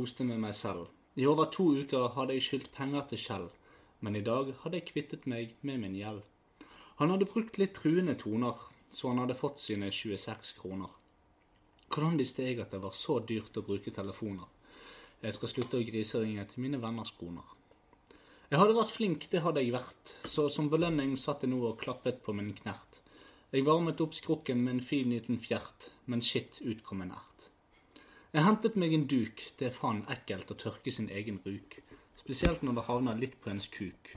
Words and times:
koste 0.00 0.24
med 0.24 0.40
meg 0.40 0.54
selv. 0.56 0.88
I 1.20 1.26
over 1.28 1.50
to 1.52 1.66
uker 1.76 2.14
hadde 2.14 2.36
jeg 2.36 2.46
skyldt 2.46 2.70
penger 2.72 3.04
til 3.10 3.20
Kjell, 3.20 3.48
men 4.00 4.16
i 4.16 4.24
dag 4.24 4.54
hadde 4.62 4.78
jeg 4.78 4.88
kvittet 4.88 5.26
meg 5.28 5.52
med 5.60 5.82
min 5.82 5.96
gjeld. 5.98 6.22
Han 7.00 7.12
hadde 7.12 7.28
brukt 7.28 7.58
litt 7.60 7.74
truende 7.76 8.14
toner, 8.16 8.56
så 8.92 9.10
han 9.10 9.20
hadde 9.20 9.36
fått 9.36 9.60
sine 9.60 9.90
26 9.92 10.54
kroner. 10.60 10.88
Hvordan 11.90 12.16
visste 12.20 12.46
jeg 12.46 12.62
at 12.62 12.72
det 12.72 12.80
var 12.80 12.96
så 12.96 13.18
dyrt 13.20 13.58
å 13.60 13.64
bruke 13.66 13.92
telefoner? 13.92 14.48
Jeg 15.20 15.36
skal 15.36 15.52
slutte 15.52 15.80
å 15.80 15.84
griseringe 15.84 16.46
til 16.48 16.64
mine 16.64 16.80
venners 16.80 17.12
koner. 17.18 17.56
Jeg 18.50 18.58
hadde 18.62 18.78
vært 18.78 18.94
flink, 18.94 19.26
det 19.30 19.42
hadde 19.44 19.60
jeg 19.60 19.74
vært, 19.74 20.14
så 20.24 20.48
som 20.48 20.70
belønning 20.72 21.12
satt 21.20 21.44
jeg 21.44 21.52
nå 21.52 21.60
og 21.68 21.82
klappet 21.82 22.22
på 22.24 22.32
min 22.36 22.54
knert. 22.56 23.02
Jeg 23.52 23.66
varmet 23.66 24.00
opp 24.00 24.16
skrukken 24.16 24.64
med 24.64 24.78
en 24.78 24.86
fin 24.86 25.12
liten 25.12 25.42
fjert, 25.42 25.90
men 26.06 26.24
shit, 26.24 26.62
ut 26.64 26.80
kom 26.86 27.04
en 27.04 27.12
ert. 27.18 27.29
Jeg 28.30 28.44
hentet 28.46 28.76
meg 28.78 28.92
en 28.94 29.08
duk, 29.10 29.40
det 29.58 29.66
er 29.66 29.74
faen 29.74 30.04
ekkelt 30.14 30.52
å 30.54 30.56
tørke 30.62 30.92
sin 30.94 31.08
egen 31.10 31.40
ruk, 31.42 31.72
spesielt 32.14 32.60
når 32.62 32.76
det 32.76 32.84
havner 32.86 33.18
litt 33.18 33.34
på 33.42 33.50
ens 33.50 33.66
kuk. 33.74 34.12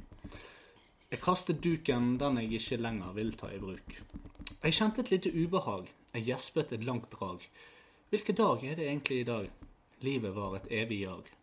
Jeg 1.10 1.22
kastet 1.24 1.64
duken, 1.66 2.12
den 2.22 2.38
jeg 2.38 2.60
ikke 2.60 2.78
lenger 2.78 3.16
vil 3.18 3.34
ta 3.40 3.50
i 3.50 3.58
bruk. 3.64 3.98
Jeg 4.62 4.78
kjente 4.78 5.02
et 5.02 5.10
lite 5.16 5.34
ubehag, 5.34 5.90
jeg 6.14 6.28
gjespet 6.30 6.76
et 6.78 6.86
langt 6.86 7.10
drag. 7.10 7.42
Hvilken 8.14 8.38
dag 8.38 8.70
er 8.70 8.78
det 8.78 8.86
egentlig 8.86 9.20
i 9.24 9.28
dag? 9.32 9.50
Livet 10.06 10.38
var 10.38 10.60
et 10.60 10.70
evig 10.84 11.02
jag. 11.08 11.34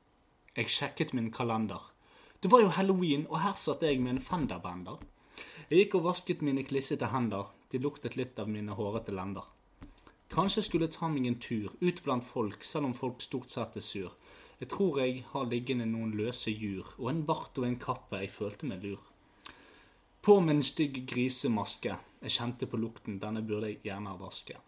Jeg 0.55 0.70
sjekket 0.70 1.14
min 1.18 1.32
kalender. 1.34 1.90
Det 2.38 2.52
var 2.55 2.62
jo 2.62 2.74
halloween, 2.78 3.27
og 3.27 3.42
her 3.42 3.58
satt 3.58 3.82
jeg 3.82 3.98
med 3.98 4.14
en 4.14 4.27
fenderbender. 4.30 5.02
Jeg 5.66 5.88
gikk 5.88 5.98
og 5.98 6.06
vasket 6.06 6.46
mine 6.46 6.62
klissete 6.62 7.10
hender, 7.10 7.50
de 7.74 7.82
luktet 7.82 8.14
litt 8.14 8.38
av 8.38 8.46
mine 8.46 8.78
hårete 8.78 9.10
lender. 9.10 9.50
Kanskje 10.31 10.61
jeg 10.61 10.67
skulle 10.69 10.86
ta 10.95 11.09
meg 11.11 11.25
en 11.27 11.41
tur 11.42 11.73
ut 11.81 12.03
blant 12.06 12.23
folk, 12.23 12.62
selv 12.62 12.86
om 12.86 12.92
folk 12.95 13.23
stort 13.25 13.50
sett 13.50 13.75
er 13.77 13.83
sur. 13.83 14.12
Jeg 14.61 14.69
tror 14.70 15.00
jeg 15.00 15.25
har 15.33 15.48
liggende 15.50 15.89
noen 15.91 16.12
løse 16.14 16.53
jur, 16.53 16.86
og 16.98 17.09
en 17.11 17.25
bart 17.27 17.59
og 17.59 17.67
en 17.67 17.78
kappe, 17.81 18.20
jeg 18.23 18.31
følte 18.31 18.69
meg 18.70 18.84
lur. 18.84 19.01
På 20.23 20.36
med 20.45 20.55
en 20.55 20.62
stygg 20.62 21.01
grisemaske, 21.11 21.97
jeg 22.23 22.34
kjente 22.36 22.69
på 22.70 22.78
lukten, 22.78 23.19
denne 23.19 23.42
burde 23.42 23.73
jeg 23.73 23.81
gjerne 23.89 24.14
vaske. 24.20 24.58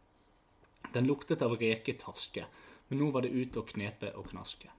Den 0.95 1.07
luktet 1.07 1.45
av 1.47 1.55
reketaske, 1.61 2.49
men 2.89 2.99
nå 2.99 3.13
var 3.15 3.23
det 3.23 3.31
ut 3.37 3.61
og 3.61 3.69
knepe 3.71 4.11
og 4.19 4.33
knaske. 4.33 4.73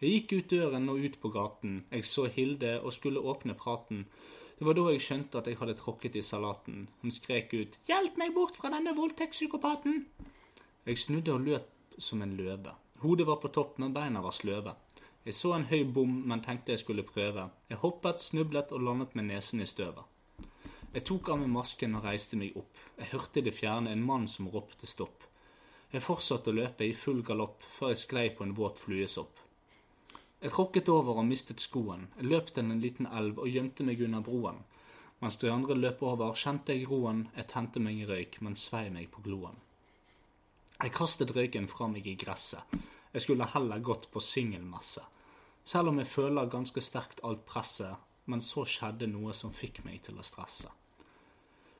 Jeg 0.00 0.12
gikk 0.12 0.36
ut 0.36 0.52
døren 0.54 0.86
og 0.92 1.02
ut 1.02 1.18
på 1.20 1.32
gaten, 1.34 1.80
jeg 1.90 2.06
så 2.06 2.28
Hilde 2.30 2.76
og 2.84 2.94
skulle 2.94 3.20
åpne 3.20 3.58
praten. 3.58 4.06
Det 4.60 4.66
var 4.66 4.76
da 4.76 4.82
jeg 4.92 5.00
skjønte 5.00 5.40
at 5.40 5.46
jeg 5.48 5.56
hadde 5.56 5.74
tråkket 5.78 6.16
i 6.20 6.22
salaten. 6.22 6.82
Hun 7.00 7.12
skrek 7.16 7.54
ut 7.56 7.78
'Hjelp 7.88 8.18
meg 8.20 8.34
bort 8.34 8.58
fra 8.60 8.68
denne 8.68 8.92
voldtektspsykopaten'. 8.92 10.04
Jeg 10.84 10.98
snudde 10.98 11.32
og 11.32 11.40
løp 11.40 11.96
som 11.98 12.20
en 12.22 12.36
løve. 12.36 12.74
Hodet 13.00 13.26
var 13.26 13.40
på 13.40 13.48
topp, 13.48 13.78
men 13.78 13.94
beina 13.94 14.20
var 14.20 14.36
sløve. 14.36 14.74
Jeg 15.24 15.34
så 15.34 15.54
en 15.56 15.64
høy 15.64 15.84
bom, 15.94 16.12
men 16.28 16.44
tenkte 16.44 16.72
jeg 16.72 16.78
skulle 16.78 17.02
prøve. 17.02 17.48
Jeg 17.70 17.78
hoppet, 17.78 18.20
snublet 18.20 18.72
og 18.72 18.80
landet 18.80 19.16
med 19.16 19.24
nesen 19.24 19.60
i 19.60 19.66
støvet. 19.66 20.04
Jeg 20.92 21.04
tok 21.04 21.28
av 21.28 21.38
meg 21.38 21.48
masken 21.48 21.94
og 21.94 22.04
reiste 22.04 22.36
meg 22.36 22.56
opp. 22.56 22.76
Jeg 22.98 23.12
hørte 23.14 23.40
i 23.40 23.46
det 23.48 23.54
fjerne 23.54 23.92
en 23.92 24.04
mann 24.04 24.28
som 24.28 24.48
ropte 24.48 24.86
stopp. 24.86 25.24
Jeg 25.90 26.02
fortsatte 26.02 26.50
å 26.50 26.58
løpe 26.60 26.84
i 26.84 26.92
full 26.92 27.22
galopp 27.22 27.64
før 27.78 27.94
jeg 27.94 28.04
sklei 28.04 28.28
på 28.36 28.44
en 28.44 28.56
våt 28.56 28.76
fluesopp. 28.78 29.40
Jeg 30.40 30.54
tråkket 30.54 30.88
over 30.88 31.18
og 31.20 31.26
mistet 31.28 31.60
skoen. 31.60 32.06
Jeg 32.16 32.30
løp 32.32 32.52
til 32.54 32.64
en 32.64 32.80
liten 32.80 33.08
elv 33.12 33.42
og 33.42 33.48
gjemte 33.52 33.84
meg 33.84 34.00
under 34.06 34.22
broen. 34.24 34.62
Mens 35.20 35.36
de 35.36 35.50
andre 35.52 35.74
løp 35.76 36.00
over, 36.00 36.32
kjente 36.32 36.72
jeg 36.72 36.86
roen, 36.88 37.26
jeg 37.36 37.48
tente 37.50 37.82
meg 37.84 37.98
i 38.00 38.06
røyk, 38.08 38.38
men 38.40 38.56
svei 38.56 38.86
meg 38.88 39.10
på 39.12 39.20
gloen. 39.26 39.58
Jeg 40.80 40.94
kastet 40.96 41.34
røyken 41.36 41.68
fra 41.68 41.90
meg 41.92 42.06
i 42.08 42.16
gresset. 42.16 42.72
Jeg 43.12 43.26
skulle 43.26 43.50
heller 43.52 43.84
gått 43.84 44.08
på 44.12 44.22
singelmesse. 44.24 45.02
Selv 45.64 45.92
om 45.92 46.00
jeg 46.00 46.08
føler 46.08 46.48
ganske 46.48 46.80
sterkt 46.80 47.20
alt 47.20 47.44
presset, 47.44 48.00
men 48.24 48.40
så 48.40 48.64
skjedde 48.64 49.10
noe 49.12 49.34
som 49.36 49.52
fikk 49.52 49.82
meg 49.84 50.00
til 50.06 50.16
å 50.16 50.24
stresse. 50.24 50.70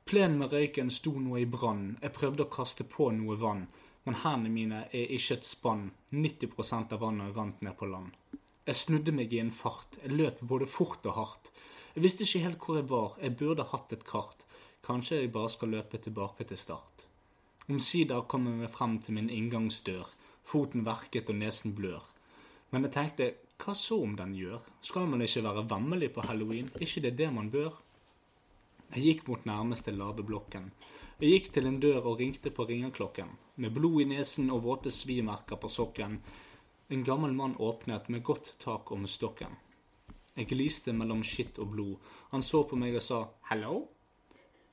Plenen 0.05 0.37
med 0.43 0.53
røyken 0.53 0.91
sto 0.93 1.15
nå 1.17 1.39
i 1.41 1.47
brann, 1.49 1.95
jeg 2.03 2.13
prøvde 2.13 2.45
å 2.45 2.53
kaste 2.53 2.85
på 2.85 3.09
noe 3.17 3.41
vann, 3.41 3.69
men 4.05 4.21
hendene 4.21 4.53
mine 4.53 4.85
er 4.93 5.17
ikke 5.17 5.39
et 5.39 5.49
spann, 5.49 5.91
90 6.11 6.93
av 6.93 7.01
vannet 7.01 7.37
rant 7.37 7.65
ned 7.65 7.77
på 7.79 7.89
land. 7.89 8.13
Jeg 8.71 8.79
snudde 8.79 9.11
meg 9.11 9.33
i 9.35 9.41
en 9.43 9.49
fart. 9.51 9.97
Jeg 9.99 10.15
løp 10.15 10.37
både 10.47 10.67
fort 10.71 11.07
og 11.11 11.17
hardt. 11.17 11.49
Jeg 11.97 12.05
visste 12.05 12.23
ikke 12.23 12.43
helt 12.45 12.61
hvor 12.63 12.77
jeg 12.79 12.85
var. 12.87 13.17
Jeg 13.19 13.35
burde 13.41 13.65
hatt 13.67 13.95
et 13.97 14.05
kart. 14.07 14.45
Kanskje 14.87 15.17
jeg 15.19 15.33
bare 15.35 15.51
skal 15.51 15.73
løpe 15.75 15.99
tilbake 15.99 16.45
til 16.47 16.61
start. 16.61 17.03
Omsider 17.67 18.23
kom 18.31 18.47
jeg 18.47 18.61
meg 18.61 18.71
frem 18.71 18.95
til 19.03 19.17
min 19.17 19.31
inngangsdør. 19.35 20.05
Foten 20.47 20.85
verket 20.87 21.33
og 21.33 21.41
nesen 21.41 21.75
blør. 21.75 22.05
Men 22.71 22.87
jeg 22.87 22.95
tenkte, 22.95 23.27
hva 23.59 23.75
så 23.75 23.99
om 24.05 24.13
den 24.21 24.37
gjør? 24.39 24.63
Skal 24.87 25.11
man 25.11 25.27
ikke 25.27 25.43
være 25.49 25.67
vemmelig 25.73 26.13
på 26.15 26.29
halloween? 26.29 26.71
Ikke 26.79 27.03
det 27.03 27.11
er 27.11 27.17
det 27.25 27.33
man 27.35 27.51
bør? 27.51 27.73
Jeg 28.95 29.03
gikk 29.03 29.25
mot 29.33 29.51
nærmeste 29.51 29.97
ladeblokken. 29.97 30.71
Jeg 31.19 31.35
gikk 31.35 31.51
til 31.57 31.67
en 31.67 31.81
dør 31.83 32.07
og 32.13 32.23
ringte 32.23 32.55
på 32.55 32.69
ringeklokken. 32.71 33.35
Med 33.59 33.75
blod 33.75 33.99
i 34.05 34.07
nesen 34.15 34.47
og 34.55 34.63
våte 34.69 34.95
svimerker 34.95 35.59
på 35.59 35.73
sokken 35.75 36.21
en 36.91 37.05
gammel 37.05 37.33
mann 37.33 37.57
åpnet 37.57 38.09
med 38.09 38.23
godt 38.23 38.55
tak 38.59 38.91
om 38.91 39.07
stokken. 39.07 39.53
Jeg 40.35 40.49
gliste 40.51 40.91
mellom 40.93 41.21
skitt 41.23 41.59
og 41.63 41.69
blod. 41.71 42.09
Han 42.33 42.43
så 42.43 42.65
på 42.67 42.79
meg 42.79 42.97
og 42.99 43.05
sa 43.07 43.19
hallo? 43.47 43.85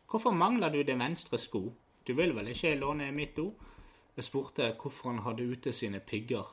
Hvorfor 0.09 0.33
mangler 0.33 0.73
du 0.73 0.79
det 0.81 0.95
venstre 0.97 1.37
sko? 1.37 1.61
Du 2.07 2.15
vil 2.17 2.33
vel 2.33 2.49
ikke 2.49 2.73
låne 2.79 3.11
mitt 3.13 3.35
do? 3.37 3.51
Jeg 4.15 4.25
spurte 4.25 4.71
hvorfor 4.81 5.11
han 5.11 5.21
hadde 5.27 5.45
ute 5.45 5.73
sine 5.73 5.99
pigger. 5.99 6.49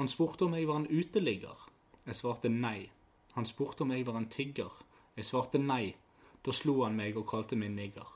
Han 0.00 0.10
spurte 0.10 0.48
om 0.48 0.56
jeg 0.58 0.66
var 0.66 0.82
en 0.82 0.90
uteligger. 0.90 1.68
Jeg 2.06 2.18
svarte 2.18 2.50
nei. 2.50 2.90
Han 3.38 3.46
spurte 3.46 3.86
om 3.86 3.92
jeg 3.94 4.06
var 4.06 4.18
en 4.18 4.26
tigger. 4.28 4.72
Jeg 5.14 5.28
svarte 5.30 5.60
nei. 5.62 5.94
Da 6.42 6.50
slo 6.50 6.80
han 6.82 6.98
meg 6.98 7.14
og 7.14 7.28
kalte 7.30 7.54
meg 7.54 7.70
nigger. 7.76 8.08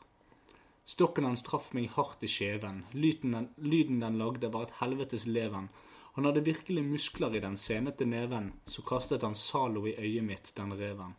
Stokken 0.83 1.29
hans 1.29 1.47
traff 1.47 1.71
meg 1.77 1.93
hardt 1.95 2.27
i 2.27 2.33
skjeven. 2.33 2.89
Lyden 2.91 3.37
den, 3.37 3.49
lyden 3.59 4.03
den 4.03 4.19
lagde, 4.19 4.51
var 4.51 4.67
et 4.67 4.81
helvetes 4.81 5.29
leven. 5.31 5.71
Han 6.19 6.25
hadde 6.25 6.41
virkelig 6.41 6.83
muskler 6.83 7.34
i 7.37 7.41
den 7.41 7.56
senete 7.56 8.03
neven, 8.03 8.49
så 8.67 8.83
kastet 8.83 9.23
han 9.23 9.37
Zalo 9.39 9.84
i 9.87 9.93
øyet 9.95 10.25
mitt, 10.27 10.49
den 10.56 10.73
reven. 10.75 11.12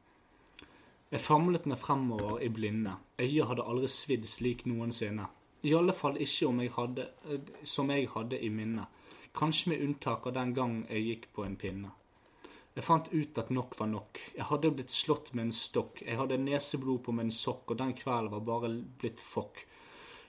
Jeg 1.08 1.22
famlet 1.24 1.70
meg 1.72 1.78
fremover 1.80 2.42
i 2.44 2.50
blinde, 2.52 2.98
øyet 3.16 3.48
hadde 3.48 3.64
aldri 3.64 3.88
svidd 3.88 4.26
slik 4.28 4.66
noensinne. 4.68 5.30
I 5.64 5.72
alle 5.78 5.94
fall 5.96 6.20
ikke 6.20 6.50
jeg 6.52 6.72
hadde, 6.76 7.06
eh, 7.32 7.40
som 7.64 7.90
jeg 7.90 8.10
hadde 8.12 8.42
i 8.44 8.50
minne, 8.50 8.88
kanskje 9.34 9.70
med 9.70 9.84
unntak 9.86 10.28
av 10.28 10.34
den 10.34 10.52
gang 10.54 10.74
jeg 10.90 11.06
gikk 11.06 11.28
på 11.34 11.46
en 11.46 11.56
pinne. 11.56 11.92
Jeg 12.76 12.84
fant 12.84 13.08
ut 13.14 13.38
at 13.38 13.50
nok 13.50 13.80
var 13.80 13.88
nok. 13.88 14.20
Jeg 14.36 14.46
hadde 14.50 14.72
blitt 14.72 14.92
slått 14.92 15.34
med 15.34 15.46
en 15.46 15.52
stokk. 15.52 16.02
Jeg 16.02 16.18
hadde 16.18 16.38
neseblod 16.44 17.00
på 17.06 17.14
min 17.16 17.32
sokk, 17.32 17.72
og 17.72 17.78
den 17.78 17.94
kvelden 17.94 18.32
var 18.32 18.42
bare 18.42 18.74
blitt 19.00 19.20
fokk. 19.20 19.64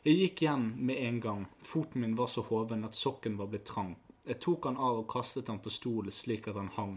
Jeg 0.05 0.15
gikk 0.15 0.43
hjem 0.47 0.77
med 0.79 0.97
en 0.97 1.21
gang. 1.21 1.47
Foten 1.65 2.03
min 2.03 2.15
var 2.15 2.29
så 2.29 2.47
hoven 2.47 2.85
at 2.85 2.95
sokken 2.95 3.37
var 3.37 3.51
blitt 3.51 3.67
trang. 3.67 3.97
Jeg 4.31 4.39
tok 4.39 4.69
han 4.69 4.77
av 4.79 5.01
og 5.01 5.09
kastet 5.11 5.49
han 5.51 5.59
på 5.59 5.73
stolen 5.75 6.15
slik 6.15 6.45
at 6.47 6.55
han 6.55 6.69
hang. 6.77 6.93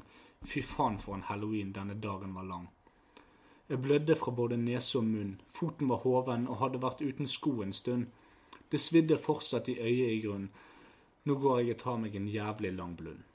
Fy 0.45 0.61
faen 0.61 0.99
for 1.01 1.15
en 1.17 1.23
halloween 1.25 1.71
denne 1.73 1.95
dagen 1.97 2.35
var 2.37 2.45
lang. 2.45 2.67
Jeg 3.65 3.81
blødde 3.81 4.15
fra 4.15 4.31
både 4.37 4.59
nese 4.61 4.99
og 4.99 5.07
munn. 5.07 5.31
Foten 5.49 5.89
var 5.89 6.03
hoven 6.03 6.45
og 6.45 6.59
hadde 6.61 6.81
vært 6.83 7.01
uten 7.01 7.25
sko 7.27 7.55
en 7.63 7.73
stund. 7.73 8.05
Det 8.69 8.77
svidde 8.79 9.17
fortsatt 9.17 9.71
i 9.73 9.79
øyet 9.79 10.11
i 10.11 10.19
grunnen. 10.27 10.51
Nå 11.25 11.39
går 11.41 11.63
jeg 11.63 11.73
og 11.73 11.81
tar 11.81 11.97
meg 12.03 12.19
en 12.19 12.29
jævlig 12.29 12.73
lang 12.77 12.93
blund. 13.01 13.25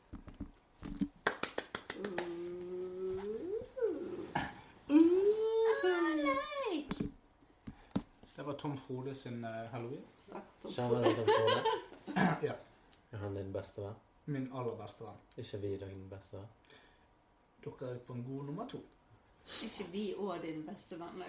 Det 8.36 8.46
var 8.46 8.54
Tom 8.62 8.78
Frode 8.78 9.14
sin 9.14 9.42
uh, 9.44 9.66
halloween. 9.74 10.06
Du 10.62 10.70
Tom 10.70 10.86
Frode? 10.86 11.62
ja. 12.46 12.54
Er 13.10 13.18
han 13.18 13.34
din 13.34 13.52
beste 13.52 13.82
venn? 13.82 13.98
Min 14.24 14.52
aller 14.52 14.76
beste 14.76 15.04
venn. 15.04 15.18
Ikke 15.40 15.60
vi 15.62 15.74
din 15.80 16.08
beste 16.10 16.36
venn? 16.36 16.48
Dere 17.64 17.92
er 17.94 18.00
på 18.06 18.14
en 18.16 18.24
god 18.24 18.48
nummer 18.50 18.68
to. 18.68 18.80
Ikke 19.64 19.84
vi 19.92 20.02
og 20.18 20.42
din 20.42 20.60
beste 20.66 20.98
venn. 21.00 21.22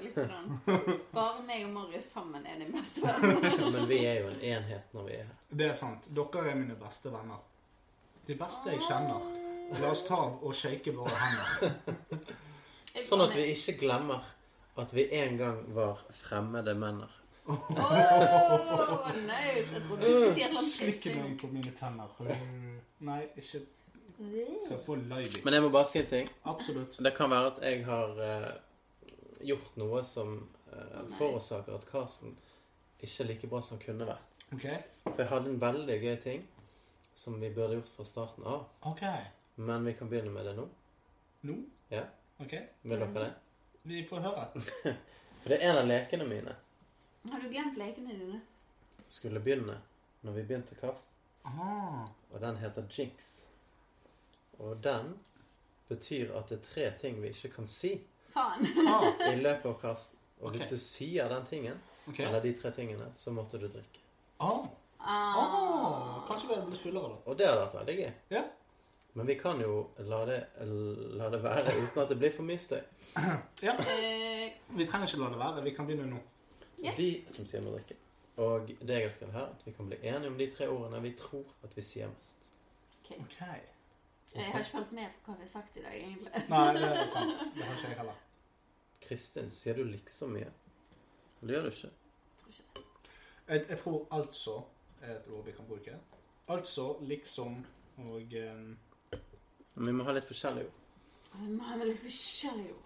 Bare 1.14 1.44
meg 1.48 1.64
og 1.66 1.72
Marius 1.78 2.10
sammen 2.14 2.46
er 2.46 2.60
din 2.60 2.74
beste 2.76 3.04
venn. 3.06 3.40
Men 3.76 3.88
vi 3.88 4.02
er 4.06 4.20
jo 4.24 4.34
en 4.34 4.42
enhet 4.54 4.96
når 4.96 5.08
vi 5.08 5.14
er 5.22 5.30
her. 5.30 5.38
Det 5.62 5.70
er 5.70 5.78
sant. 5.78 6.10
Dere 6.16 6.50
er 6.52 6.60
mine 6.60 6.76
beste 6.80 7.14
venner. 7.14 7.40
De 8.28 8.36
beste 8.38 8.76
jeg 8.76 8.84
kjenner. 8.86 9.32
La 9.80 9.94
oss 9.94 10.04
ta 10.08 10.20
og 10.20 10.54
shake 10.58 10.92
våre 10.98 11.16
hender. 11.16 12.36
Sånn 13.06 13.24
at 13.24 13.36
vi 13.38 13.48
ikke 13.54 13.78
glemmer 13.86 14.28
at 14.80 14.94
vi 14.96 15.08
en 15.16 15.38
gang 15.40 15.64
var 15.76 16.04
fremmede 16.20 16.76
menner. 16.76 17.19
Oh, 17.50 19.12
nice. 19.26 19.74
Jeg 19.74 19.82
trodde 19.88 20.02
du 20.02 20.08
skulle 20.08 20.34
si 20.34 20.42
et 20.42 20.46
eller 20.46 20.60
annet 20.60 20.72
Slikke 20.72 21.14
meg 21.16 21.36
på 21.42 21.50
mine 21.54 21.72
tenner. 21.80 22.16
Nei, 23.10 23.22
ikke 23.40 23.64
til 24.20 24.76
å 24.76 24.80
få 24.84 24.98
live 25.00 25.42
Men 25.46 25.56
jeg 25.56 25.64
må 25.64 25.72
bare 25.74 25.90
si 25.90 26.02
en 26.02 26.10
ting. 26.12 26.30
Absolutt. 26.52 27.00
Det 27.00 27.14
kan 27.16 27.32
være 27.32 27.54
at 27.54 27.62
jeg 27.64 27.86
har 27.88 28.22
eh, 28.26 28.50
gjort 29.50 29.78
noe 29.80 30.04
som 30.08 30.36
eh, 30.74 31.02
forårsaker 31.18 31.78
at 31.78 31.88
casten 31.90 32.36
ikke 33.00 33.24
er 33.24 33.30
like 33.32 33.52
bra 33.52 33.62
som 33.64 33.80
kunne 33.82 34.08
vært. 34.10 34.26
Okay. 34.54 34.82
For 35.06 35.24
jeg 35.24 35.32
hadde 35.32 35.54
en 35.54 35.62
veldig 35.62 36.00
gøy 36.04 36.16
ting 36.24 36.48
som 37.16 37.38
vi 37.40 37.52
burde 37.56 37.78
gjort 37.78 37.92
fra 37.96 38.08
starten 38.08 38.48
av. 38.48 38.66
Okay. 38.92 39.30
Men 39.60 39.88
vi 39.88 39.96
kan 39.96 40.10
begynne 40.12 40.34
med 40.36 40.48
det 40.50 40.56
nå. 40.58 40.68
Nå? 41.48 41.56
Ja. 41.92 42.06
OK. 42.44 42.56
Vil 42.84 43.00
dere 43.00 43.24
det? 43.24 43.30
Vi 43.88 44.04
får 44.08 44.26
høre. 44.28 44.50
For 45.40 45.52
det 45.52 45.62
er 45.62 45.70
en 45.72 45.80
av 45.80 45.88
lekene 45.88 46.28
mine. 46.28 46.56
Har 47.32 47.40
du 47.44 47.50
glemt 47.52 47.78
lekene 47.78 48.16
dine? 48.16 48.42
Skulle 49.10 49.40
begynne 49.44 49.80
når 50.22 50.32
vi 50.38 50.44
begynte 50.44 50.76
kast. 50.80 51.12
Aha. 51.46 52.06
Og 52.32 52.42
den 52.42 52.58
heter 52.58 52.84
Jinx. 52.98 53.30
Og 54.60 54.78
den 54.84 55.16
betyr 55.90 56.34
at 56.38 56.50
det 56.50 56.60
er 56.60 56.64
tre 56.68 56.92
ting 57.00 57.22
vi 57.24 57.32
ikke 57.34 57.50
kan 57.56 57.68
si 57.68 57.96
Faen. 58.34 58.68
Ah, 58.88 59.08
i 59.32 59.36
løpet 59.40 59.66
av 59.66 59.78
kast. 59.82 60.14
Og 60.40 60.54
hvis 60.54 60.68
du 60.70 60.78
sier 60.78 61.28
den 61.32 61.46
tingen, 61.50 61.80
okay. 62.08 62.26
eller 62.28 62.44
de 62.44 62.54
tre 62.54 62.70
tingene, 62.72 63.10
så 63.16 63.32
måtte 63.34 63.58
du 63.60 63.66
drikke. 63.68 64.04
Ah. 64.40 64.68
Ah. 65.00 65.40
Ah. 65.40 66.20
Kanskje 66.28 66.48
vi 66.48 66.54
hadde 66.54 66.68
blitt 66.70 66.84
fullere, 66.84 67.10
da. 67.10 67.18
Og 67.26 67.38
det 67.40 67.48
hadde 67.50 67.64
vært 67.66 67.78
veldig 67.80 67.96
gøy. 67.98 68.12
Ja. 68.36 68.44
Men 69.18 69.28
vi 69.28 69.36
kan 69.40 69.60
jo 69.64 69.80
la 70.06 70.20
det, 70.30 70.38
la 71.18 71.30
det 71.34 71.42
være 71.44 71.74
uten 71.80 72.02
at 72.04 72.12
det 72.14 72.20
blir 72.22 72.36
for 72.36 72.46
mye 72.48 72.62
støy. 72.62 72.80
ja. 73.66 73.74
Eh, 73.90 74.54
Vi 74.78 74.86
trenger 74.86 75.08
ikke 75.10 75.24
la 75.24 75.32
det 75.34 75.40
være. 75.42 75.64
Vi 75.66 75.74
kan 75.76 75.90
begynne 75.90 76.06
nå. 76.14 76.22
Ja. 76.84 76.94
De 76.98 77.10
som 77.30 77.48
sier 77.48 77.64
må 77.66 77.74
drikke. 77.76 77.98
Og 78.40 78.70
det 78.70 78.96
jeg 78.96 79.04
har 79.04 79.12
skrevet 79.16 79.36
her, 79.36 79.50
at 79.52 79.66
vi 79.66 79.72
kan 79.76 79.90
bli 79.90 79.98
enige 80.02 80.32
om 80.32 80.38
de 80.40 80.48
tre 80.52 80.70
ordene 80.72 81.02
vi 81.04 81.12
tror 81.20 81.50
at 81.64 81.76
vi 81.76 81.84
sier 81.84 82.08
mest. 82.08 82.50
Okay. 83.00 83.20
OK. 83.20 83.40
Jeg 84.36 84.46
har 84.46 84.60
ikke 84.60 84.72
fulgt 84.72 84.92
med 84.92 85.16
på 85.26 85.32
hva 85.32 85.38
vi 85.40 85.48
har 85.48 85.52
sagt 85.52 85.78
i 85.78 85.84
dag, 85.84 85.96
egentlig. 85.98 86.44
Nei, 86.50 86.66
det 86.78 86.84
er 86.88 87.08
sant. 87.10 87.40
Det 87.56 87.66
har 87.66 87.76
ikke 87.76 87.90
jeg 87.90 87.98
heller. 87.98 88.20
Kristin, 89.02 89.52
sier 89.52 89.80
du 89.80 89.84
liksom 89.90 90.36
mye? 90.38 90.52
Det 91.42 91.56
gjør 91.56 91.68
du 91.68 91.72
ikke. 91.74 91.90
Jeg 91.90 92.38
Tror 92.42 92.54
ikke 92.54 92.64
det. 92.76 92.84
Jeg, 93.48 93.66
jeg 93.70 93.78
tror 93.78 94.08
altså 94.12 94.56
er 95.02 95.16
et 95.16 95.28
ord 95.34 95.46
vi 95.46 95.52
kan 95.52 95.68
bruke. 95.68 95.98
Altså, 96.48 96.98
liksom 97.02 97.66
og 97.98 98.36
um... 98.54 98.78
Men 99.74 99.88
vi 99.88 99.92
må 99.92 100.04
ha 100.04 100.14
litt 100.16 100.28
forskjellige 100.28 100.68
ord. 100.68 100.78
Vi 101.40 101.50
må 101.54 101.64
ha 101.68 101.78
litt 101.82 102.00
forskjellige 102.04 102.76
ord. 102.76 102.86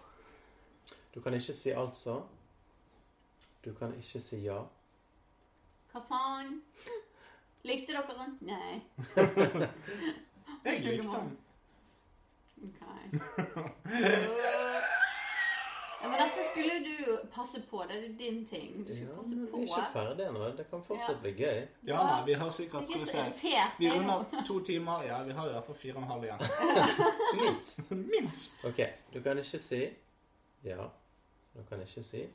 Du 1.14 1.20
kan 1.22 1.34
ikke 1.34 1.54
si 1.54 1.70
altså. 1.70 2.22
Du 3.64 3.74
kan 3.74 3.94
ikke 3.96 4.20
si 4.20 4.36
ja. 4.44 4.58
Hva 5.92 6.00
faen? 6.08 6.58
Likte 7.64 7.92
dere 7.94 8.16
den? 8.18 8.38
Nei. 8.40 8.82
Jeg 10.64 10.80
likte 10.84 11.08
han. 11.08 11.30
den. 11.30 11.38
Ok. 12.64 12.80
Ja, 16.02 16.08
men 16.10 16.18
dette 16.20 16.42
skulle 16.50 16.74
du 16.84 16.96
passe 17.32 17.62
på. 17.70 17.84
Det 17.88 17.96
er 18.04 18.08
din 18.18 18.42
ting. 18.48 18.84
Du 18.88 18.92
skulle 18.94 19.10
Ja, 19.10 19.16
passe 19.16 19.30
på. 19.30 19.56
vi 19.56 19.62
er 19.62 19.66
ikke 19.70 19.92
ferdig 19.92 20.26
ennå. 20.26 20.44
Det 20.58 20.66
kan 20.70 20.82
fortsatt 20.84 21.14
Ja. 21.16 21.20
bli 21.22 21.30
gøy. 21.32 21.62
Ja, 21.86 22.02
nei, 22.10 22.24
vi 22.26 22.32
har 22.32 22.50
sikkert 22.50 22.86
Skal 22.86 23.00
vi 23.00 23.06
se. 23.06 23.56
Vi 23.78 23.90
runder 23.90 24.24
to 24.46 24.60
timer. 24.60 25.02
Ja, 25.02 25.22
vi 25.22 25.32
har 25.32 25.48
i 25.48 25.52
hvert 25.52 25.64
fall 25.66 25.74
fire 25.74 25.94
og 25.96 26.02
en 26.02 26.08
halv 26.08 26.24
igjen. 26.24 26.40
Minst. 27.40 27.90
Minst. 27.90 28.64
Ok, 28.64 28.80
du 29.14 29.22
kan 29.22 29.38
ikke 29.38 29.58
si 29.58 29.80
ja. 30.64 30.88
Du 31.54 31.62
kan 31.68 31.80
ikke 31.80 32.02
si 32.02 32.26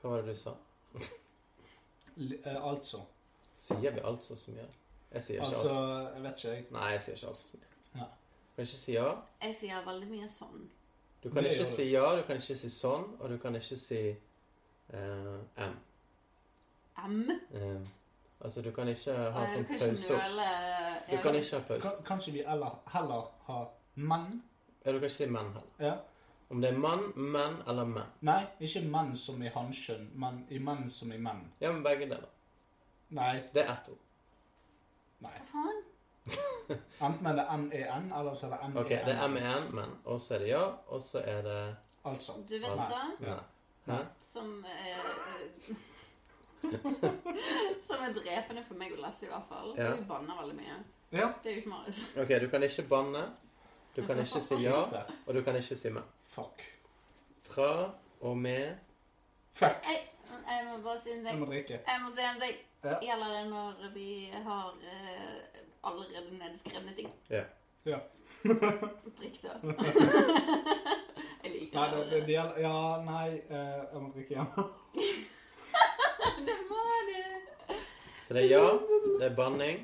Hva 0.00 0.10
var 0.14 0.22
det 0.22 0.34
du 0.34 0.40
sa? 0.40 0.54
L- 2.16 2.38
eh, 2.44 2.64
altså. 2.72 3.00
Sier 3.60 3.92
vi 3.92 4.00
altså 4.04 4.36
så 4.36 4.50
mye? 4.56 4.66
Jeg 5.12 5.22
sier 5.22 5.36
ikke 5.40 5.46
Altså, 5.46 5.68
altså. 5.68 6.10
jeg 6.14 6.22
vet 6.22 6.38
ikke, 6.44 6.54
jeg. 6.54 6.64
Nei, 6.70 6.88
jeg 6.94 7.02
sier 7.02 7.14
ikke 7.14 7.26
altså 7.28 7.48
så 7.48 7.56
mye. 7.60 8.00
Ja. 8.00 8.04
Du 8.50 8.56
kan 8.56 8.64
ikke 8.64 8.76
si 8.80 8.92
ja. 8.92 9.08
Jeg 9.42 9.56
sier 9.60 9.84
veldig 9.86 10.08
mye 10.10 10.28
sånn. 10.28 10.66
Du 11.22 11.28
kan 11.28 11.44
Det 11.44 11.50
ikke 11.52 11.64
gjør 11.64 11.70
si 11.76 11.86
ja, 11.90 12.04
du 12.16 12.22
kan 12.26 12.36
ikke 12.40 12.56
si 12.56 12.70
sånn, 12.72 13.06
og 13.20 13.28
du 13.28 13.38
kan 13.42 13.56
ikke 13.58 13.76
si 13.76 14.00
uh, 14.94 15.40
m. 15.56 15.74
M. 17.04 17.30
Um, 17.54 17.88
altså, 18.40 18.62
du 18.62 18.70
kan 18.76 18.88
ikke 18.88 19.16
ha 19.34 19.46
sånn 19.52 19.66
pause. 19.68 20.14
nøle 20.16 20.46
Du 21.10 21.16
kan 21.22 21.34
ikke 21.36 21.58
ha 21.58 21.64
pause. 21.68 21.80
Kan, 21.84 22.00
kanskje 22.08 22.32
vi 22.38 22.44
heller, 22.46 22.78
heller 22.94 23.28
ha 23.48 23.58
menn? 23.96 24.40
Ja, 24.84 24.92
du 24.92 24.98
kan 25.00 25.08
ikke 25.10 25.16
si 25.18 25.28
menn 25.28 25.52
heller. 25.52 25.74
Ja. 25.80 25.94
Om 26.50 26.60
det 26.60 26.72
er 26.72 26.78
mann, 26.82 27.04
menn 27.14 27.60
eller 27.70 27.86
menn. 27.86 28.14
Nei, 28.26 28.40
ikke 28.66 28.82
menn 28.90 29.12
som 29.16 29.42
i 29.42 29.50
hanskjønn, 29.54 30.08
men 30.18 30.40
i 30.50 30.58
menn 30.58 30.88
som 30.90 31.12
i 31.14 31.18
menn. 31.18 31.44
Ja, 31.62 31.70
men 31.70 31.84
begge 31.86 32.08
deler. 32.10 32.26
Nei. 33.14 33.36
Det 33.54 33.62
er 33.62 33.70
ett 33.76 33.92
ord. 33.92 34.00
nei. 35.22 35.36
Hva 35.36 35.46
faen? 35.52 35.80
Enten 37.06 37.26
er 37.26 37.38
det 37.38 37.44
M-E-N, 37.54 38.10
eller 38.18 38.34
så 38.34 38.48
er 38.48 38.56
det 38.56 38.58
M-E-N. 38.66 38.80
Ok, 38.82 38.90
det 38.90 39.14
er 39.14 39.22
M1, 39.28 39.70
men. 39.78 39.94
Og 40.04 40.20
så 40.20 40.34
er 40.34 40.44
det 40.44 40.50
ja, 40.50 40.64
og 40.88 41.02
så 41.02 41.22
er 41.22 41.46
det 41.46 41.60
Altså. 42.04 42.32
Du 42.48 42.54
vet 42.56 42.70
altså. 42.70 43.00
hva? 43.20 43.30
Ja. 43.30 43.38
Hæ? 43.86 44.02
Som 44.32 44.64
er 44.64 45.00
Som 47.86 48.04
er 48.06 48.12
drepende 48.16 48.64
for 48.66 48.74
meg 48.78 48.92
og 48.94 49.02
Lasse, 49.04 49.26
i 49.26 49.28
hvert 49.28 49.48
fall. 49.48 49.74
Ja. 49.76 49.90
Vi 49.94 50.06
banner 50.08 50.38
veldig 50.40 50.56
mye. 50.56 50.78
Ja. 51.12 51.32
Det 51.42 51.50
er 51.50 51.56
jo 51.58 51.62
ikke 51.62 51.68
Marius. 51.68 52.00
Ok, 52.16 52.34
du 52.40 52.48
kan 52.48 52.62
ikke 52.62 52.88
banne. 52.88 53.24
Du 53.96 54.06
kan 54.06 54.18
ikke 54.18 54.40
si 54.40 54.62
ja, 54.62 54.82
og 55.26 55.34
du 55.34 55.42
kan 55.42 55.56
ikke 55.56 55.76
si 55.76 55.90
men. 55.90 56.02
Fuck. 56.30 56.62
Fra 57.50 57.90
og 58.20 58.36
med 58.38 58.76
Fuck. 59.52 59.80
Jeg, 59.86 60.00
jeg 60.30 60.66
må 60.68 60.76
bare 60.84 61.00
si 61.02 61.10
en 61.10 61.24
Jeg 61.24 61.32
ting. 61.32 61.40
må 61.40 61.46
drikke. 61.50 61.80
Jeg 61.86 62.00
må 62.04 62.10
si 62.14 62.20
en 62.22 62.40
ting. 62.40 62.56
Ja. 62.84 62.94
Gjelder 63.02 63.32
det 63.34 63.50
når 63.50 63.90
vi 63.94 64.06
har 64.44 64.68
eh, 64.92 65.62
allerede 65.84 66.38
nedskrevne 66.38 66.94
ting? 66.96 67.10
Ja. 67.30 67.42
Ja. 67.84 67.98
Drikk, 69.18 69.40
da. 69.42 69.56
jeg 71.42 71.52
liker 71.52 71.74
Nei, 71.74 71.88
det, 71.90 72.04
det, 72.10 72.20
det. 72.22 72.34
gjelder 72.34 72.60
Ja, 72.62 72.76
nei, 73.04 73.28
eh, 73.50 73.82
jeg 73.92 74.00
må 74.04 74.12
drikke 74.14 74.34
igjen. 74.36 74.46
Det 76.46 76.56
må 76.70 76.80
du. 77.08 77.20
Så 78.26 78.34
det 78.36 78.42
er 78.44 78.48
ja, 78.48 78.64
det 79.18 79.26
er 79.26 79.34
banning, 79.36 79.82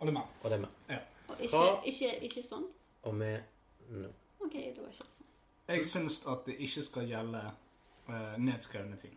Og 0.00 0.06
det 0.06 0.12
er 0.12 0.16
meg. 0.18 0.26
og 0.42 0.50
det 0.50 0.56
er 0.56 0.60
med. 0.60 0.98
Og 1.28 1.40
ikke, 1.40 1.50
Fra- 1.52 1.82
ikke, 1.86 2.10
ikke 2.28 2.42
sånn? 2.48 2.64
Og 3.08 3.14
med 3.14 3.40
nå. 3.88 4.08
OK, 4.44 4.52
det 4.52 4.80
var 4.82 4.88
ikke. 4.92 5.06
Jeg 5.72 5.86
syns 5.86 6.20
at 6.28 6.46
det 6.46 6.54
ikke 6.58 6.82
skal 6.82 7.06
gjelde 7.08 7.40
eh, 8.08 8.34
nedskrevne 8.38 8.96
ting. 9.00 9.14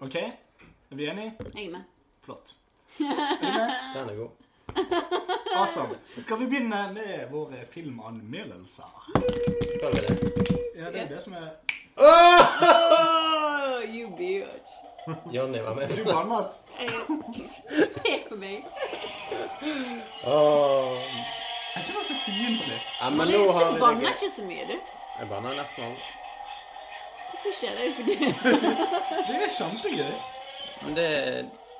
OK? 0.00 0.14
Er 0.90 0.96
vi 0.96 1.06
enige? 1.08 1.34
Jeg 1.54 1.66
er 1.66 1.70
med. 1.70 1.82
Flott. 2.24 2.54
Er 3.00 3.38
du 3.40 3.46
med? 3.46 3.70
Den 3.94 4.10
er 4.10 4.16
god. 4.16 4.30
Awesome. 5.56 5.94
Skal 6.18 6.38
vi 6.40 6.46
begynne 6.46 6.80
med 6.92 7.30
våre 7.30 7.62
filmanmeldelser? 7.70 9.10
Skal 9.76 9.92
vi 9.92 10.00
det? 10.00 10.16
Ja, 10.76 10.90
det 10.90 11.00
er 11.00 11.08
det 11.08 11.22
som 11.22 11.32
er 11.32 11.48
Oh, 11.96 13.80
you 13.94 14.10
bitch. 14.16 14.70
Jonny 15.32 15.58
var 15.60 15.74
med. 15.74 15.88
Du 15.96 16.04
bannet. 16.04 16.60
Pek 18.04 18.28
på 18.28 18.36
meg. 18.36 18.64
Åh. 20.24 20.92
Er 21.76 21.80
ikke 21.80 21.92
det 21.98 22.04
så 22.08 22.14
fiendtlig? 22.26 22.80
Ja, 23.00 23.10
men 23.10 23.28
nå 23.28 23.52
har 23.52 23.64
du 23.70 23.74
vi 23.74 23.80
banner 23.80 24.00
det 24.00 24.12
ikke 24.16 24.34
så 24.36 24.44
mye, 24.44 24.66
du. 24.68 24.76
Jeg 25.18 25.28
banner 25.30 25.54
nesten 25.56 25.84
alle. 25.84 26.08
Hvorfor 27.30 27.54
skjer 27.58 27.76
Det 27.78 27.86
er 27.86 27.92
så 27.96 28.02
gøy. 28.06 28.14
Det 29.28 29.36
er 29.46 29.54
kjempegøy. 29.58 30.14
Men 30.82 30.96
det 30.98 31.08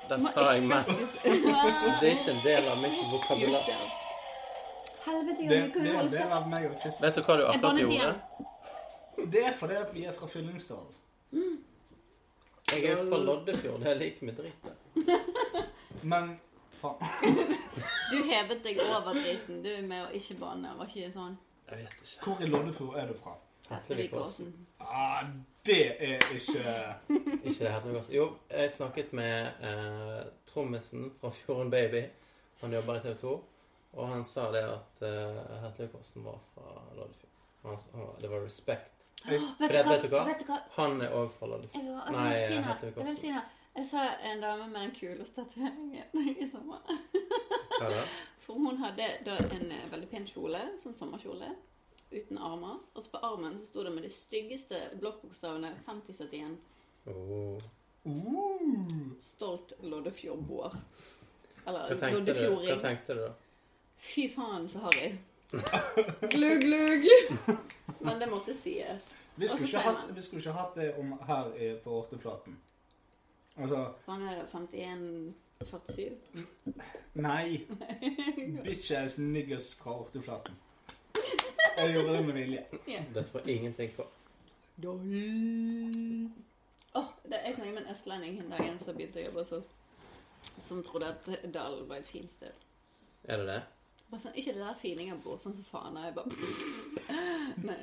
Den 0.09 0.23
sa 0.25 0.45
jeg 0.55 0.63
mest. 0.69 0.89
Det 1.23 2.09
er 2.09 2.11
ikke 2.13 2.31
en 2.33 2.43
del 2.45 2.67
av 2.71 2.81
mitt 2.81 2.99
vokabular. 3.11 3.69
Helvete, 5.07 5.47
Det, 5.47 5.55
Jonny, 5.55 5.71
kan 5.73 5.83
det 5.83 5.85
du 5.85 5.87
er 5.87 5.91
en 5.91 5.97
holde 5.97 6.11
del 6.11 6.19
kjeft? 6.19 6.35
av 6.37 6.47
meg 6.51 6.65
og 6.69 6.75
Kristin. 6.81 7.05
Vet 7.05 7.15
du 7.15 7.21
hva 7.27 7.35
du 7.37 7.41
Jeg 7.43 7.47
akkurat 7.49 7.61
bannet 7.67 7.81
gjorde? 7.81 7.95
igjen. 7.97 9.31
Det 9.35 9.43
er 9.49 9.53
fordi 9.59 9.75
at 9.83 9.93
vi 9.95 10.03
er 10.05 10.13
fra 10.17 10.27
Fyllingsdalen. 10.27 10.93
Jeg 12.71 12.83
er 12.91 12.97
fra 13.07 13.17
Loddefjord. 13.23 13.79
Det 13.83 13.91
er 13.93 13.99
lik 14.01 14.21
med 14.27 14.33
dritt. 14.41 14.63
Men 16.11 16.33
faen. 16.81 16.99
Du 18.11 18.17
hevet 18.27 18.63
deg 18.63 18.79
over 18.83 19.13
driten, 19.15 19.61
du, 19.63 19.71
med 19.87 20.03
å 20.05 20.09
ikke 20.19 20.35
banne. 20.41 20.73
Var 20.79 20.91
ikke 20.91 21.11
sånn? 21.15 21.37
Jeg 21.69 21.77
vet 21.77 21.97
ikke. 22.01 22.23
Hvor 22.23 22.41
i 22.41 22.47
Loddefjord 22.49 22.95
er 22.99 23.07
du 23.07 23.13
fra? 23.23 23.35
Hettevikåsen. 23.69 24.67
Ah, 24.79 25.25
det 25.65 26.03
er 26.03 26.21
ikke 26.35 26.61
Ikke 27.43 27.71
det 27.83 27.93
noe. 27.93 28.03
Jo, 28.15 28.27
jeg 28.51 28.71
snakket 28.71 29.13
med 29.13 29.47
eh, 29.61 30.21
trommisen 30.47 31.09
fra 31.21 31.29
Fjorden 31.35 31.71
Baby. 31.71 32.05
Han 32.61 32.73
jobber 32.73 32.95
i 32.95 32.99
TV 32.99 33.15
2. 33.21 33.33
Og 33.97 34.07
han 34.11 34.25
sa 34.25 34.51
det 34.51 34.61
at 34.63 35.01
uh, 35.01 35.61
Hertligkosten 35.63 36.23
var 36.25 36.37
fra 36.53 36.71
Loddefjord. 36.95 37.31
Han 37.63 37.77
han- 37.95 38.21
Det 38.21 38.29
var 38.31 38.43
respekt. 38.45 39.05
jeg, 39.27 39.39
Vet 39.59 39.71
det- 39.71 39.85
vet 39.89 40.01
du 40.03 40.07
hva? 40.07 40.23
Vet 40.27 40.39
du 40.39 40.45
hva? 40.51 40.57
Han 40.75 41.01
er 41.01 41.09
òg 41.09 41.29
fra 41.39 41.47
Loddefjord. 41.47 42.11
Nei, 42.11 43.15
si 43.17 43.27
jeg. 43.27 43.41
Jeg 43.77 43.85
så 43.91 44.03
en 44.23 44.41
dame 44.41 44.67
med 44.67 44.81
den 44.81 44.91
kuleste 44.99 45.35
tatoveringen 45.35 46.37
i 46.43 46.47
sommer. 46.49 46.77
Hva 47.79 47.89
da? 47.89 48.03
For 48.47 48.53
hun 48.53 48.77
hadde 48.79 49.07
da 49.25 49.35
en 49.51 49.71
eh, 49.71 49.87
veldig 49.91 50.07
pen 50.07 50.25
kjole, 50.29 50.61
sånn 50.79 50.95
sommerkjole, 50.95 51.49
uten 52.13 52.37
armer. 52.39 52.77
Og 52.95 53.03
så 53.03 53.11
på 53.11 53.19
armen 53.27 53.57
så 53.59 53.67
sto 53.67 53.83
det 53.83 53.91
med 53.91 54.05
de 54.07 54.11
styggeste 54.13 54.79
blokkbokstavene 55.01 55.73
5071. 55.83 56.53
Oh. 57.11 57.57
Mm. 58.07 59.17
Stolt 59.21 59.73
Loddefjordboer. 59.83 60.77
Eller 61.67 61.91
loddefjording. 62.13 62.71
Hva 62.71 62.77
tenkte 62.85 63.17
du 63.17 63.25
da? 63.25 63.33
Fy 63.99 64.29
faen, 64.31 64.69
så 64.71 64.85
harry. 64.85 65.09
glugg, 66.31 66.63
glugg. 66.63 67.09
Men 67.99 68.21
det 68.21 68.29
måtte 68.31 68.55
sies. 68.55 69.11
vi, 69.35 69.49
skulle 69.51 69.67
ikke 69.67 69.83
hatt, 69.89 70.07
vi 70.15 70.23
skulle 70.23 70.45
ikke 70.45 70.55
hatt 70.55 70.79
det 70.79 70.93
om 71.01 71.11
her 71.27 71.51
på 71.83 71.99
Orteflaten. 71.99 72.55
Altså, 73.57 73.83
Faen, 74.05 74.23
er 74.23 74.45
51-47. 75.59 76.11
nei. 77.13 77.65
Bitch 78.63 78.91
ass 78.91 79.17
niggas 79.17 79.75
fra 79.75 79.99
Orteflaten. 80.01 80.55
Jeg 81.77 81.93
gjorde 81.93 82.13
det 82.17 82.25
med 82.25 82.33
vilje. 82.33 82.65
Dette 83.15 83.33
var 83.33 83.47
ingenting 83.49 83.91
på. 83.95 84.05
Åh, 86.95 87.09
det 87.23 87.39
Jeg 87.45 87.55
snakket 87.55 87.73
med 87.73 87.83
en 87.83 87.91
østlending 87.91 88.39
en 88.39 88.51
dag 88.51 88.79
som 88.79 88.95
begynte 88.95 89.19
å 89.21 89.25
jobbe 89.25 89.43
hos 89.43 89.51
oss, 89.51 89.67
som 90.67 90.83
trodde 90.83 91.09
at 91.13 91.53
Dalen 91.53 91.89
var 91.89 92.01
et 92.01 92.07
fint 92.07 92.31
sted. 92.31 92.53
Er 93.23 93.37
det 93.37 93.47
det? 93.47 93.61
Bare 94.07 94.21
sånn, 94.23 94.35
ikke 94.39 94.53
det 94.55 94.61
der 94.63 94.75
fininger 94.79 95.15
bor 95.19 95.35
sånn 95.41 95.55
som 95.57 95.65
faen. 95.67 95.97
Jeg 95.99 96.13
bare 96.15 96.31
Nei. 97.67 97.81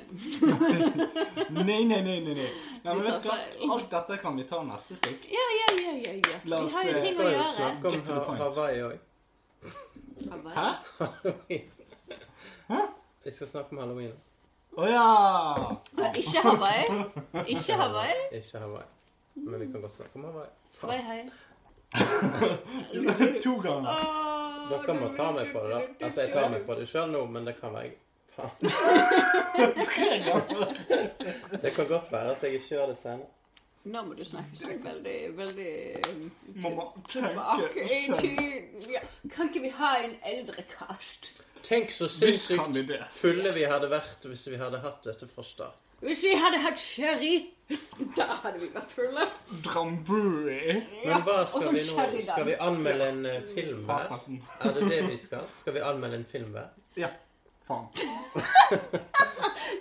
Nei, 1.53 1.83
nei, 1.85 1.99
nei. 2.01 2.19
nei, 2.25 2.33
nei. 2.39 2.47
men 2.83 3.03
vet 3.05 3.19
du 3.21 3.27
hva? 3.29 3.37
Alt 3.75 3.91
dette 3.91 4.17
kan 4.23 4.39
vi 4.39 4.45
ta 4.49 4.63
neste 4.65 4.97
stikk. 4.97 5.27
Ja, 5.29 5.45
ja, 5.59 5.67
ja, 5.83 5.93
ja. 6.01 6.15
ja. 6.17 6.39
La 6.49 6.63
Vi 6.65 6.73
har 6.73 6.89
jo 6.89 6.95
eh, 6.95 7.03
ting 7.05 7.21
å 7.21 7.29
gjøre. 7.29 7.45
snakke 7.53 7.91
om 7.91 7.93
Get 7.93 8.09
to 8.09 8.13
Ha- 8.17 8.37
Hawaii 8.41 8.79
òg. 8.87 8.97
Hæ? 12.73 12.81
Vi 13.25 13.31
skal 13.37 13.47
snakke 13.53 13.69
om 13.77 13.83
halloween. 13.85 14.17
Å 14.75 14.81
oh, 14.81 14.89
Ja, 14.89 15.05
Ikke 16.09 16.41
Hawaii. 16.49 16.85
Ikke 17.53 17.73
Hawaii. 17.85 18.19
Ikke 18.41 18.65
Hawaii. 18.65 18.89
Men 19.45 19.59
vi 19.61 19.69
kan 19.69 19.81
godt 19.85 19.93
snakke 20.01 20.17
om 20.17 20.25
Hawaii. 20.31 20.53
Hawaii, 20.81 21.01
hei. 21.05 21.21
to 23.45 23.61
ganger. 23.61 24.24
Dere 24.69 24.97
må 24.97 25.11
ta 25.15 25.29
meg 25.35 25.53
på 25.53 25.61
det, 25.65 25.69
da. 25.75 25.79
Altså, 26.05 26.25
jeg 26.25 26.33
tar 26.33 26.49
meg 26.53 26.65
på 26.65 26.75
det 26.79 26.89
sjøl 26.89 27.13
nå, 27.13 27.21
men 27.31 27.47
det 27.47 27.55
kan 27.59 27.73
være 27.75 27.93
Faen. 28.35 28.51
Det 31.61 31.71
kan 31.75 31.87
godt 31.87 32.11
være 32.11 32.31
at 32.35 32.43
jeg 32.43 32.53
ikke 32.59 32.67
gjør 32.75 32.85
det 32.91 32.97
senere. 32.99 33.31
Nå 33.85 34.01
må 34.01 34.15
du 34.17 34.23
snakke 34.25 34.57
sånn 34.57 34.79
veldig, 34.81 35.17
veldig 35.37 35.73
um, 36.09 36.21
Mamma, 36.63 36.85
tilbake 37.05 37.83
i 37.85 37.99
selv. 38.09 38.89
Ja. 38.89 39.03
Kan 39.31 39.51
ikke 39.51 39.61
vi 39.67 39.71
ha 39.77 39.91
en 40.01 40.15
eldre 40.25 40.65
kast? 40.71 41.29
Tenk 41.65 41.93
så 41.93 42.09
sinnssykt 42.09 43.13
fulle 43.13 43.53
vi 43.53 43.67
hadde 43.69 43.89
vært 43.93 44.25
hvis 44.25 44.47
vi 44.49 44.57
hadde 44.57 44.81
hatt 44.81 45.05
dette 45.05 45.29
fra 45.29 45.45
start. 45.45 45.84
Hvis 45.99 46.23
vi 46.23 46.33
hadde 46.35 46.57
hatt 46.57 46.79
sherry, 46.79 47.35
da 48.17 48.25
hadde 48.43 48.59
vi 48.61 48.67
vært 48.73 48.91
fulle. 48.93 49.27
Drambui. 49.65 50.81
Men 51.05 51.23
hva 51.25 51.37
skal 51.49 51.71
vi 51.73 51.83
nå? 51.87 52.07
Skal 52.27 52.49
vi 52.49 52.57
anmelde 52.67 53.07
en 53.13 53.25
eh, 53.29 53.45
film 53.55 53.85
hver? 53.87 54.09
Faen. 54.11 54.41
Er 54.59 54.75
det 54.75 54.89
det 54.91 54.99
vi 55.07 55.17
skal? 55.23 55.47
Skal 55.61 55.77
vi 55.77 55.85
anmelde 55.85 56.19
en 56.21 56.27
film 56.29 56.51
hver? 56.55 56.73
Ja. 56.99 57.13
Faen. 57.67 57.87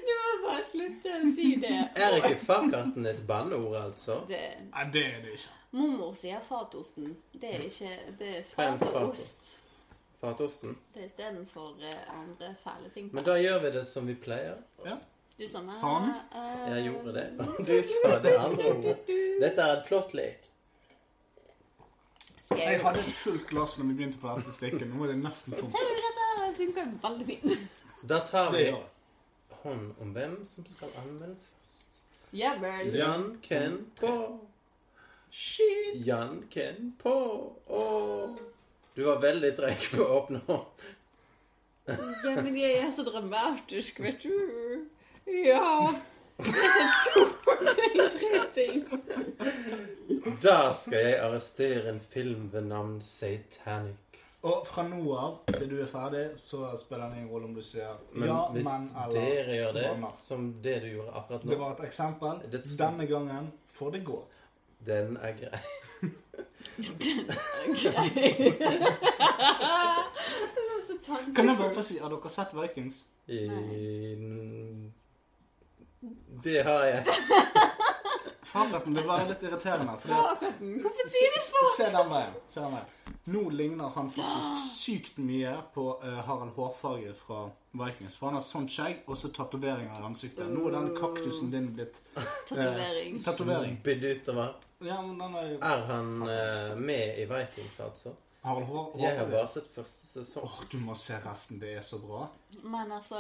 Du 0.05 0.13
må 0.15 0.49
bare 0.49 0.63
slutte 0.71 1.13
å 1.19 1.33
si 1.37 1.51
det. 1.61 1.75
Er 2.01 2.17
ikke 2.19 2.39
farkarten 2.47 3.07
et 3.07 3.21
banneord, 3.29 3.77
altså? 3.81 4.23
det 4.29 4.41
Nei, 4.71 4.85
det 4.95 5.03
er 5.11 5.19
det 5.25 5.35
ikke. 5.37 5.53
Mormor 5.75 6.15
sier 6.17 6.41
fatosten. 6.49 7.17
Det 7.33 7.51
er 7.57 7.67
ikke 7.67 7.93
Det 8.19 8.31
er 8.39 8.47
Hva 8.55 8.65
er 8.65 8.73
en 8.73 8.81
fataost. 8.81 9.51
Fatosten? 10.23 10.77
Det 10.95 11.03
er 11.03 11.11
istedenfor 11.11 11.75
uh, 11.83 12.21
andre 12.21 12.55
fæle 12.63 12.89
ting. 12.95 13.11
Men 13.13 13.27
da 13.27 13.37
gjør 13.41 13.61
vi 13.67 13.73
det 13.77 13.85
som 13.91 14.07
vi 14.09 14.15
pleier. 14.15 14.63
Du 15.39 15.47
sa 15.51 15.61
meg 15.67 15.81
Faen. 15.83 16.11
Uh, 16.31 16.65
Jeg 16.71 16.85
gjorde 16.89 17.15
det. 17.17 17.27
Du 17.69 17.75
sa 17.91 18.19
det 18.23 18.35
andre 18.39 18.69
ordet. 18.71 18.97
Dette 19.43 19.65
er 19.65 19.73
et 19.81 19.87
flott 19.89 20.15
lek. 20.15 20.41
Skal 22.45 22.61
Jeg 22.61 22.75
jeg 22.77 22.83
hadde 22.85 23.01
et 23.03 23.17
fullt 23.19 23.47
glass 23.49 23.79
når 23.79 23.89
vi 23.89 23.97
begynte 23.99 24.21
på 24.23 24.35
dette 24.39 24.53
stikket. 24.55 24.87
Nå 24.93 25.07
er 25.07 25.15
det 25.15 25.19
nesten 25.25 25.57
tomt. 25.57 25.75
Ser 25.75 25.91
du, 25.91 26.03
dette 26.07 26.51
funker 26.61 26.91
veldig 27.03 27.27
fint. 27.31 27.83
Da 28.05 28.21
tar 28.29 28.51
vi 28.55 28.67
hånd 29.65 29.93
om 30.05 30.11
hvem 30.15 30.37
som 30.47 30.67
skal 30.69 30.93
anmelde 31.03 31.37
først. 31.41 32.03
Ja 32.37 32.53
vel. 32.61 32.93
Jan 32.99 33.31
Ken 33.43 33.79
på. 33.99 34.13
Shit. 35.35 35.97
Jan 36.07 36.45
Ken 36.53 36.93
på. 37.01 37.15
Åh. 37.67 38.37
Du 38.95 39.03
var 39.09 39.19
veldig 39.25 39.51
treg 39.59 39.89
på 39.91 40.05
å 40.05 40.19
åpne 40.21 40.45
opp. 40.55 40.85
Ja, 41.89 42.37
men 42.39 42.55
jeg 42.57 42.77
er 42.81 42.93
så 42.95 43.03
dramatisk, 43.09 43.99
vet 44.05 44.23
du. 44.23 44.85
Ja. 45.27 45.95
Det 46.37 46.53
to 47.15 47.25
ting, 47.77 48.01
tre 48.13 48.41
ting. 48.55 48.85
Da 50.43 50.73
skal 50.75 50.99
jeg 50.99 51.19
arrestere 51.21 51.89
en 51.91 52.01
film 52.01 52.49
ved 52.53 52.61
navn 52.61 53.01
Satanic. 53.01 53.97
Og 54.45 54.67
fra 54.69 54.83
nå 54.85 55.01
av 55.17 55.37
til 55.55 55.71
du 55.71 55.79
er 55.81 55.87
ferdig, 55.89 56.25
så 56.37 56.67
spiller 56.77 57.09
det 57.09 57.23
ingen 57.23 57.31
rolle 57.33 57.49
om 57.49 57.55
du 57.57 57.63
sier 57.65 57.95
Men 58.13 58.29
ja, 58.29 58.41
hvis 58.53 58.67
men 58.67 58.91
eller 58.93 59.15
dere 59.15 59.55
gjør 59.57 59.73
det, 59.79 59.85
som 60.21 60.51
det 60.65 60.75
du 60.83 60.89
gjorde 60.91 61.15
akkurat 61.17 61.47
nå 61.47 61.51
Det 61.55 61.59
var 61.63 61.71
et 61.73 61.85
eksempel. 61.87 62.43
Denne 62.79 63.07
gangen 63.09 63.49
får 63.79 63.91
det 63.97 64.05
gå. 64.05 64.19
den 64.85 65.17
er 65.17 65.33
grei. 65.39 65.63
Den 66.77 67.31
er 67.31 67.67
grei. 67.79 68.53
Kan 71.37 71.49
jeg 71.49 71.57
bare 71.57 71.75
få 71.75 71.83
si, 71.85 71.99
har 72.03 72.13
dere 72.13 72.31
sett 72.33 72.53
Vikings? 72.57 73.05
I... 73.29 73.41
Det 76.45 76.63
har 76.67 76.85
jeg. 76.87 77.05
Faen, 78.55 78.95
det 78.95 79.03
var 79.03 79.25
litt 79.27 79.43
irriterende. 79.43 79.97
For 79.99 80.13
det, 80.13 80.51
Hvorfor 80.83 81.09
se, 81.11 81.31
se 81.77 81.87
den 81.91 82.11
veien. 82.13 82.35
Se 82.49 82.61
den 82.61 82.77
veien. 82.77 83.15
Nå 83.35 83.41
ligner 83.51 83.89
han 83.97 84.11
faktisk 84.13 84.61
sykt 84.69 85.17
mye 85.19 85.55
på 85.75 85.87
eh, 86.05 86.19
Harald 86.27 86.53
Hårfarge 86.55 87.15
fra 87.19 87.41
Vikings. 87.81 88.19
For 88.21 88.29
han 88.29 88.37
har 88.39 88.45
sånn 88.47 88.69
skjegg 88.71 89.09
og 89.11 89.17
så 89.19 89.31
tatoveringer 89.35 89.97
i 89.97 90.07
ansiktet. 90.07 90.47
Nå 90.53 90.69
er 90.69 90.77
den 90.77 90.93
kaktusen 90.99 91.51
din 91.55 91.71
blitt 91.75 91.99
Tatovering. 92.15 93.17
tatovering. 93.25 93.81
Bydd 93.83 94.05
utover. 94.13 94.55
Ja, 94.85 95.01
men 95.03 95.19
den 95.19 95.35
er 95.41 95.51
Er 95.73 95.87
han 95.89 96.15
eh, 96.29 96.77
med 96.79 97.19
i 97.19 97.27
Vikings, 97.31 97.81
altså? 97.81 98.15
Harald 98.45 98.69
Hår, 98.69 98.91
Jeg 99.01 99.19
har 99.19 99.31
bare 99.33 99.49
sett 99.49 99.71
første 99.73 100.07
sesong. 100.07 100.45
Åh, 100.45 100.59
du 100.71 100.77
må 100.85 100.95
se 101.01 101.17
resten. 101.25 101.59
Det 101.63 101.75
er 101.79 101.81
så 101.83 101.97
bra. 102.03 102.27
Men 102.63 102.93
altså, 102.93 103.17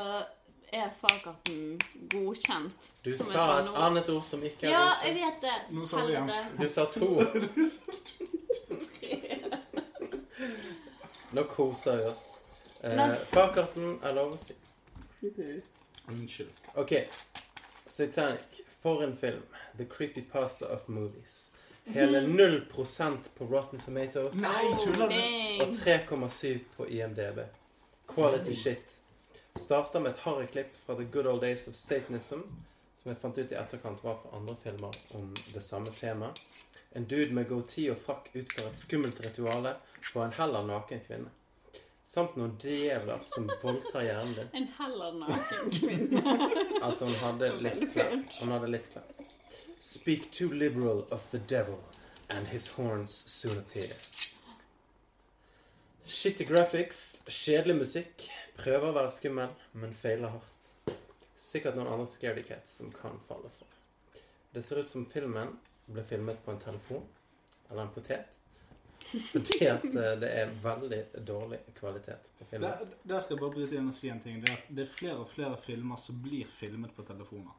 er 0.75 0.90
fagkarten 1.00 1.81
godkjent? 2.11 2.88
Du 3.04 3.16
Som 3.16 3.26
sa 3.26 3.45
et 3.61 3.71
annet 3.87 4.09
ord 4.09 4.25
som 4.26 4.43
ikke 4.43 4.66
er 4.66 4.71
Ja, 4.75 4.87
jeg 5.04 5.14
vet 5.21 5.38
det. 5.45 5.57
Nå 5.71 5.87
sa 5.87 5.97
du 6.02 6.12
igjen. 6.12 6.28
Helvete. 6.28 6.62
Du 6.62 6.69
sa 6.69 6.85
to. 6.90 7.09
Nå 11.35 11.43
koser 11.50 11.97
vi 11.97 12.04
oss. 12.11 12.25
Eh, 12.81 13.14
fagkarten 13.33 13.99
er 14.02 14.12
lov 14.19 14.35
å 14.35 14.38
si. 14.38 14.54
Unnskyld. 16.09 16.52
Ok. 16.75 16.93
Satanic. 17.87 18.62
For 18.83 19.02
en 19.02 19.16
film. 19.16 19.43
The 19.78 19.85
creepypasta 19.88 20.66
of 20.69 20.88
movies. 20.88 21.50
Hele 21.85 22.21
0% 22.21 23.16
på 23.38 23.45
Rotten 23.45 23.81
Tomatoes. 23.81 24.35
Nei, 24.35 24.75
tuller 24.85 25.09
du? 25.09 25.16
Og 25.64 25.75
3,7 25.76 26.59
på 26.76 26.87
IMDb. 26.87 27.38
Quality 28.09 28.54
shit. 28.54 29.00
Starter 29.61 30.00
med 30.00 30.11
et 30.11 30.18
harryklipp 30.18 30.73
fra 30.87 30.94
The 30.94 31.04
Good 31.04 31.26
Old 31.26 31.40
Days 31.40 31.68
of 31.68 31.75
Satanism, 31.75 32.40
som 32.99 33.11
jeg 33.12 33.18
fant 33.23 33.37
ut 33.38 33.52
i 33.52 33.54
etterkant 33.54 34.00
var 34.02 34.16
fra 34.18 34.32
andre 34.34 34.56
filmer 34.64 34.96
om 35.14 35.28
det 35.54 35.62
samme 35.62 35.92
temaet. 36.00 36.40
En 36.99 37.06
dude 37.06 37.30
med 37.34 37.46
goatee 37.46 37.92
og 37.92 38.00
frakk 38.02 38.32
utfører 38.34 38.73
et 38.73 38.80
skummelt 38.80 39.23
rituale 39.23 39.76
på 40.08 40.25
en 40.25 40.34
heller 40.34 40.66
naken 40.66 41.04
kvinne. 41.06 41.30
Samt 42.02 42.34
noen 42.34 42.58
djevler 42.58 43.23
som 43.30 43.46
voldtar 43.62 44.02
hjernen 44.08 44.34
din. 44.40 44.52
En 44.58 44.68
heller 44.80 45.18
naken 45.23 45.73
kvinne. 45.78 46.50
Altså, 46.84 47.06
hun 47.06 47.18
hadde 47.23 47.54
litt 47.64 47.88
klær. 47.94 48.20
Hun 48.40 48.54
hadde 48.56 48.75
litt 48.75 48.90
klær. 48.90 49.06
Speak 49.80 50.32
too 50.32 50.50
liberal 50.50 51.06
of 51.14 51.30
the 51.30 51.38
devil, 51.38 51.78
and 52.28 52.49
his 52.49 52.73
horns 52.75 53.23
soon 53.30 53.58
appear. 53.58 53.94
Shitty 56.06 56.44
graphics, 56.44 57.23
kjedelig 57.30 57.78
musikk, 57.78 58.26
prøver 58.58 58.88
å 58.90 58.96
være 58.96 59.12
skummel, 59.14 59.54
men 59.80 59.94
feiler 59.96 60.34
hardt. 60.34 60.70
Sikkert 61.38 61.76
noen 61.78 61.90
andre 61.92 62.08
scaredy 62.11 62.46
cats 62.49 62.78
som 62.80 62.92
kan 62.94 63.18
falle 63.28 63.50
fra. 63.52 63.68
Det 64.54 64.62
ser 64.62 64.80
ut 64.80 64.88
som 64.88 65.06
filmen 65.11 65.56
ble 65.90 66.04
filmet 66.06 66.40
på 66.44 66.54
en 66.54 66.62
telefon, 66.62 67.04
eller 67.68 67.82
en 67.84 67.92
potet, 67.94 68.38
fordi 69.04 69.66
at 69.66 69.84
eh, 69.84 70.14
det 70.20 70.30
er 70.30 70.52
veldig 70.62 71.00
dårlig 71.26 71.58
kvalitet 71.76 72.30
på 72.38 72.46
filmen. 72.50 72.70
Der, 72.70 72.94
der 73.02 73.20
skal 73.20 73.37
jeg 73.37 73.42
bare 73.42 73.54
bryte 73.56 73.78
inn 73.78 73.90
og 73.90 73.96
si 73.96 74.08
en 74.11 74.23
ting. 74.23 74.40
Det 74.42 74.52
er, 74.52 74.62
at 74.62 74.76
det 74.78 74.87
er 74.87 74.92
flere 74.94 75.18
og 75.23 75.28
flere 75.30 75.58
filmer 75.61 76.00
som 76.00 76.18
blir 76.25 76.49
filmet 76.58 76.94
på 76.96 77.04
telefoner. 77.06 77.52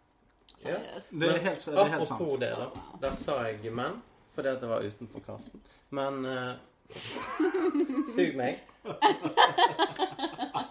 Ja. 0.63 0.79
Det 1.11 1.29
er 1.29 1.41
helt, 1.43 1.65
det 1.65 1.79
er 1.79 1.91
helt 1.91 2.01
Apropos 2.01 2.31
sant. 2.31 2.41
det, 2.41 2.51
da. 2.57 2.85
Der 3.01 3.17
sa 3.19 3.41
jeg 3.45 3.73
menn, 3.75 3.99
fordi 4.35 4.53
at 4.53 4.63
det 4.63 4.69
var 4.71 4.85
utenfor 4.85 5.25
kassen. 5.25 5.61
Men 5.89 6.25
uh, 6.25 6.55
Sug 8.15 8.35
meg. 8.37 8.63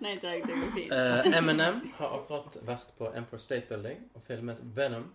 Nei 0.00 0.16
takk, 0.22 0.46
det 0.46 0.56
går 0.60 0.72
fint. 0.74 0.92
Eh, 0.92 1.38
Eminem 1.38 1.80
har 1.98 2.16
akkurat 2.18 2.56
vært 2.66 2.90
på 2.98 3.10
Empire 3.16 3.40
State 3.40 3.66
Building 3.70 4.02
og 4.14 4.22
filmet 4.26 4.58
Venom 4.76 5.06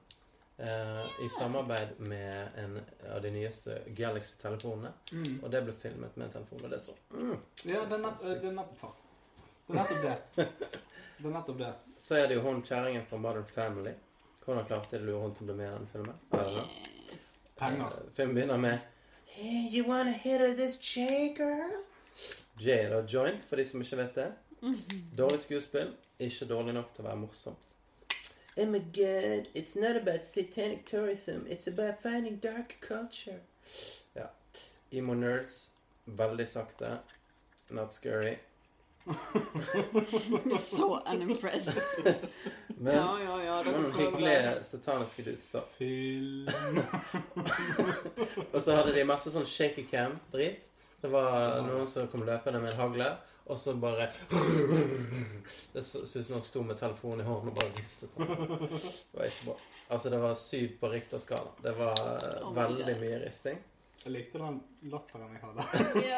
eh, 0.58 1.06
i 1.25 1.30
samarbeid 1.38 2.00
med 2.00 2.48
en 2.63 2.78
av 3.13 3.22
de 3.24 3.32
nyeste 3.36 3.80
Galaxy-telefonene. 3.98 4.92
Mm. 5.12 5.40
Og 5.44 5.50
det 5.54 5.63
ble 5.68 5.74
filmet 5.82 6.18
med 6.18 6.28
en 6.30 6.36
telefon, 6.40 6.63
og 6.63 6.70
det 6.70 6.80
er 6.80 6.86
så 6.86 6.96
mm. 7.13 7.36
Ja, 7.72 7.84
det 7.86 7.98
er 7.98 8.04
nett- 8.06 8.24
det 8.24 8.51
er 8.51 8.56
nett- 8.60 8.78
Det 9.68 9.78
er 9.78 9.82
nettopp 9.82 10.01
det. 10.04 10.48
Det 11.22 11.28
er 11.30 11.34
nettopp 11.36 11.58
det. 11.60 11.74
Så 12.01 12.16
er 12.18 12.28
det 12.28 12.36
jo 12.40 12.42
hun 12.48 12.63
kjerringen 12.66 13.06
fra 13.10 13.18
Modern 13.22 13.46
Family. 13.46 13.92
Hvordan 14.46 14.66
klarte 14.66 14.98
du 15.06 15.12
hun 15.22 15.36
til 15.38 15.46
å 15.46 15.51
bli 15.51 15.56
med 15.60 15.68
i 15.70 15.75
den 15.78 15.90
filmen? 15.92 16.16
Penger. 17.62 17.86
Eh, 17.86 18.08
Filmen 18.18 18.36
begynner 18.36 18.58
med 18.58 18.80
Hey, 19.32 19.68
you 19.72 19.86
wanna 19.88 20.12
hit 20.12 20.42
of 20.42 20.58
this 20.58 20.78
J, 20.82 21.34
girl? 21.38 21.78
J 22.60 22.72
er 22.74 22.90
da 22.90 23.04
joint, 23.08 23.44
for 23.48 23.56
de 23.56 23.63
som 23.66 23.82
ikke 23.82 23.98
vet 24.01 24.16
det. 24.18 24.25
Dårlig 25.18 25.39
skuespill. 25.39 25.96
Ikke 26.22 26.46
dårlig 26.46 26.74
nok 26.77 26.91
til 26.94 27.06
å 27.06 27.10
være 27.10 27.18
morsomt. 27.24 27.68
Oh 28.60 28.68
my 28.68 28.80
god, 28.94 29.48
it's 29.56 29.75
not 29.80 29.96
about 29.96 30.25
satanic 30.27 30.86
tourism. 30.86 31.46
It's 31.48 31.68
about 31.68 32.01
finding 32.03 32.36
dark 32.44 32.75
culture. 32.82 33.39
Ja. 34.15 34.27
Emo 34.91 35.13
nerds. 35.13 35.72
Veldig 36.06 36.48
sakte. 36.51 36.98
Not 37.70 37.94
scary. 37.94 38.36
Så 40.70 41.01
unimpressed. 41.13 41.82
Men 42.68 42.96
Ja, 42.96 43.20
ja, 43.24 43.44
ja. 43.44 43.63
dere 43.63 43.77
mm, 43.77 43.91
hyggelige 43.98 44.63
sataniske 44.63 45.24
dudes, 45.24 45.50
da. 45.50 45.60
Og 48.53 48.63
så 48.63 48.75
hadde 48.75 48.94
de 48.96 49.03
masse 49.08 49.32
sånn 49.34 49.46
shaky 49.48 49.86
cam-drit. 49.89 50.68
Det 51.01 51.10
var 51.10 51.62
noen 51.65 51.88
som 51.89 52.08
kom 52.12 52.24
løpende 52.27 52.60
med 52.62 52.72
en 52.75 52.80
hagle, 52.82 53.08
og 53.45 53.60
så 53.60 53.74
bare 53.74 54.07
Det 55.74 55.83
så 55.83 56.05
så 56.05 56.19
ut 56.19 56.25
som 56.25 56.36
noen 56.36 56.45
sto 56.45 56.63
med 56.63 56.79
telefonen 56.79 57.24
i 57.24 57.27
hånden 57.27 57.51
og 57.51 57.55
bare 57.57 57.74
ristet. 57.79 58.10
Det 58.17 59.17
var 59.17 59.25
ikke 59.27 59.45
bra. 59.50 59.55
Altså, 59.91 60.10
det 60.10 60.19
var 60.24 60.36
syv 60.39 60.77
på 60.79 60.89
Richter-skala. 60.91 61.51
Det 61.63 61.74
var 61.77 62.00
eh, 62.00 62.45
Oh 62.48 62.53
veldig 62.55 62.86
God. 62.86 63.01
mye 63.01 63.19
risting. 63.25 63.57
Jeg 64.03 64.13
likte 64.15 64.39
den 64.41 64.62
latteren 64.89 65.33
jeg 65.36 65.41
hadde. 65.43 65.63
Ja. 66.07 66.15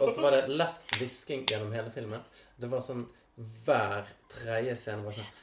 Og 0.00 0.08
så 0.14 0.20
var 0.24 0.34
det 0.34 0.48
lett 0.50 0.96
hvisking 0.98 1.44
gjennom 1.50 1.72
hele 1.76 1.92
filmen. 1.94 2.24
Det 2.56 2.70
var 2.72 2.82
sånn 2.86 3.04
hver 3.66 4.08
tredje 4.32 4.76
scene 4.80 5.04
var 5.06 5.16
sånn 5.16 5.38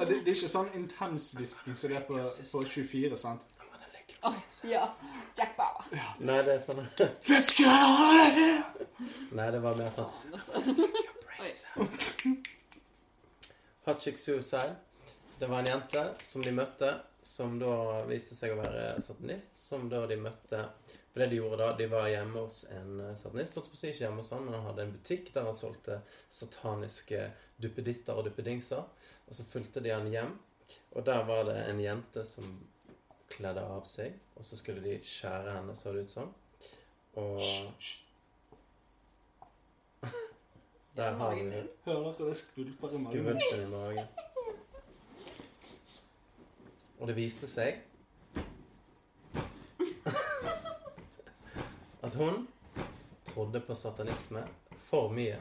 det, 0.00 0.06
det 0.24 0.30
er 0.32 0.36
ikke 0.36 0.48
sånn 0.48 0.70
intens 0.78 1.26
hvisking 1.36 1.74
som 1.76 1.90
det 1.90 1.98
er 1.98 2.04
på, 2.08 2.20
på 2.22 2.62
24, 2.64 3.18
sant? 3.20 3.42
Oh, 4.24 4.36
ja. 4.68 4.86
Jack 5.36 5.56
Nei, 5.90 6.38
det 6.46 6.52
er 6.54 6.60
sånn 6.62 6.84
Let's 7.26 7.50
get 7.58 7.66
out 7.66 8.14
of 8.14 8.36
here! 8.36 8.62
Nei, 9.34 9.48
det 9.50 9.60
var 9.64 9.78
mer 9.78 9.90
sånn 9.94 10.10
Hatchik 13.86 14.14
altså. 14.14 14.20
Oi. 14.20 14.20
Suicide. 14.24 14.76
Det 15.40 15.48
var 15.48 15.58
en 15.62 15.70
jente 15.70 16.02
som 16.22 16.42
de 16.44 16.52
møtte, 16.52 16.90
som 17.24 17.54
da 17.58 18.02
viste 18.06 18.36
seg 18.36 18.52
å 18.52 18.60
være 18.60 19.00
satanist. 19.02 19.56
Som 19.56 19.88
da 19.90 20.02
de 20.06 20.18
møtte 20.20 20.66
For 20.84 21.22
det 21.22 21.30
de 21.32 21.38
gjorde 21.40 21.62
da, 21.62 21.70
de 21.78 21.86
var 21.90 22.10
hjemme 22.12 22.44
hos 22.44 22.60
en 22.70 23.00
eh, 23.00 23.14
satanist. 23.18 23.56
Holdt 23.58 23.72
å 23.74 23.80
si 23.80 23.88
ikke 23.90 24.04
hjemme 24.04 24.22
hos 24.22 24.30
han, 24.34 24.44
men 24.46 24.58
han 24.58 24.68
hadde 24.68 24.84
en 24.84 24.92
butikk 24.94 25.32
der 25.34 25.48
han 25.48 25.56
solgte 25.58 26.02
sataniske 26.30 27.24
duppeditter 27.58 28.20
og 28.20 28.28
duppedingser. 28.28 28.84
Og 29.26 29.38
så 29.38 29.46
fulgte 29.48 29.82
de 29.82 29.94
han 29.94 30.06
hjem, 30.12 30.36
og 30.94 31.06
der 31.08 31.24
var 31.26 31.48
det 31.48 31.56
en 31.64 31.80
jente 31.82 32.22
som 32.28 32.46
kledde 33.30 33.62
av 33.64 33.84
seg. 33.88 34.14
Og 34.36 34.44
så 34.44 34.56
skulle 34.58 34.82
de 34.84 34.98
skjære 35.04 35.52
henne, 35.58 35.76
så 35.76 35.92
det 35.94 36.02
ut 36.06 36.14
som. 36.14 36.34
Og 37.20 37.40
der 40.96 41.12
har 41.20 41.34
vi. 41.34 41.40
Hører 41.84 42.12
dere 42.18 42.28
det 42.28 42.36
skvulper 42.40 42.88
i 42.88 42.90
magen? 43.04 43.10
Skvulpen 43.10 43.60
i 43.60 43.70
magen. 43.70 44.06
Og 47.00 47.08
det 47.08 47.16
viste 47.16 47.46
seg 47.48 47.80
at 52.06 52.14
hun 52.14 52.48
trodde 53.30 53.60
på 53.64 53.74
satanisme 53.74 54.42
for 54.90 55.08
mye. 55.14 55.38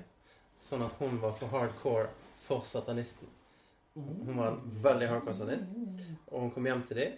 Sånn 0.63 0.83
at 0.85 0.95
hun 0.99 1.19
var 1.21 1.33
for 1.39 1.51
hardcore 1.51 2.07
for 2.45 2.63
satanisten. 2.67 3.27
Hun 3.95 4.37
var 4.37 4.47
en 4.53 4.61
veldig 4.83 5.07
hardcore 5.09 5.35
satanist. 5.35 5.67
Og 6.29 6.45
hun 6.45 6.51
kom 6.55 6.67
hjem 6.69 6.83
til 6.87 6.97
dem, 7.01 7.17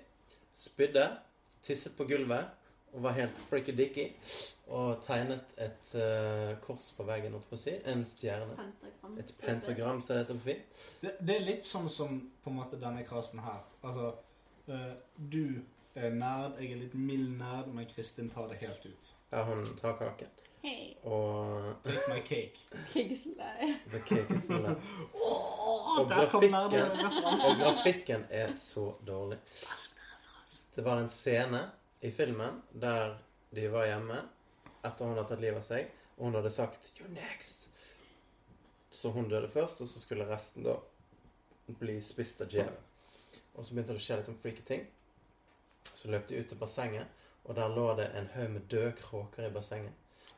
spydde, 0.56 1.18
tisset 1.64 1.96
på 1.98 2.04
gulvet 2.10 2.46
og 2.94 3.04
var 3.04 3.12
helt 3.16 3.38
freaky-dicky. 3.50 4.08
Og 4.72 5.02
tegnet 5.04 5.52
et 5.60 5.92
uh, 5.96 6.54
kors 6.64 6.92
på 6.96 7.04
veggen, 7.08 7.34
holdt 7.36 7.48
på 7.50 7.58
å 7.58 7.60
si. 7.60 7.74
En 7.92 8.06
stjerne. 8.08 8.54
Pentagram. 8.56 9.18
Et 9.20 9.34
pentagram, 9.42 10.02
som 10.02 10.16
det 10.16 10.22
heter 10.24 10.38
på 10.40 10.46
fint. 10.46 10.84
Det, 11.02 11.14
det 11.20 11.36
er 11.36 11.46
litt 11.48 11.68
sånn 11.68 11.90
som 11.92 12.20
på 12.44 12.52
en 12.52 12.60
måte 12.62 12.80
denne 12.80 13.04
krasen 13.08 13.42
her. 13.44 13.64
Altså, 13.84 14.14
uh, 14.70 14.94
du 15.18 15.60
er 15.96 16.14
nerd, 16.16 16.56
jeg 16.64 16.72
er 16.76 16.84
litt 16.86 16.96
mild 16.96 17.34
nerd, 17.40 17.68
men 17.76 17.88
Kristin 17.92 18.30
tar 18.32 18.48
det 18.52 18.62
helt 18.64 18.86
ut. 18.88 19.12
Ja, 19.32 19.44
hun 19.48 19.66
tar 19.80 19.98
kaken. 20.00 20.32
Hei. 20.62 20.94
Og 21.10 21.72
Take 21.84 22.08
my 22.14 22.20
cake. 22.22 22.60
Kingsley. 22.94 23.72
the 23.92 24.00
cake 24.06 24.30
is 24.36 24.44
still 24.44 24.62
there. 24.62 24.76
Og 25.16 26.06
grafikken- 26.12 26.54
Og 26.54 27.56
grafikken 27.60 28.26
er 28.30 28.54
så 28.62 28.92
dårlig. 29.08 29.40
Det 30.76 30.82
var 30.82 30.98
en 30.98 31.10
scene 31.10 31.66
i 32.00 32.12
filmen 32.12 32.62
der 32.72 33.18
de 33.52 33.68
var 33.68 33.86
hjemme 33.90 34.22
etter 34.82 35.06
hun 35.06 35.18
hadde 35.18 35.28
tatt 35.30 35.42
livet 35.44 35.60
av 35.62 35.68
seg, 35.68 35.90
og 36.18 36.26
hun 36.26 36.38
hadde 36.40 36.52
sagt 36.52 36.92
'You're 36.96 37.12
next'. 37.14 37.68
Så 38.92 39.12
hun 39.12 39.30
døde 39.30 39.50
først, 39.50 39.82
og 39.82 39.88
så 39.88 40.00
skulle 40.00 40.30
resten 40.30 40.64
da 40.64 40.76
bli 41.80 42.02
spist 42.02 42.42
av 42.42 42.48
djevelen. 42.48 42.84
Og 43.56 43.66
så 43.66 43.74
begynte 43.74 43.94
det 43.94 44.02
å 44.02 44.04
skje 44.06 44.18
litt 44.18 44.30
sånn 44.30 44.40
freaky 44.42 44.64
ting. 44.68 44.88
Så 45.94 46.12
løp 46.12 46.28
de 46.28 46.40
ut 46.40 46.50
til 46.50 46.58
bassenget, 46.58 47.08
og 47.44 47.56
der 47.56 47.76
lå 47.76 47.96
det 47.98 48.12
en 48.16 48.30
haug 48.36 48.50
med 48.50 48.68
døde 48.72 48.92
kråker 49.00 49.48
i 49.48 49.54
bassenget. 49.54 49.94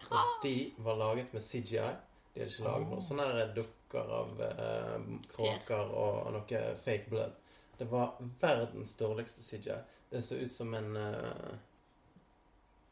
Og 0.10 0.44
de 0.44 0.74
var 0.78 0.96
laget 0.96 1.34
med 1.34 1.44
CGI. 1.44 1.94
De 2.34 2.42
hadde 2.42 2.52
ikke 2.52 2.64
laget 2.64 2.90
noe 2.90 3.02
sånne 3.06 3.26
her 3.30 3.54
dukker 3.56 4.14
av 4.20 4.42
eh, 4.42 5.10
kråker 5.34 5.94
og 6.04 6.32
noe 6.34 6.62
fake 6.86 7.10
blood. 7.10 7.36
Det 7.78 7.90
var 7.92 8.16
verdens 8.42 8.96
dårligste 8.96 9.44
CGI. 9.46 9.78
Det 10.14 10.22
så 10.26 10.36
ut 10.36 10.52
som 10.54 10.74
en 10.74 10.96
uh, 10.96 11.54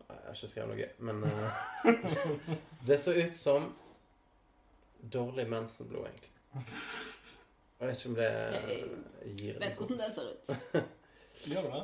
Jeg 0.09 0.17
har 0.25 0.33
ikke 0.33 0.47
skrevet 0.49 0.71
noe 0.71 0.87
men 1.05 1.23
uh, 1.23 1.59
Det 2.87 2.97
så 3.01 3.13
ut 3.13 3.37
som 3.37 3.67
dårlig 5.01 5.45
mensenblod, 5.49 6.07
egentlig. 6.07 6.31
Jeg 7.79 7.87
vet 7.87 7.97
ikke 7.97 8.09
om 8.09 8.15
det 8.15 8.31
gir 9.37 9.59
Vet 9.61 9.77
hvordan 9.77 10.01
det 10.01 10.09
ser 10.15 10.31
ut. 10.31 10.81
Gjør 11.51 11.69
det? 11.69 11.83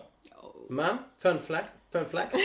Men 0.70 1.00
fun 1.22 1.40
fact, 1.40 1.78
fun 1.94 2.06
fact. 2.06 2.36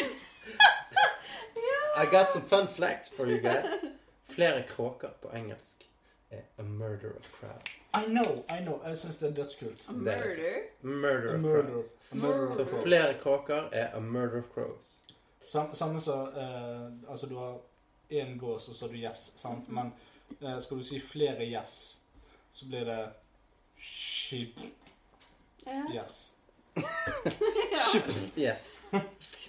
I 2.03 2.07
got 2.13 2.33
some 2.33 2.45
fun 2.49 2.69
facts 2.69 3.13
for 3.17 3.27
you 3.27 3.41
guys. 3.41 3.85
Flere 4.29 4.65
kråker 4.69 5.17
på 5.23 5.33
engelsk 5.37 5.82
a 6.59 6.63
murder 6.63 7.11
of 7.19 7.33
crowd. 7.41 7.69
I 7.95 8.05
know, 8.09 8.45
I 8.59 8.61
know. 8.65 8.81
Jeg 8.87 8.99
syns 8.99 9.17
det 9.17 9.29
er 9.31 9.35
dødskult. 9.35 9.87
A 9.89 9.93
murder. 9.93 10.61
Murder 10.83 11.31
A 11.31 11.35
of 11.35 11.41
murder. 11.41 11.63
crows. 11.73 11.87
A 12.13 12.15
murder 12.17 12.55
Så 12.57 12.65
crows. 12.65 12.83
flere 12.83 13.15
kråker 13.21 13.69
er 13.73 13.97
a 13.97 14.01
murder 14.01 14.39
of 14.39 14.45
crows. 14.55 15.03
Sam, 15.47 15.75
samme 15.75 16.01
som 16.01 16.29
eh, 16.29 17.11
Altså, 17.11 17.27
du 17.27 17.39
har 17.39 17.59
én 18.13 18.39
gås, 18.39 18.69
og 18.69 18.75
så 18.75 18.85
har 18.87 18.93
du 18.93 18.99
gjess, 18.99 19.33
sant? 19.37 19.69
Men 19.69 19.93
eh, 20.43 20.61
skal 20.63 20.77
du 20.79 20.83
si 20.83 21.01
flere 21.01 21.45
gjess, 21.49 21.99
så 22.53 22.67
blir 22.67 22.85
det 22.85 23.09
sheep 23.79 24.59
Ja. 25.67 25.83
yes. 26.03 26.33
ja. 28.37 28.53
Yes. 28.53 28.83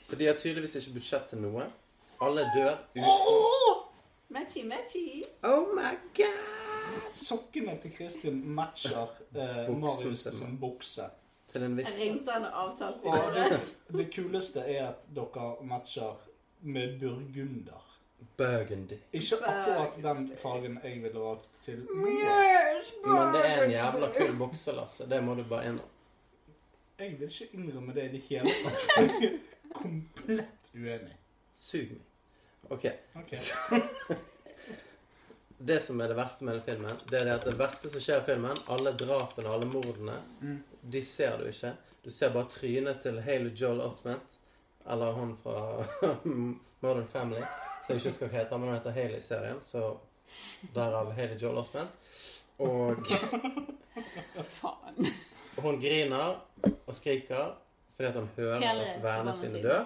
Så 0.03 0.15
de 0.15 0.25
har 0.25 0.33
tydeligvis 0.33 0.75
ikke 0.75 0.93
budsjett 0.93 1.29
til 1.29 1.37
noe. 1.37 1.63
Alle 2.21 2.41
dør 2.55 2.75
uten 2.95 3.03
Matchy, 4.29 4.63
matchy. 4.65 5.21
Oh 5.43 5.75
my 5.75 5.93
god! 6.17 6.62
Sokkene 7.13 7.77
til 7.81 7.93
Kristin 7.97 8.41
matcher 8.55 9.11
eh, 9.35 9.69
Marius 9.77 10.27
sin. 10.31 10.57
bukse. 10.61 11.09
Til 11.53 11.63
en 11.63 11.77
viss 11.77 11.89
og 12.53 12.77
det. 13.33 13.43
det, 13.51 13.97
det 13.97 14.05
kuleste 14.15 14.59
er 14.59 14.87
at 14.87 15.03
dere 15.15 15.55
matcher 15.61 16.17
med 16.61 16.99
burgunder. 16.99 17.89
burgundy. 18.37 18.97
Ikke 19.13 19.35
akkurat 19.45 19.97
den 20.03 20.31
fargen 20.37 20.79
jeg 20.83 21.03
ville 21.03 21.19
valgt 21.19 21.61
til. 21.61 21.83
Yes, 21.93 22.93
Men 23.05 23.33
det 23.35 23.45
er 23.45 23.63
en 23.63 23.71
jævla 23.71 24.09
kul 24.17 24.37
bukse, 24.37 24.71
Lasse. 24.71 25.09
Det 25.09 25.23
må 25.23 25.35
du 25.35 25.43
bare 25.49 25.65
innrømme. 25.65 25.89
Jeg 26.99 27.15
vil 27.19 27.27
ikke 27.27 27.49
innrømme 27.53 27.93
det 27.93 28.03
i 28.03 28.11
det 28.11 28.21
hele 28.29 28.49
tatt. 28.63 28.87
Jeg 28.97 29.05
er 29.23 29.37
komplett 29.73 30.69
uenig. 30.73 31.17
Sug 31.53 31.93
meg. 31.93 32.01
OK. 32.69 32.85
Ok. 33.15 33.33
Det 35.63 35.77
som 35.85 36.01
er 36.03 36.11
det 36.11 36.17
verste 36.17 36.43
med 36.43 36.57
den 36.57 36.63
filmen, 36.65 36.97
det 37.09 37.19
er 37.21 37.25
det 37.29 37.33
at 37.37 37.45
det 37.47 37.53
verste 37.59 37.89
som 37.93 38.01
skjer 38.03 38.19
i 38.19 38.25
filmen, 38.27 38.57
alle 38.73 38.91
drapene, 38.99 39.49
alle 39.53 39.65
mordene, 39.69 40.17
Mm. 40.41 40.57
de 40.91 41.01
ser 41.07 41.37
du 41.39 41.45
ikke. 41.47 41.71
Du 42.03 42.09
ser 42.11 42.33
bare 42.33 42.49
trynet 42.51 42.99
til 43.01 43.21
Haley 43.23 43.53
Joel 43.55 43.79
Osment, 43.85 44.35
eller 44.91 45.11
hun 45.15 45.37
fra 45.43 45.85
Modern 46.83 47.07
Family, 47.13 47.41
som 47.85 47.93
jeg 47.93 48.01
ikke 48.01 48.09
husker 48.09 48.27
hva 48.27 48.39
heter, 48.41 48.57
men 48.59 48.69
hun 48.73 48.77
heter 48.77 48.91
Haley 48.97 49.17
i 49.21 49.23
serien, 49.23 49.61
så 49.63 49.93
derav 50.75 51.13
Haley 51.15 51.39
Joel 51.39 51.57
Osment. 51.57 51.89
Og 52.59 52.99
Faen. 54.59 55.07
hun 55.61 55.79
griner 55.81 56.41
og 56.87 56.95
skriker 56.95 57.53
fordi 57.95 58.09
at 58.09 58.15
hun 58.17 58.29
hører 58.35 58.59
Hele 58.63 58.85
at 58.95 59.03
vennene 59.03 59.33
sine 59.37 59.59
dør. 59.63 59.83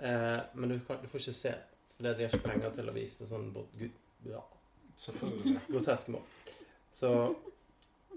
Eh, 0.00 0.40
men 0.54 0.70
du, 0.70 0.78
kan, 0.86 0.96
du 1.02 1.08
får 1.10 1.18
ikke 1.24 1.32
se, 1.38 1.52
fordi 1.96 2.12
de 2.18 2.24
har 2.28 2.34
ikke 2.36 2.48
penger 2.48 2.70
til 2.76 2.88
å 2.90 2.94
vise 2.94 3.26
sånn 3.28 3.48
bort, 3.54 3.72
Gud, 3.78 3.96
ja, 4.30 4.40
Selvfølgelig. 4.96 5.60
Grotesk 5.70 6.08
mål. 6.08 6.22
Så 6.94 7.10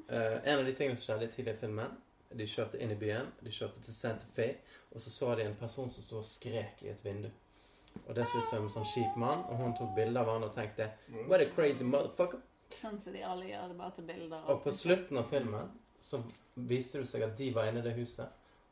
eh, 0.10 0.38
En 0.44 0.60
av 0.60 0.66
de 0.66 0.74
tingene 0.76 0.98
som 0.98 1.06
skjedde 1.06 1.26
i 1.26 1.34
tidligere 1.34 1.60
filmen 1.60 1.96
De 2.38 2.46
kjørte 2.48 2.80
inn 2.84 2.92
i 2.92 3.00
byen, 3.00 3.30
de 3.42 3.52
kjørte 3.56 3.82
til 3.82 3.96
Santa 3.96 4.26
Fe, 4.36 4.50
og 4.92 5.02
så 5.02 5.10
så 5.10 5.36
de 5.36 5.46
en 5.48 5.56
person 5.56 5.90
som 5.90 6.04
sto 6.04 6.18
og 6.20 6.26
skrek 6.28 6.82
i 6.84 6.90
et 6.92 7.04
vindu. 7.06 7.30
Og 8.06 8.16
det 8.16 8.26
så 8.28 8.42
ut 8.42 8.50
som 8.50 8.66
en 8.66 8.74
sånn 8.74 8.90
kjip 8.92 9.16
mann, 9.16 9.46
og 9.48 9.62
hun 9.62 9.76
tok 9.78 9.94
bilde 9.96 10.20
av 10.20 10.28
han 10.34 10.44
og 10.44 10.52
tenkte 10.56 10.90
What 11.30 11.42
a 11.42 11.48
crazy 11.56 11.88
motherfucker. 11.88 12.42
Sånn 12.82 13.00
som 13.02 13.16
de 13.16 13.24
alle 13.24 13.48
gjør 13.48 13.72
det 13.72 13.78
bare 13.80 13.96
til 13.96 14.10
bilder. 14.10 14.44
Og 14.52 14.60
på 14.66 14.74
slutten 14.76 15.22
av 15.22 15.32
filmen 15.32 15.72
så 16.04 16.20
viste 16.68 17.00
det 17.00 17.08
seg 17.10 17.24
at 17.26 17.38
de 17.40 17.48
var 17.56 17.72
inne 17.72 17.80
i 17.80 17.88
det 17.88 17.96
huset, 17.96 18.28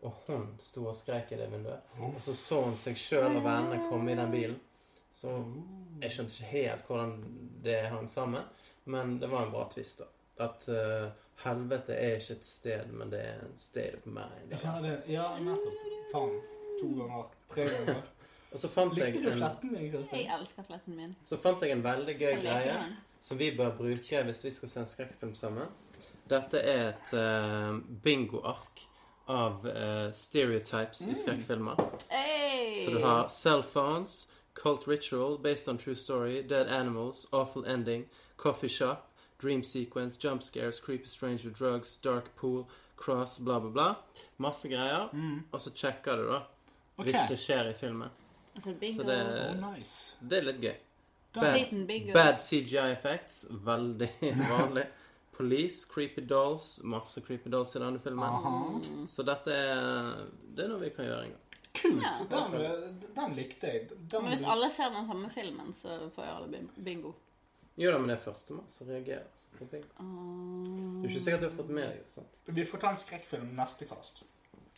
og 0.05 0.19
hun 0.27 0.49
sto 0.61 0.83
og 0.91 0.97
skrek 0.99 1.31
i 1.31 1.39
det 1.39 1.47
vinduet. 1.51 1.95
Og 2.11 2.19
så 2.21 2.35
så 2.37 2.59
hun 2.67 2.75
seg 2.77 2.99
sjøl 2.99 3.31
og 3.31 3.43
vennene 3.45 3.87
komme 3.89 4.11
i 4.11 4.19
den 4.19 4.33
bilen. 4.35 4.59
Så 5.15 5.31
jeg 6.01 6.11
skjønte 6.11 6.33
ikke 6.35 6.49
helt 6.51 6.89
hvordan 6.89 7.13
det 7.63 7.77
hang 7.91 8.09
sammen, 8.11 8.43
men 8.85 9.15
det 9.21 9.29
var 9.31 9.45
en 9.45 9.53
bra 9.53 9.63
twist, 9.71 10.01
da. 10.03 10.09
At 10.43 10.65
uh, 10.67 11.07
helvete 11.45 11.95
er 11.95 12.17
ikke 12.19 12.35
et 12.35 12.45
sted, 12.49 12.91
men 12.91 13.13
det 13.13 13.21
er 13.23 13.39
en 13.45 13.55
state 13.57 13.95
of 14.01 14.05
mind. 14.11 14.51
Ja, 14.51 14.73
det, 14.83 14.97
ja, 15.09 15.29
nettopp. 15.39 15.85
Faen. 16.11 16.35
To 16.81 16.89
ganger. 16.99 17.29
Tre 17.53 17.69
ganger. 17.71 18.01
Og 18.55 18.59
så 18.59 18.69
fant, 18.71 18.97
jeg 18.97 19.13
Likte 19.15 19.23
du 19.23 19.31
en, 19.31 19.39
fletten 19.39 19.71
din, 19.75 19.95
Jeg 20.11 20.27
elsker 20.39 20.63
fletten 20.67 20.95
min. 20.95 21.15
så 21.27 21.37
fant 21.43 21.63
jeg 21.63 21.71
en 21.75 21.81
veldig 21.83 22.13
gøy 22.19 22.35
greie 22.43 22.75
som 23.25 23.39
vi 23.39 23.49
bør 23.57 23.73
bruke 23.75 24.21
hvis 24.27 24.43
vi 24.45 24.51
skal 24.55 24.69
se 24.71 24.79
en 24.83 24.87
skrekkfilm 24.87 25.33
sammen. 25.35 25.71
Dette 26.31 26.61
er 26.61 26.93
et 26.93 27.11
uh, 27.15 27.79
bingoark 28.03 28.85
av 29.27 29.65
uh, 29.65 30.07
stereotypes 30.15 31.01
i 31.01 31.09
Mm. 31.11 31.17
skrekkfilmer. 31.23 31.81
Hey! 32.11 32.85
Så 32.85 32.91
du 32.95 32.99
har 33.03 33.27
cell 33.33 33.63
phones, 33.73 34.27
cult 34.55 34.87
ritual 34.87 35.37
based 35.37 35.67
on 35.67 35.77
true 35.77 35.95
story, 35.95 36.41
dead 36.41 36.67
animals, 36.67 37.27
awful 37.31 37.63
ending, 37.65 38.05
coffee 38.37 38.67
shop, 38.69 38.97
dream 39.41 39.63
sequence, 39.63 40.17
jump 40.17 40.41
scares, 40.43 40.79
creepy 40.79 41.07
stranger, 41.07 41.49
drugs, 41.51 41.97
dark 41.97 42.35
pool, 42.35 42.67
cross, 42.97 43.37
bla, 43.37 43.59
bla, 43.59 43.69
bla. 43.69 43.95
Masse 44.39 44.67
greier. 44.67 45.09
Mm. 45.13 45.43
Og 45.51 45.61
så 45.61 45.71
sjekker 45.75 46.15
du, 46.15 46.27
da, 46.31 46.39
Okay. 46.97 47.11
hvis 47.11 47.29
det 47.29 47.39
skjer 47.39 47.69
i 47.69 47.73
filmen. 47.73 48.09
Altså. 48.55 48.73
Så 48.95 49.03
det- 49.03 49.59
Oh, 49.63 49.73
nice. 49.77 50.17
Det 50.29 50.37
er 50.37 50.41
litt 50.41 50.61
gøy. 50.61 50.75
Bad- 51.33 52.13
Bad 52.13 52.39
CGI 52.39 52.91
effects, 52.91 53.45
veldig 53.51 54.09
vanlig. 54.57 54.85
Police, 55.37 55.85
creepy 55.93 56.21
dolls, 56.29 56.79
masse 56.83 57.21
creepy 57.21 57.49
dolls 57.49 57.75
i 57.75 57.79
denne 57.79 57.99
filmen. 57.99 58.23
Aha. 58.23 58.79
Så 59.07 59.21
dette 59.27 59.51
er 59.51 60.25
Det 60.55 60.63
er 60.63 60.69
noe 60.69 60.79
vi 60.79 60.89
kan 60.95 61.05
gjøre 61.05 61.23
en 61.25 61.29
gang. 61.31 61.41
Kult. 61.75 62.03
Ja. 62.03 62.41
Den, 62.51 62.99
den 63.15 63.35
likte 63.37 63.71
jeg. 63.71 63.87
Den, 63.89 64.23
Men 64.23 64.31
hvis 64.33 64.43
alle 64.47 64.69
ser 64.71 64.93
den 64.93 65.07
samme 65.09 65.29
filmen, 65.33 65.73
så 65.75 65.97
får 66.15 66.27
jeg 66.27 66.35
alle 66.35 66.61
bingo. 66.75 67.13
Jo 67.75 67.91
da, 67.91 67.97
men 67.99 68.07
det 68.07 68.15
er 68.15 68.23
førstemann 68.23 68.69
som 68.71 68.87
reagerer. 68.87 69.27
Så 69.35 69.57
på 69.57 69.67
bingo. 69.71 69.89
Um... 69.99 71.01
Du 71.01 71.07
er 71.07 71.11
ikke 71.11 71.25
sikkert 71.25 71.43
du 71.43 71.49
har 71.49 71.57
fått 71.57 71.73
med 71.75 71.89
deg 71.89 71.97
det. 71.99 72.13
sant? 72.13 72.39
Vi 72.47 72.65
får 72.69 72.83
ta 72.83 72.93
en 72.93 73.01
skrekkfilm 73.01 73.51
neste 73.57 73.87
kast. 73.89 74.23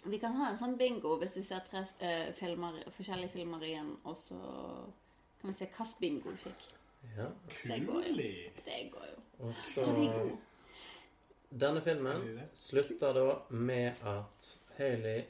Vi 0.07 0.17
kan 0.21 0.37
ha 0.39 0.49
en 0.51 0.57
sånn 0.57 0.77
bingo 0.79 1.17
hvis 1.21 1.37
vi 1.37 1.43
ser 1.45 1.61
tre 1.67 1.83
eh, 2.05 2.31
filmer, 2.37 2.79
forskjellige 2.95 3.35
filmer 3.35 3.63
igjen, 3.67 3.93
og 4.07 4.17
så 4.17 4.39
kan 5.41 5.51
vi 5.51 5.57
se 5.57 5.69
hvilken 5.69 5.95
bingo 6.01 6.33
vi 6.33 6.43
fikk. 6.47 6.67
Ja. 7.17 7.29
Det 7.63 7.79
går 7.85 8.07
jo. 8.09 8.15
Det 8.65 8.83
går 8.93 9.09
jo. 9.11 9.17
Og 9.45 9.53
så 9.55 9.85
Denne 11.47 11.79
filmen 11.79 12.41
slutter 12.57 13.13
da 13.15 13.27
med 13.55 14.01
at 14.03 14.47
Hailey, 14.77 15.21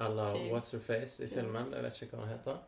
eller 0.00 0.34
okay. 0.34 0.50
What's 0.50 0.72
Her 0.72 0.80
Face 0.80 1.24
i 1.24 1.28
filmen, 1.28 1.72
jeg 1.72 1.84
vet 1.84 2.02
ikke 2.02 2.16
hva 2.16 2.26
han 2.26 2.36
heter, 2.36 2.60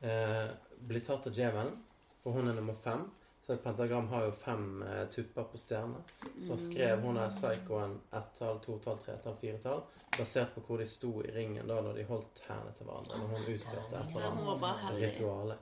eh, 0.00 0.78
blir 0.88 1.04
tatt 1.06 1.28
av 1.30 1.36
djevelen, 1.36 1.76
og 2.24 2.32
hun 2.32 2.48
er 2.48 2.56
nummer 2.56 2.74
fem. 2.74 3.04
Så 3.46 3.52
et 3.52 3.60
pentagram 3.62 4.06
har 4.08 4.24
jo 4.24 4.30
fem 4.40 4.82
eh, 4.82 5.02
tupper 5.12 5.44
på 5.52 5.58
stjerner. 5.60 6.00
Så 6.46 6.56
skrev 6.56 7.02
hun 7.04 7.18
der 7.20 7.28
psykoen 7.28 7.98
ett-tall, 8.16 8.60
to-tall, 8.64 8.96
tre-tall, 9.04 9.36
fire-tall, 9.40 9.82
basert 10.16 10.54
på 10.54 10.62
hvor 10.64 10.80
de 10.80 10.86
sto 10.88 11.10
i 11.20 11.32
ringen 11.34 11.68
da 11.68 11.76
når 11.84 11.98
de 11.98 12.06
holdt 12.08 12.40
hendene 12.48 12.72
til 12.78 12.88
hverandre. 12.88 13.18
Når 13.20 13.34
hun 13.34 13.50
utførte 13.52 14.00
et 14.00 14.16
eller 14.16 14.64
annet 14.64 15.02
rituale. 15.02 15.58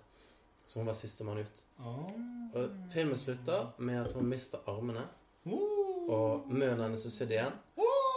Så 0.66 0.78
hun 0.78 0.86
var 0.86 0.94
sistemann 0.94 1.42
ut. 1.42 1.64
Oh. 1.82 2.06
Og 2.54 2.70
filmen 2.94 3.18
slutter 3.18 3.72
med 3.78 4.04
at 4.04 4.14
hun 4.14 4.30
mister 4.30 4.62
armene. 4.70 5.08
Oh. 5.44 6.06
Og 6.08 6.46
munnen 6.52 6.80
hennes 6.86 7.06
er 7.06 7.16
sydd 7.18 7.34
igjen. 7.34 7.58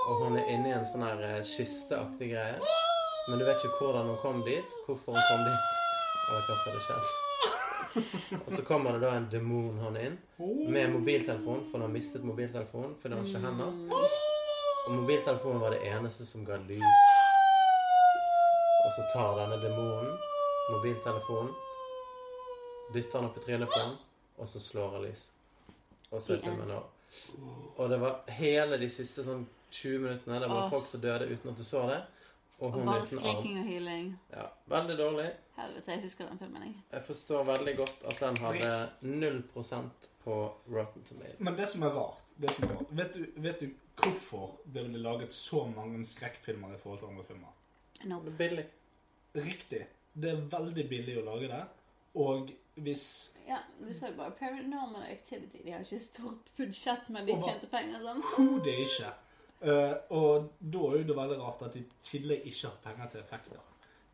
Og 0.05 0.21
hun 0.21 0.37
er 0.37 0.51
inni 0.53 0.69
en 0.77 0.85
sånn 0.85 1.07
her 1.07 1.25
eh, 1.25 1.39
kisteaktig 1.41 2.35
greie. 2.35 2.75
Men 3.27 3.39
du 3.39 3.45
vet 3.45 3.63
ikke 3.63 3.79
hvordan 3.81 4.11
hun 4.11 4.17
kom 4.21 4.43
dit, 4.45 4.75
hvorfor 4.85 5.15
hun 5.15 5.29
kom 5.29 5.45
dit, 5.47 5.69
eller 6.29 6.43
hva 6.45 6.57
som 6.59 6.67
hadde 6.69 6.83
skjedd. 6.87 8.41
Og 8.43 8.51
så 8.51 8.61
kommer 8.67 8.95
det 8.95 9.05
da 9.05 9.13
en 9.15 9.27
demonhånd 9.31 9.97
inn 9.97 10.17
med 10.69 10.91
mobiltelefon, 10.93 11.63
for 11.69 11.79
hun 11.79 11.85
har 11.87 11.93
mistet 11.93 12.25
mobiltelefonen 12.27 12.95
fordi 13.01 13.17
hun 13.17 13.29
ikke 13.29 13.41
har 13.41 13.47
hender. 13.49 13.69
Og 14.85 14.91
mobiltelefonen 14.99 15.61
var 15.63 15.73
det 15.73 15.81
eneste 15.89 16.27
som 16.27 16.43
ga 16.45 16.59
lys. 16.67 17.05
Og 18.85 18.91
så 18.97 19.05
tar 19.13 19.39
denne 19.39 19.61
demonen 19.63 20.11
mobiltelefonen, 20.69 21.53
dytter 22.93 23.19
den 23.19 23.29
opp 23.29 23.37
i 23.37 23.45
trynet 23.45 23.71
på 23.71 23.79
den, 23.79 23.95
og 24.37 24.49
så 24.49 24.61
slår 24.61 24.97
hun 24.97 25.07
lys. 25.07 25.29
Og 26.11 26.21
så 26.21 26.35
er 26.35 26.43
filmen 26.43 26.71
over. 26.71 26.91
Og 27.77 27.89
det 27.89 27.99
var 28.01 28.35
hele 28.37 28.77
de 28.81 28.89
siste 28.91 29.23
sånn 29.25 29.45
20 29.71 30.03
minuttene. 30.03 30.39
Det 30.43 30.49
var 30.51 30.69
folk 30.71 30.87
som 30.89 31.01
døde 31.03 31.27
uten 31.31 31.51
at 31.51 31.59
du 31.59 31.65
så 31.65 31.85
det. 31.89 32.01
Og 32.59 32.73
Og 32.73 32.85
bare 32.85 33.05
skriking 33.05 33.59
og 33.59 33.65
hyling. 33.67 34.19
Ja, 34.31 34.45
veldig 34.71 34.97
dårlig. 34.97 35.25
Helvete, 35.57 35.91
jeg 35.91 36.01
husker 36.01 36.27
den 36.29 36.39
filmen, 36.39 36.63
jeg. 36.63 36.75
Jeg 36.91 37.03
forstår 37.03 37.43
veldig 37.43 37.73
godt 37.77 38.03
at 38.07 38.19
den 38.19 38.37
hadde 38.37 38.89
0 39.01 39.41
på 40.23 40.35
Rotten 40.71 41.03
Tomatoes. 41.03 41.39
Men 41.39 41.57
det 41.57 41.67
som 41.67 41.83
er 41.83 41.89
rart, 41.97 42.23
det 42.41 42.51
som 42.51 42.63
er 42.69 42.75
rart 42.75 42.85
vet, 42.89 43.13
du, 43.13 43.41
vet 43.41 43.59
du 43.59 43.69
hvorfor 44.01 44.55
det 44.73 44.85
ble 44.87 44.99
laget 45.03 45.33
så 45.33 45.65
mange 45.75 46.05
skrekkfilmer 46.05 46.75
i 46.75 46.79
forhold 46.79 46.99
til 46.99 47.11
andre 47.11 47.23
filmer? 47.23 47.53
Nope. 48.05 48.25
Det 48.25 48.33
er 48.33 48.37
billig. 48.37 48.65
Riktig. 49.35 49.85
Det 50.13 50.31
er 50.31 50.41
veldig 50.57 50.89
billig 50.89 51.17
å 51.19 51.25
lage 51.27 51.51
det. 51.51 51.63
Og 52.15 52.51
hvis 52.75 53.31
Ja, 53.47 53.57
du 53.79 53.91
sa 53.99 54.07
jo 54.07 54.15
bare 54.17 54.31
Paranormal 54.39 55.03
Activity. 55.11 55.57
De 55.65 55.71
har 55.71 55.83
ikke 55.83 55.99
stort 56.05 56.51
budsjett, 56.57 57.09
men 57.09 57.27
de 57.27 57.35
tjente 57.43 57.67
penger 57.71 57.99
sånn. 58.03 58.21
Hodet 58.35 58.79
ikke. 58.87 59.11
Eh, 59.65 59.93
og 60.13 60.51
da 60.59 60.91
er 60.93 61.03
det 61.07 61.15
veldig 61.17 61.39
rart 61.41 61.63
at 61.65 61.73
de 61.73 61.81
i 61.81 61.87
tillegg 62.05 62.43
ikke 62.45 62.69
har 62.69 62.77
penger 62.83 63.07
til 63.11 63.21
effekter. 63.23 63.57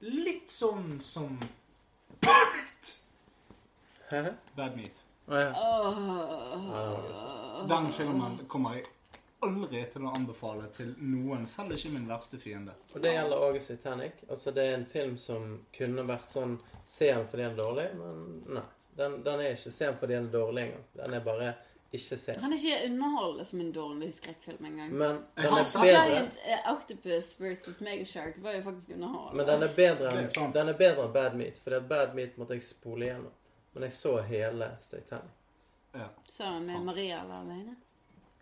Litt 0.07 0.51
sånn 0.51 0.99
som? 1.03 1.35
Bad 4.55 4.77
Meat. 4.77 5.03
Oh, 5.27 5.39
ja. 5.39 5.51
oh. 5.51 7.67
Den 7.67 7.91
filmen 7.95 8.39
kommer 8.51 8.79
jeg 8.79 8.85
aldri 9.41 9.81
til 9.91 10.05
å 10.05 10.13
anbefale 10.15 10.67
til 10.75 10.91
noen, 10.99 11.45
selv 11.49 11.73
ikke 11.75 11.91
min 11.93 12.09
verste 12.09 12.39
fiende. 12.41 12.73
Og 12.93 13.03
det 13.03 13.13
gjelder 13.15 13.45
òg 13.47 13.59
Titanic. 13.63 14.15
Altså, 14.29 14.53
det 14.55 14.63
er 14.67 14.77
en 14.77 14.89
film 14.89 15.17
som 15.21 15.41
kunne 15.75 16.07
vært 16.07 16.37
sånn 16.37 16.59
Se 16.91 17.07
den 17.07 17.27
fordi 17.31 17.45
den 17.45 17.53
er 17.53 17.59
dårlig, 17.61 17.85
men 17.95 18.15
nei. 18.57 18.67
Den, 18.97 19.13
den 19.23 19.39
er 19.39 19.53
ikke 19.55 19.71
Se 19.71 19.85
den 19.87 19.99
fordi 20.01 20.17
den 20.17 20.25
er 20.27 20.33
dårlig 20.33 20.63
engang. 20.65 20.87
Den 20.99 21.13
er 21.15 21.21
bare 21.23 21.53
ikke 21.91 22.17
se. 22.17 22.36
Han 22.39 22.54
er 22.54 22.58
ikke 22.58 22.77
underholdende 22.89 23.45
som 23.45 23.60
en 23.60 23.71
dårlig 23.75 24.13
skrekkfilm 24.15 24.65
engang. 24.65 24.93
Men 24.93 25.19
den 25.36 25.45
er 25.45 25.65
bedre. 25.65 26.06
Giant 26.08 26.38
eh, 26.45 26.71
Octopus 26.71 27.34
versus 27.39 27.82
Megashark 27.84 28.39
var 28.43 28.56
jo 28.56 28.63
faktisk 28.63 28.89
underholdende. 28.95 29.38
Men 29.41 29.47
den 29.51 29.67
er 29.67 29.75
bedre 29.75 30.13
er 30.13 30.32
enn 30.39 30.56
den 30.56 30.71
er 30.73 30.80
bedre 30.80 31.06
enn 31.10 31.13
Bad 31.13 31.36
Meat. 31.36 31.62
At 31.67 31.88
Bad 31.89 32.15
Meat 32.15 32.38
måtte 32.39 32.56
jeg 32.58 32.63
spole 32.69 33.06
igjennom. 33.10 33.38
Men 33.73 33.84
jeg 33.88 33.95
så 33.99 34.17
hele 34.27 34.71
Satanic. 34.84 35.38
Ja. 35.95 36.08
Sånn 36.32 36.65
med 36.67 36.84
Maria 36.88 37.23
var 37.27 37.43
alene. 37.43 37.75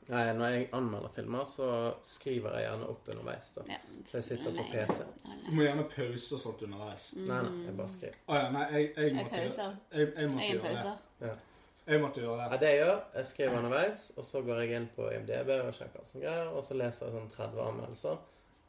Nei, 0.10 0.24
når 0.34 0.54
jeg 0.56 0.70
anmelder 0.74 1.12
filmer, 1.14 1.46
så 1.46 1.66
skriver 2.06 2.56
jeg 2.58 2.64
gjerne 2.66 2.88
opp 2.90 3.10
underveis. 3.14 3.52
da. 3.54 3.66
Ja. 3.70 3.78
Så 4.10 4.18
jeg 4.18 4.24
sitter 4.26 4.56
på 4.58 4.64
PC. 4.72 5.04
Du 5.46 5.52
må 5.54 5.66
gjerne 5.68 5.84
pause 5.92 6.34
og 6.38 6.42
sånt 6.42 6.64
underveis. 6.66 7.04
Nei, 7.18 7.42
nei, 7.46 7.66
jeg 7.68 7.76
bare 7.78 7.94
skriver. 7.94 8.16
Å 8.26 8.40
ja, 8.40 8.48
nei, 8.56 8.64
jeg, 8.74 8.88
jeg, 8.96 9.06
Jeg 9.06 9.16
måtte, 9.20 9.44
pauser. 9.44 9.76
jeg, 9.94 10.08
jeg 10.18 10.32
måtte 10.34 10.48
gjøre 10.50 10.64
det. 10.64 10.82
pauser. 11.20 11.46
Jeg 11.90 12.02
måtte 12.04 12.22
gjøre 12.22 12.38
det. 12.38 12.44
Ja, 12.46 12.50
det. 12.52 12.60
det 12.62 12.70
jeg 12.70 12.80
gjør, 12.84 13.00
jeg 13.16 13.26
skriver 13.26 13.58
underveis, 13.58 14.04
og 14.18 14.26
så 14.28 14.42
går 14.46 14.60
jeg 14.62 14.76
inn 14.78 14.88
på 14.96 15.08
IMDb 15.10 15.50
og 15.56 15.72
sjekker 15.74 16.06
sånne 16.06 16.26
greier, 16.28 16.52
og 16.54 16.64
så 16.68 16.78
leser 16.78 17.08
jeg 17.08 17.16
sånn 17.16 17.32
30 17.34 17.64
anmeldelser, 17.66 18.20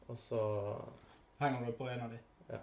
og 0.07 0.17
så 0.17 0.41
Henger 1.41 1.65
du 1.65 1.71
på 1.77 1.87
en 1.89 2.01
av 2.05 2.11
de? 2.13 2.17
Ja. 2.51 2.57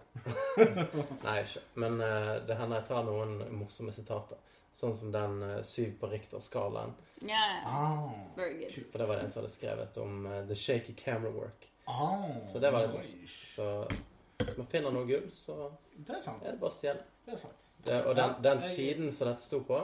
Nei, 1.25 1.37
ikke. 1.42 1.62
Men 1.83 1.97
uh, 1.99 2.37
det 2.47 2.55
hender 2.61 2.79
jeg 2.79 2.87
tar 2.90 3.07
noen 3.09 3.33
morsomme 3.59 3.90
sitater. 3.94 4.38
Sånn 4.79 4.94
som 4.94 5.11
den 5.14 5.40
uh, 5.42 5.55
syv 5.66 5.97
på 5.99 6.11
Richter-skalaen. 6.12 6.92
Ja, 7.27 7.40
Oh, 7.66 8.12
very 8.37 8.61
good. 8.61 8.77
For 8.92 9.03
det 9.03 9.09
var 9.11 9.25
en 9.25 9.33
som 9.33 9.40
hadde 9.42 9.51
skrevet 9.55 9.99
om 9.99 10.29
uh, 10.29 10.37
the 10.47 10.55
shaky 10.55 10.94
camera 10.94 11.33
work. 11.35 11.66
Oh, 11.90 12.29
Så 12.53 12.62
det 12.62 12.71
var 12.71 12.87
litt 12.87 12.94
morsomt. 13.01 13.35
Så 13.57 14.44
hvis 14.44 14.59
man 14.61 14.71
finner 14.71 14.94
noe 14.94 15.09
gull, 15.09 15.27
så 15.35 15.57
Det 15.97 16.14
er 16.21 16.23
sant. 16.23 16.44
er 16.47 16.55
det 16.55 16.61
bare 16.62 16.71
å 16.71 16.79
stjele. 16.79 17.03
Det 17.27 17.35
er 17.35 17.40
sant. 17.42 17.64
Det, 17.83 17.99
og 18.05 18.14
den, 18.18 18.37
den 18.44 18.62
siden 18.62 19.11
som 19.14 19.33
dette 19.33 19.42
sto 19.42 19.64
på, 19.66 19.81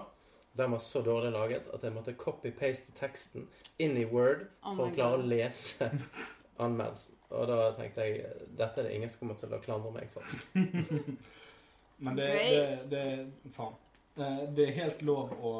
den 0.56 0.70
var 0.70 0.78
så 0.78 1.02
dårlig 1.02 1.32
laget 1.34 1.68
at 1.74 1.82
jeg 1.82 1.92
måtte 1.92 2.14
copy-paste 2.14 2.92
teksten 2.98 3.48
inn 3.82 3.96
i 3.98 4.04
Word 4.06 4.44
Oh 4.62 4.76
for 4.76 4.86
å 4.86 4.94
klare 4.94 5.16
God. 5.18 5.24
å 5.24 5.30
lese 5.32 5.88
anmeldelsen. 6.64 7.14
Og 7.34 7.48
da 7.50 7.56
tenkte 7.74 8.04
jeg 8.06 8.24
dette 8.58 8.80
er 8.80 8.86
det 8.86 8.94
ingen 8.94 9.10
som 9.10 9.18
kommer 9.24 9.34
til 9.40 9.54
å 9.56 9.58
klandre 9.64 9.90
meg 9.96 10.10
for. 10.14 10.22
Men 12.04 12.16
det, 12.18 12.28
det, 12.28 12.90
det 12.90 13.52
Faen. 13.54 13.74
Eh, 14.16 14.44
Det 14.54 14.68
er 14.68 14.76
helt 14.82 15.02
lov 15.02 15.32
å, 15.42 15.54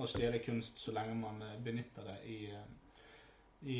å 0.00 0.06
stjele 0.08 0.38
kunst 0.44 0.78
så 0.80 0.92
lenge 0.96 1.14
man 1.18 1.42
eh, 1.44 1.58
benytter 1.64 2.06
det 2.08 2.16
i, 2.28 2.38
eh, 2.52 2.70
i 3.68 3.78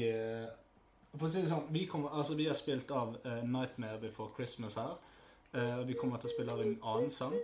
For 1.17 1.29
å 1.29 1.33
si 1.33 1.43
det 1.43 1.49
sånn, 1.51 1.67
vi, 1.73 1.87
kommer, 1.89 2.13
altså, 2.17 2.35
vi 2.39 2.47
har 2.49 2.57
spilt 2.57 2.91
av 2.97 3.17
'Nightmare 3.25 3.99
Before 4.01 4.33
Christmas' 4.37 4.77
her. 4.81 4.95
eh, 5.55 5.79
og 5.81 5.87
vi 5.89 5.95
kommer 5.95 6.17
til 6.21 6.31
å 6.31 6.33
spille 6.35 6.53
av 6.53 6.61
en 6.65 6.79
annen 6.83 7.11
sang. 7.11 7.35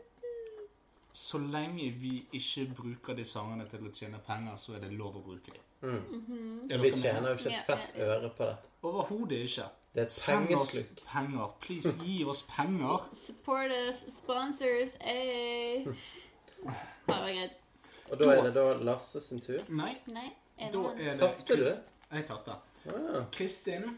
Så 1.18 1.38
lenge 1.38 1.90
vi 1.98 2.28
ikke 2.33 2.68
bruker 2.76 3.16
de 3.18 3.24
sangene 3.26 3.64
til 3.68 3.88
å 3.88 3.90
tjene 3.94 4.20
penger, 4.26 4.54
så 4.61 4.76
er 4.76 4.85
det 4.85 4.92
lov 4.94 5.16
å 5.18 5.22
bruke 5.24 5.50
dem. 5.50 5.64
Mm. 5.83 6.83
Vi 6.83 6.90
tjener 6.94 7.33
jo 7.33 7.38
ikke 7.40 7.54
et 7.54 7.66
fett 7.66 7.98
øre 8.04 8.31
på 8.37 8.46
dette. 8.46 8.70
Overhodet 8.87 9.40
ikke. 9.48 9.66
Det 9.94 10.02
er 10.04 10.07
et 10.07 10.14
Send 10.14 10.54
oss 10.54 10.76
penger. 11.09 11.48
Please, 11.61 11.94
gi 12.04 12.20
oss 12.24 12.44
penger. 12.46 13.09
Support 13.26 13.74
us, 13.74 14.04
sponsors, 14.20 14.94
Hey. 15.00 15.87
Ja, 16.64 17.18
det 17.26 17.35
greit. 17.35 17.59
Og 18.11 18.18
da 18.18 18.31
er 18.37 18.42
det 18.46 18.54
da 18.54 18.66
Lasse 18.87 19.20
sin 19.20 19.42
tur. 19.42 19.61
Nei, 19.68 19.96
Nei, 20.07 20.31
da 20.61 20.68
det 20.70 21.07
er 21.07 21.18
det 21.18 21.20
Tapte 21.20 21.59
du? 21.59 21.68
Jeg 22.12 22.26
tapte. 22.31 22.61
Ah, 22.88 23.24
Kristin 23.33 23.90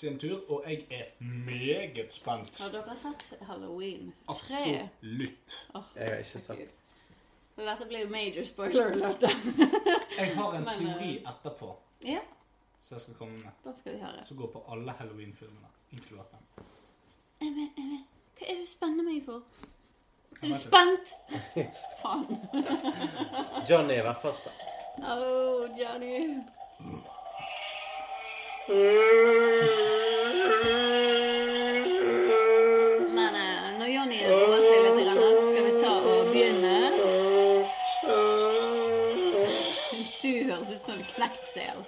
sin 0.00 0.18
tur, 0.18 0.40
og 0.50 0.64
jeg 0.66 0.86
er 0.90 1.04
meget 1.24 2.12
spent. 2.14 2.58
Har 2.58 2.72
dere 2.74 2.96
sett 2.96 3.42
Halloween 3.48 4.12
3? 4.26 4.34
Absolutt. 4.34 5.56
jeg 5.96 6.08
har 6.08 6.16
ikke 6.24 6.40
sett. 6.46 6.76
Så 7.56 7.64
Dette 7.66 7.86
blir 7.90 8.04
jo 8.06 8.08
major 8.08 8.44
spoiler 8.48 8.92
alert. 8.94 9.24
Jeg 10.20 10.34
har 10.36 10.54
en 10.56 10.64
teori 10.68 11.10
eh, 11.16 11.26
etterpå 11.30 11.68
Ja, 12.04 12.18
som 12.80 12.94
jeg 12.96 13.00
skal 13.02 13.14
komme 13.14 13.38
med. 13.42 13.50
Da 13.64 13.72
skal 13.78 13.94
vi 13.94 13.98
høre. 14.00 14.24
Som 14.24 14.36
går 14.36 14.50
på 14.52 14.62
alle 14.72 14.92
Halloween-filmene, 14.98 15.68
inkludert 15.92 16.30
den. 16.32 16.64
Emil, 17.48 17.68
Emil, 17.78 18.00
hva 18.38 18.46
er 18.46 18.54
det 18.58 18.64
du 18.64 18.70
spenner 18.70 19.04
meg 19.04 19.20
for? 19.24 19.42
Er 20.40 20.48
du 20.48 20.56
spent? 20.60 21.14
Faen. 22.02 22.26
Johnny 23.68 23.94
er 23.98 24.02
i 24.02 24.06
hvert 24.08 24.22
fall 24.24 24.36
spent. 24.40 24.64
Oh, 25.04 25.68
Johnny. 25.80 26.14
Men 33.14 33.34
eh, 33.34 33.78
når 33.80 33.88
Jonny 33.90 34.18
roer 34.30 34.60
seg 34.64 34.78
litt, 34.86 35.00
så 35.18 35.30
skal 35.48 35.64
vi 35.66 35.72
ta 35.82 35.92
og 35.98 36.30
begynne. 36.30 36.74
Du 40.20 40.30
høres 40.50 40.70
ut 40.70 40.82
som 40.84 40.94
en 40.94 41.04
knekt 41.14 41.48
sel. 41.50 41.80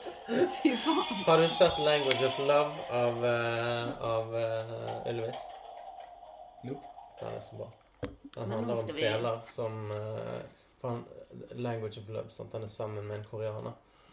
Fy 0.62 0.72
faen. 0.82 1.22
Har 1.26 1.38
du 1.42 1.46
sett 1.52 1.78
'Language 1.78 2.24
of 2.26 2.38
Love' 2.48 2.82
av, 3.02 3.14
uh, 3.22 4.02
av 4.14 4.34
uh, 4.34 5.08
Ylvis? 5.10 5.40
Nope. 6.64 6.84
Den 7.20 7.36
er 7.38 7.40
så 7.46 7.56
bra. 7.60 7.68
Den 8.02 8.48
Men 8.48 8.50
handler 8.58 8.74
om 8.80 8.86
vi- 8.86 8.92
seler 8.92 9.40
som 9.54 9.72
uh, 9.90 10.98
'Language 11.54 11.98
of 12.02 12.08
Love'. 12.08 12.28
Sant? 12.30 12.52
Den 12.52 12.62
er 12.62 12.68
sammen 12.68 13.06
med 13.06 13.16
en 13.18 13.24
koreaner. 13.30 13.72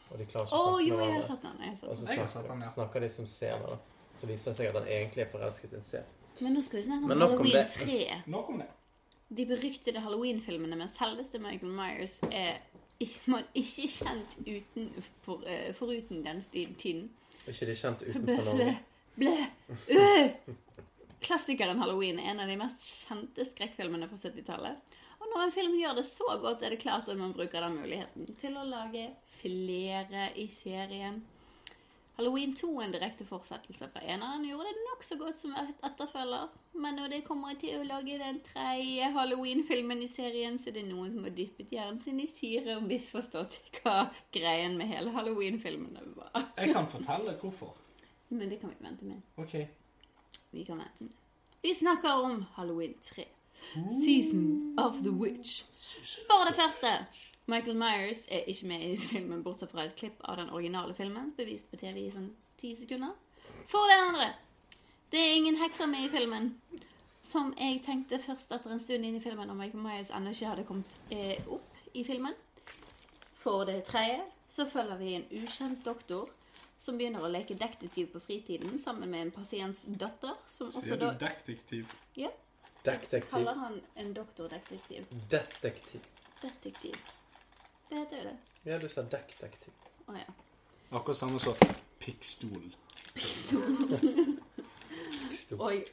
Og 0.10 0.18
de 0.18 0.26
klarer 0.26 0.50
ikke 0.50 0.58
Å 0.58 0.66
snakke 0.66 0.88
jo, 0.88 0.98
med 0.98 1.12
hverandre. 1.14 1.72
Og 1.90 1.98
så 1.98 2.06
snakker, 2.06 2.48
den, 2.50 2.64
ja. 2.66 2.72
snakker 2.74 3.06
de 3.06 3.10
som 3.14 3.28
seler. 3.30 3.76
da. 3.76 4.08
Så 4.20 4.28
viser 4.28 4.52
det 4.52 4.58
seg 4.58 4.72
at 4.72 4.80
han 4.82 4.90
egentlig 4.90 5.24
er 5.26 5.32
forelsket 5.32 5.74
i 5.74 5.80
en 5.80 5.86
ser. 5.86 6.10
Men 6.40 6.56
nå 6.56 6.64
skal 6.66 6.80
vi 6.80 6.84
snakke 6.88 7.08
om 7.08 7.14
Halloween 7.14 7.72
3. 7.76 8.00
Nok 8.32 8.52
om 8.54 8.62
det. 8.64 8.70
De 9.30 9.46
beryktede 9.46 10.02
Halloween-filmene 10.02 10.78
med 10.80 10.90
selveste 10.96 11.40
Michael 11.42 11.74
Myers 11.76 12.16
er 12.32 12.58
man 13.30 13.46
ikke 13.56 13.88
kjent 13.88 14.36
uten, 14.44 14.90
for, 15.24 15.44
eh, 15.48 15.74
foruten 15.78 16.24
den 16.26 16.42
tiden. 16.52 17.10
Er 17.46 17.54
ikke 17.54 17.70
de 17.70 17.76
kjent 17.76 18.02
utenfor 18.02 18.50
Norge? 18.50 18.72
Ble, 19.16 19.36
ble, 19.88 20.00
øh. 20.00 20.56
Klassikeren 21.22 21.80
Halloween 21.80 22.20
er 22.20 22.32
en 22.32 22.40
av 22.40 22.48
de 22.48 22.58
mest 22.60 22.84
kjente 23.06 23.46
skrekkfilmene 23.46 24.08
fra 24.10 24.18
70-tallet. 24.18 24.98
Og 25.20 25.28
når 25.28 25.46
en 25.46 25.52
film 25.52 25.76
gjør 25.80 25.98
det 26.00 26.06
så 26.08 26.36
godt, 26.42 26.64
er 26.64 26.74
det 26.74 26.80
klart 26.80 27.10
at 27.12 27.18
man 27.20 27.34
bruker 27.36 27.62
den 27.62 27.76
muligheten 27.82 28.36
til 28.40 28.56
å 28.58 28.64
lage 28.68 29.10
flere 29.42 30.30
i 30.38 30.48
serien. 30.64 31.22
Halloween 32.20 32.52
2 32.56 32.68
er 32.80 32.84
en 32.84 32.92
direkte 32.92 33.24
fortsettelse 33.24 33.88
fra 33.94 34.02
eneren 34.04 34.44
gjorde 34.44 34.68
det 34.68 34.82
nokså 34.90 35.16
godt 35.22 35.38
som 35.40 35.54
etterfølger. 35.88 36.50
Men 36.76 36.98
når 37.00 37.14
det 37.14 37.20
kommer 37.24 37.56
til 37.62 37.78
å 37.80 37.86
lage 37.88 38.18
den 38.20 38.42
tredje 38.44 39.08
Halloween-filmen 39.16 40.04
i 40.04 40.10
serien, 40.12 40.58
så 40.60 40.68
er 40.74 40.82
det 40.82 40.84
noen 40.90 41.14
som 41.14 41.24
har 41.24 41.32
dyppet 41.38 41.72
hjernen 41.72 42.02
sin 42.04 42.20
i 42.20 42.28
syre 42.28 42.76
og 42.76 42.84
misforstått 42.90 43.56
hva 43.78 44.10
greien 44.36 44.76
med 44.76 44.92
hele 44.92 45.16
Halloween-filmen 45.16 45.96
var. 46.18 46.52
Jeg 46.60 46.76
kan 46.76 46.92
fortelle 46.92 47.38
hvorfor. 47.40 47.72
Men 48.30 48.52
det 48.52 48.60
kan 48.60 48.76
vi 48.76 48.84
vente 48.84 49.08
med. 49.08 49.24
Ok. 49.40 49.56
Vi 50.52 50.68
kan 50.68 50.84
vente 50.84 51.08
med. 51.08 51.16
Vi 51.64 51.74
snakker 51.76 52.20
om 52.28 52.42
Halloween 52.58 53.00
3. 53.14 53.30
Season 54.04 54.76
of 54.80 55.00
the 55.04 55.12
Witch. 55.12 55.64
For 56.28 56.48
det 56.48 56.56
første, 56.56 56.94
Michael 57.50 57.78
Myers 57.80 58.26
er 58.30 58.46
ikke 58.52 58.68
med 58.70 58.84
i 58.92 58.98
filmen, 59.00 59.42
bortsett 59.44 59.72
fra 59.74 59.86
et 59.88 59.96
klipp 60.00 60.22
av 60.30 60.38
den 60.40 60.50
originale 60.54 60.94
filmen, 60.98 61.32
bevist 61.38 61.70
på 61.72 61.80
TV 61.82 62.06
i 62.06 62.12
sånn 62.14 62.30
ti 62.60 62.76
sekunder. 62.78 63.16
For 63.70 63.90
det 63.90 63.98
andre, 64.08 64.28
det 65.14 65.20
er 65.24 65.36
ingen 65.40 65.58
hekser 65.62 65.90
med 65.90 66.06
i 66.08 66.12
filmen. 66.14 66.52
Som 67.26 67.52
jeg 67.60 67.82
tenkte 67.86 68.18
først 68.24 68.52
etter 68.56 68.72
en 68.74 68.80
stund 68.82 69.06
inn 69.06 69.18
i 69.18 69.22
filmen, 69.24 69.50
om 69.52 69.58
Michael 69.60 69.84
Myers 69.84 70.12
ennå 70.16 70.32
ikke 70.34 70.52
hadde 70.54 70.66
kommet 70.68 70.94
eh, 71.14 71.42
opp 71.52 71.96
i 71.98 72.04
filmen. 72.08 72.36
For 73.40 73.66
det 73.68 73.82
tredje 73.90 74.22
så 74.50 74.66
følger 74.70 74.98
vi 75.00 75.14
en 75.18 75.28
ukjent 75.42 75.84
doktor 75.86 76.30
som 76.80 76.98
begynner 76.98 77.24
å 77.26 77.30
leke 77.32 77.58
detektiv 77.60 78.08
på 78.14 78.22
fritiden 78.24 78.80
sammen 78.82 79.12
med 79.12 79.26
en 79.28 79.34
pasients 79.36 79.84
datter, 80.00 80.38
som 80.48 80.70
også 80.72 80.86
Sier 80.86 80.98
du 80.98 81.06
da 81.06 81.12
detektiv? 81.28 81.92
ja, 82.18 82.32
Detektiv. 82.86 83.28
kaller 83.30 83.58
han 83.60 83.82
en 84.00 84.14
doktordetektiv. 84.16 85.06
Detektiv. 85.30 86.06
Detektiv. 86.42 86.96
Det 87.90 87.98
heter 87.98 88.18
jo 88.18 88.24
det. 88.24 88.38
Ja, 88.72 88.78
du 88.80 88.90
sa 88.90 89.02
detektiv. 89.02 89.74
Å 90.08 90.18
ja. 90.18 90.34
Akkurat 90.92 91.18
samme 91.18 91.40
som 91.42 91.56
pikkstol. 92.00 92.70
Oi. 95.60 95.84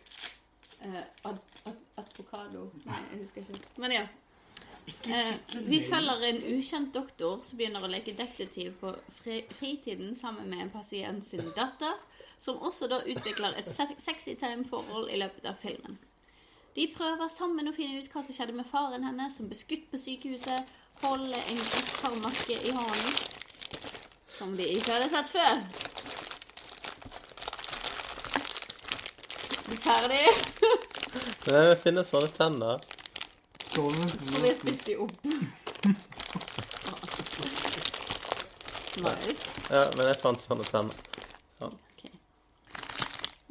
Eh, 0.81 1.03
ad, 1.23 1.39
ad, 1.65 1.83
advokado. 1.97 2.71
Nei, 2.85 3.01
jeg 3.13 3.21
husker 3.23 3.41
ikke. 3.57 3.73
Men 3.81 3.95
ja. 3.97 4.07
Eh, 4.87 5.35
vi 5.67 5.81
følger 5.89 6.23
en 6.29 6.43
ukjent 6.57 6.93
doktor 6.95 7.41
som 7.45 7.59
begynner 7.59 7.83
å 7.83 7.91
leke 7.91 8.15
detektiv 8.15 8.77
på 8.81 8.93
fri 9.23 9.41
fritiden 9.57 10.15
sammen 10.19 10.51
med 10.51 10.67
en 10.67 10.71
pasient 10.71 11.25
sin 11.27 11.49
datter, 11.57 11.97
som 12.39 12.61
også 12.63 12.87
da 12.93 13.01
utvikler 13.03 13.57
et 13.59 13.73
sexy 13.73 14.37
time-forhold 14.39 15.11
i 15.11 15.19
løpet 15.19 15.49
av 15.49 15.59
filmen. 15.63 15.99
De 16.77 16.87
prøver 16.93 17.29
sammen 17.33 17.69
å 17.71 17.75
finne 17.75 18.03
ut 18.03 18.13
hva 18.13 18.23
som 18.23 18.37
skjedde 18.37 18.55
med 18.55 18.69
faren 18.69 19.07
hennes, 19.07 19.37
som 19.37 19.49
ble 19.49 19.57
skutt 19.59 19.89
på 19.91 19.99
sykehuset, 19.99 20.75
holde 21.03 21.37
en 21.37 21.57
greskarmaske 21.57 22.59
i 22.63 22.73
hånden, 22.73 23.15
som 24.39 24.57
de 24.57 24.69
ikke 24.77 24.93
hadde 24.93 25.09
sett 25.13 25.33
før. 25.35 25.55
Er 29.67 29.81
ferdig? 29.83 30.27
Det 31.47 31.63
finnes 31.83 32.09
sånne 32.11 32.29
tenner. 32.37 32.83
Og 33.79 33.93
vi 33.93 34.09
spiste 34.09 34.55
spist 34.61 34.87
de 34.87 34.97
opp. 35.05 35.17
Nice. 38.97 39.51
Ja, 39.71 39.85
men 39.97 40.09
jeg 40.09 40.19
fant 40.23 40.43
sånne 40.43 40.65
tenner. 40.69 40.97
Ok. 41.67 42.07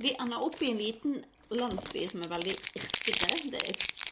Vi 0.01 0.15
ender 0.19 0.43
opp 0.45 0.61
i 0.61 0.71
en 0.71 0.81
liten 0.81 1.19
landsby 1.53 2.07
som 2.09 2.23
er 2.25 2.31
veldig 2.33 2.55
irskete. 2.79 3.29
Det 3.53 3.61
er 3.61 4.04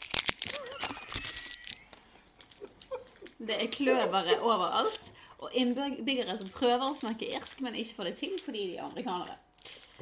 Det 3.48 3.58
er 3.60 3.72
kløvere 3.72 4.40
overalt. 4.42 5.12
Og 5.44 5.52
innbyggere 5.60 6.38
som 6.40 6.52
prøver 6.56 6.86
å 6.88 6.96
snakke 6.96 7.28
irsk, 7.36 7.60
men 7.66 7.76
ikke 7.76 7.98
får 7.98 8.10
det 8.10 8.14
til 8.22 8.38
fordi 8.46 8.68
de 8.70 8.78
er 8.78 8.86
amerikanere. 8.86 9.36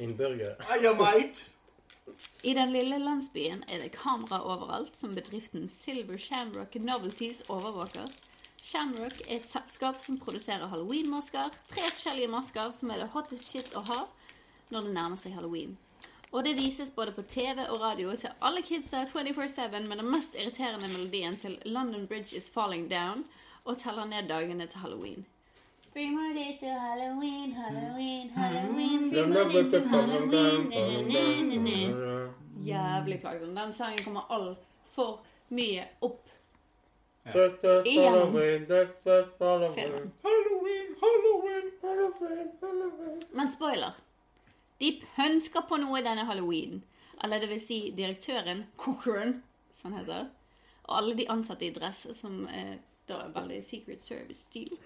Innburgere. 0.02 0.54
Ja, 0.82 0.92
mate. 0.94 1.50
I 2.42 2.54
den 2.54 2.72
lille 2.74 2.98
landsbyen 2.98 3.62
er 3.70 3.82
det 3.82 3.92
kamera 3.94 4.40
overalt 4.42 4.96
som 4.98 5.14
bedriften 5.14 5.68
Silver 5.70 6.18
Shamrock 6.18 6.74
Novelties 6.74 7.42
overvåker. 7.48 8.08
Shamrock 8.62 9.20
er 9.26 9.40
et 9.40 9.48
selskap 9.50 10.02
som 10.02 10.18
produserer 10.22 10.70
halloweenmasker. 10.70 11.54
Tre 11.70 11.86
forskjellige 11.86 12.30
masker 12.30 12.74
som 12.78 12.90
er 12.90 13.02
det 13.02 13.12
hottest 13.14 13.50
shit 13.50 13.74
å 13.78 13.82
ha 13.88 14.00
når 14.70 14.88
det 14.88 14.94
nærmer 14.96 15.18
seg 15.22 15.34
halloween. 15.36 15.76
Og 16.32 16.44
det 16.44 16.54
vises 16.56 16.90
både 16.90 17.12
på 17.12 17.22
TV 17.22 17.58
og 17.68 17.80
radio 17.80 18.16
til 18.16 18.28
alle 18.40 18.62
kidsa 18.62 18.96
24-7 19.04 19.80
med 19.88 19.96
den 20.00 20.06
mest 20.06 20.34
irriterende 20.34 20.88
melodien 20.96 21.36
til 21.36 21.58
London 21.64 22.06
Bridge 22.06 22.36
is 22.36 22.50
Falling 22.54 22.90
Down 22.90 23.24
og 23.64 23.78
teller 23.78 24.04
ned 24.04 24.28
dagene 24.28 24.66
til 24.66 24.78
halloween. 24.80 25.26
Three 25.92 26.10
more 26.10 26.32
days 26.34 26.58
to 26.60 26.66
Halloween, 26.66 27.52
Halloween, 27.52 28.30
Halloween. 28.30 29.10
Three 29.10 29.26
more 29.26 29.52
days 29.52 29.72
to 29.72 29.78
Halloween. 29.88 30.72
Jævlig 32.66 33.20
plagsom. 33.20 33.56
Den 33.56 33.74
sangen 33.74 33.98
kommer 34.04 34.20
altfor 34.30 35.20
mye 35.48 35.84
opp. 36.00 36.28
Halloween, 37.24 38.00
Halloween, 38.08 38.66
Halloween, 38.68 39.28
Halloween, 39.40 40.12
Halloween. 41.02 42.48
Halloween. 42.62 43.22
Men 43.32 43.52
spoiler. 43.52 43.92
De 44.82 44.96
pønsker 45.16 45.64
på 45.68 45.78
noe 45.78 46.02
denne 46.02 46.26
halloween. 46.26 46.82
Eller 47.22 47.38
det 47.40 47.48
vil 47.52 47.60
si 47.62 47.80
direktøren, 47.96 48.64
Cochran, 48.76 49.36
som 49.78 49.92
han 49.92 50.02
heter, 50.02 50.30
og 50.88 50.96
alle 50.98 51.14
de 51.16 51.28
ansatte 51.30 51.68
i 51.68 51.74
dress, 51.74 52.06
som 52.18 52.42
er 52.50 52.80
da 53.08 53.20
er 53.22 53.32
veldig 53.34 53.62
Secret 53.64 54.04
Service-stil. 54.04 54.76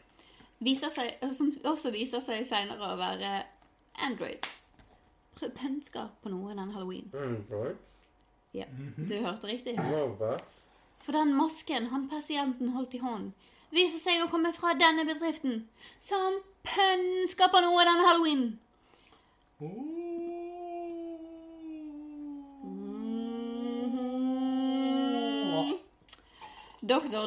eh, 1.20 1.32
som 1.32 1.52
også 1.64 1.92
viser 1.92 2.22
seg 2.24 2.46
senere 2.48 2.92
å 2.92 2.96
være 2.96 3.42
androids. 4.06 4.62
Pønsker 5.36 6.08
på 6.22 6.32
noe 6.32 6.54
den 6.56 6.72
halloween. 6.72 7.10
Androids? 7.12 7.82
Ja, 8.56 8.64
du 8.96 9.18
hørte 9.20 9.50
riktig. 9.50 9.76
For 11.04 11.12
den 11.12 11.34
masken 11.36 11.90
han 11.92 12.08
pasienten 12.08 12.72
holdt 12.72 12.94
i 12.96 13.02
hånden, 13.02 13.34
viser 13.70 14.00
seg 14.00 14.22
å 14.24 14.30
komme 14.32 14.52
fra 14.56 14.72
denne 14.80 15.04
bedriften, 15.04 15.66
som 16.00 16.40
pønsker 16.64 17.52
på 17.52 17.60
noe 17.60 17.84
denne 17.84 18.06
halloween. 18.08 18.46
Doktor 19.56 19.72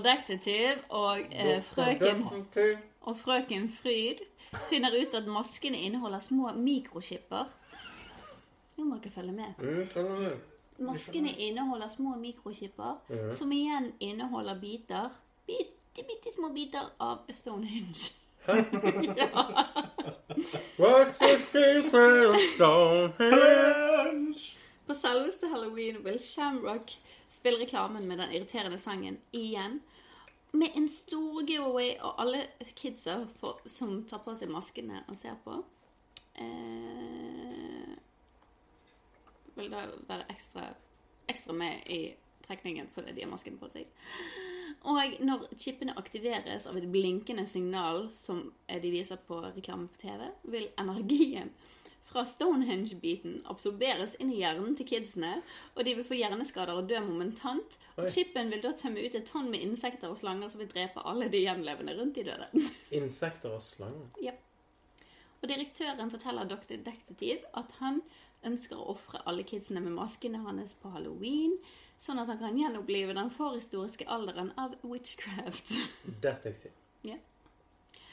Detektiv 0.05 0.77
og 0.89 1.19
eh, 1.31 1.63
frøken 1.63 2.25
og 3.01 3.17
frøken 3.17 3.69
Fryd 3.81 4.21
finner 4.69 4.93
ut 4.93 5.13
at 5.17 5.25
maskene 5.25 5.77
inneholder 5.77 6.19
små 6.19 6.51
mikroskipper. 6.53 7.45
Nå 8.77 8.83
må 8.85 8.95
dere 9.01 9.11
følge 9.11 9.31
med. 9.31 9.53
Maskene 10.77 11.33
inneholder 11.33 11.89
små 11.89 12.15
mikroskipper, 12.15 13.01
som 13.41 13.51
igjen 13.51 13.93
inneholder 13.99 14.59
biter 14.61 15.09
Bitte, 15.47 16.05
bitte 16.05 16.29
små 16.35 16.53
biter 16.53 16.93
av 17.01 17.17
Stonehenge. 17.33 18.13
På 24.87 24.93
selveste 24.97 25.47
halloween 25.47 26.03
vil 26.05 26.19
Shamrock 26.23 26.95
spille 27.31 27.59
reklamen 27.63 28.07
med 28.07 28.17
den 28.17 28.31
irriterende 28.31 28.79
sangen 28.79 29.19
igjen. 29.31 29.81
Med 30.51 30.67
en 30.75 30.89
stor 30.89 31.43
giveaway, 31.45 31.91
og 32.01 32.21
alle 32.21 32.47
kidsa 32.75 33.19
for, 33.39 33.61
som 33.69 34.03
tar 34.09 34.23
på 34.25 34.33
seg 34.35 34.49
maskene 34.49 35.03
og 35.07 35.17
ser 35.19 35.35
på, 35.43 35.59
eh, 36.41 37.93
vil 39.59 39.69
da 39.69 39.85
være 40.09 40.25
ekstra, 40.33 40.71
ekstra 41.29 41.53
med 41.53 41.85
i 41.85 42.15
trekningen 42.47 42.89
fordi 42.93 43.13
de 43.13 43.21
har 43.21 43.29
masken 43.29 43.59
på 43.61 43.69
seg. 43.75 43.85
Og 44.87 45.17
når 45.25 45.49
chipene 45.59 45.95
aktiveres 45.99 46.67
av 46.69 46.77
et 46.79 46.87
blinkende 46.91 47.43
signal 47.49 48.05
som 48.15 48.45
de 48.69 48.91
viser 48.93 49.19
på 49.27 49.41
reklame 49.43 49.89
på 49.91 50.05
TV, 50.05 50.29
vil 50.43 50.69
energien 50.79 51.51
fra 52.09 52.23
Stonehenge-biten 52.25 53.43
absorberes 53.51 54.15
inn 54.17 54.31
i 54.33 54.39
hjernen 54.39 54.73
til 54.77 54.87
kidsene, 54.89 55.41
og 55.75 55.83
de 55.85 55.93
vil 55.99 56.07
få 56.07 56.17
hjerneskader 56.17 56.79
og 56.79 56.87
dø 56.89 56.97
momentant. 57.05 57.75
Og 57.97 58.07
Oi. 58.07 58.13
chipen 58.15 58.49
vil 58.49 58.63
da 58.63 58.71
tømme 58.77 59.03
ut 59.03 59.17
et 59.19 59.27
tonn 59.29 59.51
med 59.51 59.61
insekter 59.61 60.09
og 60.09 60.17
slanger 60.17 60.49
som 60.49 60.63
vil 60.63 60.71
drepe 60.71 61.03
alle 61.05 61.27
de 61.29 61.43
gjenlevende 61.43 61.93
rundt 61.99 62.17
de 62.17 62.25
døde. 62.31 62.47
Insekter 63.01 63.53
og 63.57 63.61
slanger. 63.65 64.07
ja. 64.23 64.33
Og 65.39 65.47
direktøren 65.47 66.09
forteller 66.11 66.49
Dr. 66.49 66.81
Detektiv 66.83 67.45
at 67.55 67.69
han 67.79 68.01
ønsker 68.43 68.75
å 68.75 68.89
ofre 68.91 69.21
alle 69.29 69.45
kidsene 69.47 69.79
med 69.83 69.95
maskene 69.95 70.41
hans 70.43 70.73
på 70.81 70.91
halloween, 70.91 71.53
sånn 71.99 72.21
at 72.21 72.29
han 72.31 72.39
kan 72.41 72.57
gjenopplive 72.57 73.15
den 73.17 73.31
forhistoriske 73.33 74.07
alderen 74.07 74.53
av 74.57 74.75
witchcraft. 74.81 75.73
Detektiv. 76.23 76.71
Ja. 77.07 77.17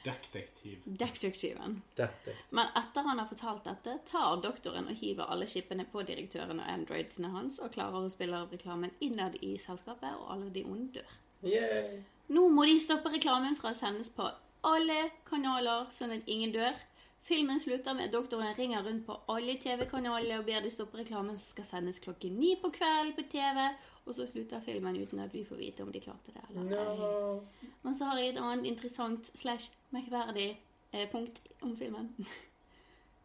Detektiv. 0.07 0.83
Detektiven. 0.85 1.83
Detektiv. 1.99 2.35
Men 2.51 2.69
etter 2.79 3.03
han 3.03 3.19
har 3.19 3.27
fortalt 3.27 3.65
dette, 3.67 3.97
tar 4.07 4.39
doktoren 4.43 4.87
og 4.87 5.01
hiver 5.01 5.27
alle 5.27 5.49
skipene 5.51 5.87
på 5.91 6.05
direktøren 6.07 6.61
og 6.63 6.69
androidsene 6.71 7.33
hans, 7.35 7.59
og 7.59 7.75
klarer 7.75 8.07
å 8.07 8.13
spille 8.13 8.39
av 8.39 8.53
reklamen 8.55 8.95
innad 9.03 9.35
i 9.43 9.57
selskapet, 9.59 10.15
og 10.15 10.31
alle 10.37 10.53
de 10.55 10.63
onde 10.63 11.01
dør. 11.01 11.17
Yay. 11.47 12.05
Nå 12.31 12.47
må 12.55 12.67
de 12.67 12.79
stoppe 12.83 13.11
reklamen 13.13 13.59
fra 13.59 13.73
å 13.75 13.79
sendes 13.79 14.13
på 14.15 14.29
alle 14.67 15.11
kanaler, 15.27 15.91
sånn 15.95 16.15
at 16.19 16.31
ingen 16.31 16.55
dør. 16.55 16.79
Filmen 17.27 17.61
slutter 17.61 17.95
med 17.95 18.13
doktoren 18.13 18.55
ringer 18.55 18.83
rundt 18.87 19.07
på 19.07 19.17
alle 19.29 19.57
TV-kanaler 19.59 20.39
og 20.39 20.45
ber 20.47 20.61
de 20.63 20.71
stoppe 20.71 21.01
reklamen 21.01 21.35
som 21.35 21.49
skal 21.51 21.67
sendes 21.67 21.99
klokken 21.99 22.37
ni 22.39 22.53
på 22.63 22.71
kvelden 22.71 23.17
på 23.17 23.25
TV. 23.33 23.65
Og 24.07 24.15
så 24.15 24.29
slutter 24.31 24.61
filmen 24.63 25.01
uten 25.03 25.19
at 25.19 25.35
vi 25.35 25.43
får 25.45 25.59
vite 25.59 25.83
om 25.83 25.91
de 25.93 26.01
klarte 26.01 26.31
det 26.31 26.45
eller 26.51 26.77
ei. 26.79 26.99
No. 27.01 27.41
Men 27.83 27.97
så 27.99 28.07
har 28.07 28.21
jeg 28.21 28.29
et 28.29 28.39
annet 28.39 28.71
interessant 28.71 29.31
slash 29.35 29.73
merkverdig 29.91 30.53
eh, 30.93 31.11
punkt 31.11 31.43
om 31.63 31.77
filmen. 31.77 32.13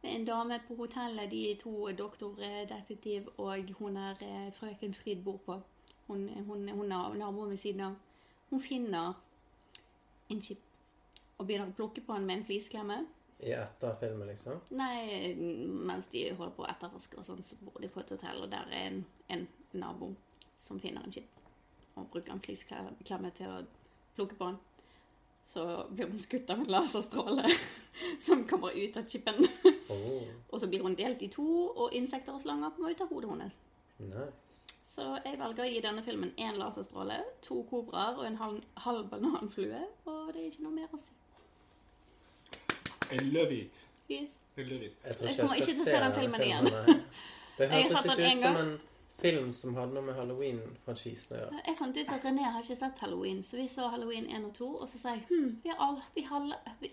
Det 0.01 0.09
er 0.09 0.15
en 0.15 0.25
dame 0.25 0.57
på 0.67 0.75
hotellet 0.75 1.29
de 1.31 1.57
to 1.61 1.89
doktordetektiv 1.93 3.27
og 3.37 3.69
hun 3.77 3.97
er 3.97 4.23
eh, 4.25 4.53
frøken 4.53 4.97
Frid 4.97 5.21
bor 5.23 5.37
på. 5.45 5.59
Hun, 6.07 6.29
hun, 6.47 6.69
hun 6.69 6.91
er 6.91 7.13
naboen 7.21 7.49
ved 7.49 7.57
siden 7.57 7.81
av. 7.81 7.95
Hun 8.49 8.61
finner 8.61 9.13
en 10.29 10.41
chip 10.41 10.57
og 11.37 11.45
begynner 11.45 11.69
å 11.69 11.77
plukke 11.77 12.01
på 12.01 12.17
den 12.17 12.25
med 12.25 12.39
en 12.39 12.45
flisklemme. 12.49 13.03
I 13.41 13.53
etter 13.57 13.95
filmen, 13.99 14.27
liksom. 14.29 14.59
Nei, 14.77 15.33
mens 15.89 16.09
de 16.13 16.27
holder 16.29 16.53
på 16.55 16.65
å 16.65 16.69
etterforske 16.69 17.17
og 17.17 17.25
sånn, 17.25 17.41
så 17.45 17.57
bor 17.61 17.81
de 17.81 17.89
på 17.89 18.03
et 18.03 18.11
hotell, 18.13 18.43
og 18.45 18.51
der 18.51 18.67
er 18.69 18.89
en, 18.91 18.99
en 19.33 19.47
nabo 19.73 20.11
som 20.61 20.79
finner 20.81 21.05
en 21.05 21.13
skip. 21.13 21.39
Og 21.97 22.05
bruker 22.13 22.35
en 22.35 22.43
flisklemme 22.43 23.31
til 23.37 23.49
å 23.49 23.63
plukke 24.15 24.37
på 24.37 24.51
den. 24.51 24.59
Så 25.51 25.65
blir 25.89 26.11
hun 26.11 26.21
skutt 26.21 26.53
av 26.53 26.61
en 26.61 26.69
laserstråle 26.71 27.49
som 28.25 28.45
kommer 28.47 28.77
ut 28.77 28.99
av 29.01 29.09
chipen. 29.09 29.41
Oh, 29.91 30.29
og 30.47 30.61
så 30.61 30.69
blir 30.69 30.85
hun 30.85 30.95
delt 30.95 31.25
i 31.25 31.31
to, 31.33 31.47
og 31.73 31.97
insekter 31.97 32.37
og 32.37 32.45
slanger 32.45 32.71
kommer 32.75 32.93
ut 32.93 33.03
av 33.03 33.09
hodet 33.11 33.33
hennes. 33.33 33.57
nice. 34.05 34.51
Så 34.91 35.07
jeg 35.23 35.39
velger 35.39 35.63
å 35.63 35.69
gi 35.71 35.81
denne 35.83 36.03
filmen 36.03 36.33
én 36.37 36.59
laserstråle, 36.59 37.17
to 37.45 37.61
kobraer 37.69 38.19
og 38.19 38.27
en 38.27 38.37
halv, 38.37 38.61
halv 38.85 39.09
bananflue, 39.09 39.81
og 40.05 40.31
det 40.35 40.43
er 40.43 40.49
ikke 40.51 40.65
noe 40.67 40.77
mer 40.77 40.93
å 40.93 40.99
si. 40.99 41.15
I 43.11 43.17
love 43.31 43.51
it. 43.55 43.81
Yes. 44.09 44.29
I 44.57 44.63
love 44.63 44.85
it. 44.85 44.95
Jeg, 45.05 45.15
tror 45.15 45.27
Jeg 45.27 45.37
kommer 45.37 45.55
skal 45.55 45.61
ikke 45.61 45.73
til 45.73 45.81
å 45.81 45.85
se 45.91 45.99
den 46.05 46.13
filmen 46.19 46.41
igjen. 46.41 46.65
Det 47.57 47.67
har 47.71 47.81
hørtes 47.81 48.01
sett 48.01 48.19
ikke 48.19 48.33
ut 48.35 48.41
som 48.43 48.57
en 48.65 48.73
film 49.21 49.53
som 49.53 49.75
hadde 49.77 49.93
noe 49.93 50.01
med 50.07 50.15
halloween-franchisen 50.17 51.35
å 51.35 51.39
gjøre. 51.41 51.61
Jeg 51.67 51.77
fant 51.77 51.97
ut 51.97 52.11
at 52.15 52.23
René 52.25 52.45
har 52.51 52.63
ikke 52.63 52.77
sett 52.79 52.99
Halloween, 53.03 53.43
så 53.45 53.57
vi 53.59 53.67
så 53.69 53.87
Halloween 53.93 54.25
1 54.33 54.45
og 54.49 54.53
2, 54.57 54.69
og 54.81 54.89
så 54.89 54.97
sa 55.01 55.13
jeg 55.15 55.25
hm, 55.29 55.49
vi, 55.63 55.69
har 55.69 55.81
all, 55.87 55.99
vi, 56.15 56.23
hadde, 56.25 56.57
vi, 56.81 56.89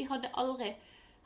vi 0.00 0.06
hadde 0.10 0.30
aldri 0.34 0.72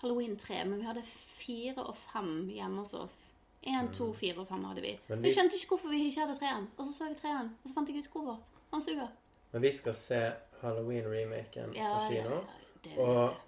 Halloween 0.02 0.37
3, 0.37 0.64
men 0.68 0.83
vi 0.83 0.88
hadde 0.90 1.05
4 1.40 1.87
og 1.87 1.96
5 2.12 2.33
hjemme 2.52 2.83
hos 2.85 2.92
oss. 2.98 3.18
1, 3.62 3.92
2, 3.94 4.09
4 4.18 4.40
og 4.42 4.48
5 4.50 4.64
hadde 4.68 4.83
vi. 4.83 4.92
Men 5.09 5.22
Vi 5.22 5.28
vi- 5.28 5.35
skjønte 5.37 5.55
ikke 5.57 5.68
hvorfor 5.76 5.88
vi 5.94 6.00
ikke 6.09 6.20
hadde 6.26 6.35
3-en, 6.40 6.68
og 6.76 6.87
så 6.88 6.92
så 6.98 7.09
vi 7.12 7.18
3-en, 7.22 7.52
og 7.62 7.68
så 7.70 7.74
fant 7.78 7.88
jeg 7.92 8.02
ut 8.05 8.11
hvorfor. 8.12 8.40
Han 8.72 8.83
suger. 8.83 9.09
Men 9.52 9.62
vi 9.62 9.72
skal 9.76 9.94
se 9.94 10.20
Halloween-remaken 10.62 11.74
Ja, 11.76 11.92
på 11.98 12.12
kino. 12.12 12.31
ja, 12.31 12.40
det 12.85 12.98
Og 12.98 13.09
vet 13.09 13.22
jeg. 13.22 13.40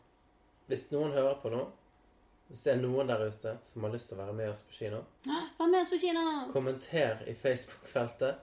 Hvis 0.67 0.87
noen 0.93 1.13
hører 1.13 1.35
på 1.43 1.51
nå, 1.53 1.63
hvis 2.49 2.63
det 2.65 2.73
er 2.75 2.81
noen 2.83 3.09
der 3.09 3.23
ute 3.31 3.55
som 3.73 3.85
har 3.87 3.93
lyst 3.95 4.09
til 4.11 4.19
å 4.19 4.23
være 4.25 4.35
med 4.37 4.51
oss 4.53 4.61
på 4.65 4.73
kino, 4.79 5.03
Vær 5.27 5.69
med 5.71 5.81
oss 5.81 5.91
på 5.93 5.99
kino! 6.03 6.25
kommenter 6.53 7.23
i 7.29 7.35
Facebook-feltet. 7.35 8.35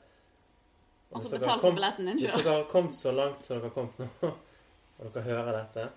Og 1.12 1.24
så 1.24 1.36
betal 1.40 1.60
for 1.60 1.76
billetten 1.76 2.08
din 2.08 2.20
Hvis 2.22 2.32
dere 2.40 2.54
har 2.62 2.68
kommet 2.72 2.96
så 2.96 3.12
langt 3.12 3.44
som 3.44 3.58
dere 3.58 3.68
har 3.70 3.76
kommet 3.76 4.00
nå, 4.00 4.32
og 5.02 5.12
dere 5.14 5.24
hører 5.28 5.52
dette, 5.60 5.88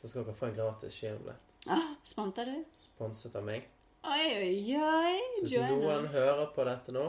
så 0.00 0.08
skal 0.08 0.24
dere 0.24 0.34
få 0.38 0.46
en 0.50 0.54
gratis 0.56 0.96
kinobillett. 1.00 1.46
Ah, 1.68 1.88
Sponter 2.08 2.48
du? 2.48 2.54
Sponset 2.72 3.34
av 3.36 3.44
meg. 3.44 3.66
Oi, 4.08 4.26
oi, 4.40 4.52
oi. 4.80 5.16
Så 5.36 5.42
hvis 5.42 5.52
Join 5.58 5.74
noen 5.82 6.06
us. 6.06 6.14
hører 6.14 6.46
på 6.56 6.64
dette 6.64 6.94
nå, 6.96 7.06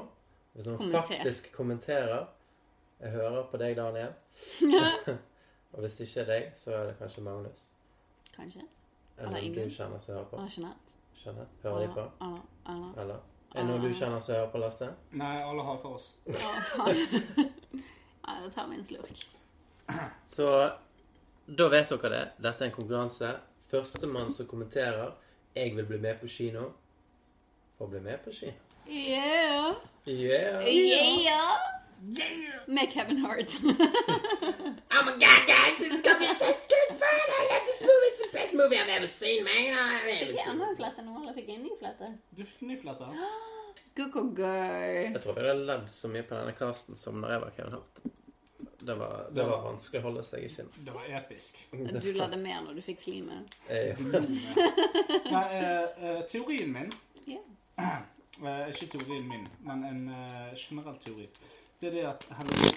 hvis 0.56 0.66
noen 0.68 0.78
Kommenter. 0.82 1.06
faktisk 1.14 1.52
kommenterer 1.56 2.26
Jeg 3.02 3.12
hører 3.16 3.46
på 3.50 3.58
deg, 3.62 3.78
Daniel. 3.80 4.12
og 5.74 5.80
hvis 5.86 5.96
det 6.02 6.08
ikke 6.10 6.22
er 6.26 6.28
deg, 6.34 6.50
så 6.60 6.74
er 6.76 6.90
det 6.90 6.98
kanskje 7.00 7.24
Magnus. 7.26 7.64
Kanskje. 8.42 8.62
Eller 9.18 9.28
Eller 9.28 9.42
noen 9.42 9.54
du 9.70 9.76
kjenner 9.76 10.00
som 10.02 10.16
hører 10.16 10.30
på. 10.32 10.38
Eller 10.38 10.54
Jeanette. 10.58 10.94
Skjønner? 11.22 11.50
Hører 11.64 11.80
de 11.80 11.90
på? 11.94 12.06
Eller, 12.26 12.46
eller, 12.74 13.02
Eller? 13.02 13.20
Er 13.52 13.60
det 13.60 13.66
noen 13.68 13.84
du 13.84 13.94
kjenner 13.94 14.24
som 14.24 14.34
hører 14.36 14.48
på, 14.54 14.62
Lasse? 14.64 14.88
Nei, 15.22 15.34
alle 15.44 15.66
hater 15.68 15.98
oss. 15.98 16.08
Ja, 16.26 16.54
faen. 16.72 17.02
Nei, 18.26 18.38
da 18.46 18.50
tar 18.56 18.70
vi 18.72 18.80
en 18.80 18.86
slurk. 18.88 19.26
Så 20.36 20.48
da 21.60 21.68
vet 21.74 21.94
dere 21.94 22.14
det. 22.16 22.24
Dette 22.48 22.66
er 22.66 22.72
en 22.72 22.76
konkurranse. 22.80 23.36
Førstemann 23.72 24.34
som 24.34 24.48
kommenterer 24.48 25.14
'Jeg 25.56 25.76
vil 25.76 25.86
bli 25.86 25.98
med 26.00 26.20
på 26.20 26.28
kino', 26.28 26.72
får 27.78 27.88
bli 27.88 28.00
med 28.00 28.18
på 28.24 28.32
kino. 28.32 28.58
Yeah! 28.88 29.76
Yeah! 30.08 30.66
Yeah! 30.66 31.81
Med 32.68 32.88
Kevin 32.94 33.18
Hart. 33.18 33.52
Oh 33.62 35.06
my 35.06 35.12
god, 35.12 35.42
guys, 35.48 35.78
this 35.78 35.94
is 35.94 36.02
gonna 36.02 36.20
be 36.20 36.26
such 36.26 36.58
good 36.74 36.90
fun! 36.98 37.28
I 37.40 37.42
love 37.52 37.66
this 37.70 37.82
movie. 37.82 38.10
It's 38.12 38.22
the 38.26 38.30
best 38.38 38.54
movie 38.54 38.78
I've 38.78 38.90
ever 38.90 39.08
seen, 39.08 39.44
man. 39.44 39.74
I've 39.78 40.10
Fikk 40.10 40.34
jeg 40.34 40.46
seen. 40.46 40.64
flette 40.80 41.04
nå, 41.06 41.14
eller 41.22 41.34
fikk 41.38 41.48
jeg 41.52 41.60
en 41.60 41.64
ny 41.68 41.76
flette? 41.80 42.10
Du 42.38 42.42
fikk 42.46 42.64
ny 42.72 42.78
flette. 42.82 43.06
Go-go 43.98 44.24
girl. 44.40 45.04
Jeg 45.14 45.22
tror 45.22 45.38
vi 45.38 45.46
har 45.46 45.62
ledd 45.62 45.86
så 45.94 46.10
mye 46.10 46.26
på 46.26 46.36
denne 46.40 46.56
casten 46.58 46.98
som 46.98 47.22
når 47.22 47.36
jeg 47.36 47.44
var 47.46 47.54
Kevin 47.60 47.78
Hart. 47.78 48.02
Det 48.82 48.96
var, 48.98 49.28
det 49.38 49.46
var 49.46 49.62
vanskelig 49.68 50.02
å 50.02 50.06
holde 50.08 50.24
seg 50.26 50.42
i 50.48 50.50
skinn. 50.50 50.72
Det 50.82 50.94
var 50.98 51.06
episk. 51.22 51.58
Du 52.02 52.12
ladde 52.18 52.42
mer 52.42 52.64
når 52.66 52.80
du 52.80 52.82
fikk 52.82 53.04
slimet. 53.04 53.54
Eh, 53.70 53.94
Nei, 55.30 55.46
eh, 55.62 56.02
eh, 56.02 56.22
teorien 56.34 56.74
min 56.74 56.90
Ja. 57.30 57.44
eh, 58.42 58.72
Ikke 58.74 58.90
teorien 58.98 59.28
min, 59.30 59.46
men 59.70 59.86
en 59.86 60.02
eh, 60.18 60.54
generell 60.58 60.98
teori. 61.06 61.30
Det 61.82 61.88
er 61.90 61.94
det 61.96 62.04
at 62.06 62.26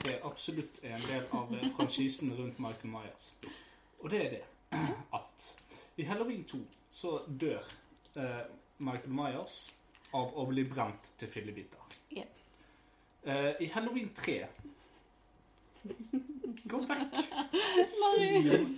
er 0.08 0.22
absolutt 0.24 0.78
en 0.82 1.02
del 1.08 1.24
av 1.36 1.50
eh, 1.54 1.66
franchisen 1.76 2.32
rundt 2.38 2.58
Michael 2.58 2.90
Myers. 2.90 3.34
Og 4.00 4.10
det 4.10 4.20
er 4.26 4.30
det. 4.30 4.42
at 5.14 5.44
i 5.96 6.02
Halloween 6.08 6.44
2 6.44 6.58
så 6.90 7.18
dør 7.40 7.60
eh, 8.16 8.40
Michael 8.78 9.12
Myers 9.14 9.58
av 10.14 10.32
å 10.40 10.46
bli 10.48 10.64
brent 10.64 11.10
til 11.20 11.28
fillebiter. 11.28 11.84
Yeah. 12.16 12.26
Eh, 13.24 13.52
I 13.60 13.68
Halloween 13.74 14.08
3 14.16 14.38
Gå 16.64 16.80
vekk! 16.88 17.20
Marius. 18.00 18.72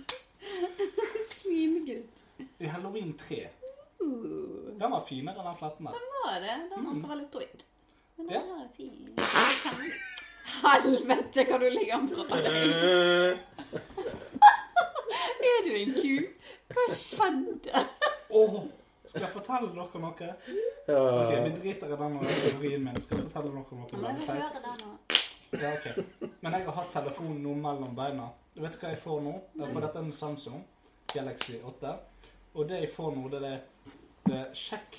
Slimgutt. 1.39 2.19
I 2.59 2.65
Halloween 2.73 3.13
3 3.17 3.47
Uh, 3.97 4.77
Den 4.79 4.91
var 4.93 5.01
finere 5.09 5.41
den 5.43 5.55
fletten 5.57 5.87
der. 5.87 5.95
Den 5.97 6.11
var 6.13 6.35
det? 6.43 6.57
Den 6.69 6.85
var 6.85 6.93
Mm. 6.93 7.01
bare 7.01 7.15
litt 7.17 7.31
drøyt. 7.33 7.63
Men 8.17 8.27
den 8.27 8.35
ja. 8.35 8.41
er 8.61 8.67
fin. 8.77 9.97
Helvete, 10.47 11.43
hva 11.47 11.59
du 11.61 11.67
ligger 11.69 11.97
an 11.97 12.07
fra 12.11 12.23
deg! 12.31 12.45
Er 15.47 15.59
du 15.65 15.71
en 15.75 15.93
ku? 15.97 16.15
Hva 16.73 16.85
skjedde? 16.95 17.83
Åh, 18.37 18.57
skal 19.07 19.25
jeg 19.25 19.33
fortelle 19.33 19.69
dere 19.75 20.01
noe? 20.03 20.29
Ja. 20.87 21.01
Ok, 21.01 21.33
Vi 21.45 21.51
driter 21.59 21.93
i 21.93 21.99
den 22.01 22.17
teorien 22.31 22.87
min. 22.87 22.99
Skal 23.03 23.21
jeg 23.21 23.29
fortelle 23.29 23.51
dere 23.51 23.79
noe? 23.81 23.87
Men 23.91 24.07
jeg 24.07 24.15
vil 24.21 24.41
høre 24.41 24.63
den 24.65 24.77
nå. 24.83 24.91
Ja, 25.57 25.73
ok. 25.73 25.85
Men 26.43 26.57
jeg 26.57 26.65
har 26.67 26.75
hatt 26.79 26.91
telefonen 26.95 27.43
nå 27.43 27.53
mellom 27.61 27.93
beina. 27.95 28.31
Du 28.55 28.63
vet 28.63 28.75
hva 28.81 28.91
jeg 28.91 28.99
får 29.03 29.21
nå? 29.23 29.35
Jeg 29.59 29.73
får 29.73 29.85
dette 29.85 30.01
er 30.01 30.07
en 30.07 30.15
Samsung 30.15 30.63
Galaxy 31.13 31.59
8. 31.63 31.93
Og 32.57 32.67
det 32.69 32.81
jeg 32.81 32.91
får 32.95 33.13
nå, 33.15 33.27
det 33.31 33.39
er 33.39 33.45
det, 33.45 33.93
det 34.27 34.41
er 34.41 34.49
sjekk 34.57 34.97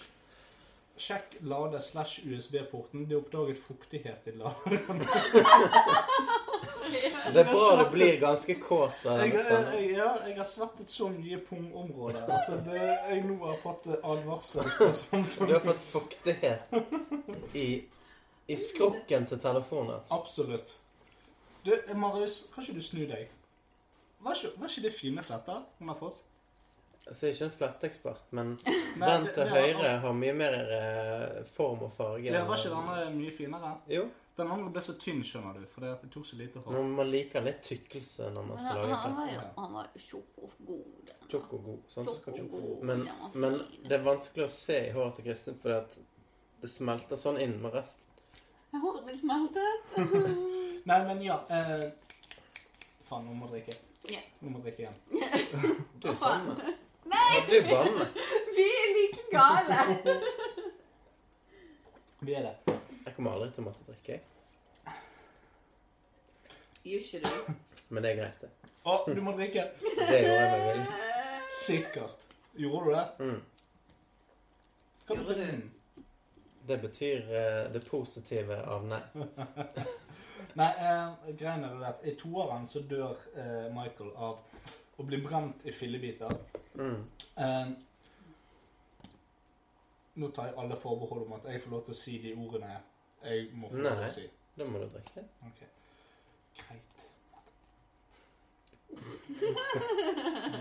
Sjekk 0.99 1.37
lade 1.47 1.79
slash 1.81 2.21
USB-porten. 2.27 3.05
Det 3.09 3.15
er 3.15 3.21
oppdaget 3.21 3.59
fuktighet 3.63 4.27
i 4.27 4.35
laderen. 4.41 5.05
Det 7.33 7.41
er 7.43 7.45
bra 7.53 7.65
du 7.85 7.91
blir 7.93 8.17
ganske 8.21 8.55
kåt 8.63 9.03
av 9.07 9.19
Jeg, 9.21 9.35
stemmen. 9.45 9.75
ja, 9.93 10.07
jeg 10.27 10.37
har 10.39 10.47
svettet 10.49 10.91
så 10.91 11.09
mye 11.13 11.37
pungområder 11.45 12.25
at 12.33 12.49
det, 12.65 12.79
jeg 13.11 13.25
nå 13.29 13.37
har 13.43 13.59
fått 13.63 13.85
advarsel 13.99 14.71
på 14.79 14.89
Samsung. 14.97 15.47
Du 15.51 15.55
har 15.59 15.65
fått 15.67 15.83
fuktighet 15.93 16.73
i, 17.53 17.67
i 18.49 18.57
skrukken 18.57 19.27
til 19.29 19.43
telefonen. 19.45 19.99
altså. 19.99 20.15
Absolutt. 20.17 20.73
Du, 21.67 21.75
Marius, 21.95 22.47
kan 22.55 22.65
ikke 22.65 22.79
du 22.81 22.83
snu 22.87 23.03
deg? 23.11 23.29
Var 24.25 24.35
ikke, 24.41 24.55
var 24.57 24.73
ikke 24.73 24.87
det 24.89 24.95
fine 24.97 25.23
fletter 25.29 25.61
hun 25.79 25.93
har 25.93 26.01
fått? 26.01 26.25
Altså, 27.09 27.27
jeg 27.27 27.33
er 27.33 27.37
ikke 27.37 27.47
en 27.49 27.59
fletteekspert, 27.59 28.25
men 28.37 28.55
den 29.01 29.27
til 29.27 29.35
det 29.35 29.35
det 29.37 29.51
høyre 29.53 29.93
har 30.05 30.17
mye 30.17 30.33
mer 30.37 30.57
eh, 30.79 31.45
form 31.57 31.85
og 31.87 31.93
farge. 31.97 32.29
Ja, 32.29 32.43
var 32.49 32.61
ikke 32.61 32.73
den 32.75 32.81
andre 32.83 33.11
mye 33.17 33.35
finere? 33.37 33.75
Jo, 33.93 34.09
Den 34.39 34.51
andre 34.55 34.71
ble 34.71 34.83
så 34.85 34.93
tynn, 35.03 35.23
skjønner 35.27 35.57
du, 35.59 35.65
fordi 35.73 35.89
at 35.91 36.03
det 36.05 36.13
tok 36.15 36.27
så 36.29 36.37
lite 36.39 36.61
hår. 36.63 36.75
men 36.77 36.93
man 36.95 37.09
liker 37.11 37.43
litt 37.43 37.59
tykkelse 37.67 38.29
når 38.31 38.45
man 38.47 38.61
skal 38.61 38.69
han, 38.69 38.85
lage 38.85 38.99
han 39.01 39.17
fletter. 39.17 39.49
han 39.57 39.73
var 39.75 39.89
jo. 39.89 40.03
Tjukk 40.05 40.45
og 40.45 40.53
god. 40.69 41.15
Tjukk. 41.33 42.29
Sjokogod, 42.29 42.85
Men, 42.87 43.03
den 43.09 43.41
men 43.43 43.59
det 43.89 43.97
er 43.99 44.05
vanskelig 44.07 44.45
å 44.47 44.53
se 44.53 44.79
i 44.87 44.93
håret 44.95 45.19
til 45.19 45.27
Kristin, 45.27 45.59
fordi 45.59 45.75
at 45.81 45.99
det 46.63 46.71
smelter 46.71 47.19
sånn 47.19 47.41
inn 47.43 47.57
med 47.65 47.75
resten. 47.75 48.05
Håret 48.79 49.05
mitt 49.09 49.21
smeltet. 49.25 49.99
Nei, 50.89 51.01
men 51.09 51.23
ja 51.25 51.41
eh, 51.51 51.89
Faen, 53.09 53.25
nå 53.27 53.35
må 53.35 53.49
jeg 53.49 53.65
drikke. 53.65 53.81
Yeah. 54.13 54.27
Nå 54.45 54.53
må 54.53 54.61
jeg 54.61 54.69
drikke 54.69 54.87
igjen. 54.87 55.81
Du 56.03 56.13
er 56.13 56.21
faen? 56.21 56.53
Nei, 57.13 57.41
du 57.51 57.57
banner. 57.69 58.09
vi 58.57 58.67
er 58.81 58.89
like 58.97 59.25
gale. 59.33 59.79
Vi 62.21 62.35
er 62.35 62.43
det. 62.43 62.75
Jeg 63.07 63.15
kommer 63.15 63.37
aldri 63.37 63.53
til 63.55 63.63
å 63.63 63.67
måtte 63.69 63.85
drikke, 63.87 64.17
jeg. 64.17 64.95
Gjør 66.89 67.05
ikke 67.05 67.21
du? 67.23 67.53
Men 67.95 68.03
det 68.05 68.11
er 68.11 68.19
greit, 68.19 68.43
det. 68.43 68.73
Å, 68.83 68.97
du 69.07 69.21
må 69.23 69.35
drikke! 69.39 69.65
Det 69.79 70.19
gjorde 70.25 70.35
jeg 70.35 70.51
med 70.51 70.65
vilje. 70.67 71.15
Sikkert. 71.61 72.27
Gjorde 72.59 72.85
du 72.85 72.95
det? 72.97 73.07
Mm. 73.21 73.41
Hva 75.07 75.17
Gjorde 75.17 75.37
betyr 75.37 75.53
du? 75.63 76.03
Det 76.69 76.79
betyr 76.83 77.31
eh, 77.41 77.63
det 77.73 77.81
positive 77.87 78.59
av 78.69 78.85
nei. 78.91 79.01
Nei, 80.59 80.69
eh, 80.69 81.31
greien 81.39 81.65
er 81.65 81.79
det 81.79 81.89
at 81.89 82.03
i 82.05 82.15
toeren 82.19 82.67
så 82.69 82.83
dør 82.91 83.17
eh, 83.39 83.69
Michael 83.73 84.11
av 84.17 84.43
å 84.99 85.05
blir 85.07 85.23
brent 85.23 85.65
i 85.67 85.73
fillebiter. 85.73 86.33
Mm. 86.75 87.03
Eh, 87.37 87.69
nå 90.19 90.31
tar 90.35 90.49
jeg 90.51 90.57
alle 90.59 90.77
forbehold 90.77 91.27
om 91.27 91.33
at 91.37 91.45
jeg 91.53 91.63
får 91.63 91.71
lov 91.71 91.85
til 91.87 91.95
å 91.95 91.99
si 91.99 92.17
de 92.23 92.33
ordene 92.35 92.73
jeg 93.23 93.51
må 93.55 93.69
få 93.71 93.79
lov 93.79 93.93
til 93.93 94.01
Nei. 94.01 94.09
å 94.09 94.15
si. 94.15 94.25
Da 94.59 94.67
må 94.67 94.79
du 94.83 94.89
drikke. 94.91 95.23
Okay. 95.47 95.69
Greit. 96.59 97.05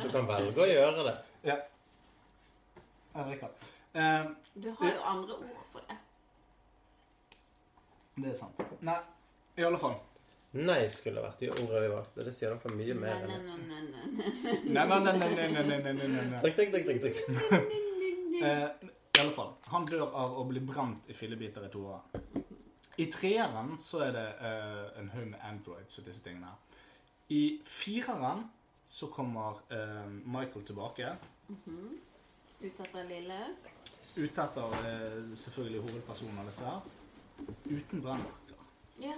Du 0.03 0.09
kan 0.13 0.27
velge 0.29 0.61
å 0.61 0.67
gjøre 0.69 1.05
det. 1.07 1.15
Jeg 1.47 1.63
drikker. 3.15 3.49
Eh, 3.97 4.25
Du 4.61 4.69
har 4.77 4.91
jo 4.91 5.01
andre 5.13 5.33
ord 5.33 5.65
for 5.71 5.81
det. 5.89 5.97
det 8.17 8.31
er 8.31 8.35
sant. 8.37 8.61
Nei, 8.81 8.99
i 9.57 9.65
alle 9.65 9.77
fall. 9.81 9.97
Nei 10.55 10.87
skulle 10.89 11.21
vært 11.21 11.41
de 11.43 11.49
ordene 11.51 11.81
vi 11.83 11.89
valgte. 11.91 12.23
Det 12.23 12.33
sier 12.35 12.53
noe 12.55 12.75
mye 12.77 12.95
mer 12.95 13.25
enn 13.27 13.47
Nei, 14.71 14.85
nei, 14.87 14.99
nei, 15.03 15.47
nei, 15.51 16.07
nei, 16.07 16.39
Drikk, 16.43 16.61
drikk, 16.71 16.87
drikk, 16.87 17.01
drikk. 17.03 17.83
Eh, 18.37 18.67
I 19.17 19.19
alle 19.23 19.33
fall. 19.33 19.55
Han 19.73 19.85
dør 19.89 20.03
av 20.07 20.35
å 20.37 20.43
bli 20.45 20.61
brent 20.61 21.07
i 21.09 21.15
fillebiter 21.17 21.63
i 21.65 21.71
toa. 21.73 21.95
I 23.01 23.07
treeren 23.13 23.75
så 23.81 24.03
er 24.05 24.11
det 24.13 24.25
uh, 24.41 24.99
en 25.01 25.09
haug 25.13 25.25
med 25.31 25.41
androids 25.45 25.97
og 25.97 26.05
disse 26.05 26.21
tingene. 26.25 26.51
I 27.33 27.59
fireren 27.65 28.45
så 28.85 29.09
kommer 29.13 29.57
uh, 29.73 30.05
Michael 30.07 30.65
tilbake. 30.69 31.15
Mhm. 31.49 31.97
Ut 32.61 32.79
etter 32.85 33.09
Lille. 33.09 33.39
Ut 34.17 34.39
etter 34.45 34.77
uh, 34.85 35.33
selvfølgelig 35.33 35.81
hovedpersonen 35.87 36.39
av 36.41 36.51
disse 36.51 36.69
her. 36.69 36.93
Uten 37.65 38.05
brannmerker. 38.05 38.63
Yeah. 39.01 39.17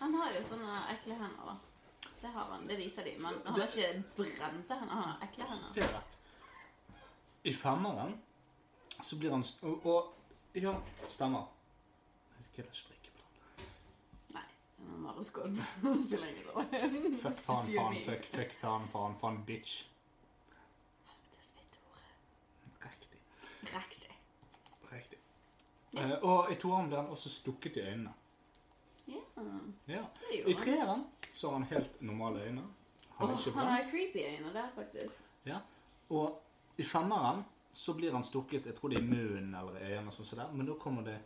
Han 0.00 0.14
har 0.16 0.32
jo 0.32 0.40
sånne 0.48 0.76
ekle 0.94 1.16
hender, 1.20 1.50
da. 1.50 1.56
Det 2.20 2.28
har 2.34 2.44
han. 2.52 2.66
Det 2.68 2.76
viser 2.76 3.04
de. 3.04 3.12
Men 3.20 3.40
han 3.44 3.60
har 3.60 3.66
ikke 3.66 4.02
brente 4.16 4.74
hender. 4.80 4.94
Han 4.94 5.04
har 5.04 5.24
ekle 5.26 5.48
hender. 5.48 5.72
Det 5.76 5.84
er 5.84 5.92
rett. 5.96 6.16
I 7.42 7.52
femmeren 7.56 8.14
så 9.00 9.16
blir 9.16 9.32
han 9.32 9.44
st 9.44 9.62
og, 9.64 9.86
og 9.86 10.16
Ja, 10.58 10.72
stemmer. 11.08 11.46
Jeg 12.36 12.48
gidder 12.56 12.72
ikke 12.74 12.88
drikke 12.88 13.12
på 13.14 13.26
den. 13.60 13.68
Nei. 14.34 14.46
Maroskål. 15.04 15.60
Spiller 16.06 16.26
ingen 16.32 16.48
rolle. 16.48 16.80
Fuck, 17.22 17.42
faen, 17.46 17.68
faen, 17.70 18.00
fuck, 18.08 18.26
fuck, 18.34 18.56
faen, 18.60 18.88
faen, 18.92 19.14
faen, 19.20 19.38
bitch. 19.46 19.76
Helvetes 21.12 21.52
fitteordet. 21.56 22.08
Riktig. 22.86 23.20
Riktig. 23.76 24.16
Riktig. 24.92 25.20
Eh, 25.92 26.16
og 26.22 26.50
i 26.52 26.58
toeren 26.60 26.90
blir 26.90 27.00
han 27.04 27.12
også 27.14 27.32
stukket 27.36 27.78
i 27.78 27.86
øynene. 27.86 28.16
Ja. 29.86 30.04
I 30.46 30.54
treeren 30.54 31.04
så 31.30 31.50
har 31.50 31.58
han 31.58 31.66
helt 31.70 32.02
normale 32.02 32.44
øyne. 32.46 32.62
Han 33.20 33.30
oh, 33.30 33.48
han 33.54 33.66
har 33.66 33.82
creepy 33.90 34.22
øyne 34.24 34.52
der, 34.54 34.68
faktisk. 34.74 35.20
Ja. 35.44 35.58
Og 36.08 36.42
i 36.78 36.82
femmeren 36.82 37.44
så 37.72 37.94
blir 37.94 38.12
han 38.12 38.22
stukket, 38.22 38.66
jeg 38.66 38.74
tror 38.74 38.88
det 38.88 38.98
er 38.98 39.02
i 39.02 39.10
munnen 39.10 39.54
eller 39.54 39.76
øynene, 39.80 40.12
sånn 40.14 40.26
som 40.26 40.56
men 40.56 40.66
da 40.66 40.74
kommer 40.80 41.04
det 41.06 41.18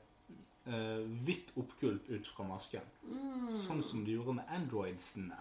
eh, 0.67 1.05
hvitt 1.25 1.55
oppgulp 1.57 2.09
ut 2.11 2.29
fra 2.29 2.47
masken. 2.49 2.85
Mm. 3.03 3.49
Sånn 3.53 3.83
som 3.83 4.05
de 4.05 4.17
gjorde 4.19 4.37
med 4.41 4.51
androidsene. 4.57 5.39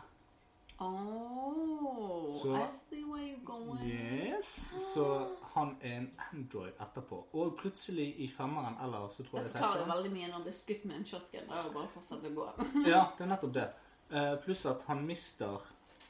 Oh, 0.84 2.42
Så- 2.42 2.56
I 2.58 2.68
see 2.90 3.04
where 3.04 3.24
you're 3.24 3.46
going. 3.46 3.80
Yes. 3.90 4.74
Så 4.94 5.28
han 5.54 5.78
er 5.82 5.98
en 5.98 6.12
android 6.34 6.72
etterpå. 6.82 7.26
Og 7.34 7.56
plutselig 7.58 8.16
i 8.20 8.28
femmeren, 8.28 8.76
eller 8.84 9.10
så 9.10 9.24
tror 9.24 9.40
jeg 9.40 9.44
Det 9.44 9.54
det 9.54 9.56
er 9.56 9.60
forklarer 9.60 9.74
sekseren 9.74 9.90
veldig 9.96 10.12
mye 10.12 10.28
når 10.28 10.34
han 10.34 10.44
blir 10.44 10.54
skutt 10.54 10.86
med 10.86 10.96
en 10.96 11.06
shotgun. 11.06 11.48
Da 11.50 11.54
er 11.60 11.64
det 11.64 11.74
bare 11.74 11.84
å 11.88 11.94
fortsette 11.94 12.28
å 12.28 12.36
gå. 12.36 12.48
Ja, 12.94 13.06
det 13.18 13.24
er 13.24 13.32
nettopp 13.36 13.54
det. 13.54 13.68
Uh, 14.14 14.36
pluss 14.44 14.66
at 14.66 14.82
han 14.88 15.06
mister 15.08 15.60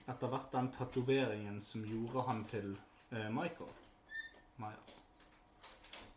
etter 0.07 0.28
hvert 0.28 0.51
den 0.51 0.71
tatoveringen 0.71 1.61
som 1.61 1.86
gjorde 1.86 2.21
han 2.28 2.45
til 2.51 2.78
uh, 3.13 3.30
Michael 3.30 3.69
Myers. 4.57 4.99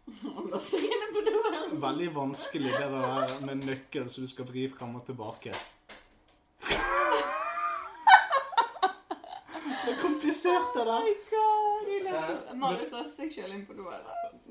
Veldig 1.86 2.14
vanskelig 2.14 2.72
det 2.72 2.90
der 2.90 3.40
med 3.46 3.64
nøkkel 3.66 4.10
som 4.10 4.24
du 4.24 4.30
skal 4.30 4.46
vri 4.48 4.68
frem 4.70 4.94
og 4.96 5.06
tilbake. 5.06 5.52
Det 9.86 9.94
er 10.52 10.60
det 10.74 10.82
Oh 10.86 11.04
my 11.04 11.14
god, 11.30 11.86
du 11.86 11.92
leste 12.04 12.54
Marius 12.60 12.90
har 12.92 13.04
seg 13.16 13.28
selv 13.34 13.52
inn 13.54 13.66
på 13.66 13.72
doen. 13.76 13.86
da. 13.90 13.96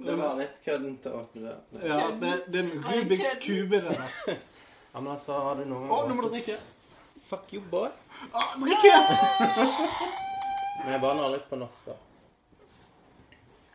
Det 0.06 0.16
var 0.20 0.32
litt 0.39 0.56
køddent 0.66 1.04
å 1.10 1.12
åpne 1.22 1.39
det. 1.46 1.56
Ja, 1.88 1.98
det, 2.22 2.32
det 2.52 2.58
er 2.62 2.64
en 2.64 2.72
Rubiks 2.86 3.32
kube, 3.43 3.78
det 3.82 3.91
der. 3.96 4.02
Ja, 4.96 5.00
men 5.02 5.12
altså, 5.12 5.32
har 5.43 5.54
du 5.60 5.64
noen 5.68 5.89
Å, 5.91 5.93
nå 6.08 6.14
må 6.16 6.22
du 6.26 6.30
drikke. 6.36 6.56
Fuck 7.30 7.48
you, 7.56 7.62
boy. 7.72 7.89
Å, 8.32 8.34
drikke! 8.62 8.93
Men 10.82 10.89
jeg 10.93 11.00
banner 11.04 11.26
litt 11.34 11.48
på 11.50 11.56
norsk, 11.60 11.82
da. 11.89 11.96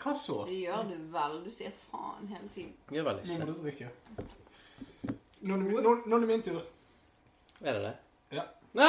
Hva 0.01 0.13
så? 0.17 0.37
Det 0.49 0.59
gjør 0.63 0.83
du 0.89 0.97
vel. 1.13 1.35
Du 1.45 1.51
sier 1.53 1.73
faen 1.91 2.25
hele 2.31 2.49
tiden. 2.55 2.75
Gjør 2.95 3.05
vel 3.11 3.19
Nå 3.27 3.33
må 3.43 3.47
du 3.51 3.55
drikke. 3.67 3.89
Nå 5.41 5.51
er 5.57 5.59
det 5.59 5.67
min, 5.67 5.83
nå, 5.85 5.91
nå 6.07 6.13
er 6.17 6.21
det 6.25 6.31
min 6.31 6.45
tur. 6.45 6.63
Er 7.61 7.73
det 7.77 7.83
det? 7.89 7.95
Ja. 8.39 8.45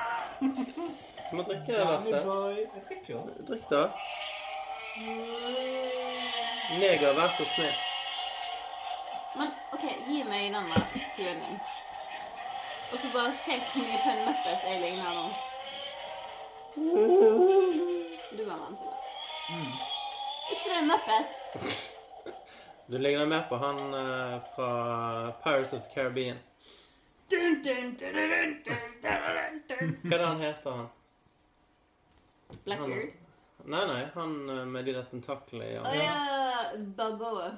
Du 0.40 1.36
må 1.36 1.42
drikke, 1.42 1.66
det, 1.66 1.78
Lasse. 1.78 2.24
boy. 2.24 2.56
Jeg 2.74 2.82
drikker. 2.88 3.16
Drikk, 3.48 3.70
da. 3.70 3.82
Neger, 6.80 7.12
vær 7.14 7.30
så 7.36 7.44
snill. 7.54 7.76
Men 9.36 9.52
OK, 9.72 9.84
gi 10.08 10.22
meg 10.26 10.48
den 10.54 10.72
der 10.72 10.86
huen 11.16 11.44
din. 11.44 11.60
Og 12.92 12.98
så 12.98 13.12
bare 13.14 13.32
se 13.44 13.54
hvor 13.72 13.84
mye 13.86 14.00
på 14.04 14.10
en 14.10 14.24
Muppet 14.26 14.66
jeg 14.66 14.80
ligner 14.82 15.12
nå. 15.14 15.26
Du 18.38 18.42
var 18.48 18.56
vant 18.64 18.78
til 18.78 18.88
det. 18.90 18.98
Mm. 19.50 19.72
ikke 20.52 20.66
det 20.70 20.78
en 20.80 20.90
Muppet? 20.92 21.28
Du 22.90 22.98
ligner 22.98 23.26
mer 23.26 23.44
på 23.48 23.56
han 23.56 23.78
eh, 23.94 24.40
fra 24.54 24.70
Pirates 25.44 25.72
of 25.72 25.82
the 25.82 25.94
Caribbean. 25.94 26.38
Dun, 27.30 27.62
dun, 27.64 27.94
dun, 28.00 28.14
dun, 28.14 28.56
dun. 28.66 28.89
Hva 29.00 30.14
er 30.14 30.18
det 30.18 30.26
han 30.26 30.40
heter, 30.40 30.70
han? 30.70 30.88
Blackbeard. 32.64 33.16
Nei, 33.70 33.82
nei, 33.86 34.04
han 34.14 34.48
eh, 34.50 34.62
med 34.66 34.84
de 34.88 34.94
der 34.96 35.04
tentaklene 35.10 35.66
i 35.68 35.74
Å 35.78 35.82
armene. 35.84 36.04
ja, 36.04 36.86
Balboa. 36.96 37.50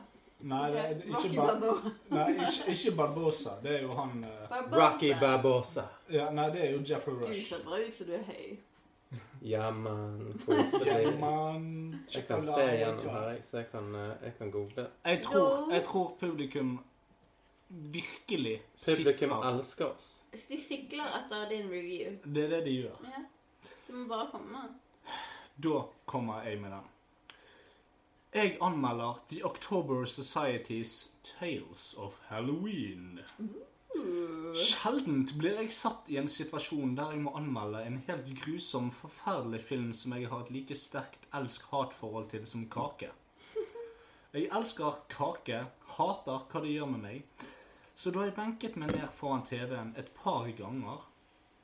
Nei, 0.42 0.64
det 0.74 0.80
er 0.82 0.96
ikke, 0.96 1.12
Rocky 1.14 1.36
ba 1.36 1.74
nei 2.10 2.24
ikke, 2.34 2.72
ikke 2.74 2.92
Barbosa. 2.98 3.52
Det 3.62 3.76
er 3.76 3.84
jo 3.84 3.94
han 3.94 4.24
uh... 4.26 4.32
Barbosa. 4.50 4.80
Rocky 4.80 5.12
Barbosa. 5.20 5.84
ja, 6.10 6.26
Nei, 6.34 6.48
det 6.50 6.64
er 6.66 6.72
jo 6.74 6.80
Jeffrey 6.82 7.14
Rush. 7.14 7.30
Du 7.30 7.46
ser 7.46 7.62
bra 7.66 7.78
ut 7.78 7.94
som 7.94 8.08
du 8.10 8.14
er 8.18 8.24
høy. 8.26 8.48
Ja, 9.42 9.70
man. 9.70 10.16
Ja, 10.48 10.54
Koselig. 10.56 11.18
man, 11.20 11.64
Jeg 12.14 12.26
kan 12.26 12.42
se 12.42 12.66
gjennom 12.66 13.14
her, 13.14 13.28
jeg, 13.30 13.44
så 13.50 13.56
jeg 13.60 13.68
kan, 13.70 13.94
eh, 13.94 14.10
jeg 14.24 14.34
kan 14.38 14.50
google. 14.50 14.86
Jeg 15.04 15.22
tror, 15.22 15.72
jeg 15.72 15.84
tror 15.84 16.16
publikum 16.20 16.74
virkelig 17.72 18.62
Publikum 18.84 19.32
elsker 19.32 19.94
oss. 19.94 20.08
De 20.48 20.58
sikler 20.60 21.12
etter 21.18 21.48
din 21.48 21.68
review. 21.70 22.16
Det 22.24 22.44
er 22.44 22.56
det 22.56 22.64
de 22.66 22.78
gjør. 22.82 23.04
Ja. 23.08 23.22
Du 23.88 23.94
må 23.96 24.08
bare 24.08 24.28
komme. 24.32 24.64
Da 25.62 25.84
kommer 26.06 26.42
jeg 26.48 26.60
med 26.60 26.72
den. 26.72 26.88
Jeg 28.34 28.56
anmelder 28.64 29.24
The 29.28 29.44
October 29.44 30.04
Societies 30.04 31.10
Tales 31.22 31.94
of 31.98 32.16
Halloween. 32.28 33.20
Sjeldent 34.56 35.34
blir 35.36 35.58
jeg 35.60 35.72
satt 35.76 36.08
i 36.08 36.16
en 36.20 36.28
situasjon 36.28 36.94
der 36.96 37.12
jeg 37.12 37.24
må 37.26 37.34
anmelde 37.36 37.82
en 37.84 37.98
helt 38.06 38.30
grusom, 38.40 38.88
forferdelig 38.92 39.60
film 39.68 39.92
som 39.92 40.16
jeg 40.16 40.30
har 40.32 40.46
et 40.46 40.52
like 40.54 40.76
sterkt 40.76 41.28
elsk-hat-forhold 41.36 42.30
til 42.32 42.46
som 42.48 42.64
kake. 42.72 43.10
Jeg 44.32 44.48
elsker 44.48 45.02
kake, 45.12 45.58
hater 45.98 46.46
hva 46.48 46.64
det 46.64 46.72
gjør 46.72 46.88
med 46.94 47.04
meg. 47.04 47.48
Så 47.94 48.10
da 48.10 48.26
jeg 48.26 48.34
benket 48.36 48.76
meg 48.80 48.94
ned 48.94 49.08
foran 49.14 49.44
TV-en 49.46 49.94
et 50.00 50.08
par 50.16 50.48
ganger 50.56 51.08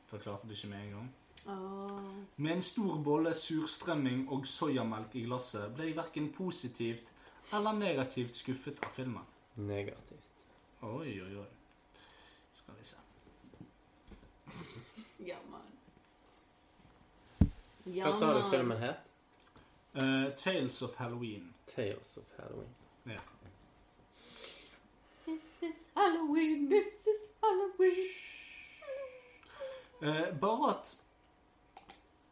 Forklarte 0.08 0.48
det 0.48 0.56
ikke 0.56 0.68
med 0.68 0.84
en 0.86 0.90
gang. 0.90 1.08
Oh. 1.46 2.04
Med 2.36 2.52
en 2.52 2.62
stor 2.62 3.02
bolle 3.04 3.34
surstrømming 3.34 4.22
og 4.32 4.46
soyamelk 4.46 5.16
i 5.20 5.24
glasset 5.26 5.74
ble 5.76 5.90
jeg 5.90 5.96
verken 5.98 6.30
positivt 6.32 7.10
eller 7.52 7.76
negativt 7.76 8.34
skuffet 8.34 8.80
av 8.84 8.94
filmen. 8.96 9.26
Negativt. 9.56 10.30
Oi, 10.82 11.20
oi, 11.20 11.36
oi. 11.42 11.46
Skal 12.52 12.74
vi 12.78 12.84
se. 12.84 12.96
Ja, 15.28 15.36
man. 15.50 15.68
Hva 17.84 18.12
sa 18.18 18.32
du 18.36 18.42
filmen 18.50 18.80
het? 18.80 19.04
Uh, 19.94 20.30
Tales 20.36 20.82
of 20.82 20.96
Halloween. 20.96 21.52
Tales 21.74 22.16
of 22.16 22.24
Halloween. 22.38 22.74
Ja. 23.04 23.20
This 25.60 25.70
is 25.70 25.84
Halloween, 25.94 26.70
this 26.70 26.86
is 26.86 27.20
Halloween. 27.42 28.08
Eh, 30.02 30.40
bare 30.40 30.70
at 30.70 30.98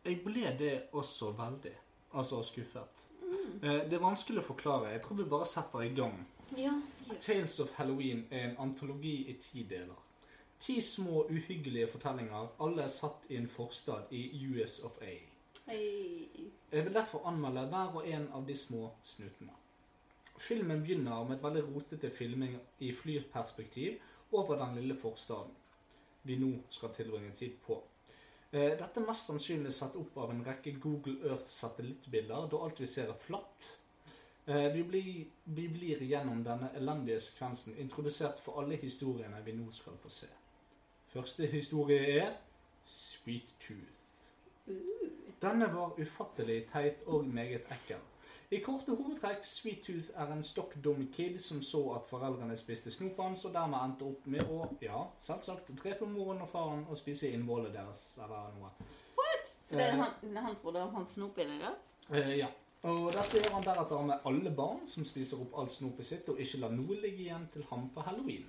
jeg 0.04 0.20
ble 0.24 0.56
det 0.58 0.82
også 0.92 1.30
veldig. 1.30 1.72
Altså 2.14 2.42
skuffet. 2.42 3.06
Eh, 3.62 3.82
det 3.90 3.92
er 3.92 4.02
vanskelig 4.04 4.44
å 4.44 4.46
forklare. 4.46 4.92
Jeg 4.94 5.02
tror 5.02 5.18
vi 5.18 5.28
bare 5.30 5.46
setter 5.46 5.82
i 5.82 5.90
gang. 5.94 6.20
Ja. 6.56 6.76
Tales 7.20 7.58
of 7.60 7.74
Halloween 7.74 8.26
er 8.30 8.50
en 8.50 8.56
antologi 8.58 9.16
i 9.30 9.34
ti 9.42 9.66
deler. 9.70 9.98
Ti 10.60 10.80
små, 10.80 11.26
uhyggelige 11.30 11.90
fortellinger, 11.90 12.54
alle 12.60 12.88
satt 12.88 13.26
i 13.28 13.36
en 13.36 13.48
forstad 13.48 14.12
i 14.14 14.46
US 14.46 14.78
of 14.78 15.02
A. 15.02 15.18
Hey. 15.66 16.50
Jeg 16.72 16.84
vil 16.84 16.94
derfor 16.94 17.26
anmelde 17.26 17.66
hver 17.66 17.98
og 17.98 18.08
en 18.08 18.28
av 18.32 18.46
de 18.46 18.56
små 18.56 18.90
snutene. 19.02 19.65
Filmen 20.38 20.82
begynner 20.82 21.24
med 21.24 21.36
et 21.36 21.42
veldig 21.44 21.62
rotete 21.68 22.10
filming 22.10 22.58
i 22.84 22.92
flyperspektiv 22.92 24.00
over 24.32 24.58
den 24.60 24.74
lille 24.80 24.96
forstaden 25.00 25.54
vi 26.26 26.36
nå 26.40 26.50
skal 26.70 26.90
tilbringe 26.94 27.30
tid 27.38 27.54
på. 27.66 27.76
Eh, 28.50 28.72
Dette 28.78 29.00
er 29.00 29.06
mest 29.06 29.28
sannsynlig 29.28 29.72
satt 29.74 29.96
opp 29.98 30.16
av 30.18 30.32
en 30.32 30.42
rekke 30.46 30.72
Google 30.82 31.20
Earth-satellittbilder, 31.30 32.48
da 32.50 32.62
alt 32.66 32.80
vi 32.82 32.88
ser 32.90 33.12
er 33.12 33.20
flatt. 33.26 33.68
Eh, 34.46 34.72
Vi 34.74 34.82
blir, 34.82 35.26
vi 35.44 35.68
blir 35.68 36.02
gjennom 36.02 36.42
denne 36.44 36.72
elendige 36.74 37.20
sekvensen 37.20 37.76
introdusert 37.78 38.42
for 38.42 38.60
alle 38.62 38.76
historiene 38.76 39.42
vi 39.44 39.52
nå 39.52 39.70
skal 39.70 39.96
få 40.02 40.08
se. 40.08 40.26
Første 41.08 41.46
historie 41.46 42.18
er 42.20 42.34
Sweet 42.84 43.54
Tooth. 43.60 43.94
Denne 45.42 45.66
var 45.74 45.98
ufattelig 45.98 46.66
teit 46.66 47.02
og 47.06 47.26
meget 47.26 47.66
ekkel. 47.70 48.02
I 48.50 48.60
korte 48.62 48.94
hovedtrekk, 48.94 49.44
Sweet 49.44 49.80
Tooth 49.82 50.10
er 50.14 50.32
en 50.32 50.42
stokk 50.42 50.76
dum 50.84 51.08
kid 51.12 51.38
som 51.42 51.62
så 51.62 51.80
at 51.96 52.04
foreldrene 52.10 52.56
spiste 52.56 52.90
snop 52.94 53.18
hans, 53.18 53.44
og 53.44 53.52
dermed 53.56 53.78
endte 53.82 54.06
opp 54.06 54.26
med 54.30 54.46
å, 54.52 54.68
ja, 54.84 55.00
selvsagt, 55.20 55.72
drepe 55.82 56.06
moren 56.06 56.44
og 56.44 56.48
faren 56.52 56.84
og 56.88 56.96
spise 57.00 57.32
innvollet 57.34 57.72
deres, 57.74 58.12
eller 58.22 58.52
noe. 58.58 58.70
Det, 59.70 59.80
Eh. 59.80 59.96
han, 59.98 60.36
han 60.36 60.54
trodde 60.56 60.78
han 60.80 60.92
fant 60.94 61.10
snop 61.12 61.38
inni 61.42 61.58
der? 61.58 61.74
Eh, 62.14 62.36
ja. 62.38 62.46
Og 62.86 63.08
dette 63.12 63.40
gjør 63.40 63.56
han 63.56 63.64
deretter 63.66 64.02
med 64.06 64.26
alle 64.30 64.50
barn 64.54 64.84
som 64.86 65.04
spiser 65.04 65.40
opp 65.42 65.56
alt 65.58 65.72
snopet 65.74 66.06
sitt, 66.06 66.28
og 66.28 66.38
ikke 66.38 66.60
lar 66.62 66.70
noe 66.70 67.00
ligge 67.02 67.24
igjen 67.24 67.48
til 67.50 67.64
ham 67.70 67.88
på 67.90 68.04
halloween. 68.06 68.44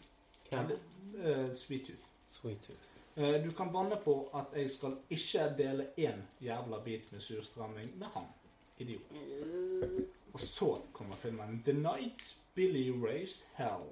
Hvem? 0.52 0.76
Eh, 1.18 1.48
Sweet 1.58 1.88
Tooth. 1.90 2.06
Sweet 2.36 2.62
Tooth. 2.68 2.84
Eh, 3.18 3.42
Du 3.44 3.50
kan 3.58 3.72
banne 3.74 3.98
på 4.06 4.30
at 4.38 4.54
jeg 4.54 4.70
skal 4.70 5.00
ikke 5.10 5.48
dele 5.58 5.88
én 5.98 6.22
jævla 6.42 6.84
bit 6.86 7.12
med 7.12 7.20
surstrømming 7.20 7.98
med 7.98 8.08
han. 8.14 8.30
Idiot. 8.78 9.02
Og 10.34 10.40
så 10.40 10.82
kommer 10.94 11.16
filmen 11.16 11.62
The 11.66 11.74
Night 11.74 12.28
Billy 12.56 12.90
Raised 12.90 13.46
Hell. 13.54 13.88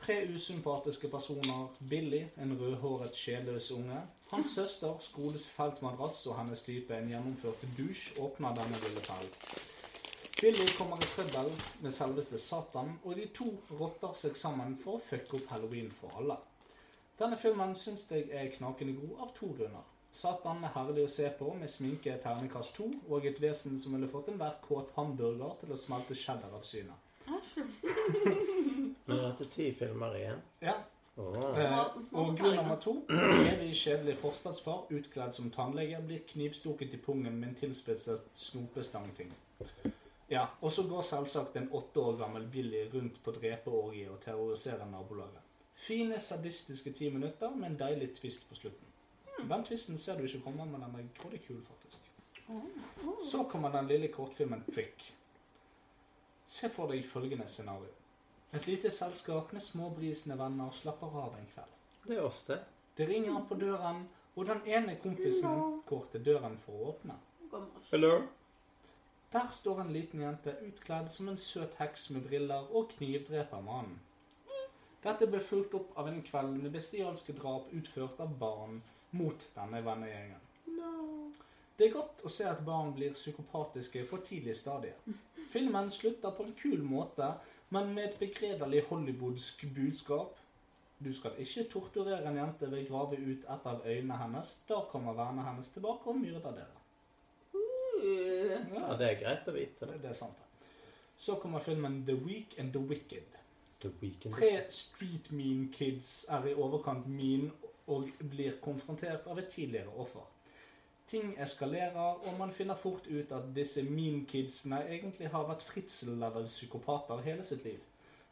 Tre 0.00 0.34
usympatiske 0.34 1.08
personer. 1.08 1.76
Billy, 1.88 2.24
en 2.38 2.60
rødhåret, 2.60 3.16
sjelløs 3.16 3.70
unge. 3.70 4.00
Hans 4.30 4.46
søster, 4.54 4.94
skoles 5.00 5.50
feltmadrass 5.50 6.26
og 6.26 6.38
hennes 6.38 6.62
type, 6.62 6.96
en 6.96 7.08
gjennomført 7.08 7.66
dusj, 7.78 8.14
åpner 8.20 8.54
denne 8.56 8.80
lille 8.86 9.02
perlen. 9.04 9.34
Billy 10.40 10.66
kommer 10.78 10.96
i 10.96 11.08
trøbbel 11.14 11.52
med 11.82 11.90
selveste 11.90 12.38
Satan, 12.38 12.94
og 13.04 13.16
de 13.16 13.26
to 13.36 13.50
rotter 13.80 14.14
seg 14.16 14.36
sammen 14.40 14.78
for 14.80 14.96
å 14.96 15.04
fucke 15.10 15.36
opp 15.36 15.52
halloween 15.52 15.90
for 16.00 16.16
alle. 16.16 16.38
Denne 17.20 17.36
filmen 17.36 17.74
syns 17.76 18.06
jeg 18.08 18.30
er 18.32 18.48
knakende 18.54 18.96
god 19.02 19.26
av 19.26 19.34
to 19.36 19.50
grunner. 19.58 19.84
Satan 20.12 20.64
er 20.64 20.72
herlig 20.74 21.04
å 21.06 21.10
se 21.10 21.28
på 21.38 21.52
med 21.54 21.70
sminke 21.70 22.16
ternekast 22.22 22.74
to, 22.74 22.88
og 23.08 23.26
et 23.26 23.40
vesen 23.42 23.78
som 23.78 23.94
ville 23.94 24.08
fått 24.10 24.28
enhver 24.32 24.56
kåt 24.64 24.90
hamburger 24.96 25.54
til 25.60 25.72
å 25.72 25.78
smelte 25.78 26.16
cheddar 26.18 26.54
av 26.56 26.64
synet. 26.66 27.10
Æsj. 27.30 27.60
Men 29.06 29.16
er 29.18 29.22
dette 29.28 29.46
ti 29.52 29.70
filmer 29.76 30.16
igjen? 30.18 30.42
Ja, 30.62 30.78
Oh. 31.20 31.58
eh, 31.58 31.78
og 32.16 32.36
grunn 32.38 32.54
nummer 32.56 32.78
to. 32.80 32.94
Evig 33.12 33.74
kjedelig 33.76 34.14
forstadsfar 34.22 34.86
utkledd 34.94 35.34
som 35.36 35.50
tannlege 35.52 35.98
blir 36.06 36.22
knivstukket 36.30 36.94
i 36.96 37.00
pungen 37.02 37.34
med 37.36 37.48
en 37.50 37.56
tilspisset 37.58 38.30
snopestangting. 38.40 39.32
Ja, 40.30 40.46
og 40.62 40.72
så 40.72 40.86
går 40.88 41.02
selvsagt 41.04 41.58
en 41.58 41.68
åtte 41.76 42.00
år 42.00 42.16
gammel 42.22 42.46
Billy 42.48 42.86
rundt 42.94 43.18
på 43.24 43.34
drepeorgie 43.36 44.08
og 44.08 44.20
terroriserer 44.24 44.86
nabolaget. 44.88 45.42
Fine, 45.74 46.20
sadistiske 46.20 46.92
ti 46.96 47.10
minutter 47.10 47.52
med 47.56 47.72
en 47.72 47.78
deilig 47.82 48.14
twist 48.16 48.48
på 48.48 48.56
slutten. 48.56 48.89
Den 49.48 49.64
tvisten 49.64 49.98
ser 49.98 50.18
du 50.18 50.24
ikke 50.24 50.42
komme, 50.44 50.66
men 50.66 50.82
den 50.82 50.94
er 51.00 51.08
grådig 51.22 51.40
kul, 51.46 51.62
faktisk. 51.64 52.10
Så 53.30 53.44
kommer 53.44 53.72
den 53.72 53.88
lille 53.88 54.08
kortfilmen 54.08 54.64
Trick. 54.74 55.14
Se 56.46 56.68
for 56.68 56.90
deg 56.90 57.04
følgende 57.06 57.46
scenario. 57.48 57.92
Et 58.52 58.66
lite 58.66 58.90
selskap 58.90 59.52
med 59.52 59.62
småbrisende 59.62 60.38
venner 60.38 60.70
slapper 60.74 61.06
av 61.22 61.36
en 61.38 61.46
kveld. 61.54 61.76
Det 62.06 62.16
er 62.16 62.24
oss, 62.26 62.44
det. 62.48 62.58
Det 62.96 63.06
ringer 63.08 63.44
på 63.48 63.54
døren, 63.54 64.08
og 64.36 64.46
den 64.46 64.60
ene 64.66 64.96
kompisen 65.02 65.82
går 65.86 66.06
til 66.12 66.24
døren 66.26 66.58
for 66.64 66.72
å 66.72 66.90
åpne. 66.94 67.18
Hello? 67.90 68.12
Der 69.32 69.46
står 69.54 69.80
en 69.80 69.92
liten 69.94 70.20
jente 70.24 70.56
utkledd 70.66 71.10
som 71.14 71.28
en 71.30 71.38
søt 71.38 71.76
heks 71.78 72.10
med 72.10 72.26
briller 72.26 72.66
og 72.74 72.90
knivdreper 72.96 73.62
mannen. 73.62 74.00
Dette 75.04 75.28
ble 75.30 75.38
fulgt 75.40 75.74
opp 75.78 75.94
av 75.96 76.10
en 76.10 76.18
kveld 76.22 76.58
med 76.58 76.74
bestialske 76.74 77.32
drap 77.38 77.70
utført 77.72 78.18
av 78.20 78.34
barn 78.42 78.82
mot 79.16 79.46
denne 79.54 79.80
vennegjengen. 79.84 80.40
No. 80.76 81.30
Det 81.78 81.88
er 81.88 81.94
godt 81.94 82.20
å 82.24 82.30
se 82.32 82.44
at 82.44 82.60
barn 82.66 82.92
blir 82.94 83.14
psykopatiske 83.16 84.04
på 84.10 84.20
tidlig 84.26 84.56
stadie. 84.58 84.92
Filmen 85.50 85.90
slutter 85.90 86.30
på 86.36 86.44
en 86.46 86.54
kul 86.60 86.82
måte, 86.84 87.32
men 87.70 87.94
med 87.94 88.04
et 88.10 88.18
begredelig 88.20 88.84
hollywoodsk 88.90 89.64
budskap. 89.74 90.36
Du 91.00 91.08
skal 91.16 91.38
ikke 91.40 91.64
torturere 91.72 92.28
en 92.28 92.36
jente 92.36 92.68
ved 92.68 92.82
å 92.84 92.88
grave 92.90 93.16
ut 93.22 93.46
et 93.48 93.66
av 93.66 93.86
øynene 93.88 94.18
hennes. 94.20 94.50
Da 94.68 94.82
kommer 94.90 95.16
vennene 95.16 95.46
hennes 95.46 95.70
tilbake 95.72 96.12
og 96.12 96.20
myrder 96.20 96.52
dere. 96.58 96.76
Uh, 97.54 98.56
Ja, 98.74 98.94
det 98.98 99.06
er 99.08 99.18
greit 99.22 99.48
å 99.48 99.54
vite. 99.56 99.86
det, 99.86 100.02
det. 100.02 100.10
er 100.10 100.18
sant. 100.18 100.36
Så 101.16 101.34
kommer 101.40 101.60
filmen 101.60 102.02
The 102.06 102.14
Weak 102.16 102.58
and 102.58 102.72
the 102.72 102.80
Wicked. 102.80 103.36
The 103.80 103.90
Weekend. 104.00 104.34
Tre 104.36 104.52
street 104.68 105.30
mean 105.32 105.68
kids 105.72 106.26
er 106.28 106.46
i 106.50 106.54
overkant 106.54 107.06
mean 107.08 107.50
og 107.90 108.08
blir 108.32 108.56
konfrontert 108.64 109.26
av 109.26 109.38
et 109.42 109.48
tidligere 109.52 109.92
offer. 109.98 110.26
Ting 111.10 111.32
eskalerer, 111.42 112.20
og 112.22 112.36
man 112.38 112.52
finner 112.54 112.78
fort 112.78 113.06
ut 113.10 113.32
at 113.34 113.48
disse 113.56 113.82
mean 113.82 114.20
kidsene 114.30 114.78
egentlig 114.88 115.30
har 115.32 115.46
vært 115.48 115.64
fritzel-level 115.66 116.44
psykopater 116.46 117.22
hele 117.24 117.44
sitt 117.44 117.64
liv. 117.66 117.80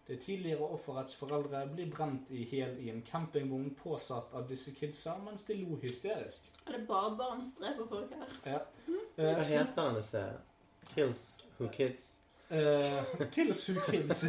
Det 0.09 0.21
tidligere 0.23 0.65
offerets 0.73 1.15
foreldre 1.19 1.65
blir 1.75 1.91
brent 1.93 2.31
i 2.33 2.45
hjel 2.49 2.79
i 2.81 2.89
en 2.93 3.03
campingvogn 3.05 3.75
påsatt 3.83 4.31
av 4.39 4.47
disse 4.49 4.73
kidsa 4.79 5.19
mens 5.25 5.43
de 5.45 5.59
lo 5.65 5.77
hysterisk. 5.83 6.47
er 6.67 6.73
det 6.79 6.87
bare 6.89 7.11
barn 7.19 7.41
som 7.41 7.53
dreper 7.61 7.91
folk 7.91 8.15
her? 8.15 8.53
Ja. 8.53 8.63
Hva 9.19 9.35
Eh, 9.35 9.45
heter 9.51 9.83
han 9.83 9.95
disse 9.99 10.23
Kills 10.95 11.27
Who 11.59 11.69
Kids? 11.69 12.15
Uh, 12.51 13.27
kills 13.33 13.67
who 13.69 13.75
kids. 13.91 14.23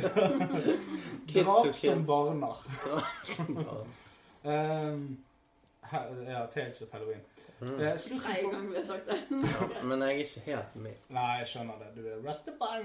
Drap 1.33 1.75
som 1.75 2.05
barner. 2.05 2.55
Drap 2.83 3.25
som 3.25 3.55
he- 3.57 4.08
ja, 4.43 6.47
Tales 6.53 6.81
of 6.81 6.91
Halloween. 6.91 7.21
Mm. 7.61 7.79
Eh, 7.79 7.97
slutten 7.97 8.33
Tredje 8.33 8.59
vi 8.59 8.77
har 8.77 8.85
sagt 8.85 9.07
det. 9.07 9.17
Ja, 9.29 9.83
Men 9.83 10.01
jeg 10.01 10.09
er 10.09 10.13
ikke 10.23 10.39
helt 10.45 10.75
med. 10.75 10.93
Nei, 11.11 11.37
jeg 11.41 11.47
skjønner 11.51 11.73
det. 11.81 11.87
Du 11.97 12.01
er 12.07 12.15
Rastafari. 12.23 12.83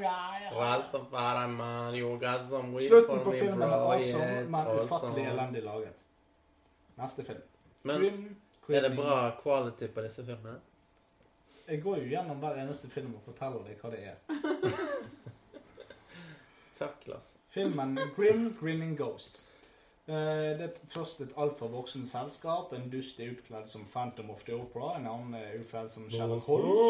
Rastafari, 0.57 1.49
man, 1.53 1.95
you 1.95 2.19
got 2.19 2.41
some 2.51 2.73
weed 2.75 2.89
Slutten 2.89 3.19
for 3.19 3.25
på 3.25 3.31
me, 3.31 3.39
filmen 3.39 3.63
er 3.63 3.69
bro, 3.69 3.75
awesome, 3.93 4.25
yeah, 4.25 4.43
it's 4.43 4.51
men 4.51 4.67
ufattelig 4.81 5.27
elendig 5.31 5.63
laget. 5.63 5.95
Neste 6.97 7.25
film. 7.25 7.43
Men 7.83 8.01
Grim, 8.67 8.77
er 8.77 8.81
det 8.89 8.97
bra 8.97 9.31
quality 9.43 9.87
på 9.95 10.01
disse 10.09 10.25
filmene? 10.25 10.59
Jeg 11.69 11.83
går 11.83 11.97
jo 11.97 12.03
gjennom 12.11 12.37
hver 12.43 12.55
eneste 12.65 12.89
film 12.91 13.15
og 13.15 13.21
forteller 13.25 13.59
deg 13.69 13.77
hva 13.81 13.91
det 13.95 14.01
er. 14.11 14.17
Takk, 16.79 17.07
Lars. 17.07 17.37
Filmen 17.55 17.99
Grim 18.17 18.57
Grinning 18.61 18.99
Ghost. 18.99 19.43
Eh, 20.07 20.15
det 20.59 20.61
er 20.61 20.71
først 20.93 21.21
et 21.21 21.31
altfor 21.37 21.69
voksent 21.73 22.09
selskap. 22.11 22.73
En 22.73 22.91
dust 22.93 23.21
er 23.21 23.31
utkledd 23.33 23.69
som 23.73 23.87
Phantom 23.93 24.31
of 24.31 24.43
the 24.45 24.53
Opera. 24.55 24.99
En 24.99 25.07
annen 25.07 25.35
er 25.35 25.55
utkledd 25.61 25.89
som 25.89 26.11
Sherlock 26.11 26.45
Holmes. 26.45 26.81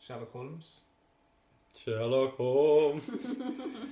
Sherlock 0.00 0.32
Holmes. 0.32 0.80
Sherlock 1.74 2.36
Holmes. 2.36 3.30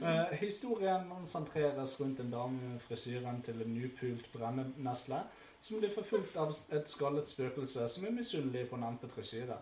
Eh, 0.03 0.35
historien 0.41 1.05
sentreres 1.25 2.01
rundt 2.01 2.21
en 2.21 2.31
dame 2.31 2.59
med 2.73 2.81
frisyren 2.81 3.43
til 3.43 3.63
en 3.63 3.75
nypult 3.75 4.33
brennenesle 4.33 5.21
som 5.63 5.79
blir 5.79 5.93
forfulgt 5.95 6.35
av 6.37 6.51
et 6.75 6.91
skallet 6.91 7.31
spøkelse 7.31 7.87
som 7.89 8.07
er 8.09 8.17
misunnelig 8.17 8.65
på 8.71 8.81
nevnte 8.83 9.07
frisyre. 9.13 9.61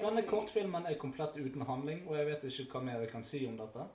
Denne 0.00 0.24
kortfilmen 0.26 0.90
er 0.90 0.98
komplett 0.98 1.38
uten 1.38 1.62
handling, 1.62 2.02
og 2.08 2.18
jeg 2.18 2.26
vet 2.26 2.48
ikke 2.50 2.72
hva 2.72 2.82
mer 2.88 3.04
jeg 3.04 3.12
kan 3.14 3.24
si 3.24 3.44
om 3.46 3.54
dette. 3.60 3.86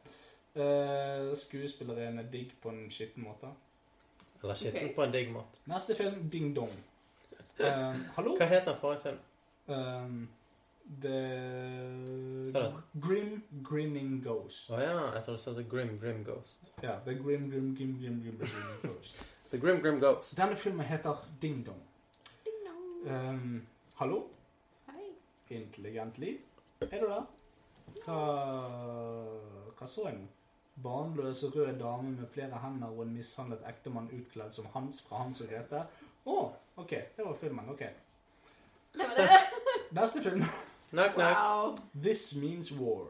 Eh, 0.55 1.35
skuespilleren 1.37 2.19
er 2.19 2.27
digg 2.31 2.51
på 2.61 2.69
en 2.69 2.89
skitten 2.91 3.23
måte. 3.23 3.47
Eller 4.43 4.55
skitten 4.55 4.83
okay. 4.83 4.95
på 4.95 5.03
en 5.03 5.13
digg 5.13 5.31
måte. 5.31 5.61
Neste 5.71 5.95
film, 5.95 6.29
Ding 6.29 6.55
Dong. 6.55 6.73
Uh, 7.61 7.95
hallo? 8.15 8.35
Hva 8.39 8.47
heter 8.49 8.75
forrige 8.81 9.01
film? 9.05 9.19
Um, 9.67 10.29
the? 11.01 12.73
Grim 13.01 13.43
Grinning 13.63 14.17
Ghost. 14.23 14.71
Å 14.73 14.79
ja, 14.81 14.97
jeg 15.15 15.23
trodde 15.27 15.37
du 15.37 15.43
sa 15.43 15.53
The 15.55 15.63
Grim 15.69 15.93
Grim 16.01 16.23
Ghost. 16.27 16.73
Ja, 16.83 16.97
The 17.05 17.15
Grim 17.15 17.47
Grim 17.51 17.71
Grim 17.77 17.95
Grim 18.01 18.19
Grim 18.23 18.41
Grim 18.41 18.81
Ghost. 18.83 19.23
The 19.53 19.59
Grim 19.61 19.79
Grim 19.79 20.01
Ghost. 20.03 20.35
Denne 20.39 20.57
filmen 20.59 20.87
heter 20.89 21.23
Ding 21.41 21.61
Dong. 21.67 21.79
Ding 22.43 22.59
dong. 22.67 22.83
Um, 23.07 23.55
hallo? 24.01 24.25
Hei. 24.89 25.13
Intelligent 25.49 26.17
liv? 26.17 26.43
Er 26.81 26.99
du 26.99 27.07
der? 27.07 27.25
Hva, 28.03 28.21
hva 29.77 29.87
så 29.87 30.07
jeg 30.09 30.19
nå? 30.19 30.29
Barnløs 30.75 31.43
rød 31.55 31.79
dame 31.79 32.11
med 32.11 32.27
flere 32.27 32.59
hender 32.63 32.87
og 32.87 33.03
en 33.03 33.13
mishandlet 33.13 33.63
ektemann 33.67 34.09
utkledd 34.13 34.51
som 34.51 34.65
Hans 34.73 35.01
fra 35.01 35.23
Hans 35.23 35.41
og 35.41 35.49
Grete. 35.51 35.85
Å, 36.25 36.37
ok. 36.75 36.93
Det 37.17 37.25
var 37.25 37.37
filmen. 37.41 37.69
Ok. 37.69 37.83
Det 38.93 39.07
var 39.07 39.17
det. 39.17 39.39
Neste 39.91 40.23
film. 40.23 40.45
Knock, 40.91 41.13
knock. 41.13 41.37
Wow. 41.37 41.77
This 42.03 42.35
Means 42.35 42.71
War. 42.79 43.07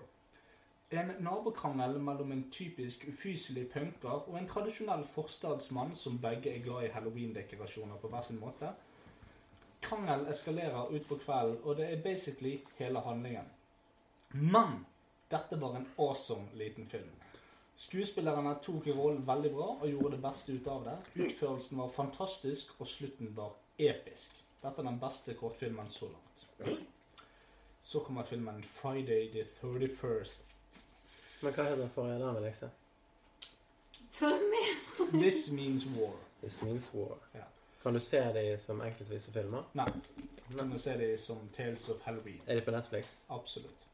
En 0.92 1.12
nabokrangel 1.24 2.00
mellom 2.00 2.32
en 2.32 2.44
typisk 2.52 3.06
ufyselig 3.08 3.70
punker 3.72 4.28
og 4.28 4.36
en 4.38 4.48
tradisjonell 4.48 5.06
forstadsmann 5.14 5.96
som 5.96 6.20
begge 6.20 6.52
er 6.52 6.64
glad 6.66 6.84
i 6.84 6.92
halloween-dekorasjoner 6.92 8.02
på 8.02 8.12
hver 8.12 8.26
sin 8.28 8.42
måte. 8.42 8.74
Krangel 9.82 10.28
eskalerer 10.30 10.92
utpå 10.92 11.16
kvelden, 11.24 11.58
og 11.64 11.78
det 11.78 11.88
er 11.94 12.04
basically 12.04 12.60
hele 12.78 13.00
handlingen. 13.00 13.48
Men 14.32 14.86
dette 15.32 15.62
var 15.62 15.76
en 15.76 15.88
awesome 15.98 16.48
liten 16.54 16.88
film. 16.88 17.21
Skuespillerne 17.82 18.56
tok 18.64 18.88
rollen 18.94 19.24
veldig 19.28 19.52
bra 19.56 19.68
og 19.74 19.88
gjorde 19.90 20.16
det 20.16 20.22
beste 20.22 20.54
ut 20.54 20.68
av 20.70 20.84
det. 20.86 20.98
Utførelsen 21.26 21.80
var 21.82 21.90
fantastisk, 21.96 22.76
og 22.80 22.88
slutten 22.88 23.32
var 23.36 23.56
episk. 23.82 24.36
Dette 24.62 24.84
er 24.84 24.90
den 24.90 25.00
beste 25.02 25.34
kortfilmen 25.40 25.90
så 25.90 26.10
langt. 26.12 26.78
Så 27.82 28.00
kommer 28.00 28.24
filmen 28.24 28.64
'Friday 28.64 29.32
the 29.34 29.48
31st'. 29.62 30.42
Men 31.42 31.54
hva 31.54 31.64
heter 31.64 31.82
den 31.82 31.90
forrige? 31.90 32.20
der, 32.20 32.34
vil 32.34 32.44
jeg 32.44 32.56
se. 32.56 32.70
Følg 34.12 34.42
med. 34.54 35.22
This 35.22 35.52
means 35.52 35.86
war. 35.86 36.14
This 36.42 36.62
Means 36.62 36.94
War. 36.94 37.18
Ja. 37.34 37.44
Kan 37.84 37.94
du 37.94 38.00
se 38.00 38.18
dem 38.18 38.60
som 38.60 38.82
enkeltvise 38.82 39.32
filmer? 39.32 39.64
Nei. 39.74 39.92
Du 40.50 40.58
ser 40.58 40.78
se 40.78 40.98
det 40.98 41.20
som 41.20 41.50
Tales 41.54 41.90
of 41.90 42.02
Halloween. 42.02 42.42
Er 42.48 42.56
de 42.56 42.62
på 42.62 42.72
Netflix? 42.72 43.06
Absolutt. 43.30 43.88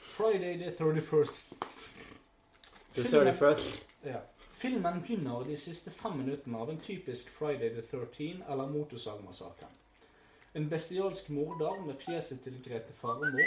Friday 0.00 0.58
the 0.58 0.70
31st. 0.70 1.54
The 2.94 3.02
Filmen- 3.02 3.34
31st. 3.34 3.86
Ja. 4.04 4.20
Filmen 4.52 5.02
begynner 5.02 5.44
de 5.44 5.56
siste 5.56 5.90
fem 5.90 6.18
minuttene 6.18 6.58
av 6.58 6.70
en 6.70 6.80
typisk 6.80 7.30
Friday 7.30 7.70
the 7.74 7.82
13 7.82 8.42
eller 8.48 8.66
Motorsagmassakren. 8.66 9.70
En 10.54 10.68
bestialsk 10.68 11.28
morder 11.28 11.86
med 11.86 11.94
fjeset 12.02 12.40
til 12.42 12.62
Grete 12.64 12.92
Farmo 12.92 13.38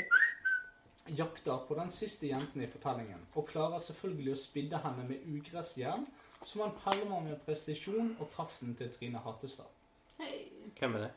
jakter 1.08 1.66
på 1.68 1.76
den 1.76 1.92
siste 1.92 2.28
jenten 2.28 2.62
i 2.64 2.68
fortellingen, 2.68 3.20
og 3.36 3.48
klarer 3.48 3.80
selvfølgelig 3.84 4.32
å 4.34 4.40
spidde 4.40 4.80
henne 4.86 5.08
med 5.10 5.26
ugressjern, 5.28 6.06
som 6.44 6.62
han 6.62 6.78
pælmer 6.86 7.20
med 7.28 7.42
presisjon 7.46 8.16
og 8.20 8.32
kraften 8.32 8.76
til 8.76 8.92
Trine 8.96 9.20
Hattestad. 9.26 9.68
Hei. 10.20 10.48
Hvem 10.80 10.96
er 10.96 11.08
det? 11.08 11.12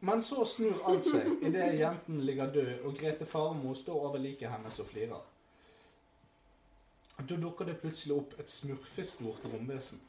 Men 0.00 0.22
så 0.22 0.44
snur 0.46 0.80
alt 0.86 1.04
seg 1.04 1.42
idet 1.42 1.74
jenten 1.78 2.20
ligger 2.24 2.52
død, 2.54 2.74
og 2.84 2.94
Grete 2.96 3.26
Farmo 3.26 3.74
står 3.74 4.06
over 4.08 4.18
liket 4.22 4.50
hennes 4.50 4.78
og 4.78 4.86
flirer. 4.86 5.24
Da 7.18 7.36
dukker 7.36 7.66
det 7.66 7.80
plutselig 7.82 8.14
opp 8.14 8.36
et 8.40 8.48
smurfestort 8.48 9.44
romvesen. 9.52 10.00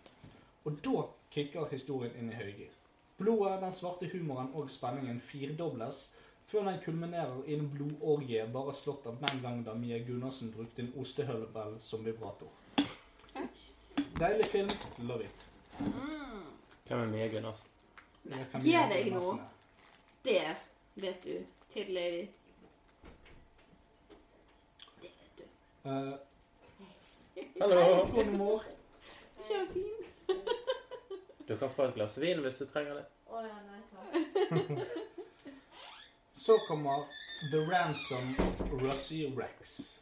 Og 0.65 0.77
da 0.85 1.07
kicker 1.33 1.65
historien 1.71 2.13
inn 2.19 2.29
i 2.29 2.37
høygir. 2.37 2.71
Blodet, 3.17 3.57
den 3.63 3.73
svarte 3.75 4.07
humoren 4.13 4.51
og 4.55 4.69
spenningen 4.71 5.19
firdobles, 5.21 6.13
før 6.49 6.69
den 6.69 6.79
kulminerer 6.85 7.41
i 7.47 7.57
en 7.57 7.67
blodorgie 7.73 8.45
bare 8.53 8.73
slått 8.73 9.07
av 9.09 9.17
den 9.21 9.41
gang 9.43 9.59
da 9.65 9.73
Mia 9.77 9.99
Gunnarsen 10.05 10.53
brukte 10.53 10.85
en 10.85 10.93
ostehøvel 11.01 11.75
som 11.81 12.05
vibrator. 12.05 12.49
Deilig 14.19 14.47
film. 14.53 14.71
Love 14.97 15.25
it. 15.25 15.47
Mm. 15.79 16.47
Hvem 16.87 16.99
er 16.99 17.11
Mia 17.11 17.27
Gunnarsen? 17.27 17.69
Gi 18.29 18.63
Mia 18.63 18.87
deg 18.89 19.11
nå. 19.13 19.35
Det 20.23 20.41
vet 20.95 21.23
du. 21.23 21.35
Tidligere. 21.73 22.27
Det 25.01 25.11
vet 25.11 25.37
du. 25.37 25.45
Eh, 25.89 26.15
Hallo! 27.59 28.07
Konemor. 28.15 28.63
Kjempefin. 29.47 30.05
Du 31.47 31.57
kan 31.57 31.69
få 31.69 31.83
et 31.83 31.95
glass 31.95 32.17
vin 32.17 32.41
hvis 32.43 32.61
du 32.61 32.65
trenger 32.69 32.99
det. 32.99 33.05
Å 33.27 33.41
ja, 33.43 33.57
nei 33.67 33.79
takk. 33.91 34.97
Så 36.43 36.55
kommer 36.67 37.07
The 37.51 37.63
Ransom 37.71 38.31
of 38.45 38.61
Russie 38.81 39.31
Rex. 39.35 40.01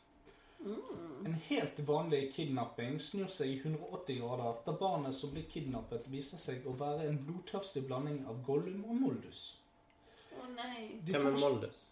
Mm. 0.59 1.25
En 1.25 1.33
helt 1.47 1.79
vanlig 1.79 2.33
kidnapping 2.35 2.99
snur 2.99 3.29
seg 3.33 3.55
i 3.55 3.59
180 3.63 4.21
grader 4.21 4.61
da 4.65 4.77
barnet 4.77 5.15
som 5.15 5.33
blir 5.33 5.49
kidnappet, 5.49 6.09
viser 6.13 6.41
seg 6.41 6.65
å 6.67 6.75
være 6.77 7.07
en 7.09 7.21
blodtørstig 7.25 7.87
blanding 7.89 8.23
av 8.29 8.41
Gollum 8.45 8.85
og 8.85 9.01
Moldus. 9.01 9.43
Å 10.37 10.49
nei. 10.53 10.97
Hvem 11.07 11.31
er 11.31 11.39
Moldus? 11.41 11.85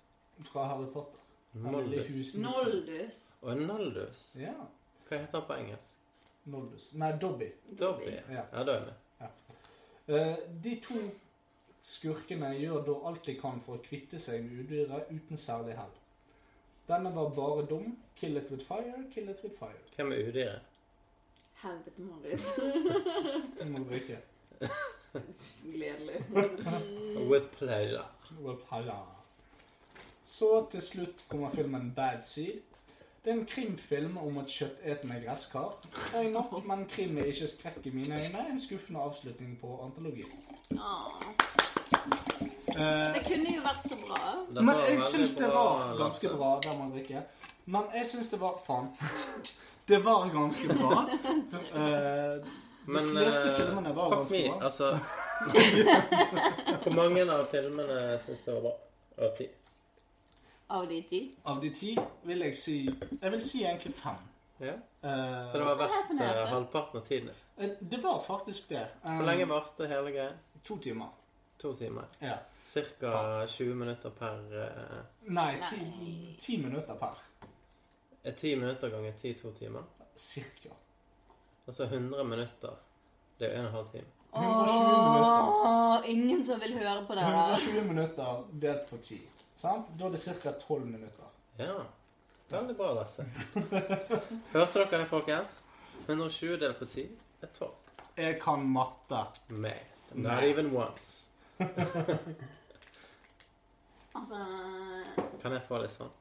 fra 0.43 0.63
Harry 0.63 0.85
Potter. 0.93 1.19
Moldus. 1.51 2.35
Noldus. 2.35 3.29
Og 3.41 3.57
Noldus. 3.57 4.35
Ja. 4.35 4.53
Hva 5.09 5.17
heter 5.17 5.39
han 5.39 5.47
på 5.47 5.57
engelsk? 5.59 5.91
Noldus. 6.43 6.91
Nei, 6.93 7.11
Dobby. 7.21 7.51
Dobby. 7.79 8.11
Ja. 8.29 8.43
Ja, 8.51 8.63
da 8.63 8.75
er 8.79 8.85
vi. 8.85 8.93
Eh, 10.07 10.35
de 10.63 10.75
to 10.85 10.99
skurkene 11.81 12.51
gjør 12.59 12.83
da 12.85 12.95
alt 13.09 13.25
de 13.25 13.33
kan 13.39 13.61
for 13.65 13.79
å 13.79 13.83
kvitte 13.85 14.19
seg 14.21 14.43
med 14.45 14.65
udyret 14.65 15.09
uten 15.09 15.41
særlig 15.41 15.77
hell. 15.79 15.95
Denne 16.85 17.09
var 17.15 17.31
bare 17.33 17.65
dum. 17.69 17.95
Kill 18.15 18.37
it 18.37 18.51
with 18.51 18.65
fire, 18.67 19.01
kill 19.13 19.29
it 19.29 19.41
with 19.43 19.57
fire. 19.57 19.81
Hvem 19.95 20.13
er 20.13 20.29
udyret? 20.29 20.61
Helvete, 21.63 22.01
Marius. 22.01 22.51
Den 23.59 23.73
må 23.73 23.81
drikke. 23.89 24.19
Gledelig. 25.63 26.21
With 27.31 27.47
pleasure. 27.57 28.05
With 28.41 28.61
pleasure. 28.67 29.15
Så 30.25 30.67
til 30.71 30.81
slutt 30.81 31.23
kommer 31.29 31.49
filmen 31.49 31.93
Bad 31.95 32.21
Seed. 32.27 32.61
Det 33.25 33.31
er 33.33 33.37
en 33.39 33.45
krimfilm 33.49 34.17
om 34.21 34.35
et 34.37 34.51
kjøttetende 34.53 35.15
gresskar. 35.25 35.71
Nok, 36.29 36.51
men 36.69 36.83
krim 36.89 37.17
er 37.17 37.31
ikke 37.31 37.47
skrekk 37.49 37.87
i 37.89 37.93
mine 37.95 38.19
øyne. 38.21 38.43
En 38.51 38.59
skuffende 38.61 39.01
avslutning 39.01 39.55
på 39.61 39.79
antologi. 39.85 40.27
Ah. 40.77 41.15
Eh, 42.75 43.13
Det 43.15 43.23
kunne 43.25 43.55
jo 43.55 43.61
vært 43.65 43.87
så 43.89 43.97
bra. 44.03 44.21
Men 44.61 44.75
jeg 44.89 44.99
syns 45.09 45.33
det 45.39 45.49
var 45.53 45.95
ganske 45.97 46.29
bra. 46.37 46.51
Der 46.63 46.77
man 46.77 46.91
drikker. 46.93 47.21
Men 47.65 47.89
jeg 47.95 48.05
syns 48.11 48.29
det 48.29 48.39
var 48.41 48.59
Faen. 48.67 48.91
Det 49.87 49.99
var 50.05 50.29
ganske 50.33 50.67
bra. 50.77 51.01
Eh, 51.75 52.45
De 52.85 52.91
Men 52.93 53.07
fleste 53.09 53.47
eh, 53.49 53.55
filmene 53.57 53.95
var 53.95 54.11
ganske 54.13 54.37
me, 54.37 54.49
bra. 54.49 54.65
altså 54.67 54.91
Hvor 56.83 56.93
mange 56.93 57.23
av 57.33 57.45
filmene 57.49 58.19
syns 58.25 58.43
du 58.45 58.51
var 58.51 58.61
bra? 58.67 58.73
Av 59.25 59.31
ti? 59.37 59.47
Av 60.67 60.87
de 60.89 61.01
ti. 61.09 61.19
Av 61.45 61.59
de 61.61 61.69
ti 61.69 61.97
vil 62.23 62.39
jeg 62.41 62.55
si 62.55 62.77
Jeg 63.21 63.31
vil 63.31 63.41
si 63.41 63.63
egentlig 63.63 63.93
fem. 63.95 64.17
Ja. 64.59 64.71
Eh, 65.03 65.51
Så 65.51 65.57
det 65.59 65.65
var 65.65 65.71
er 65.75 65.77
verdt 65.77 66.21
eh, 66.21 66.47
halvparten 66.49 66.97
av 67.01 67.05
tiden? 67.07 67.29
eh, 67.57 67.69
det 67.81 67.99
var 68.03 68.19
faktisk 68.23 68.69
det. 68.69 68.87
Hvor 69.03 69.25
lenge 69.25 69.45
varte 69.49 69.87
hele 69.87 70.11
greia? 70.11 70.31
To 70.63 70.77
timer. 70.77 71.09
To 71.59 71.73
timer. 71.75 72.03
Ja. 72.21 72.37
Cirka 72.71 73.45
20 73.47 73.75
minutter 73.75 74.09
per 74.09 74.39
eh, 74.63 75.03
Nei, 75.31 75.55
ti, 75.69 75.75
Nei. 75.75 76.35
ti 76.39 76.57
minutter 76.57 76.95
per. 76.95 77.17
er 78.23 78.31
10 78.31 78.55
minutter 78.55 78.89
ganger 78.89 79.11
10 79.21 79.33
to 79.41 79.51
timer. 79.51 79.83
Cirka. 80.15 80.69
Altså 81.67 81.83
100 81.83 82.23
minutter. 82.23 82.73
Det 83.39 83.51
er 83.53 83.65
1 83.67 83.71
12 83.71 83.87
time. 83.91 84.05
120 84.33 84.79
minutter. 84.79 85.51
Åh, 85.65 86.09
ingen 86.09 86.45
som 86.45 86.59
vil 86.59 86.73
høre 86.79 87.05
på 87.07 87.15
det 87.15 87.21
120 87.23 87.87
minutter 87.87 88.43
delt 88.61 88.89
på 88.89 88.97
ti. 88.97 89.21
Sant? 89.55 89.91
Da 89.99 90.05
er 90.05 90.09
det 90.11 90.19
ca. 90.43 90.51
12 90.51 90.85
minutter. 90.85 91.29
Ja. 91.59 91.73
Veldig 92.49 92.75
bra, 92.77 92.93
Lasse. 92.93 93.25
Hørte 94.53 94.79
dere 94.83 94.99
det, 95.01 95.07
folkens? 95.09 95.61
120 96.07 96.59
delt 96.61 96.77
på 96.79 96.85
10 96.85 97.05
er 97.41 97.47
12. 97.55 97.71
Jeg 98.17 98.39
kan 98.41 98.65
matte. 98.69 99.23
Nei. 99.49 99.77
Not 100.13 100.43
even 100.43 100.71
once. 100.75 101.29
Altså 104.15 104.37
Kan 105.41 105.51
jeg 105.51 105.61
få 105.67 105.77
litt 105.81 105.91
sånn? 105.91 106.11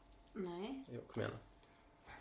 Nei. 0.43 0.71
Jo, 0.91 1.03
kom 1.13 1.23
igjen. 1.23 1.35
da. 1.35 2.17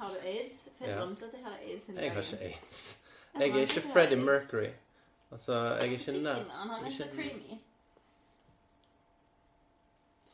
Har 0.00 0.10
du 0.10 0.16
aids? 0.26 0.56
For 0.76 0.84
jeg 0.84 0.90
Ja. 0.90 0.96
drømte 1.00 1.24
at 1.28 1.32
jeg 1.36 1.44
hadde 1.44 1.60
aids 1.62 1.84
Jeg 1.88 2.10
har 2.12 2.22
ikke 2.22 2.40
aids. 2.48 2.80
Jeg 3.38 3.50
er 3.50 3.60
ikke 3.62 3.84
Freddie. 3.92 4.16
Mercury. 4.18 4.70
Altså, 5.30 5.52
jeg 5.52 5.92
er 5.92 5.94
ikke 5.98 6.12
nær 6.22 6.42
Han 6.50 6.70
er 6.84 6.90
så 6.90 7.04
ikke- 7.04 7.14
creamy. 7.16 7.60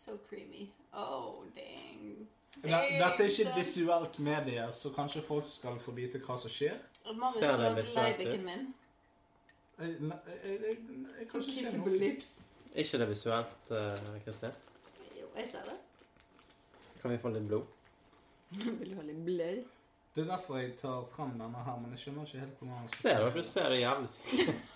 So 0.05 0.17
creamy. 0.29 0.71
Oh, 0.93 1.45
dang. 1.57 2.29
Det- 2.55 2.71
Dette 2.71 3.23
er 3.25 3.29
ikke 3.29 3.49
et 3.49 3.57
visuelt 3.57 4.19
medie, 4.19 4.73
så 4.73 4.91
kanskje 4.93 5.23
folk 5.23 5.45
skal 5.49 5.79
få 5.81 5.91
vite 5.97 6.19
hva 6.19 6.37
som 6.39 6.51
skjer. 6.51 6.79
Det 7.05 7.77
visuelt 7.77 8.21
ut? 8.35 8.45
min. 8.45 8.75
Jeg, 9.79 9.89
jeg, 10.01 10.13
jeg, 10.45 10.61
jeg, 10.61 10.77
jeg 11.21 11.29
kan 11.29 11.41
ikke 11.41 11.55
se 11.55 11.79
noe. 11.79 11.99
lips. 11.99 12.27
Ikke 12.75 12.99
det 12.99 13.09
visuelt, 13.09 13.71
eh, 13.71 14.21
Kristin? 14.25 14.51
Jo, 15.21 15.27
jeg 15.37 15.49
ser 15.51 15.65
det. 15.65 15.79
Kan 17.03 17.11
vi 17.11 17.19
få 17.19 17.29
litt 17.35 17.49
blod? 17.49 17.65
Vil 18.79 18.91
du 18.91 18.95
ha 18.95 19.03
litt 19.03 19.25
blod? 19.25 19.65
Det 20.15 20.23
er 20.27 20.29
derfor 20.29 20.59
jeg 20.59 20.75
tar 20.77 21.05
frem 21.09 21.31
denne 21.41 21.65
her, 21.65 21.79
men 21.81 21.91
jeg 21.91 21.99
skjønner 22.05 22.27
ikke 22.29 22.39
helt 22.45 22.59
hvordan 22.59 22.83
jeg 22.83 22.99
Ser 23.01 23.25
du? 23.31 23.39
Du 23.41 23.45
ser 23.49 23.69
det 23.73 23.81
jævlig 23.81 24.09
sykt. 24.19 24.55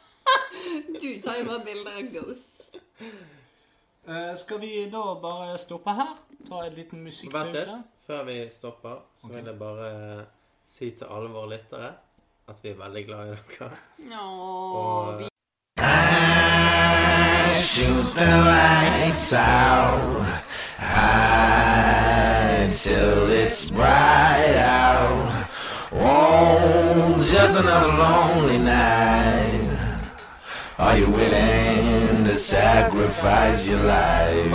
Du 1.03 1.21
tar 1.23 1.37
jo 1.39 1.45
bare 1.47 1.65
bilder 1.65 1.99
av 2.01 2.09
ghosts. 2.13 2.71
Eh, 4.09 4.37
Skal 4.37 4.61
vi 4.61 4.91
da 4.93 5.03
bare 5.23 5.59
stoppe 5.59 5.91
her? 5.91 6.17
Ta 6.49 6.65
en 6.67 6.73
liten 6.75 6.99
Vent 6.99 7.05
musikkpause? 7.09 7.53
litt. 7.53 7.69
Før 8.07 8.25
vi 8.25 8.37
stopper, 8.55 9.01
så 9.17 9.27
vil 9.33 9.45
jeg 9.45 9.59
bare 9.59 10.25
si 10.67 10.91
til 10.91 11.07
alle 11.11 11.29
våre 11.31 11.49
lyttere 11.57 11.89
at 12.49 12.61
vi 12.63 12.69
er 12.71 12.75
veldig 12.79 13.07
glad 13.07 13.27
i 13.27 13.31
dere. 13.59 13.71
Åh, 14.13 14.77
Og 14.77 15.19
vi 15.19 15.25
shoot 17.67 18.07
the 18.15 18.31
lights 18.47 19.33
out 19.33 20.27
till 22.83 23.31
it's 23.43 23.71
bright 23.71 24.57
out. 24.57 25.33
Oh, 25.93 27.19
just 27.19 27.55
another 27.59 27.93
lonely 28.03 28.59
night. 28.59 29.56
Are 30.79 30.99
you 30.99 31.09
willing 31.09 32.25
to 32.25 32.37
sacrifice 32.37 33.67
your 33.71 33.81
life? 33.81 34.53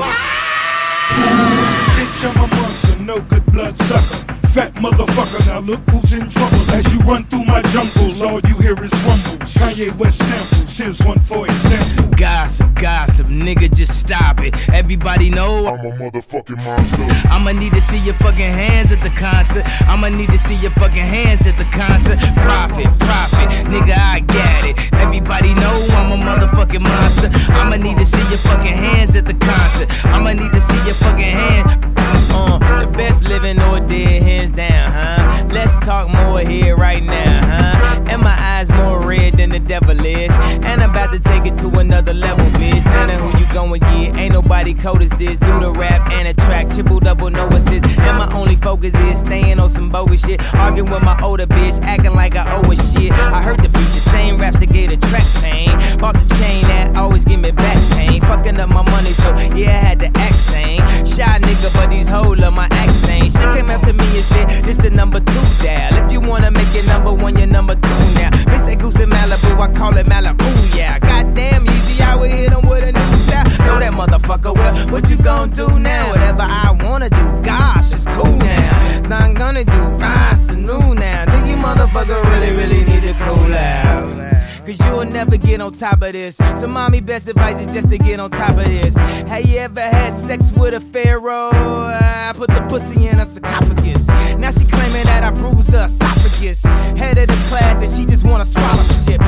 Bitch, 1.98 2.30
I'm 2.30 2.38
a 2.38 2.48
monster, 2.48 3.00
no 3.00 3.20
good 3.22 3.44
blood 3.48 3.76
sucker. 3.76 4.41
Fat 4.52 4.74
motherfucker, 4.74 5.48
now 5.48 5.60
look 5.62 5.80
who's 5.90 6.12
in 6.12 6.30
trouble. 6.30 6.60
As 6.72 6.84
you 6.94 7.00
run 7.02 7.24
through 7.28 7.46
my 7.46 7.62
jungles, 7.72 8.22
all 8.22 8.42
you 8.42 8.56
hear 8.56 8.76
is 8.84 8.92
rumbles. 9.06 9.54
Kanye 9.56 9.96
West 9.98 10.18
samples, 10.18 10.78
here's 10.78 11.00
one 11.02 11.22
for 11.22 11.46
example. 11.46 12.10
Gossip, 12.18 12.74
gossip, 12.76 13.28
nigga, 13.28 13.74
just 13.74 13.98
stop 13.98 14.42
it. 14.42 14.54
Everybody 14.74 15.30
know 15.30 15.68
I'm 15.68 15.86
a 15.86 15.92
motherfucking 15.92 16.62
monster. 16.66 17.02
I'ma 17.30 17.54
need 17.54 17.72
to 17.72 17.82
see 17.82 18.00
your 18.00 18.16
fucking 18.16 18.52
hands 18.52 18.92
at 18.92 19.02
the 19.02 19.10
concert. 19.12 19.64
I'ma 19.88 20.10
need 20.10 20.28
to 20.28 20.40
see 20.40 20.56
your 20.56 20.72
fucking 20.72 20.98
hands 20.98 21.48
at 21.48 21.58
the 21.58 21.64
concert. 21.72 22.20
Profit, 22.44 22.88
profit, 23.00 23.48
nigga, 23.72 23.96
I 23.98 24.20
got 24.20 24.66
it. 24.66 24.94
Everybody 24.94 25.54
know 25.54 25.88
I'm 25.92 26.12
a 26.12 26.18
motherfucking 26.18 26.82
monster. 26.82 27.30
I'ma 27.54 27.78
need 27.78 27.98
to 28.00 28.06
see 28.06 28.28
your 28.28 28.40
fucking 28.40 28.76
hands 28.76 29.16
at 29.16 29.24
the 29.24 29.34
concert. 29.34 29.90
I'ma 30.06 30.34
need 30.34 30.52
to 30.52 30.60
see 30.60 30.86
your 30.86 30.96
fucking 30.96 31.24
hand. 31.24 31.88
Uh, 32.34 32.86
the 32.86 32.88
best 32.92 33.24
living 33.24 33.62
or 33.62 33.80
dead, 33.80 34.22
hands 34.42 34.52
down, 34.52 34.92
huh? 34.92 35.48
Let's 35.52 35.76
talk 35.86 36.10
more 36.10 36.40
here 36.40 36.76
right 36.76 37.04
now, 37.04 37.42
huh? 37.46 38.02
And 38.08 38.22
my 38.22 38.36
eyes 38.38 38.70
more 38.70 39.00
red 39.00 39.38
than 39.38 39.52
the 39.52 39.60
devil 39.60 39.98
is. 40.06 40.32
And 40.32 40.82
I'm 40.82 40.90
about 40.90 41.12
to 41.12 41.20
take 41.20 41.46
it 41.46 41.58
to 41.60 41.70
another 41.80 42.14
level, 42.14 42.46
bitch. 42.60 42.84
Now 42.86 43.06
that 43.06 43.20
who 43.20 43.40
you 43.40 43.54
gon' 43.54 43.72
get? 43.72 44.18
Ain't 44.18 44.34
nobody 44.34 44.74
cold 44.74 45.02
as 45.02 45.10
this. 45.12 45.38
Do 45.40 45.60
the 45.60 45.72
rap 45.72 46.10
and 46.12 46.28
a 46.28 46.34
track, 46.34 46.70
triple 46.70 47.00
double, 47.00 47.30
no 47.30 47.48
assist. 47.50 47.86
And 47.86 48.18
my 48.18 48.32
only 48.34 48.56
focus 48.56 48.94
is 48.94 49.20
staying 49.20 49.60
on 49.60 49.70
some 49.70 49.90
bogus 49.90 50.26
shit. 50.26 50.42
Arguing 50.56 50.92
with 50.92 51.04
my 51.04 51.20
older 51.22 51.46
bitch, 51.46 51.82
acting 51.84 52.14
like 52.14 52.36
I 52.36 52.56
owe 52.56 52.72
a 52.72 52.76
shit. 52.76 53.12
I 53.12 53.42
heard 53.42 53.62
the 53.62 53.70
beat, 53.70 53.92
the 53.94 54.02
same 54.12 54.40
raps 54.40 54.60
that 54.60 54.72
gave 54.72 54.90
the 54.90 54.98
track 55.08 55.28
pain. 55.42 56.00
Bought 56.00 56.16
the 56.16 56.36
chain 56.36 56.64
that 56.64 56.98
always 56.98 57.26
give 57.26 57.40
me 57.40 57.52
back 57.52 57.78
pain. 57.92 58.22
Fucking 58.22 58.60
up 58.60 58.70
my 58.70 58.84
money, 58.90 59.14
so 59.14 59.30
yeah, 59.56 59.70
I 59.70 59.86
had 59.88 60.00
to 60.00 60.08
act 60.16 60.36
sane. 60.36 60.82
Shy 61.06 61.40
nigga, 61.40 61.74
but 61.74 61.90
these 61.90 62.08
hoes 62.08 62.38
love 62.38 62.54
my 62.54 62.68
accent. 62.72 63.32
She 63.32 63.46
came 63.58 63.70
up 63.70 63.82
to 63.84 63.94
me 63.94 64.06
and 64.18 64.26
said, 64.34 64.66
This 64.66 64.78
the 64.78 64.90
number 64.90 65.20
two 65.20 65.46
dial. 65.64 66.06
If 66.06 66.12
you 66.12 66.20
wanna 66.22 66.52
make 66.52 66.74
it 66.74 66.86
number 66.88 67.14
one, 67.14 67.38
you're 67.38 67.48
number 67.48 67.76
two 67.76 68.02
now. 68.20 68.30
Miss 68.52 68.64
that 68.64 68.80
goose 68.82 69.00
in 69.00 69.10
Malibu, 69.10 69.60
I 69.60 69.72
call 69.74 69.96
it 69.98 70.06
Malibu, 70.06 70.50
yeah. 70.78 71.00
Goddamn 71.00 71.66
easy, 71.68 72.02
I 72.04 72.16
would 72.16 72.32
hit 72.32 72.52
him 72.54 72.68
with 72.68 72.84
a 72.84 72.92
new 72.92 73.10
style. 73.26 73.66
Know 73.66 73.80
that 73.80 73.94
motherfucker 73.94 74.54
well. 74.54 74.74
What 74.90 75.10
you 75.10 75.18
gon' 75.18 75.50
do 75.52 75.80
now? 75.80 76.10
Whatever 76.10 76.44
I 76.44 76.72
wanna 76.84 77.10
do, 77.10 77.26
gosh, 77.44 77.94
it's 77.94 78.06
cool 78.08 78.38
now. 78.38 79.02
Now 79.10 79.20
I'm 79.26 79.34
gonna 79.34 79.66
do, 79.66 79.84
ah, 80.02 80.34
it's 80.34 80.52
new 80.52 80.96
now. 80.96 81.26
Think 81.32 81.48
you 81.48 81.56
motherfucker 81.56 82.24
really, 82.32 82.52
really 82.56 82.84
need 82.84 83.04
to 83.04 83.14
cool 83.26 83.54
out. 83.54 84.41
Cause 84.66 84.80
you'll 84.82 85.06
never 85.06 85.38
get 85.38 85.60
on 85.60 85.74
top 85.74 86.04
of 86.04 86.14
this. 86.14 86.36
So, 86.38 86.68
mommy, 86.68 87.02
best 87.02 87.28
advice 87.28 87.60
is 87.66 87.74
just 87.74 87.90
to 87.90 87.98
get 87.98 88.20
on 88.20 88.30
top 88.30 88.52
of 88.52 88.66
this. 88.66 88.96
Have 88.96 89.46
you 89.46 89.58
ever 89.58 89.82
had 89.82 90.14
sex 90.14 90.52
with 90.52 90.76
a 90.76 90.80
pharaoh? 90.80 91.50
I 91.52 92.32
put 92.36 92.50
the 92.50 92.62
pussy 92.70 93.08
in 93.08 93.20
a 93.20 93.26
sarcophagus. 93.26 94.08
Now 94.38 94.52
she 94.52 94.66
claiming 94.66 95.04
that 95.06 95.24
I 95.24 95.32
bruised 95.32 95.72
her 95.72 95.86
esophagus. 95.86 96.64
Head 96.64 97.18
of 97.18 97.28
the 97.28 97.46
class, 97.50 97.82
and 97.82 97.98
she 97.98 98.06
just 98.06 98.24
want 98.24 98.44
a 98.44 98.46
scholarship. 98.46 99.22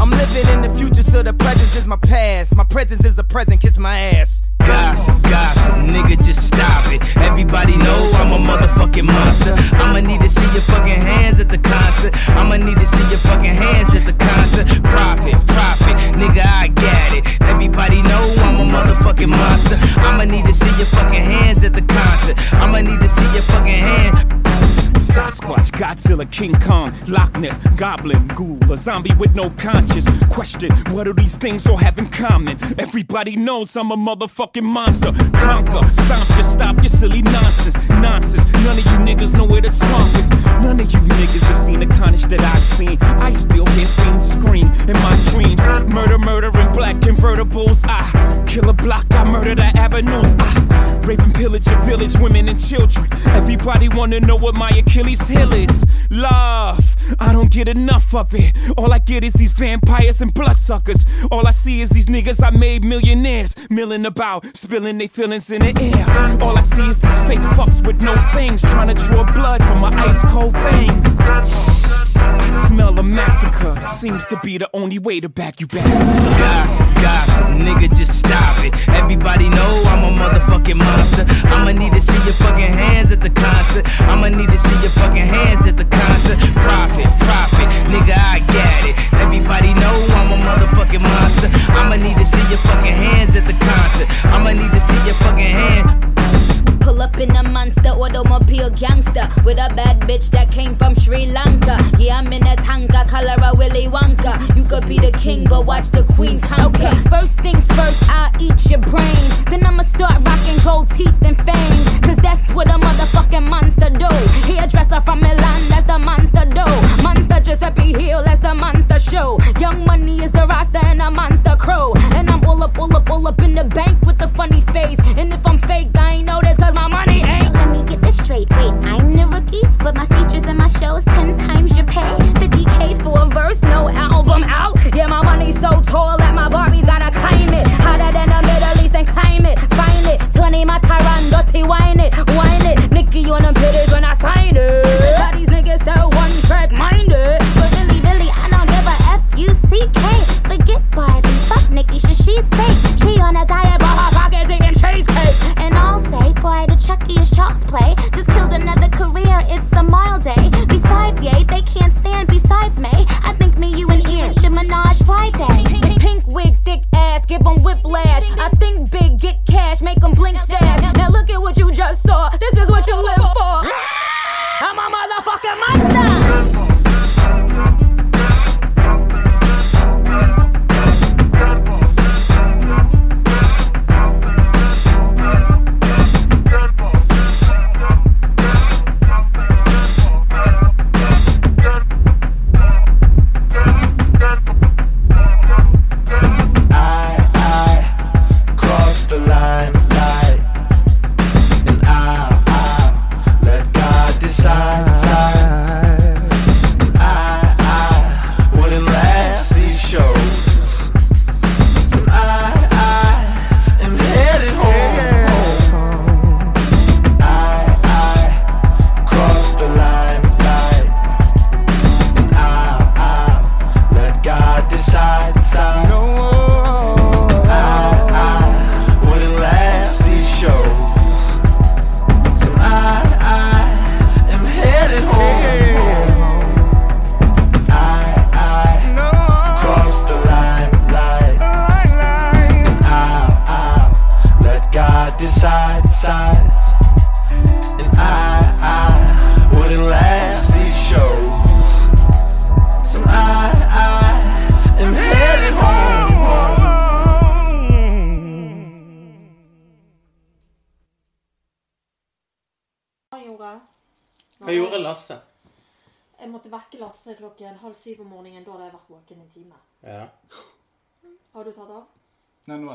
I'm 0.00 0.10
living 0.10 0.48
in 0.54 0.62
the 0.62 0.76
future, 0.78 1.02
so 1.02 1.22
the 1.22 1.34
present 1.34 1.76
is 1.76 1.84
my 1.84 1.96
past. 1.96 2.54
My 2.54 2.64
presence 2.64 3.04
is 3.04 3.18
a 3.18 3.24
present, 3.24 3.60
kiss 3.60 3.76
my 3.76 3.98
ass. 3.98 4.42
Gossip, 4.58 5.22
gossip, 5.22 5.74
nigga, 5.74 6.22
just 6.22 6.46
stop 6.46 6.92
it. 6.92 7.00
Everybody 7.16 7.76
knows 7.76 8.14
I'm 8.14 8.32
a 8.32 8.38
motherfucking 8.38 9.04
monster. 9.04 9.54
I'ma 9.76 10.00
need 10.00 10.20
to 10.20 10.28
see 10.28 10.52
your 10.52 10.62
fucking 10.62 11.00
hands 11.00 11.40
at 11.40 11.48
the 11.48 11.58
concert. 11.58 12.14
I'ma 12.28 12.56
need 12.56 12.76
to 12.76 12.86
see 12.86 13.08
your 13.10 13.18
fucking 13.18 13.54
hands 13.54 13.94
at 13.94 14.04
the 14.04 14.12
concert. 14.12 14.66
Profit, 14.82 15.34
profit, 15.46 15.96
nigga, 16.16 16.44
I 16.44 16.68
got 16.68 17.12
it. 17.16 17.42
Everybody 17.42 18.02
know 18.02 18.34
I'm 18.38 18.56
a 18.56 18.64
motherfucking 18.64 19.28
monster. 19.28 19.76
I'ma 20.00 20.24
need 20.24 20.44
to 20.46 20.54
see 20.54 20.76
your 20.76 20.86
fucking 20.86 21.24
hands 21.24 21.64
at 21.64 21.72
the 21.72 21.82
concert. 21.82 22.36
I'ma 22.54 22.80
need 22.80 23.00
to 23.00 23.08
see 23.08 23.32
your 23.34 23.42
fucking 23.42 23.82
hand. 23.88 24.67
Sasquatch, 25.08 25.70
Godzilla, 25.72 26.30
King 26.30 26.54
Kong, 26.60 26.92
Loch 27.06 27.34
Ness, 27.38 27.58
Goblin, 27.76 28.26
Ghoul, 28.28 28.58
a 28.70 28.76
zombie 28.76 29.14
with 29.14 29.34
no 29.34 29.50
conscience. 29.50 30.06
Question, 30.28 30.70
what 30.92 31.04
do 31.04 31.12
these 31.12 31.36
things 31.36 31.66
all 31.66 31.76
have 31.76 31.98
in 31.98 32.06
common? 32.08 32.56
Everybody 32.78 33.36
knows 33.36 33.76
I'm 33.76 33.90
a 33.90 33.96
motherfucking 33.96 34.62
monster. 34.62 35.12
Conquer, 35.34 35.86
stomp 35.94 36.28
your, 36.30 36.42
stop 36.42 36.76
your 36.76 36.88
silly 36.88 37.22
nonsense. 37.22 37.76
Nonsense, 37.88 38.44
none 38.64 38.78
of 38.78 38.84
you 38.84 38.98
niggas 39.08 39.34
know 39.34 39.44
where 39.44 39.62
the 39.62 39.70
swamp 39.70 40.14
is. 40.16 40.30
None 40.62 40.80
of 40.80 40.92
you 40.92 41.00
niggas 41.00 41.46
have 41.48 41.58
seen 41.58 41.80
the 41.80 41.86
carnage 41.86 42.26
that 42.26 42.40
I've 42.40 42.62
seen. 42.62 42.98
I 43.00 43.32
still 43.32 43.66
hear 43.66 43.86
fiends 43.86 44.32
scream 44.32 44.70
in 44.88 44.96
my 45.06 45.16
dreams. 45.30 45.60
Murder, 45.88 46.18
murder 46.18 46.48
in 46.58 46.72
black 46.72 46.96
convertibles. 46.96 47.84
I 47.84 48.00
ah, 48.00 48.44
kill 48.46 48.68
a 48.68 48.74
block, 48.74 49.06
I 49.12 49.24
murder 49.24 49.54
the 49.54 49.70
avenues. 49.76 50.34
I 50.38 50.78
rape 51.08 51.20
and 51.20 51.34
pillage 51.34 51.66
a 51.68 51.76
village, 51.80 52.16
women 52.18 52.48
and 52.48 52.60
children. 52.62 53.06
Everybody 53.28 53.88
wanna 53.88 54.20
know 54.20 54.36
what 54.36 54.54
my 54.54 54.70
Achilles 54.98 55.28
heel 55.28 55.52
is. 55.52 55.86
Love, 56.10 57.14
I 57.20 57.32
don't 57.32 57.52
get 57.52 57.68
enough 57.68 58.16
of 58.16 58.34
it. 58.34 58.52
All 58.76 58.92
I 58.92 58.98
get 58.98 59.22
is 59.22 59.32
these 59.32 59.52
vampires 59.52 60.20
and 60.20 60.34
bloodsuckers. 60.34 61.06
All 61.30 61.46
I 61.46 61.52
see 61.52 61.80
is 61.80 61.90
these 61.90 62.06
niggas 62.06 62.42
I 62.42 62.50
made 62.50 62.84
millionaires, 62.84 63.54
milling 63.70 64.06
about, 64.06 64.56
spilling 64.56 64.98
their 64.98 65.06
feelings 65.06 65.52
in 65.52 65.60
the 65.60 65.80
air. 65.80 66.42
All 66.42 66.58
I 66.58 66.62
see 66.62 66.88
is 66.88 66.98
these 66.98 67.20
fake 67.28 67.46
fucks 67.54 67.86
with 67.86 68.00
no 68.00 68.16
fangs, 68.32 68.60
trying 68.62 68.88
to 68.88 68.94
draw 68.94 69.22
blood 69.34 69.62
from 69.68 69.78
my 69.78 69.90
ice 70.04 70.20
cold 70.32 70.52
veins. 70.54 72.07
I 72.38 72.66
smell 72.66 72.98
a 72.98 73.02
massacre. 73.02 73.74
Seems 73.86 74.26
to 74.26 74.38
be 74.42 74.58
the 74.58 74.68
only 74.74 74.98
way 74.98 75.20
to 75.20 75.28
back 75.28 75.60
you 75.60 75.66
back. 75.66 75.84
Gossip, 75.84 77.02
gossip, 77.02 77.46
nigga, 77.58 77.94
just 77.96 78.18
stop 78.18 78.64
it. 78.64 78.72
Everybody 78.88 79.48
know 79.48 79.82
I'm 79.86 80.04
a 80.04 80.10
motherfucking 80.10 80.76
monster. 80.76 81.24
I'ma 81.48 81.72
need 81.72 81.92
to 81.92 82.00
see 82.00 82.20
your 82.24 82.34
fucking 82.34 82.72
hands 82.72 83.12
at 83.12 83.20
the 83.20 83.30
concert. 83.30 83.84
I'ma 84.00 84.28
need 84.28 84.48
to 84.48 84.58
see 84.58 84.80
your 84.82 84.90
fucking 84.90 85.26
hands 85.26 85.66
at 85.66 85.76
the 85.76 85.84
concert. 85.84 86.38
Profit, 86.54 87.08
profit, 87.26 87.68
nigga, 87.92 88.16
I 88.16 88.38
got 88.40 88.82
it. 88.88 88.94
Everybody 89.14 89.74
know 89.74 89.96
I'm 90.16 90.32
a 90.32 90.38
motherfucking 90.38 91.02
monster. 91.02 91.48
I'ma 91.72 91.96
need 91.96 92.16
to 92.16 92.26
see 92.26 92.44
your 92.48 92.58
fucking 92.58 92.94
hands 92.94 93.36
at 93.36 93.46
the 93.46 93.54
concert. 93.54 94.08
I'ma 94.26 94.52
need 94.52 94.70
to 94.70 94.80
see 94.88 95.06
your 95.06 95.14
fucking 95.24 95.52
hands. 95.60 96.67
Pull 96.80 97.02
up 97.02 97.18
in 97.18 97.34
a 97.36 97.42
monster 97.42 97.90
automobile 97.90 98.70
gangster 98.70 99.28
with 99.44 99.58
a 99.58 99.72
bad 99.74 100.00
bitch 100.00 100.30
that 100.30 100.50
came 100.50 100.76
from 100.76 100.94
Sri 100.94 101.26
Lanka. 101.26 101.78
Yeah, 101.98 102.18
I'm 102.18 102.32
in 102.32 102.46
a 102.46 102.56
tanka, 102.56 103.04
color 103.08 103.36
a 103.42 103.56
Willy 103.56 103.86
Wonka. 103.86 104.56
You 104.56 104.64
could 104.64 104.86
be 104.88 104.98
the 104.98 105.12
king, 105.12 105.44
but 105.44 105.66
watch 105.66 105.90
the 105.90 106.04
queen 106.04 106.40
conquer. 106.40 106.86
Okay, 106.86 106.94
first 107.08 107.40
things 107.40 107.64
first, 107.68 108.02
I'll 108.10 108.30
eat 108.40 108.70
your 108.70 108.80
brains. 108.80 109.44
Then 109.46 109.64
I'ma 109.64 109.82
start 109.82 110.20
rocking 110.24 110.58
gold 110.64 110.90
teeth 110.90 111.22
and 111.22 111.36
fangs. 111.36 112.00
Cause 112.00 112.16
that's 112.16 112.50
what 112.52 112.68
a 112.68 112.78
motherfucking 112.78 113.48
monster 113.48 113.90
do. 113.90 114.08
Hairdresser 114.48 115.00
from 115.00 115.20
Milan, 115.20 115.68
that's 115.68 115.86
the 115.86 115.98
monster 115.98 116.44
do. 116.46 116.66
Monster 117.02 117.40
Giuseppe 117.40 117.92
Hill, 117.92 118.22
that's 118.24 118.40
the 118.40 118.54
monster 118.54 118.98
show. 118.98 119.38
Young 119.60 119.84
money 119.84 120.22
is 120.22 120.30
the 120.30 120.46
roster 120.46 120.84
and 120.84 121.02
a 121.02 121.10
monster 121.10 121.56
crow. 121.56 121.92
And 122.14 122.30
I'm 122.30 122.44
all 122.44 122.62
up, 122.62 122.78
all 122.78 122.94
up, 122.96 123.10
all 123.10 123.26
up 123.26 123.40
in 123.42 123.54
the 123.54 123.64
bank 123.64 124.00
with 124.02 124.20
a 124.22 124.28
funny 124.28 124.60
face. 124.72 124.98
And 125.16 125.32
if 125.32 125.46
I'm 125.46 125.58
fake, 125.58 125.88
I 125.96 126.12
ain't 126.12 126.26
know 126.26 126.37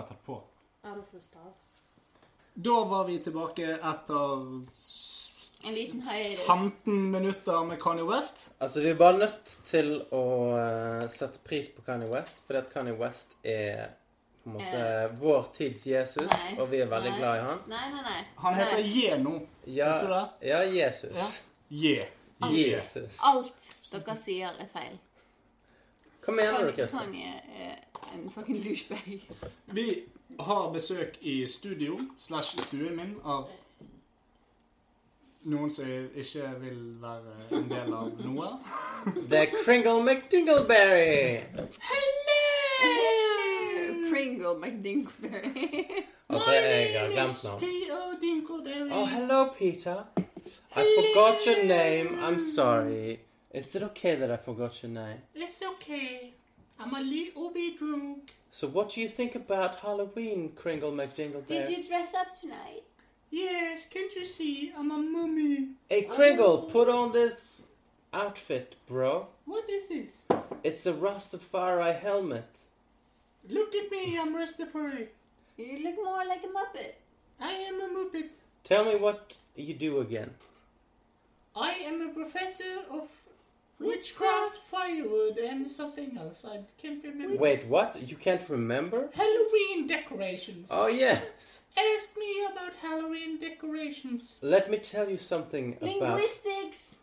jeg 0.03 0.11
tatt 0.13 0.25
på. 0.27 0.37
Ja, 0.83 0.93
da 0.93 1.01
får 1.09 1.23
du 1.23 1.27
ta 1.33 1.39
av. 1.47 1.53
Da 2.67 2.83
var 2.85 3.07
vi 3.09 3.17
tilbake 3.25 3.71
etter 3.79 4.33
En 5.63 5.73
liten 5.73 6.01
høyde. 6.03 6.43
15 6.45 7.11
minutter 7.11 7.63
med 7.65 7.79
Kanye 7.81 8.03
West. 8.03 8.49
Altså, 8.59 8.81
vi 8.83 8.89
er 8.91 8.97
bare 8.99 9.17
nødt 9.21 9.53
til 9.65 9.93
å 10.11 10.23
eh, 10.59 11.05
sette 11.09 11.39
pris 11.47 11.69
på 11.71 11.85
Kanye 11.85 12.09
West, 12.11 12.41
fordi 12.45 12.59
at 12.59 12.67
Kanye 12.73 12.97
West 12.99 13.37
er 13.47 13.93
på 14.43 14.49
en 14.51 14.57
måte 14.57 14.81
vår 15.21 15.45
tids 15.55 15.85
Jesus, 15.87 16.27
Nei. 16.27 16.57
og 16.59 16.67
vi 16.73 16.81
er 16.83 16.89
veldig 16.91 17.13
Nei. 17.13 17.19
glad 17.21 17.37
i 17.39 17.45
han. 17.47 17.61
Nei, 17.71 17.85
nei, 17.93 18.01
nei. 18.09 18.19
Han 18.43 18.57
heter 18.59 18.81
Nei. 18.81 18.91
Je 18.91 19.17
nå. 19.23 19.33
Ja, 19.71 19.87
Visste 19.93 20.09
du 20.09 20.13
det? 20.13 20.49
ja 20.49 20.59
Jesus. 20.67 21.15
Ja. 21.15 21.29
Je. 21.69 21.95
Jesus. 22.51 23.19
Alt 23.23 23.69
dere 23.93 24.17
sier, 24.19 24.51
er 24.59 24.67
feil. 24.73 24.99
Hva 26.25 26.35
mener 26.35 26.67
du, 26.67 26.81
er 26.83 27.79
en 28.13 28.31
fucking 28.31 28.63
douchebag. 28.63 29.29
Vi 29.65 30.03
har 30.39 30.71
besøk 30.73 31.17
i 31.21 31.47
studio 31.47 31.99
slash 32.17 32.57
stuen 32.57 32.95
min 32.95 33.15
av 33.23 33.49
noen 35.43 35.69
som 35.69 35.85
ikke 36.15 36.49
vil 36.61 36.79
være 37.01 37.35
en 37.51 37.69
del 37.69 37.93
av 37.93 38.11
noe. 38.23 38.51
Det 39.29 39.39
er 39.39 39.55
Kringle 39.65 39.99
McDingleberry. 40.03 41.43
Pringle 44.09 44.55
McDinkberry. 44.59 46.03
Altså, 46.29 46.51
jeg 46.51 46.99
har 46.99 47.09
glemt 47.11 47.43
navn. 47.43 47.59
P.O. 47.59 48.03
Oh, 48.91 49.05
hello, 49.05 49.53
Peter. 49.57 50.03
I 50.75 50.83
forgot 50.97 51.45
your 51.45 51.65
name. 51.65 52.19
I'm 52.21 52.39
sorry. 52.55 53.19
Is 53.53 53.75
it 53.75 53.83
okay 53.83 54.15
that 54.15 54.31
I 54.31 54.37
forgot 54.37 54.81
your 54.83 54.91
name? 54.91 55.21
It's 55.35 55.61
okay. 55.61 56.33
I'm 56.83 56.93
a 56.93 57.01
little 57.01 57.49
bit 57.49 57.79
drunk. 57.79 58.33
So 58.51 58.67
what 58.67 58.89
do 58.91 58.99
you 58.99 59.07
think 59.07 59.35
about 59.35 59.77
Halloween, 59.77 60.51
Kringle 60.53 60.91
McDingleberry? 60.91 61.47
Did 61.47 61.69
you 61.69 61.87
dress 61.87 62.13
up 62.13 62.37
tonight? 62.39 62.83
Yes, 63.31 63.85
can't 63.85 64.13
you 64.13 64.25
see? 64.25 64.73
I'm 64.77 64.91
a 64.91 64.97
mummy. 64.97 65.69
Hey, 65.89 66.01
Kringle, 66.01 66.65
oh. 66.67 66.71
put 66.71 66.89
on 66.89 67.13
this 67.13 67.63
outfit, 68.13 68.75
bro. 68.85 69.27
What 69.45 69.69
is 69.69 69.87
this? 69.87 70.21
It's 70.61 70.85
a 70.85 70.91
Rastafari 70.91 71.97
helmet. 72.01 72.59
Look 73.49 73.73
at 73.75 73.89
me, 73.89 74.19
I'm 74.19 74.35
Rastafari. 74.35 75.07
You 75.55 75.83
look 75.85 75.95
more 75.95 76.25
like 76.25 76.43
a 76.43 76.47
Muppet. 76.47 76.95
I 77.39 77.53
am 77.53 77.79
a 77.79 77.87
Muppet. 77.97 78.29
Tell 78.65 78.83
me 78.83 78.95
what 78.95 79.37
you 79.55 79.73
do 79.73 80.01
again. 80.01 80.31
I 81.55 81.71
am 81.85 82.01
a 82.01 82.13
professor 82.13 82.79
of 82.91 83.07
witchcraft, 83.85 84.59
firewood, 84.65 85.37
and 85.37 85.69
something 85.69 86.17
else. 86.17 86.45
I 86.45 86.61
can't 86.81 87.03
remember. 87.03 87.37
Wait, 87.37 87.65
what? 87.67 88.01
You 88.09 88.15
can't 88.15 88.47
remember? 88.49 89.09
Halloween 89.13 89.87
decorations. 89.87 90.67
Oh, 90.71 90.87
yes. 90.87 91.61
Ask 91.77 92.09
me 92.17 92.45
about 92.51 92.73
Halloween 92.81 93.39
decorations. 93.39 94.37
Let 94.41 94.69
me 94.71 94.77
tell 94.77 95.09
you 95.09 95.17
something 95.17 95.77
about. 95.81 96.15
Linguistics. 96.19 96.95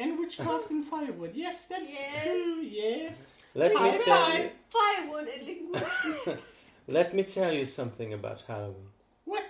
And 0.00 0.18
witchcraft 0.18 0.70
and 0.70 0.84
firewood. 0.84 1.32
Yes, 1.34 1.64
that's 1.64 1.92
Yes. 1.92 2.24
true. 2.24 2.60
Yes. 2.62 3.36
Let 3.54 3.72
me 3.74 3.80
High 3.80 3.98
tell 3.98 4.26
five. 4.26 4.44
you. 4.44 4.50
Firewood 4.68 5.28
and 5.28 5.46
linguistics. 5.46 6.52
Let 6.86 7.14
me 7.14 7.22
tell 7.24 7.52
you 7.52 7.66
something 7.66 8.12
about 8.14 8.42
Halloween. 8.42 8.88
What? 9.24 9.42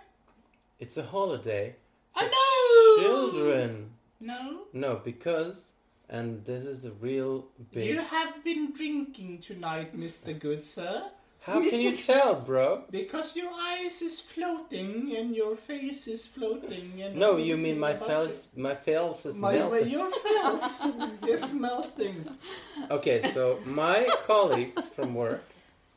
It's 0.81 0.97
a 0.97 1.03
holiday 1.03 1.77
I 2.15 2.25
know. 2.27 3.03
children. 3.03 3.91
No. 4.21 4.63
No, 4.73 4.97
because, 5.05 5.73
and 6.09 6.45
this 6.45 6.65
is 6.65 6.85
a 6.85 6.93
real 6.93 7.47
big. 7.73 7.87
You 7.89 7.99
have 8.01 8.43
been 8.45 8.73
drinking 8.73 9.39
tonight, 9.39 9.97
Mr. 9.97 10.39
Good 10.39 10.63
Sir. 10.63 11.11
How 11.41 11.61
can 11.67 11.81
you 11.81 11.97
tell, 12.11 12.35
bro? 12.41 12.85
Because 12.91 13.35
your 13.37 13.51
eyes 13.53 14.03
is 14.03 14.21
floating 14.21 15.15
and 15.17 15.35
your 15.35 15.57
face 15.57 16.07
is 16.07 16.27
floating 16.27 17.01
and 17.03 17.17
No, 17.17 17.37
you 17.37 17.57
mean 17.57 17.79
my 17.79 17.95
face? 17.95 18.49
My 18.57 18.75
face 18.75 19.25
is 19.25 19.37
it. 19.37 19.39
My, 19.39 19.55
melting. 19.55 19.89
your 19.89 20.11
face 20.11 20.87
is 21.27 21.55
melting. 21.55 22.29
Okay, 22.91 23.31
so 23.33 23.59
my 23.65 24.09
colleagues 24.27 24.87
from 24.89 25.15
work, 25.15 25.43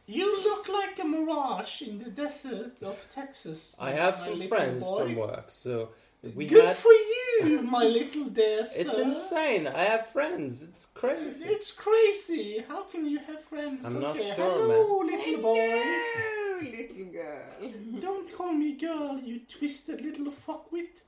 You 0.08 0.28
look 0.44 0.68
like 0.70 1.00
a 1.00 1.06
mirage 1.06 1.82
in 1.82 1.98
the 1.98 2.10
desert 2.10 2.82
of 2.84 2.98
Texas. 3.10 3.76
I 3.80 3.92
have 3.92 4.20
some 4.20 4.42
friends 4.48 4.84
boy. 4.84 5.00
from 5.04 5.16
work, 5.16 5.46
so 5.50 5.90
we 6.36 6.46
Good 6.46 6.64
had. 6.66 6.78
for 6.78 6.92
you, 6.92 7.62
my 7.64 7.84
little 7.84 8.26
dear 8.26 8.66
sir. 8.66 8.82
It's 8.82 8.98
insane. 8.98 9.68
I 9.68 9.84
have 9.84 10.08
friends. 10.10 10.62
It's 10.62 10.86
crazy. 10.94 11.46
It's 11.46 11.72
crazy. 11.72 12.64
How 12.68 12.84
can 12.84 13.06
you 13.08 13.20
have 13.20 13.44
friends? 13.46 13.86
I'm 13.86 14.00
not 14.00 14.16
sure, 14.16 14.34
Hello, 14.36 15.00
little 15.00 15.42
boy. 15.42 15.56
Hello, 15.56 16.60
little 16.62 17.06
girl. 17.12 17.44
Don't 18.00 18.32
call 18.38 18.54
me 18.54 18.74
girl, 18.74 19.20
you 19.20 19.40
twisted 19.48 20.02
little 20.02 20.32
fuckwit. 20.32 21.02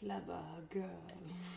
Clever 0.00 0.40
girl. 0.70 1.02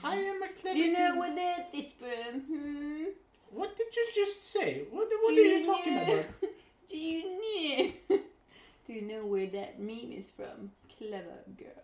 I 0.04 0.16
am 0.16 0.42
a 0.44 0.48
clever. 0.50 0.76
Do 0.76 0.80
you 0.82 0.94
know 0.94 1.12
girl. 1.12 1.20
where 1.22 1.36
that 1.36 1.70
is 1.74 1.92
from? 1.94 2.42
Hmm? 2.42 3.04
What 3.52 3.76
did 3.76 3.96
you 3.96 4.08
just 4.16 4.50
say? 4.52 4.84
What, 4.92 5.08
what 5.22 5.36
Do 5.36 5.42
are 5.42 5.46
you 5.46 5.66
talking 5.66 5.96
know- 5.96 6.04
about? 6.04 6.26
Do 6.90 6.98
you 6.98 7.24
know? 8.10 8.18
Do 8.88 8.94
you 8.94 9.02
know 9.04 9.26
where 9.26 9.48
that 9.48 9.80
meme 9.80 10.12
is 10.12 10.30
from? 10.30 10.72
Clever 10.98 11.40
girl. 11.58 11.84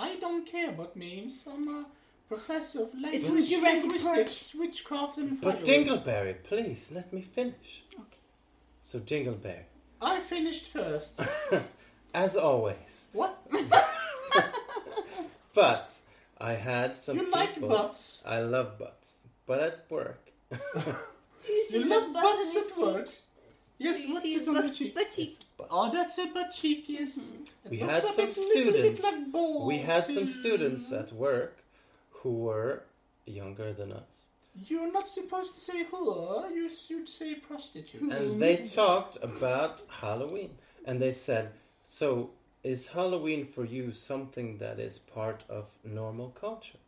I 0.00 0.16
don't 0.16 0.46
care 0.46 0.70
about 0.70 0.96
memes. 0.96 1.46
I'm 1.52 1.68
a 1.68 1.80
uh, 1.80 1.84
professor 2.26 2.82
of 2.82 2.90
It's 2.94 3.24
language, 3.24 3.50
from 3.50 3.60
Jurassic 3.60 3.82
linguistics, 3.82 4.54
witchcraft, 4.54 5.18
and 5.18 5.40
But 5.40 5.66
fireworks. 5.66 5.68
Dingleberry, 5.68 6.36
please 6.42 6.88
let 6.90 7.12
me 7.12 7.20
finish. 7.20 7.84
Okay. 7.94 8.22
So 8.80 8.98
Dingleberry, 8.98 9.64
I 10.00 10.20
finished 10.20 10.68
first. 10.68 11.20
as 12.14 12.36
always. 12.36 13.08
What? 13.12 13.38
But 15.52 15.92
I 16.40 16.52
had 16.52 16.96
some 16.96 17.16
you 17.16 17.30
like 17.30 17.60
butts? 17.60 18.22
I 18.26 18.40
love 18.40 18.78
butts, 18.78 19.16
but 19.46 19.60
at 19.60 19.86
work. 19.90 20.30
Do 20.50 21.52
you 21.52 21.64
see 21.68 21.78
You 21.78 21.84
the 21.84 21.90
love 21.90 22.12
butt 22.12 22.22
butts 22.22 22.56
at 22.56 22.68
his 22.68 22.78
work? 22.78 23.08
Cheek? 23.80 24.06
Yes, 24.06 24.12
what's 24.12 24.26
it 24.26 24.48
on 24.48 24.54
the 24.54 24.62
butt, 24.62 24.74
cheek? 24.74 24.94
butt 24.94 25.10
cheek? 25.10 25.38
Oh, 25.70 25.90
that's 25.90 26.18
a 26.18 26.26
butt 26.26 26.52
cheek, 26.52 26.84
yes. 26.88 27.16
It 27.64 27.70
We 27.70 27.80
looks 27.80 27.92
had 27.92 28.02
some 28.02 28.16
bit- 28.16 28.36
little 28.36 28.72
bit 28.72 28.96
students. 28.98 29.02
like 29.02 29.32
balls, 29.32 29.66
We 29.66 29.78
had 29.78 30.06
some 30.06 30.26
students 30.28 30.92
at 30.92 31.12
work 31.12 31.56
who 32.10 32.32
were 32.48 32.82
younger 33.26 33.72
than 33.72 33.92
us. 33.92 34.12
You're 34.66 34.92
not 34.92 35.08
supposed 35.08 35.54
to 35.54 35.60
say 35.60 35.84
whore, 35.84 36.50
you 36.54 36.68
should 36.68 37.08
say 37.08 37.34
prostitute. 37.36 38.02
And 38.12 38.42
they 38.42 38.56
talked 38.66 39.16
about 39.22 39.82
Halloween. 39.88 40.58
And 40.84 41.00
they 41.00 41.12
said, 41.12 41.52
So, 41.84 42.30
is 42.64 42.88
Halloween 42.88 43.46
for 43.46 43.64
you 43.64 43.92
something 43.92 44.58
that 44.58 44.78
is 44.80 44.98
part 44.98 45.44
of 45.48 45.68
normal 45.84 46.30
culture? 46.30 46.78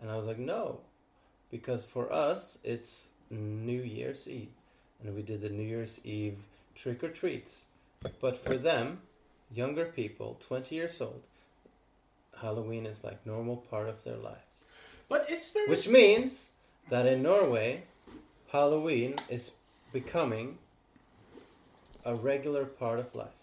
And 0.00 0.10
I 0.10 0.16
was 0.16 0.26
like, 0.26 0.38
No. 0.38 0.80
Because 1.50 1.84
for 1.84 2.12
us, 2.12 2.58
it's 2.62 3.08
New 3.30 3.82
Year's 3.82 4.28
Eve. 4.28 4.52
And 5.02 5.14
we 5.14 5.22
did 5.22 5.40
the 5.40 5.48
New 5.48 5.62
Year's 5.62 6.00
Eve 6.04 6.38
trick 6.74 7.02
or 7.02 7.08
treats. 7.08 7.64
But 8.20 8.42
for 8.42 8.56
them, 8.56 9.00
younger 9.54 9.86
people, 9.86 10.36
20 10.40 10.74
years 10.74 11.00
old, 11.00 11.22
Halloween 12.40 12.86
is 12.86 13.02
like 13.02 13.24
normal 13.26 13.56
part 13.56 13.88
of 13.88 14.04
their 14.04 14.16
lives. 14.16 14.64
But 15.08 15.26
it's 15.28 15.50
very 15.50 15.68
Which 15.68 15.88
means 15.88 16.50
that 16.90 17.06
in 17.06 17.22
Norway, 17.22 17.84
Halloween 18.52 19.16
is 19.28 19.52
becoming 19.92 20.58
a 22.04 22.14
regular 22.14 22.64
part 22.64 22.98
of 22.98 23.14
life. 23.14 23.37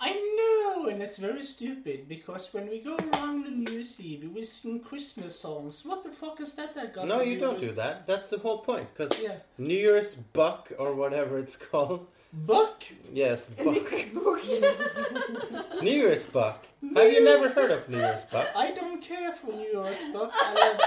I 0.00 0.12
know, 0.38 0.86
and 0.86 1.02
it's 1.02 1.16
very 1.18 1.42
stupid 1.42 2.08
because 2.08 2.52
when 2.52 2.68
we 2.70 2.78
go 2.78 2.94
around 2.96 3.46
on 3.46 3.64
New 3.64 3.72
Year's 3.72 4.00
Eve, 4.00 4.30
we 4.32 4.44
sing 4.44 4.78
Christmas 4.80 5.38
songs. 5.38 5.84
What 5.84 6.04
the 6.04 6.10
fuck 6.10 6.40
is 6.40 6.52
that? 6.54 6.74
that 6.76 6.94
got 6.94 7.06
No, 7.08 7.20
you 7.20 7.38
don't 7.38 7.58
do 7.58 7.72
that. 7.72 8.06
That's 8.06 8.30
the 8.30 8.38
whole 8.38 8.58
point. 8.58 8.86
Because 8.94 9.20
Yeah. 9.20 9.36
New 9.58 9.74
Year's 9.74 10.14
Buck 10.14 10.72
or 10.78 10.94
whatever 10.94 11.38
it's 11.38 11.56
called. 11.56 12.06
Buck? 12.32 12.84
Yes, 13.12 13.46
Buck. 13.46 13.90
New 15.82 15.90
Year's 16.02 16.24
Buck. 16.24 16.66
Have 16.94 17.12
you 17.12 17.24
never 17.24 17.48
heard 17.48 17.70
of 17.72 17.88
New 17.88 17.98
Year's 17.98 18.22
Buck? 18.30 18.46
I 18.54 18.70
don't 18.70 19.02
care 19.02 19.32
for 19.32 19.50
New 19.52 19.72
Year's 19.72 20.04
Buck. 20.12 20.30
I 20.34 20.54
love 20.62 20.78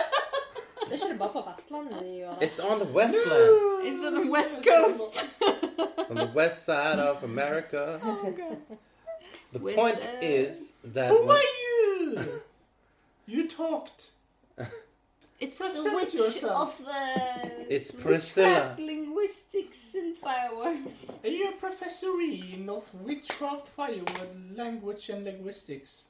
Det 0.82 0.88
er 1.00 1.04
ikke 1.06 1.10
det 1.10 1.20
bare 1.20 1.30
på 1.34 1.42
Vestlandet 1.50 2.00
de 2.04 2.10
gjør 2.18 2.32
det? 2.40 2.48
It's 2.50 2.60
on 2.72 2.80
the 2.80 2.90
Westland. 2.94 3.50
It's 3.90 4.02
on 4.08 4.14
the 4.22 4.32
west 4.32 4.56
coast. 4.70 5.26
It's 5.98 6.10
on 6.10 6.16
the 6.16 6.32
west 6.36 6.66
side 6.66 7.00
of 7.00 7.24
America. 7.24 8.00
The 9.52 9.60
With, 9.60 9.76
point 9.76 9.98
uh, 9.98 10.08
is 10.22 10.74
that 10.84 11.10
Who 11.10 11.30
are 11.30 11.40
you? 11.40 12.42
You 13.28 13.48
talked. 13.48 14.12
It's 15.40 15.58
the 15.58 15.64
Present 15.66 15.96
witch 15.96 16.14
yourself. 16.14 16.80
of 16.80 16.88
uh, 16.88 17.50
It's 17.68 17.90
Priscilla. 17.92 18.48
witchcraft, 18.48 18.80
linguistics, 18.80 19.78
and 19.96 20.16
fireworks. 20.18 20.94
Are 21.24 21.30
you 21.30 21.50
a 21.50 21.54
professorine 21.54 22.70
of 22.70 22.84
witchcraft, 22.94 23.68
firewood, 23.70 24.56
language, 24.56 25.10
and 25.10 25.24
linguistics? 25.26 26.06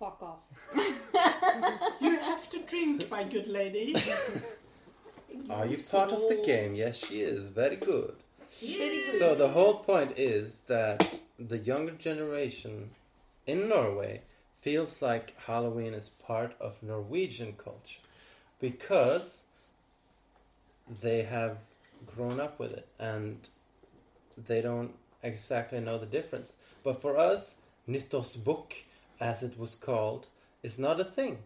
Fuck 0.00 0.20
off. 0.22 0.40
You 2.00 2.16
have 2.18 2.48
to 2.50 2.58
drink, 2.62 3.08
my 3.08 3.22
good 3.22 3.46
lady. 3.46 3.94
Are 5.48 5.66
you 5.66 5.78
part 5.78 6.10
of 6.12 6.28
the 6.28 6.42
game? 6.44 6.74
Yes, 6.74 6.96
she 6.96 7.20
is. 7.22 7.46
Very 7.48 7.76
good. 7.76 8.16
Very 8.60 9.04
good. 9.06 9.18
So 9.20 9.36
the 9.36 9.48
whole 9.50 9.74
point 9.74 10.14
is 10.16 10.58
that 10.66 11.20
the 11.48 11.58
younger 11.58 11.92
generation 11.92 12.90
in 13.46 13.68
Norway 13.68 14.22
feels 14.60 15.02
like 15.02 15.34
Halloween 15.46 15.94
is 15.94 16.08
part 16.08 16.54
of 16.60 16.82
Norwegian 16.82 17.54
culture 17.54 18.00
because 18.60 19.42
they 21.00 21.22
have 21.22 21.58
grown 22.06 22.40
up 22.40 22.58
with 22.58 22.72
it 22.72 22.86
and 22.98 23.48
they 24.36 24.60
don't 24.60 24.94
exactly 25.22 25.80
know 25.80 25.98
the 25.98 26.06
difference. 26.06 26.52
But 26.84 27.00
for 27.00 27.16
us, 27.16 27.54
Nyttårsbukk, 27.88 28.72
as 29.20 29.42
it 29.42 29.58
was 29.58 29.74
called, 29.74 30.26
is 30.62 30.78
not 30.78 31.00
a 31.00 31.04
thing. 31.04 31.38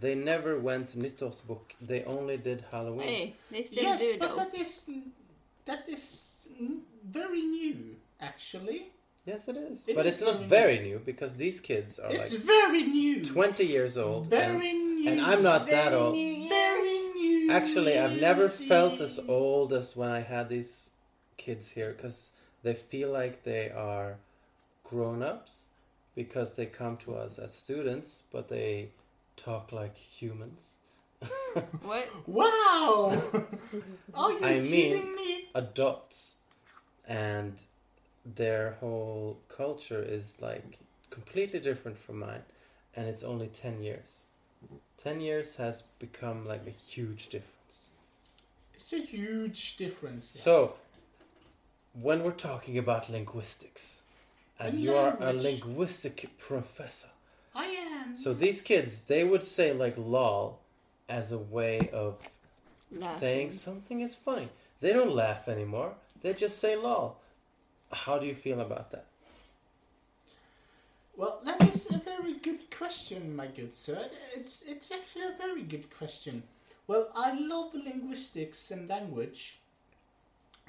They 0.00 0.14
never 0.14 0.58
went 0.58 0.98
Nyttårsbukk. 0.98 1.76
They 1.80 2.04
only 2.04 2.36
did 2.38 2.64
Halloween. 2.70 3.08
Hey, 3.08 3.34
they 3.50 3.62
still 3.62 3.82
yes, 3.82 4.00
do 4.00 4.18
but 4.18 4.28
though. 4.30 4.36
that 4.36 4.54
is 4.54 4.84
that 5.64 5.88
is 5.88 6.48
very 7.04 7.42
new, 7.42 7.96
actually. 8.20 8.90
Yes, 9.24 9.46
it 9.46 9.56
is. 9.56 9.86
It 9.86 9.94
but 9.96 10.06
is 10.06 10.14
it's 10.20 10.22
not 10.26 10.40
very 10.40 10.76
very 10.76 10.78
new 10.88 10.98
because 10.98 11.34
these 11.34 11.60
kids 11.60 11.98
are 11.98 12.10
It's 12.10 12.32
like 12.32 12.42
very 12.42 12.82
new. 12.82 13.22
20 13.24 13.64
years 13.64 13.96
old. 13.96 14.26
Very 14.26 14.70
and, 14.70 14.96
new. 14.96 15.10
and 15.10 15.20
I'm 15.20 15.42
not 15.42 15.66
that 15.68 15.92
old. 15.92 16.14
new, 16.14 16.48
Very 16.48 16.98
new. 17.14 17.50
Actually, 17.52 17.98
I've 17.98 18.20
never 18.20 18.48
felt 18.48 19.00
as 19.00 19.20
old 19.28 19.72
as 19.72 19.94
when 19.96 20.10
I 20.10 20.20
had 20.22 20.48
these 20.48 20.90
kids 21.36 21.70
here 21.70 21.92
because 21.96 22.30
they 22.64 22.74
feel 22.74 23.10
like 23.10 23.44
they 23.44 23.70
are 23.70 24.16
grown 24.84 25.22
ups 25.22 25.66
because 26.14 26.54
they 26.54 26.66
come 26.66 26.96
to 26.98 27.14
us 27.14 27.38
as 27.38 27.54
students, 27.54 28.22
but 28.32 28.48
they 28.48 28.90
talk 29.36 29.70
like 29.72 29.96
humans. 29.96 30.64
What? 31.82 32.08
Wow! 32.26 33.22
Are 34.14 34.32
you 34.32 34.38
I 34.44 34.60
mean- 34.60 34.70
kidding 34.94 35.14
me? 35.14 35.48
Adults 35.54 36.36
and 37.06 37.54
their 38.24 38.76
whole 38.80 39.38
culture 39.48 40.02
is 40.02 40.36
like 40.40 40.78
completely 41.10 41.60
different 41.60 41.98
from 41.98 42.20
mine, 42.20 42.42
and 42.94 43.06
it's 43.06 43.22
only 43.22 43.48
10 43.48 43.82
years. 43.82 44.24
10 45.02 45.20
years 45.20 45.56
has 45.56 45.82
become 45.98 46.46
like 46.46 46.66
a 46.66 46.70
huge 46.70 47.28
difference. 47.28 47.90
It's 48.74 48.92
a 48.92 48.98
huge 48.98 49.76
difference. 49.76 50.30
yes. 50.34 50.44
So, 50.44 50.74
when 52.00 52.22
we're 52.22 52.30
talking 52.30 52.78
about 52.78 53.10
linguistics, 53.10 54.02
as 54.58 54.78
you 54.78 54.94
are 54.94 55.16
a 55.20 55.32
linguistic 55.32 56.30
professor, 56.38 57.08
I 57.54 57.66
am. 57.66 58.16
so 58.16 58.32
these 58.32 58.60
kids, 58.60 59.02
they 59.02 59.24
would 59.24 59.42
say 59.42 59.72
like 59.72 59.96
lol 59.98 60.60
as 61.08 61.32
a 61.32 61.38
way 61.38 61.90
of 61.92 62.18
saying 63.18 63.50
something 63.52 64.00
is 64.00 64.14
funny. 64.14 64.48
They 64.80 64.92
don't 64.92 65.14
laugh 65.14 65.48
anymore. 65.48 65.94
They 66.22 66.32
just 66.32 66.58
say 66.58 66.76
lol. 66.76 67.18
How 67.92 68.18
do 68.18 68.26
you 68.26 68.34
feel 68.34 68.60
about 68.60 68.90
that? 68.92 69.06
Well, 71.16 71.40
that 71.44 71.62
is 71.62 71.90
a 71.90 71.98
very 71.98 72.34
good 72.38 72.70
question, 72.70 73.36
my 73.36 73.46
good 73.46 73.72
sir. 73.72 74.08
It's 74.34 74.62
it's 74.62 74.90
actually 74.90 75.24
a 75.26 75.36
very 75.38 75.62
good 75.62 75.90
question. 75.96 76.42
Well, 76.86 77.10
I 77.14 77.32
love 77.38 77.74
linguistics 77.74 78.70
and 78.70 78.88
language. 78.88 79.60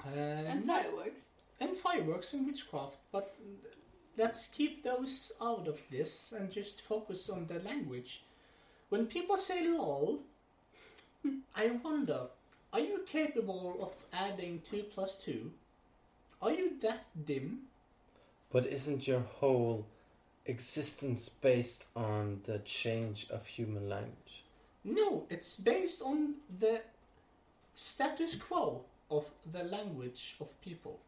Uh, 0.04 0.10
And 0.52 0.66
fireworks. 0.66 1.20
and 1.60 1.76
fireworks 1.76 2.32
and 2.34 2.46
witchcraft, 2.46 2.98
but 3.10 3.34
let's 4.18 4.46
keep 4.48 4.82
those 4.84 5.32
out 5.40 5.66
of 5.66 5.80
this 5.90 6.32
and 6.32 6.50
just 6.52 6.82
focus 6.82 7.28
on 7.30 7.46
the 7.46 7.58
language. 7.60 8.22
When 8.90 9.06
people 9.06 9.36
say 9.36 9.66
lol, 9.66 10.20
I 11.56 11.68
wonder, 11.82 12.28
are 12.72 12.80
you 12.80 13.00
capable 13.06 13.78
of 13.80 13.92
adding 14.12 14.60
2 14.70 14.82
plus 14.94 15.16
2? 15.16 15.50
Are 16.44 16.52
you 16.52 16.72
that 16.82 17.06
dim? 17.24 17.60
But 18.52 18.66
isn't 18.66 19.08
your 19.08 19.20
whole 19.20 19.86
existence 20.44 21.30
based 21.30 21.86
on 21.96 22.42
the 22.44 22.58
change 22.58 23.26
of 23.30 23.46
human 23.46 23.88
language? 23.88 24.44
No, 24.84 25.24
it's 25.30 25.56
based 25.56 26.02
on 26.02 26.34
the 26.60 26.82
status 27.74 28.34
quo 28.34 28.82
of 29.10 29.24
the 29.50 29.64
language 29.64 30.36
of 30.38 30.48
people. 30.60 31.00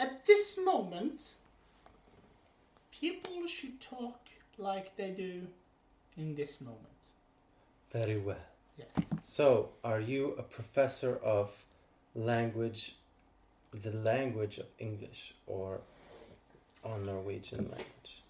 At 0.00 0.26
this 0.26 0.58
moment, 0.58 1.36
people 2.90 3.46
should 3.46 3.80
talk 3.80 4.18
like 4.58 4.96
they 4.96 5.10
do 5.10 5.46
in 6.16 6.34
this 6.34 6.60
moment. 6.60 6.80
Very 7.92 8.18
well. 8.18 8.48
Yes. 8.76 9.06
So, 9.22 9.68
are 9.84 10.00
you 10.00 10.34
a 10.36 10.42
professor 10.42 11.16
of 11.22 11.64
language, 12.16 12.96
the 13.82 13.92
language 13.92 14.58
of 14.58 14.66
English, 14.78 15.34
or 15.46 15.80
on 16.84 17.06
Norwegian 17.06 17.58
language? 17.68 18.22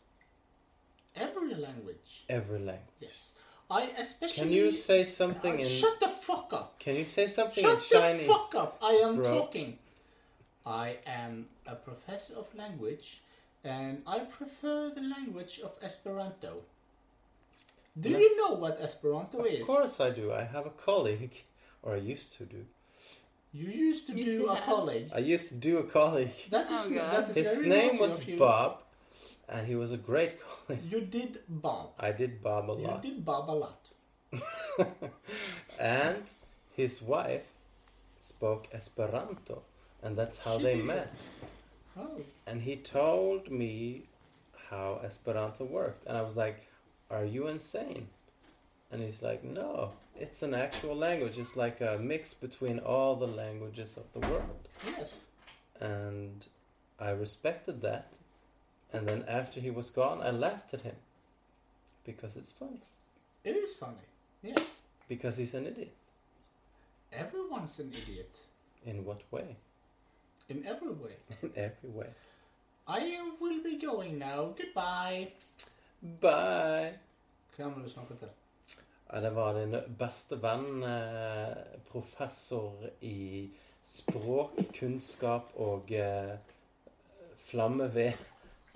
Every 1.15 1.55
language. 1.55 2.25
Every 2.29 2.59
language. 2.59 3.01
Yes. 3.01 3.33
I 3.71 3.83
especially. 3.99 4.37
Can 4.43 4.53
you 4.53 4.71
say 4.73 5.05
something 5.05 5.55
Uh, 5.55 5.63
in? 5.63 5.69
Shut 5.69 5.99
the 6.01 6.09
fuck 6.09 6.53
up! 6.53 6.79
Can 6.79 6.95
you 6.97 7.05
say 7.05 7.29
something 7.29 7.63
Shut 7.65 7.91
in 7.93 8.19
the 8.19 8.25
fuck 8.25 8.55
up! 8.55 8.79
I 8.83 8.93
am 9.07 9.17
bro? 9.17 9.25
talking. 9.39 9.79
I 10.65 10.99
am 11.07 11.47
a 11.67 11.75
professor 11.75 12.35
of 12.35 12.53
language, 12.55 13.23
and 13.65 14.03
I 14.07 14.21
prefer 14.21 14.91
the 14.91 15.01
language 15.01 15.61
of 15.61 15.73
Esperanto. 15.83 16.63
Do 17.99 18.11
you 18.11 18.37
know 18.37 18.53
what 18.55 18.79
Esperanto 18.81 19.39
Of 19.41 19.47
is? 19.47 19.61
Of 19.61 19.67
course 19.67 20.01
I 20.01 20.11
do. 20.11 20.33
I 20.33 20.45
have 20.45 20.67
a 20.67 20.71
colleague, 20.71 21.43
or 21.83 21.95
I 21.95 21.99
used 21.99 22.37
to 22.39 22.45
do. 22.45 22.67
You 23.59 23.69
used 23.89 24.07
to 24.09 24.13
Used 24.13 24.29
do 24.29 24.47
a 24.49 24.55
have. 24.57 24.65
college. 24.65 25.09
I 25.15 25.19
used 25.35 25.49
to 25.49 25.55
do 25.69 25.73
a 25.79 25.85
colleague. 25.99 26.37
That 26.51 26.67
is, 26.71 26.81
Oh, 26.87 26.91
God. 26.95 27.13
that 27.17 27.31
is 27.31 27.37
His 27.37 27.51
very 27.59 27.69
name 27.69 27.87
naughty 27.95 28.01
was 28.01 28.13
of 28.19 28.29
you. 28.29 28.37
Bob, 28.39 28.71
and 29.49 29.67
he 29.67 29.75
was 29.83 29.93
a 29.93 29.97
great 30.11 30.33
colleague. 30.45 30.85
You 30.93 31.01
did 31.01 31.33
Bob. 31.49 31.87
I 31.99 32.11
did 32.13 32.43
Bob 32.43 32.65
a 32.71 32.73
lot. 32.73 32.81
You 32.81 32.87
lot. 32.89 33.03
did 33.03 33.25
Bob 33.25 33.45
a 33.51 33.57
lot. 33.65 33.83
and 35.79 36.23
his 36.77 37.01
wife 37.03 37.47
spoke 38.21 38.69
Esperanto, 38.73 39.63
and 40.03 40.17
that's 40.17 40.39
how 40.39 40.59
She 40.59 40.65
they 40.65 40.77
did. 40.77 40.85
met. 40.85 41.15
Oh. 41.99 42.21
And 42.47 42.63
he 42.63 42.77
told 42.77 43.51
me 43.51 44.05
how 44.71 45.01
Esperanto 45.05 45.65
worked, 45.65 46.07
and 46.07 46.17
I 46.17 46.23
was 46.23 46.37
like, 46.37 46.67
"Are 47.11 47.25
you 47.25 47.47
insane?" 47.47 48.09
And 48.91 49.03
he's 49.03 49.23
like, 49.23 49.43
"No, 49.45 49.93
it's 50.21 50.43
an 50.43 50.55
actual 50.55 50.97
language. 50.97 51.39
It's 51.39 51.57
like 51.57 51.81
a 51.81 51.99
mix 51.99 52.35
between 52.35 52.79
all 52.79 53.17
the 53.17 53.27
languages 53.27 53.97
of 53.97 54.13
the 54.13 54.21
world." 54.29 54.69
Yes. 54.87 55.27
And 55.81 56.47
I 56.99 57.11
respected 57.11 57.83
that. 57.83 58.13
And 58.93 59.07
then 59.07 59.25
after 59.29 59.61
he 59.61 59.71
was 59.71 59.91
gone, 59.91 60.23
I 60.23 60.31
laughed 60.31 60.73
at 60.75 60.83
him 60.83 60.97
because 62.05 62.37
it's 62.37 62.53
funny. 62.53 62.83
It 63.45 63.57
is 63.57 63.75
funny. 63.75 64.07
Yes. 64.43 64.65
Because 65.09 65.37
he's 65.37 65.55
an 65.55 65.67
idiot. 65.67 65.93
Everyone's 67.13 67.79
an 67.79 67.93
idiot. 67.93 68.39
In 68.85 69.05
what 69.05 69.23
way? 69.31 69.57
In 70.49 70.65
every 70.67 70.93
way. 70.93 71.17
In 71.43 71.53
every 71.57 71.91
way. 71.91 72.09
I 72.89 73.19
will 73.41 73.63
be 73.63 73.79
going 73.79 74.19
now. 74.19 74.55
Goodbye. 74.57 75.33
Bye! 76.21 76.99
Hvem 77.57 77.73
har 77.73 77.83
du 77.83 77.91
snakket 77.91 78.19
til? 78.19 78.29
Det 79.11 79.31
var 79.31 79.55
din 79.55 79.77
beste 79.99 80.37
venn, 80.43 80.83
eh, 80.83 81.57
professor 81.91 82.91
i 83.01 83.51
språk, 83.87 84.59
kunnskap 84.75 85.53
og 85.63 85.93
eh, 85.95 86.35
flammeved. 87.47 88.19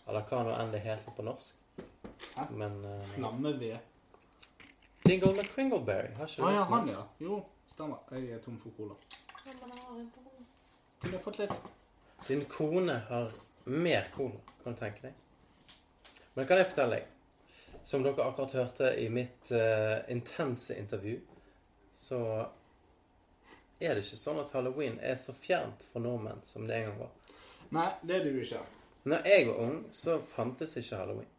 Eller 0.06 0.26
hva 0.28 0.42
nå 0.46 0.54
enn 0.54 0.70
det 0.70 0.84
heter 0.84 1.16
på 1.16 1.26
norsk. 1.26 1.56
Hæ? 2.36 2.46
Men 2.54 2.78
eh, 2.86 3.08
Flammeved. 3.16 3.78
Dingle 5.02 5.32
McCringleberry, 5.34 6.14
har 6.14 6.28
ikke 6.28 6.42
du 6.42 6.46
ah, 6.46 6.54
ja, 6.54 6.64
han 6.70 6.88
ja. 6.88 7.02
Jo, 7.18 7.40
stemmer. 7.72 7.98
Jeg 8.14 8.30
er 8.36 8.42
tom 8.44 8.58
for 8.62 8.70
cola. 8.76 8.94
Kunne 11.00 11.14
jeg 11.16 11.22
fått 11.24 11.38
litt? 11.40 11.54
Din 12.28 12.44
kone 12.52 13.00
har 13.08 13.32
mer 13.64 14.10
cola, 14.14 14.38
kan 14.62 14.76
du 14.76 14.82
tenke 14.84 15.08
deg. 15.08 15.74
Men 16.36 16.46
kan 16.46 16.60
jeg 16.60 16.68
fortelle 16.70 17.00
deg, 17.00 17.08
som 17.84 18.02
dere 18.04 18.24
akkurat 18.24 18.54
hørte 18.58 18.94
i 19.00 19.08
mitt 19.12 19.52
uh, 19.52 20.00
intense 20.12 20.76
intervju, 20.78 21.18
så 21.96 22.20
er 23.80 23.94
det 23.94 24.04
ikke 24.04 24.20
sånn 24.20 24.40
at 24.42 24.52
halloween 24.54 24.98
er 25.00 25.16
så 25.20 25.32
fjernt 25.36 25.86
for 25.92 26.04
nordmenn 26.04 26.42
som 26.44 26.66
det 26.68 26.76
en 26.76 26.90
gang 26.90 26.98
var. 27.00 27.36
Nei, 27.76 27.88
det 28.02 28.18
er 28.18 28.26
du 28.26 28.40
ikke. 28.42 28.60
Når 29.08 29.28
jeg 29.30 29.46
var 29.48 29.60
ung, 29.64 29.78
så 29.96 30.18
fantes 30.32 30.76
ikke 30.76 30.98
halloween. 31.00 31.30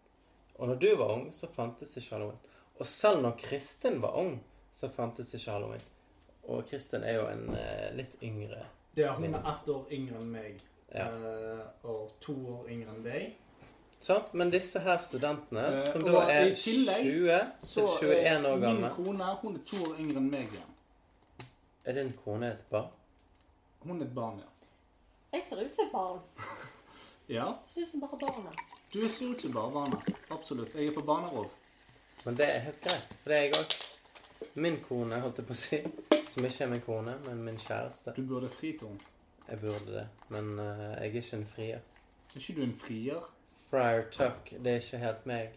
Og 0.57 0.71
når 0.71 0.81
du 0.81 0.89
var 0.95 1.13
ung, 1.13 1.27
så 1.33 1.49
fantes 1.53 1.93
ikke 1.97 2.15
halloween. 2.15 2.41
Og 2.79 2.87
selv 2.89 3.21
når 3.21 3.37
Kristin 3.41 4.01
var 4.01 4.17
ung, 4.17 4.39
så 4.79 4.89
fantes 4.89 5.33
ikke 5.33 5.51
halloween. 5.51 5.85
Og 6.49 6.65
Kristin 6.69 7.03
er 7.05 7.19
jo 7.19 7.27
en 7.29 7.47
uh, 7.53 7.89
litt 7.93 8.15
yngre 8.25 8.63
Det 8.95 9.05
er 9.05 9.13
hun 9.13 9.35
er 9.37 9.45
ett 9.53 9.69
år 9.69 9.93
yngre 9.93 10.17
enn 10.19 10.31
meg. 10.33 10.61
Ja. 10.91 11.05
Uh, 11.07 11.61
og 11.87 12.15
to 12.23 12.33
år 12.57 12.71
yngre 12.73 12.95
enn 12.95 13.05
deg. 13.05 13.35
Sant? 14.01 14.33
Men 14.33 14.49
disse 14.49 14.79
her 14.79 14.97
studentene, 14.97 15.61
Eh, 15.61 15.91
som 15.93 16.03
da 16.03 16.23
er 16.29 16.47
i 16.51 16.55
tillegg 16.55 17.03
20 17.05 17.39
Så 17.63 17.83
til 17.99 18.09
21 18.09 18.47
år 18.49 18.59
gamle 18.59 18.81
min 18.81 18.95
kone 18.95 19.25
hun 19.41 19.55
er 19.55 19.65
to 19.67 19.77
år 19.89 19.99
yngre 19.99 20.17
enn 20.17 20.29
meg 20.31 20.47
igjen. 20.55 21.47
Er 21.85 21.93
din 21.93 22.13
kone 22.25 22.49
et 22.51 22.65
barn? 22.71 22.89
Hun 23.83 24.01
er 24.01 24.05
et 24.05 24.15
barn, 24.15 24.39
ja. 24.41 24.49
Jeg 25.37 25.43
ser 25.49 25.61
ut 25.65 25.75
som 25.75 25.85
et 25.85 25.91
barn. 25.91 26.19
Ja, 27.31 27.45
Jeg 27.45 27.55
ser 27.69 27.81
ut 27.81 27.87
som 27.91 28.01
bare 28.01 28.17
barnet. 28.19 28.57
du 28.93 29.07
ser 29.09 29.25
ut 29.31 29.41
som 29.41 29.53
bare 29.53 29.71
barnet. 29.71 30.15
Absolutt. 30.31 30.73
Jeg 30.75 30.87
er 30.87 30.93
på 30.93 31.01
barnerov. 31.07 31.45
Men 32.25 32.35
det 32.37 32.45
er 32.55 32.59
helt 32.59 32.81
greit, 32.83 33.13
for 33.23 33.29
det 33.31 33.37
er 33.37 33.41
jeg 33.41 33.53
òg. 33.55 33.75
Min 34.55 34.79
kone, 34.83 35.19
holdt 35.21 35.37
jeg 35.39 35.45
på 35.47 35.53
å 35.53 35.59
si, 35.61 35.79
som 36.33 36.45
ikke 36.45 36.63
er 36.65 36.69
min 36.73 36.81
kone, 36.81 37.13
men 37.25 37.43
min 37.45 37.57
kjæreste. 37.57 38.11
Du 38.17 38.21
burde 38.27 38.49
fri 38.49 38.73
til 38.77 38.87
henne. 38.87 38.99
Jeg 39.47 39.59
burde 39.61 39.93
det, 39.93 40.07
men 40.29 40.59
uh, 40.59 40.65
jeg 40.65 40.97
er 40.97 41.21
ikke 41.21 41.37
en 41.37 41.47
frier. 41.55 41.79
Er 42.35 42.39
ikke 42.41 42.55
du 42.57 42.61
en 42.65 42.75
frier? 42.83 43.23
Friar 43.71 44.03
Tuck, 44.11 44.51
det 44.63 44.71
er 44.73 44.81
ikke 44.81 44.97
helt 44.99 45.25
meg. 45.25 45.53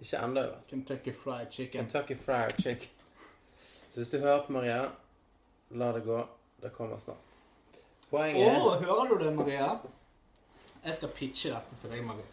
Ikke 0.00 0.18
ennå. 0.24 0.42
Kentucky 0.68 1.12
Fried 1.14 1.52
Chicken. 1.54 1.80
Kentucky 1.86 2.16
Fried 2.24 2.58
Chicken. 2.62 2.88
Så 3.90 4.00
hvis 4.00 4.08
du 4.10 4.18
hører 4.18 4.42
på 4.46 4.52
Maria, 4.52 4.82
la 5.70 5.92
det 5.92 6.02
gå. 6.04 6.20
Det 6.62 6.72
kommer 6.72 6.98
snart. 6.98 7.22
Å, 8.10 8.10
Poenget 8.10 8.48
er 8.50 8.82
hører 8.84 9.08
du 9.12 9.24
det, 9.24 9.32
Maria? 9.36 9.68
Jeg 10.84 10.94
skal 10.96 11.12
pitche 11.14 11.52
dette 11.54 11.78
til 11.82 11.92
deg, 11.94 12.02
Maria. 12.04 12.26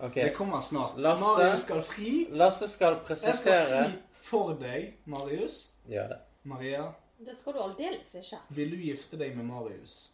Okay. 0.00 0.24
Det 0.28 0.34
kommer 0.36 0.60
snart. 0.60 0.98
Lasse. 1.00 1.20
Marius 1.24 1.60
skal 1.64 1.82
fri. 1.82 2.12
Lasse 2.32 2.68
skal 2.68 2.98
presentere 3.04 3.32
Jeg 3.32 3.40
skal 3.40 3.90
fri 3.90 4.24
for 4.30 4.52
deg, 4.60 4.94
Marius. 5.04 5.58
Gjør 5.88 6.08
det. 6.14 6.18
Maria, 6.42 6.84
Det 7.20 7.34
skal 7.40 7.52
du 7.52 7.60
aldeles 7.62 8.14
ikke. 8.14 8.38
vil 8.48 8.70
du 8.70 8.76
gifte 8.76 9.18
deg 9.20 9.36
med 9.36 9.44
Marius? 9.44 10.10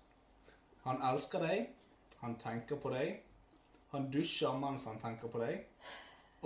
Han 0.84 1.02
elsker 1.02 1.38
deg. 1.46 1.68
Han 2.20 2.34
tenker 2.38 2.76
på 2.82 2.90
deg. 2.90 3.20
Han 3.94 4.10
dusjer 4.10 4.58
mens 4.60 4.84
han 4.88 4.98
tenker 5.02 5.30
på 5.32 5.40
deg. 5.42 5.62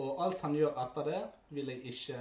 Og 0.01 0.21
alt 0.25 0.43
han 0.45 0.55
gjør 0.55 0.77
etter 0.85 1.09
det, 1.09 1.23
vil 1.57 1.73
jeg 1.73 1.81
ikke 1.93 2.21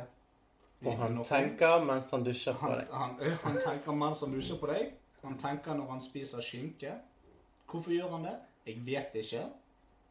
Og 0.88 0.96
han 0.98 1.16
noe 1.18 1.28
tenker 1.28 1.84
mens 1.86 2.08
han 2.12 2.24
dusjer 2.24 2.56
på 2.60 2.72
deg. 2.72 2.88
han, 2.92 3.16
han, 3.20 3.38
han 3.44 3.58
tenker 3.66 3.98
mens 4.00 4.24
han 4.24 4.36
dusjer 4.36 4.60
på 4.62 4.70
deg. 4.72 4.94
Han 5.24 5.36
tenker 5.40 5.76
når 5.76 5.92
han 5.92 6.02
spiser 6.02 6.44
skinke. 6.44 6.94
Hvorfor 7.70 7.92
gjør 7.92 8.16
han 8.16 8.24
det? 8.30 8.38
Jeg 8.66 8.86
vet 8.86 9.16
ikke, 9.20 9.44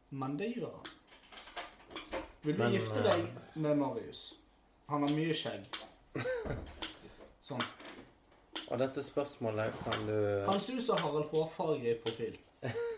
men 0.09 0.37
det 0.39 0.51
gjør 0.55 0.75
han. 0.77 0.91
Vil 2.43 2.55
du 2.55 2.63
Men, 2.63 2.71
gifte 2.71 3.03
deg 3.03 3.25
med 3.55 3.75
Marius? 3.75 4.21
Han 4.89 5.03
har 5.03 5.11
mye 5.11 5.33
skjegg. 5.35 5.65
Sånn. 7.49 7.65
Og 8.69 8.77
dette 8.77 9.01
spørsmålet 9.03 9.75
kan 9.83 10.05
du 10.05 10.45
Han 10.45 10.61
ser 10.61 10.77
ut 10.77 10.85
som 10.85 11.01
Harald 11.01 11.33
Hårfarge 11.33 11.91
i 11.91 11.97
profil. 12.03 12.37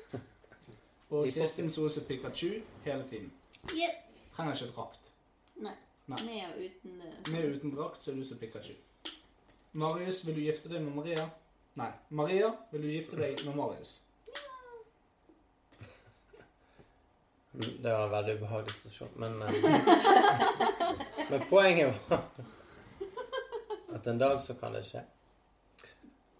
Og 1.11 1.27
I 1.27 1.31
Kristin 1.31 1.65
ut 1.65 2.07
Pikachu 2.07 2.61
hele 2.83 3.03
tiden. 3.07 3.31
Yep. 3.63 3.95
Trenger 4.31 4.53
ikke 4.53 4.73
drakt. 4.75 5.11
Nei. 5.55 5.73
Nei. 6.07 6.17
Med 6.25 6.45
og 6.47 6.61
uten 6.65 7.01
uh... 7.01 7.31
Med 7.31 7.43
og 7.45 7.55
uten 7.55 7.75
drakt 7.75 8.03
så 8.03 8.11
er 8.11 8.15
du 8.15 8.23
som 8.25 8.37
Pikachu. 8.37 8.73
Marius, 9.71 10.27
vil 10.27 10.35
du 10.35 10.41
gifte 10.41 10.69
deg 10.71 10.81
med 10.81 10.95
Maria? 10.95 11.25
Nei. 11.79 11.91
Maria, 12.09 12.51
vil 12.71 12.81
du 12.83 12.87
gifte 12.87 13.19
deg 13.19 13.45
med 13.45 13.55
Marius? 13.55 13.97
Det 17.83 17.91
var 17.91 18.05
en 18.05 18.11
veldig 18.11 18.35
ubehagelig 18.39 18.71
situasjon, 18.77 19.09
men 19.19 19.41
eh, 19.41 19.51
Men 21.31 21.41
poenget 21.49 21.95
var 22.07 22.19
at 23.95 24.07
en 24.07 24.19
dag 24.19 24.41
så 24.41 24.53
kan 24.59 24.73
det 24.75 24.85
skje. 24.87 25.03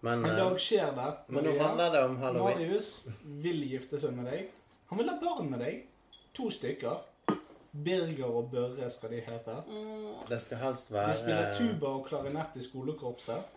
Men, 0.00 0.24
En 0.24 0.30
eh, 0.30 0.36
dag 0.36 0.58
skjer 0.60 0.96
det. 0.96 1.12
men 1.28 1.44
nå 1.44 1.52
handler 1.60 1.92
det 1.92 2.04
om 2.04 2.16
halloween. 2.24 2.58
Marius 2.58 3.06
vil 3.22 3.62
gifte 3.68 4.00
seg 4.00 4.16
med 4.16 4.28
deg. 4.32 4.50
Han 4.92 4.98
vil 4.98 5.08
ha 5.08 5.16
barn 5.16 5.46
med 5.48 5.62
deg. 5.64 5.76
To 6.36 6.50
stykker. 6.52 6.98
Birger 7.72 8.26
og 8.28 8.50
Børre 8.52 8.90
skal 8.92 9.14
de 9.14 9.22
hete. 9.24 9.54
Det 10.28 10.38
skal 10.44 10.58
helst 10.60 10.90
være 10.92 11.08
De 11.08 11.14
spiller 11.16 11.54
tuba 11.56 11.92
og 11.96 12.02
klarinett 12.10 12.58
i 12.60 12.64
skolekorpset. 12.66 13.54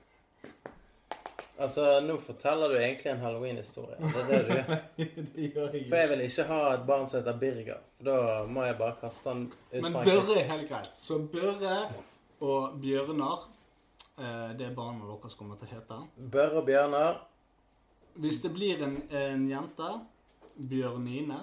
Altså, 1.59 1.99
nå 2.07 2.15
forteller 2.23 2.71
du 2.71 2.77
egentlig 2.77 3.11
en 3.11 3.19
halloween-historie. 3.19 3.99
Det 3.99 4.21
er 4.21 4.31
det 4.31 4.39
du 4.47 4.53
gjør. 4.53 4.71
det 5.35 5.51
gjør 5.57 5.75
jeg 5.75 5.83
For 5.89 5.97
jeg 5.99 6.11
vil 6.13 6.25
ikke 6.29 6.47
ha 6.53 6.61
et 6.77 6.87
barn 6.87 7.05
som 7.11 7.19
heter 7.19 7.43
Birger. 7.43 7.83
For 7.97 8.11
da 8.13 8.17
må 8.55 8.63
jeg 8.69 8.79
bare 8.85 8.97
kaste 9.03 9.35
han 9.35 9.45
ut 9.51 9.77
Men 9.89 9.99
Børre 9.99 10.39
er 10.39 10.49
helt 10.55 10.71
greit. 10.71 10.95
Så 10.95 11.19
Børre 11.35 11.83
og 12.39 12.79
Bjørnar 12.79 13.47
eh, 14.15 14.49
Det 14.55 14.71
er 14.71 14.75
barna 14.79 15.11
deres 15.11 15.35
kommer 15.35 15.59
til 15.59 15.67
å 15.67 15.75
hete. 15.75 16.01
Børre 16.39 16.63
og 16.63 16.71
Bjørnar. 16.71 17.23
Hvis 18.23 18.39
det 18.47 18.55
blir 18.55 18.87
en, 18.87 19.01
en 19.11 19.49
jente, 19.51 19.95
Bjørnine 20.55 21.39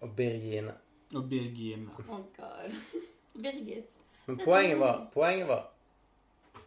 og 0.00 0.16
Birgine. 0.16 0.74
og 1.14 1.28
Birgine. 1.28 1.90
oh 2.08 2.20
god. 2.36 2.74
Birgit. 3.42 3.84
Men 4.26 4.38
poenget 4.38 4.80
var, 4.80 5.06
poenget 5.14 5.48
var 5.48 5.70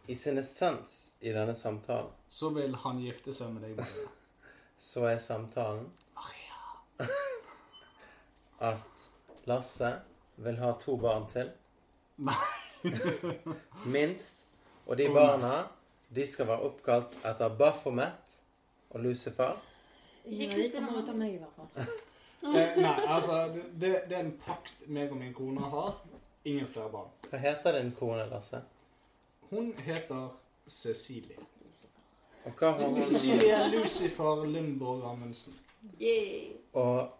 I 0.08 0.16
sin 0.16 0.38
essens 0.38 1.14
i 1.20 1.28
denne 1.32 1.54
samtalen 1.54 2.10
Så 2.28 2.48
vil 2.50 2.74
han 2.74 2.98
gifte 2.98 3.32
seg 3.32 3.50
med 3.52 3.62
deg, 3.62 3.76
Maria. 3.76 4.08
så 4.90 5.04
er 5.10 5.18
samtalen 5.18 5.90
Maria. 6.14 6.60
at 8.72 9.10
Lasse 9.46 9.92
vil 10.36 10.58
ha 10.58 10.72
to 10.80 10.96
barn 10.96 11.26
til. 11.28 11.50
Nei. 12.16 12.34
Minst. 13.86 14.46
Og 14.86 14.96
de 14.98 15.08
barna 15.12 15.66
de 16.14 16.26
skal 16.28 16.48
være 16.48 16.66
oppkalt 16.68 17.16
etter 17.24 17.52
Baphomet 17.56 18.36
og 18.90 19.00
Lucifer. 19.04 19.56
Ikke 20.30 20.48
Kristin 20.54 20.86
kommer 20.86 21.02
ut 21.02 21.12
av 21.12 21.18
meg 21.20 21.34
i 21.34 21.42
hvert 21.42 21.58
fall. 21.58 21.90
Eh, 22.40 22.70
nei, 22.80 22.94
altså, 23.04 23.50
det, 23.52 23.62
det, 23.76 23.88
det 24.08 24.16
er 24.16 24.22
en 24.22 24.30
pakt 24.40 24.86
meg 24.88 25.10
og 25.12 25.18
min 25.20 25.34
kone 25.36 25.60
har. 25.60 25.98
Ingen 26.48 26.70
flere 26.72 26.88
barn. 26.88 27.10
Hva 27.28 27.40
heter 27.42 27.76
din 27.76 27.90
kone, 27.98 28.22
Lasse? 28.30 28.62
Hun 29.50 29.74
heter 29.84 30.30
Cecilie. 30.64 31.36
Og 32.48 32.54
hva 32.56 32.70
har 32.78 32.86
hun 32.86 32.96
Cecilie 33.02 33.58
Lucifer 33.74 34.46
Lundborg 34.48 35.04
Amundsen. 35.10 35.52
Yeah. 36.00 36.56
Og 36.72 37.12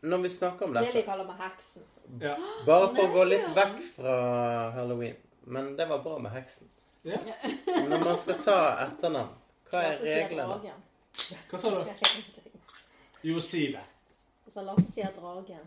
når 0.00 0.24
vi 0.24 0.28
snakker 0.32 0.66
om 0.66 0.74
dette 0.74 0.86
Det 0.86 1.02
de 1.02 1.04
kaller 1.10 1.28
meg 1.28 1.44
heksen. 1.44 1.84
Ja. 2.20 2.34
Bare 2.64 2.88
for 2.94 3.04
å 3.04 3.12
gå 3.18 3.26
litt 3.28 3.52
vekk 3.56 3.78
fra 3.98 4.16
halloween. 4.78 5.20
Men 5.44 5.74
det 5.76 5.88
var 5.92 6.00
bra 6.04 6.16
med 6.24 6.32
heksen. 6.32 6.72
ja. 7.04 7.20
Når 7.68 8.04
man 8.04 8.16
skal 8.20 8.40
ta 8.40 8.58
etternavn, 8.86 9.36
hva 9.68 9.84
er 9.90 10.00
reglene? 10.08 10.72
Hva 11.50 11.60
sa 11.60 11.76
du? 11.76 12.43
Jo, 13.24 13.40
si 13.40 13.66
det. 13.72 13.84
Altså, 14.46 14.62
Lasse 14.66 14.90
sier 14.92 15.12
dragen. 15.16 15.64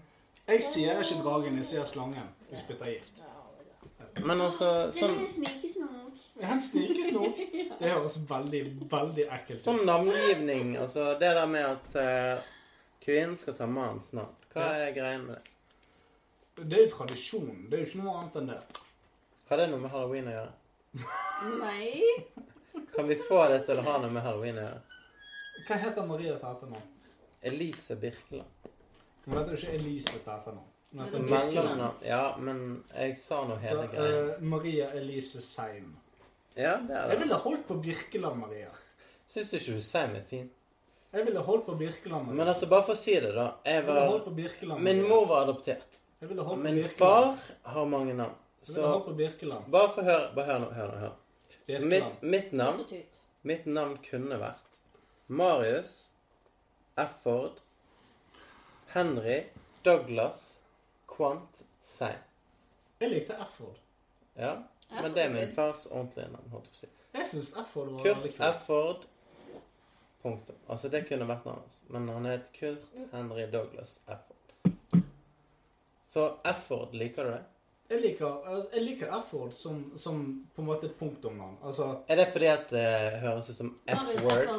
Jeg 0.47 0.63
sier 0.63 1.01
ikke 1.01 1.23
dragen, 1.25 1.57
jeg 1.59 1.65
sier 1.67 1.87
slangen. 1.89 2.29
Hun 2.49 2.59
spytter 2.61 2.91
gift. 2.93 3.23
Men 4.25 4.41
altså 4.41 4.67
Det 4.91 5.01
sånn, 5.01 5.17
snikesnok. 5.33 6.21
En 6.47 6.61
snikesnok. 6.61 7.41
Det 7.81 7.89
høres 7.91 8.17
veldig, 8.29 8.61
veldig 8.91 9.25
ekkelt 9.39 9.63
sånn 9.65 9.81
ut. 9.81 9.85
navngivning 9.89 10.75
Altså 10.81 11.11
det 11.19 11.29
der 11.37 11.49
med 11.49 11.65
at 11.67 11.97
eh, 12.01 12.47
kvinnen 13.03 13.35
skal 13.41 13.57
ta 13.57 13.67
mannens 13.69 14.09
navn. 14.17 14.33
Hva 14.53 14.69
er 14.85 14.93
greien 14.95 15.25
med 15.27 15.37
det? 15.37 16.63
Det 16.63 16.77
er 16.79 16.85
jo 16.85 16.93
tradisjon. 16.95 17.65
Det 17.69 17.77
er 17.77 17.83
jo 17.83 17.89
ikke 17.91 18.03
noe 18.03 18.15
annet 18.21 18.39
enn 18.41 18.51
det. 18.53 18.59
Har 19.49 19.61
det 19.61 19.69
noe 19.73 19.81
med 19.83 19.93
halloween 19.93 20.29
å 20.31 20.35
gjøre? 20.37 20.53
Nei. 21.61 22.85
Kan 22.95 23.09
vi 23.09 23.17
få 23.27 23.43
det 23.51 23.63
til 23.67 23.81
å 23.81 23.85
ha 23.85 23.97
noe 24.01 24.13
med 24.13 24.25
halloween 24.25 24.61
å 24.61 24.65
gjøre? 24.65 25.01
Hva 25.67 25.81
heter 25.83 26.07
Maria 26.09 26.37
til 26.37 26.49
etternavn? 26.49 26.93
Elise 27.47 27.95
Birkeland. 27.95 28.49
Hun 29.25 29.37
heter 29.37 29.51
jo 29.51 29.57
ikke 29.57 29.73
Elise 29.79 30.09
til 30.11 30.19
etternavn. 30.31 30.67
Hun 30.91 31.01
heter 31.05 31.19
Birkeland. 31.19 31.53
Mellomnavn 31.53 32.03
Ja, 32.05 32.37
men 32.37 32.83
jeg 32.95 33.17
sa 33.17 33.41
nå 33.47 33.57
Så 33.61 33.67
hele 33.67 33.87
greia. 33.87 34.19
eh, 34.35 34.41
Maria 34.41 34.89
Elise 34.95 35.41
Seim. 35.41 35.95
Ja, 36.57 36.77
det 36.87 36.91
er 36.95 37.01
Jeg 37.01 37.09
det. 37.11 37.19
ville 37.19 37.35
holdt 37.35 37.67
på 37.67 37.73
Birkeland, 37.81 38.39
Maria. 38.39 38.69
Syns 39.29 39.53
ikke 39.53 39.73
du 39.75 39.81
Seim 39.81 40.15
er 40.15 40.23
fin? 40.29 40.49
Jeg 41.13 41.25
ville 41.25 41.39
holdt 41.39 41.65
på 41.65 41.75
Birkeland, 41.77 42.25
Maria. 42.25 42.37
Men 42.37 42.47
altså, 42.47 42.67
bare 42.69 42.83
for 42.85 42.93
å 42.93 42.95
si 42.97 43.13
det, 43.19 43.33
da. 43.35 43.51
Jeg 43.65 43.73
Jeg 43.75 43.85
ville 43.85 43.99
var 43.99 44.07
holdt 44.07 44.23
på 44.25 44.35
Birkeland, 44.35 44.83
Min 44.83 44.97
Maria. 45.01 45.09
mor 45.09 45.25
var 45.27 45.41
adoptert. 45.43 45.99
Jeg 46.21 46.29
ville 46.29 46.43
holdt 46.43 46.59
på 46.59 46.63
Min 46.63 46.75
Birkeland. 46.75 46.97
far 46.97 47.37
har 47.63 47.85
mange 47.85 48.13
navn. 48.13 48.35
Jeg 48.67 48.75
ville 48.75 48.87
holdt 48.87 49.05
Så 49.05 49.09
på 49.11 49.15
Birkeland. 49.17 49.71
bare 49.71 49.89
få 49.93 50.01
høre 50.03 50.31
Bare 50.35 50.45
hør 50.45 50.59
nå. 50.59 50.65
Hør 50.73 50.87
nå. 50.91 50.97
Hør. 50.97 51.11
Så 51.49 51.57
Birkeland. 51.67 51.89
mitt, 51.89 52.21
mitt 52.23 52.53
navn 52.53 52.85
Mitt 53.43 53.65
navn 53.65 53.97
kunne 54.11 54.39
vært 54.39 54.79
Marius 55.29 56.07
Efford 56.97 57.59
Henry 58.93 59.43
Douglas 59.85 60.59
Quant 61.07 61.63
Sein. 61.83 62.23
Jeg 62.99 63.09
likte 63.09 63.37
Efford. 63.41 63.77
Ja, 64.37 64.55
men 65.01 65.13
det 65.13 65.23
er 65.23 65.29
min 65.33 65.53
fars 65.55 65.85
ordentlige 65.85 66.31
navn. 66.31 66.49
holdt 66.51 66.65
jeg 66.65 66.73
på 66.73 66.77
å 66.77 66.81
si. 66.81 67.05
Jeg 67.17 67.29
syns 67.31 67.51
Efford 67.61 67.91
var 67.93 68.03
Kurt 68.03 68.17
veldig 68.17 68.31
kult. 68.37 68.47
Efford 68.49 69.05
Punktum. 70.21 70.55
Altså, 70.67 70.89
det 70.89 71.03
kunne 71.07 71.27
vært 71.29 71.45
navnet 71.45 71.67
hans. 71.67 71.81
Men 71.93 72.09
han 72.09 72.25
het 72.25 72.49
Kurt 72.55 72.89
Henry 73.13 73.45
Douglas 73.51 73.99
Efford. 74.07 75.03
Så 76.07 76.25
Efford, 76.45 76.95
liker 76.97 77.27
du 77.27 77.35
det? 77.35 77.43
Jeg 77.89 78.01
liker, 78.03 78.41
altså, 78.43 78.69
jeg 78.73 78.83
liker 78.83 79.11
Efford 79.15 79.51
som, 79.55 79.77
som 79.95 80.19
på 80.55 80.61
en 80.61 80.67
måte 80.67 80.89
et 80.89 80.95
punktumnavn. 80.99 81.53
Altså 81.63 81.85
Er 82.11 82.19
det 82.19 82.25
fordi 82.33 82.49
at 82.51 82.69
det 82.73 82.87
høres 83.21 83.49
ut 83.49 83.55
som 83.55 83.69
F-word? 83.87 84.49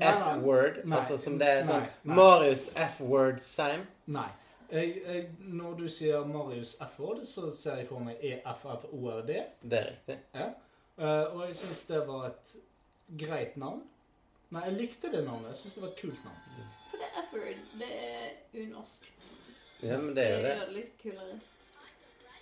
F-word? 0.00 0.78
Altså 0.88 1.18
som 1.20 1.36
det 1.40 1.48
er 1.48 1.66
sånn 1.68 1.82
Nei, 1.84 1.90
nei. 2.04 2.16
Marius 2.16 2.70
F-word 2.86 3.42
Seim? 3.44 3.84
Nei. 4.06 4.28
Jeg, 4.70 4.94
jeg, 5.04 5.26
når 5.40 5.76
du 5.78 5.84
sier 5.88 6.24
Marius 6.28 6.74
F-word, 6.84 7.20
så 7.28 7.50
ser 7.56 7.82
jeg 7.82 7.88
for 7.88 8.04
meg 8.04 8.24
EFFORD. 8.24 9.30
Det 9.60 9.78
er 9.78 9.86
riktig. 9.92 10.18
Ja. 10.34 10.48
Eh, 10.98 11.24
og 11.34 11.44
jeg 11.46 11.56
syns 11.60 11.84
det 11.88 12.02
var 12.08 12.26
et 12.30 12.54
greit 13.20 13.56
navn. 13.60 13.84
Nei, 14.52 14.64
jeg 14.66 14.76
likte 14.78 15.12
det 15.12 15.22
navnet. 15.24 15.52
Jeg 15.52 15.60
syns 15.62 15.76
det 15.76 15.84
var 15.84 15.92
et 15.92 16.00
kult 16.00 16.24
navn. 16.24 16.66
For 16.88 17.00
det 17.00 17.08
er 17.12 17.22
F-word. 17.26 17.62
Det 17.80 17.92
er 18.00 18.64
unorsk. 18.64 19.12
Ja, 19.84 20.00
men 20.02 20.12
det 20.16 20.24
er 20.24 20.34
jo 20.34 20.42
det. 20.42 20.52
gjør 20.56 20.66
det 20.66 20.76
litt 20.80 20.98
kulere. 21.04 21.38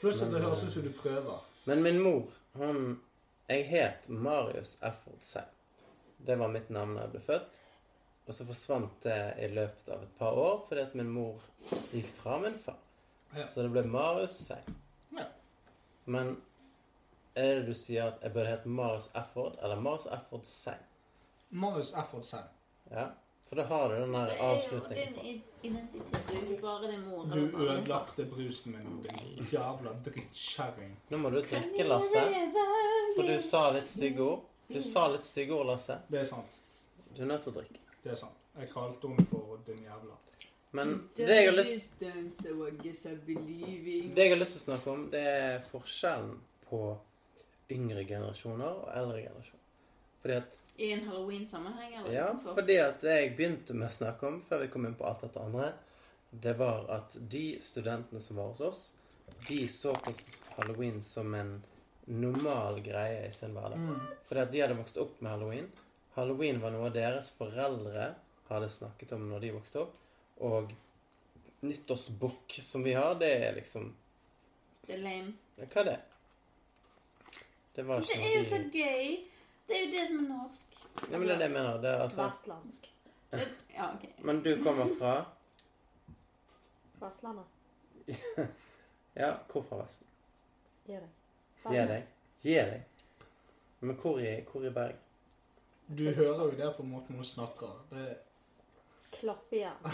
Pluss 0.07 0.23
at 0.23 0.31
det 0.31 0.39
Men, 0.39 0.45
høres 0.47 0.63
eh, 0.63 0.69
ut 0.69 0.73
som 0.73 0.83
du 0.87 0.93
prøver. 0.95 1.45
Men 1.67 1.83
min 1.83 2.01
mor, 2.01 2.31
hun 2.53 3.01
Jeg 3.49 3.67
het 3.71 4.09
Marius 4.09 4.77
Efford 4.83 5.23
Seim. 5.23 5.51
Det 6.19 6.35
var 6.39 6.49
mitt 6.51 6.71
navn 6.71 6.97
da 6.97 7.05
jeg 7.05 7.13
ble 7.13 7.21
født. 7.27 7.59
Og 8.27 8.35
så 8.35 8.47
forsvant 8.47 9.03
det 9.03 9.19
i 9.43 9.49
løpet 9.51 9.91
av 9.95 10.03
et 10.03 10.17
par 10.19 10.39
år 10.39 10.65
fordi 10.69 10.83
at 10.83 10.95
min 10.99 11.11
mor 11.15 11.43
gikk 11.93 12.09
fra 12.23 12.39
min 12.43 12.59
far. 12.65 12.79
Ja. 13.35 13.47
Så 13.47 13.63
det 13.63 13.71
ble 13.75 13.85
Marius 13.87 14.41
Seim. 14.49 14.75
Ja. 15.19 15.27
Men 16.07 16.37
er 17.35 17.61
det 17.61 17.69
du 17.69 17.75
sier 17.79 18.11
at 18.11 18.23
jeg 18.23 18.35
burde 18.35 18.51
hett 18.51 18.67
Marius 18.67 19.11
Efford 19.15 19.59
eller 19.63 19.83
Marius 19.83 20.07
Efford 20.19 20.47
Seim? 20.51 20.83
Marius 21.51 21.95
Efford 21.95 22.27
Seim. 22.27 22.51
Ja. 22.91 23.09
For 23.49 23.57
da 23.57 23.63
har 23.71 23.89
du 23.89 23.95
den 24.01 24.13
der 24.13 24.27
Det 24.27 24.33
er 24.35 24.39
jo 24.39 24.45
avslutningen 24.57 25.15
din 25.15 25.15
på. 25.15 25.21
identitet. 25.63 26.27
Du 26.29 26.35
er 26.37 26.41
ikke 26.51 26.63
bare 26.63 26.91
din 26.91 27.01
mor. 27.09 27.23
Du 27.31 27.41
ødelagte 27.63 28.25
brusen 28.27 28.73
min, 28.73 29.03
din 29.03 29.47
jævla 29.53 29.91
drittkjerring. 30.05 30.97
Nå 31.11 31.17
må 31.23 31.31
du 31.31 31.37
drikke, 31.41 31.83
Lasse. 31.87 32.21
For 33.17 33.23
du 33.23 33.41
sa 33.43 33.71
litt 33.71 33.89
stygge 33.89 34.21
ord. 34.23 34.41
Du 34.69 34.83
sa 34.83 35.09
litt 35.13 35.25
stygge 35.25 35.53
ord, 35.55 35.67
Lasse. 35.67 35.99
Det 36.11 36.19
er 36.21 36.25
sant. 36.25 36.59
Du 37.17 37.23
er 37.23 37.27
nødt 37.31 37.43
til 37.47 37.53
å 37.55 37.57
drikke. 37.61 37.79
Det 38.03 38.11
er 38.13 38.17
sant. 38.27 38.37
Jeg 38.59 38.69
kalte 38.73 39.09
henne 39.09 39.27
for 39.31 39.59
din 39.67 39.85
jævla. 39.85 40.15
Men 40.77 40.89
det 41.17 41.29
jeg 41.29 41.47
har 41.49 41.57
lyst. 41.57 41.89
Det 42.01 42.07
jeg 42.11 42.15
har 44.33 44.39
lyst 44.41 44.53
til 44.57 44.61
å 44.61 44.63
snakke 44.67 44.87
om, 44.91 45.11
det 45.11 45.21
er 45.23 45.61
forskjellen 45.71 46.41
på 46.67 46.81
yngre 47.71 48.05
generasjoner 48.07 48.73
og 48.83 48.89
eldre 48.95 49.21
generasjoner. 49.23 49.63
Fordi 50.23 50.35
at 50.43 50.61
I 50.79 50.93
en 50.93 51.05
halloween-sammenheng? 51.09 51.95
eller 51.95 52.13
Ja, 52.13 52.27
for? 52.43 52.55
fordi 52.55 52.77
at 52.83 53.01
det 53.01 53.15
jeg 53.21 53.37
begynte 53.37 53.75
med 53.75 53.89
å 53.89 53.93
snakke 53.97 54.27
om 54.29 54.41
før 54.45 54.61
vi 54.65 54.69
kom 54.69 54.87
inn 54.87 54.95
på 54.99 55.07
alt 55.09 55.25
dette 55.25 55.41
andre, 55.41 55.73
det 56.31 56.57
var 56.59 56.91
at 56.93 57.17
de 57.33 57.59
studentene 57.65 58.21
som 58.21 58.37
var 58.37 58.53
hos 58.53 58.61
oss, 58.61 58.83
de 59.49 59.63
så 59.69 59.95
på 59.95 60.13
halloween 60.57 61.03
som 61.03 61.35
en 61.35 61.63
normal 62.07 62.81
greie 62.85 63.25
i 63.29 63.33
sin 63.35 63.55
hverdag. 63.57 64.01
Fordi 64.29 64.41
at 64.41 64.53
de 64.53 64.61
hadde 64.63 64.79
vokst 64.79 64.99
opp 65.03 65.21
med 65.21 65.33
halloween. 65.33 65.71
Halloween 66.15 66.61
var 66.61 66.75
noe 66.75 66.91
deres 66.95 67.31
foreldre 67.39 68.15
hadde 68.49 68.69
snakket 68.71 69.13
om 69.17 69.29
når 69.31 69.41
de 69.47 69.55
vokste 69.57 69.81
opp. 69.83 69.95
Og 70.47 70.75
nyttårsbukk 71.67 72.61
som 72.63 72.85
vi 72.87 72.93
har, 72.97 73.15
det 73.19 73.33
er 73.49 73.57
liksom 73.59 73.95
Det 74.87 74.95
er 74.95 75.03
lame. 75.03 75.33
Hva 75.57 75.81
er 75.83 75.89
det? 75.89 75.97
Det 77.75 77.85
var 77.85 78.01
Det 78.01 78.21
er 78.21 78.37
jo 78.37 78.45
så 78.49 78.61
gøy. 78.73 79.17
Det 79.67 79.77
er 79.77 79.83
jo 79.87 79.91
det 79.93 80.05
som 80.09 80.19
er 80.25 80.29
norsk. 80.29 80.77
Ja, 81.11 81.19
men 81.19 81.27
det 81.27 81.35
er 81.35 81.39
det 81.39 81.49
jeg 81.49 81.55
mener. 81.57 81.81
Det 81.83 81.91
er 81.91 82.03
altså 82.05 82.27
Vestlandsk. 82.29 82.93
Det, 83.31 83.49
ja, 83.75 83.89
ok. 83.95 84.05
Men 84.25 84.43
du 84.43 84.51
kommer 84.63 84.93
fra 84.99 85.15
Vestlandet. 87.01 87.45
Ja, 89.17 89.31
hvor 89.49 89.63
fra 89.65 89.79
Vesten? 89.81 90.07
Gi 90.87 90.93
deg. 91.01 91.13
Gi 91.65 91.85
deg. 91.89 92.03
Gi 92.43 92.55
deg. 92.55 92.83
Men 93.81 93.97
hvor 93.97 94.19
i, 94.21 94.33
hvor 94.51 94.67
i 94.69 94.73
Bergen? 94.75 94.99
Du 95.89 96.03
hører 96.11 96.43
jo 96.43 96.51
det 96.59 96.69
på 96.77 96.85
måten 96.85 97.17
hun 97.17 97.25
snakker. 97.25 97.79
Det 97.91 98.03
er 98.11 98.17
Klapp 99.17 99.53
igjen. 99.57 99.89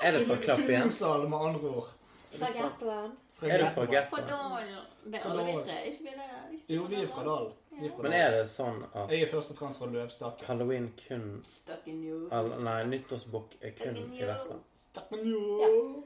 Er 0.00 0.16
det 0.16 0.24
fra 0.24 0.38
Klapp 0.40 0.62
igjen? 0.64 0.68
Fyllingsdal, 0.70 1.28
med 1.28 1.38
andre 1.50 1.68
ord. 1.68 1.90
Fra 2.38 2.50
gettoen. 2.56 3.12
Er 3.42 3.58
du 3.58 3.66
fra 3.74 3.84
Gerpa? 3.90 4.16
På 4.16 4.22
Dalen. 4.28 4.78
Det 5.04 5.14
er 5.20 5.24
alle 5.30 5.44
vi 5.44 5.52
tre. 5.52 5.78
Ikke 5.90 6.02
vi 6.02 6.12
det? 6.16 6.74
Jo, 6.76 6.82
vi 6.88 6.94
er 7.02 7.06
fra 7.06 7.24
Dal. 7.24 7.50
Vi 7.70 7.86
er 7.86 8.02
Men 8.02 8.12
er 8.12 8.30
det 8.30 8.50
sånn 8.50 8.84
at 8.94 9.10
Jeg 9.10 9.22
er 9.22 9.28
først 9.32 9.50
og 9.50 9.56
fremst 9.58 9.78
fra 9.78 9.86
Løvstakken. 9.90 10.46
halloween 10.46 10.92
kun 11.08 11.42
Stuck 11.44 11.86
in 11.86 12.04
you. 12.04 12.28
all, 12.32 12.48
Nei, 12.64 12.84
nyttårsbukk 12.84 13.56
er 13.60 13.70
kun 13.80 13.96
i. 13.96 14.22
Vestland. 14.22 14.60
Stakken, 14.76 15.26
jo. 15.26 16.04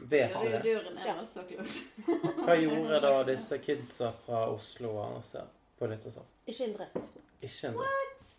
Vet 0.00 0.30
Ja, 0.30 0.38
du 0.38 0.44
du, 0.44 0.50
det? 0.50 0.94
close. 1.02 1.40
Hva 2.44 2.54
gjorde 2.60 3.00
da 3.00 3.22
disse 3.24 3.58
kidsa 3.58 4.10
fra 4.24 4.46
Oslo 4.54 4.96
og 4.96 5.06
andre 5.06 5.22
steder 5.22 5.46
på 5.78 5.86
nyttårsaften? 5.86 6.34
Ikke 6.46 6.64
indrett. 6.64 6.96
Ikke 7.42 7.66
indrett. 7.68 7.76
What? 7.76 8.32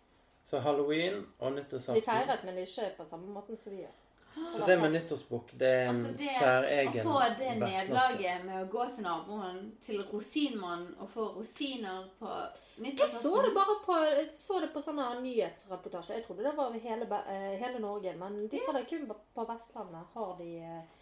Så 0.44 0.58
halloween 0.60 1.26
og 1.38 1.50
De 1.52 1.56
nyttårsaften 1.60 2.02
feiret, 2.04 2.44
men 2.44 2.58
ikke 2.58 2.90
på 2.96 3.04
samme 3.10 3.26
måten 3.26 3.56
som 3.58 3.72
vi 3.72 3.78
gjør. 3.82 3.94
Så 4.36 4.66
det 4.66 4.76
med 4.80 4.92
nyttårsbukk, 4.92 5.52
det 5.60 5.68
er 5.72 5.88
en 5.88 6.00
Altså 6.02 6.12
det, 6.20 6.30
særegen 6.38 7.08
Å 7.08 7.12
få 7.12 7.20
det 7.38 7.52
nederlaget 7.62 8.44
med 8.44 8.58
å 8.60 8.68
gå 8.72 8.86
til 8.94 9.06
naboen, 9.06 9.60
til 9.86 10.02
rosinmannen, 10.10 10.90
og 11.00 11.10
få 11.14 11.28
rosiner 11.38 12.10
på 12.20 12.32
Jeg 12.84 13.08
så 13.22 13.32
det 13.46 13.54
bare 13.56 13.78
på, 13.86 13.96
jeg 14.04 14.28
så 14.36 14.60
det 14.60 14.68
på 14.74 14.82
sånne 14.84 15.06
nyhetsreportasjer. 15.24 16.18
Jeg 16.18 16.26
trodde 16.26 16.44
det 16.44 16.52
var 16.58 16.68
over 16.68 16.82
hele, 16.84 17.08
eh, 17.32 17.54
hele 17.62 17.80
Norge, 17.80 18.12
men 18.20 18.42
de 18.52 18.60
sa 18.60 18.76
det 18.76 18.84
kun 18.90 19.06
på 19.08 19.46
Vestlandet. 19.48 20.12
Har 20.12 20.36
de 20.42 20.50
eh, 20.60 21.00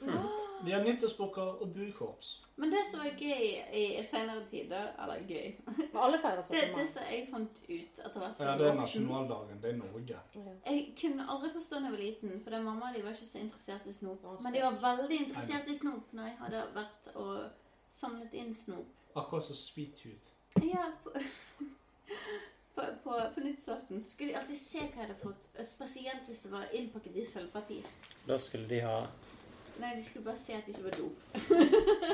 noe 0.00 0.42
Vi 0.64 0.72
har 0.72 0.80
nyttårsbukker 0.84 1.42
og 1.62 1.72
bukorps. 1.74 2.30
Men 2.56 2.70
det 2.72 2.80
som 2.90 3.02
var 3.02 3.10
gøy 3.20 3.42
i 3.76 4.02
senere 4.08 4.40
tider 4.50 4.88
eller 5.02 5.20
gøy 5.28 5.52
Men 5.92 6.00
alle 6.06 6.18
feirer 6.22 6.42
Det, 6.42 6.62
17. 6.62 6.78
det 6.78 6.86
som 6.94 7.02
jeg 7.10 7.26
fant 7.30 7.60
ut 7.68 8.00
at 8.04 8.14
det 8.14 8.22
var 8.22 8.32
Ja, 8.40 8.54
det 8.58 8.68
er 8.70 8.78
nasjonaldagen. 8.80 9.60
Det 9.62 9.70
er 9.70 9.76
Norge. 9.76 10.20
Jeg 10.66 10.86
kunne 11.00 11.26
aldri 11.34 11.50
forstå 11.58 11.76
da 11.76 11.84
jeg 11.84 11.92
var 11.92 12.02
liten, 12.04 12.40
for 12.44 12.58
mamma 12.70 12.92
de 12.96 13.04
var 13.04 13.12
ikke 13.12 13.28
så 13.28 13.38
interessert 13.38 13.86
i 13.86 13.92
snop. 13.92 14.24
Men 14.44 14.56
de 14.56 14.64
var 14.64 14.80
veldig 14.98 15.20
interessert 15.26 15.68
i 15.68 15.76
snop 15.76 16.12
når 16.16 16.30
jeg 16.30 16.36
hadde 16.40 16.64
vært 16.74 17.12
og 17.14 17.36
samlet 18.00 18.34
inn 18.40 18.54
snop. 18.54 18.88
Akkurat 19.16 19.44
som 19.44 19.54
Sweet 19.60 19.94
Tooth. 20.00 20.32
Ja, 20.64 20.88
på, 21.04 21.12
på, 22.74 22.82
på, 23.04 23.20
på 23.34 23.40
nyttårsaften 23.44 24.02
skulle 24.02 24.32
de 24.32 24.40
alltid 24.40 24.60
se 24.60 24.80
hva 24.80 24.88
jeg 24.88 25.04
hadde 25.04 25.20
fått, 25.20 25.48
spesielt 25.68 26.28
hvis 26.28 26.42
det 26.44 26.52
var 26.52 26.72
innpakket 26.72 27.16
i 27.16 27.24
sølvpapir. 27.28 27.88
Da 28.26 28.38
skulle 28.40 28.68
de 28.72 28.80
ha 28.84 28.98
Nei, 29.80 29.92
de 29.96 30.04
skulle 30.04 30.24
bare 30.24 30.40
se 30.40 30.56
at 30.56 30.66
det 30.66 30.74
ikke 30.74 30.86
var 30.86 30.96
dop. 30.98 31.16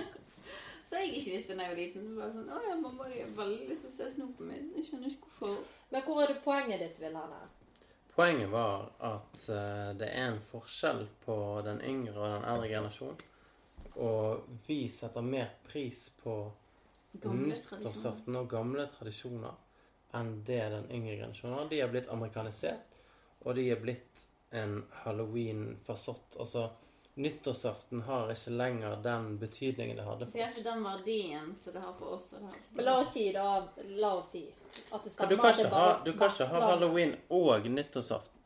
så 0.88 1.00
jeg 1.00 1.12
ikke 1.18 1.34
visste 1.36 1.56
da 1.56 1.66
jeg 1.66 1.74
var 1.74 1.80
liten. 1.80 2.06
Det 2.10 2.20
var 2.20 2.32
sånn, 2.34 2.52
å 2.52 2.62
ja, 2.66 2.76
mamma 2.80 3.08
de 3.10 3.20
har 3.22 3.34
veldig 3.38 3.68
lyst 3.70 3.86
til 3.86 3.92
å 3.92 3.96
se 3.96 4.12
snopen 4.14 4.50
min. 4.50 4.70
Jeg 4.76 4.88
skjønner 4.88 5.12
ikke 5.12 5.28
hvorfor. 5.28 5.58
Men 5.92 6.06
hvor 6.06 6.22
er 6.22 6.32
det 6.32 6.38
poenget 6.44 6.82
ditt, 6.82 7.02
vil 7.02 7.18
ha 7.20 7.26
det? 7.30 7.42
Poenget 8.12 8.50
var 8.52 8.90
at 9.08 9.44
uh, 9.48 9.92
det 9.96 10.08
er 10.10 10.32
en 10.32 10.40
forskjell 10.50 11.06
på 11.24 11.36
den 11.64 11.80
yngre 11.88 12.18
og 12.18 12.34
den 12.34 12.48
eldre 12.54 12.72
generasjonen. 12.74 13.22
Og 13.92 14.58
vi 14.66 14.82
setter 14.92 15.24
mer 15.24 15.54
pris 15.68 16.08
på 16.22 16.36
nyttårsaften 17.12 18.36
og 18.40 18.48
gamle 18.48 18.86
tradisjoner 18.94 19.58
enn 20.16 20.32
det 20.46 20.60
den 20.74 20.88
yngre 20.92 21.16
generasjonen 21.16 21.58
har. 21.58 21.68
De 21.70 21.80
har 21.80 21.92
blitt 21.92 22.08
amerikanisert, 22.12 22.96
og 23.44 23.56
de 23.56 23.66
er 23.72 23.80
blitt 23.80 24.24
en 24.52 24.82
halloween-fasott. 25.04 26.36
Altså, 26.40 26.68
nyttårsaften 27.14 28.02
har 28.02 28.30
ikke 28.32 28.50
lenger 28.50 28.96
den 29.04 29.38
betydningen 29.38 29.96
det 29.96 30.04
hadde 30.04 30.26
for 30.26 30.30
oss. 30.30 30.32
Det 30.32 30.42
er 30.42 30.50
ikke 30.50 30.64
den 30.70 30.84
verdien 30.84 31.54
som 31.56 31.72
det 31.72 31.82
har 31.82 31.92
for 31.98 32.14
oss. 32.14 32.30
det 32.30 32.40
har- 32.40 32.54
Men 32.70 32.84
la 32.84 32.98
oss 33.00 33.12
si 33.12 33.32
da, 33.32 33.68
la 33.84 34.14
oss 34.18 34.30
si 34.30 34.54
at 34.92 35.04
det 35.04 35.10
Ja, 35.10 35.10
stemmer 35.10 35.28
Du 35.28 35.36
kan 35.36 35.50
ikke 35.54 35.68
ha, 35.68 36.00
du 36.04 36.12
kan 36.12 36.30
ikke 36.30 36.46
ha 36.46 36.60
halloween 36.60 37.16
og 37.30 37.66
nyttårsaften. 37.66 38.38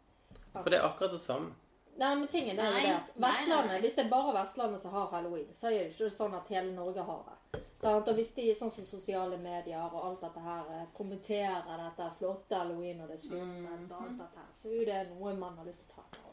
For 0.52 0.70
det 0.70 0.78
er 0.78 0.88
akkurat 0.88 1.12
det 1.12 1.20
samme. 1.20 1.52
Nei, 1.96 2.14
men 2.14 2.28
tingen 2.28 2.58
er 2.58 2.66
jo 2.66 2.72
det 2.72 2.94
at 2.94 3.10
Vestlandet, 3.16 3.70
nei. 3.72 3.80
hvis 3.80 3.94
det 3.94 4.04
er 4.04 4.10
bare 4.10 4.32
Vestlandet 4.34 4.82
som 4.82 4.90
har 4.92 5.06
halloween, 5.06 5.46
så 5.54 5.66
er 5.66 5.70
det 5.84 5.94
ikke 5.96 6.10
sånn 6.12 6.34
at 6.34 6.48
hele 6.48 6.72
Norge 6.72 7.02
har 7.02 7.22
det. 7.52 7.60
Sant? 7.80 8.08
Og 8.08 8.14
hvis 8.14 8.34
de 8.34 8.50
sånn 8.54 8.72
som 8.72 8.84
sosiale 8.84 9.38
medier 9.38 9.80
og 9.94 10.04
alt 10.04 10.20
dette 10.20 10.40
her 10.40 10.64
eh, 10.70 10.86
kommenterer 10.96 11.62
dette 11.64 12.10
flotte 12.18 12.54
halloween 12.56 13.00
og 13.00 13.08
det 13.08 13.14
er 13.14 13.28
skummelt 13.28 13.90
og 13.92 14.02
alt 14.02 14.18
dette 14.18 14.36
her, 14.36 14.52
så 14.52 14.68
er 14.68 14.76
jo 14.78 14.84
det 14.84 15.00
noe 15.14 15.34
man 15.36 15.56
har 15.56 15.64
lyst 15.64 15.84
til 15.86 15.94
å 15.94 15.96
ta 15.96 16.25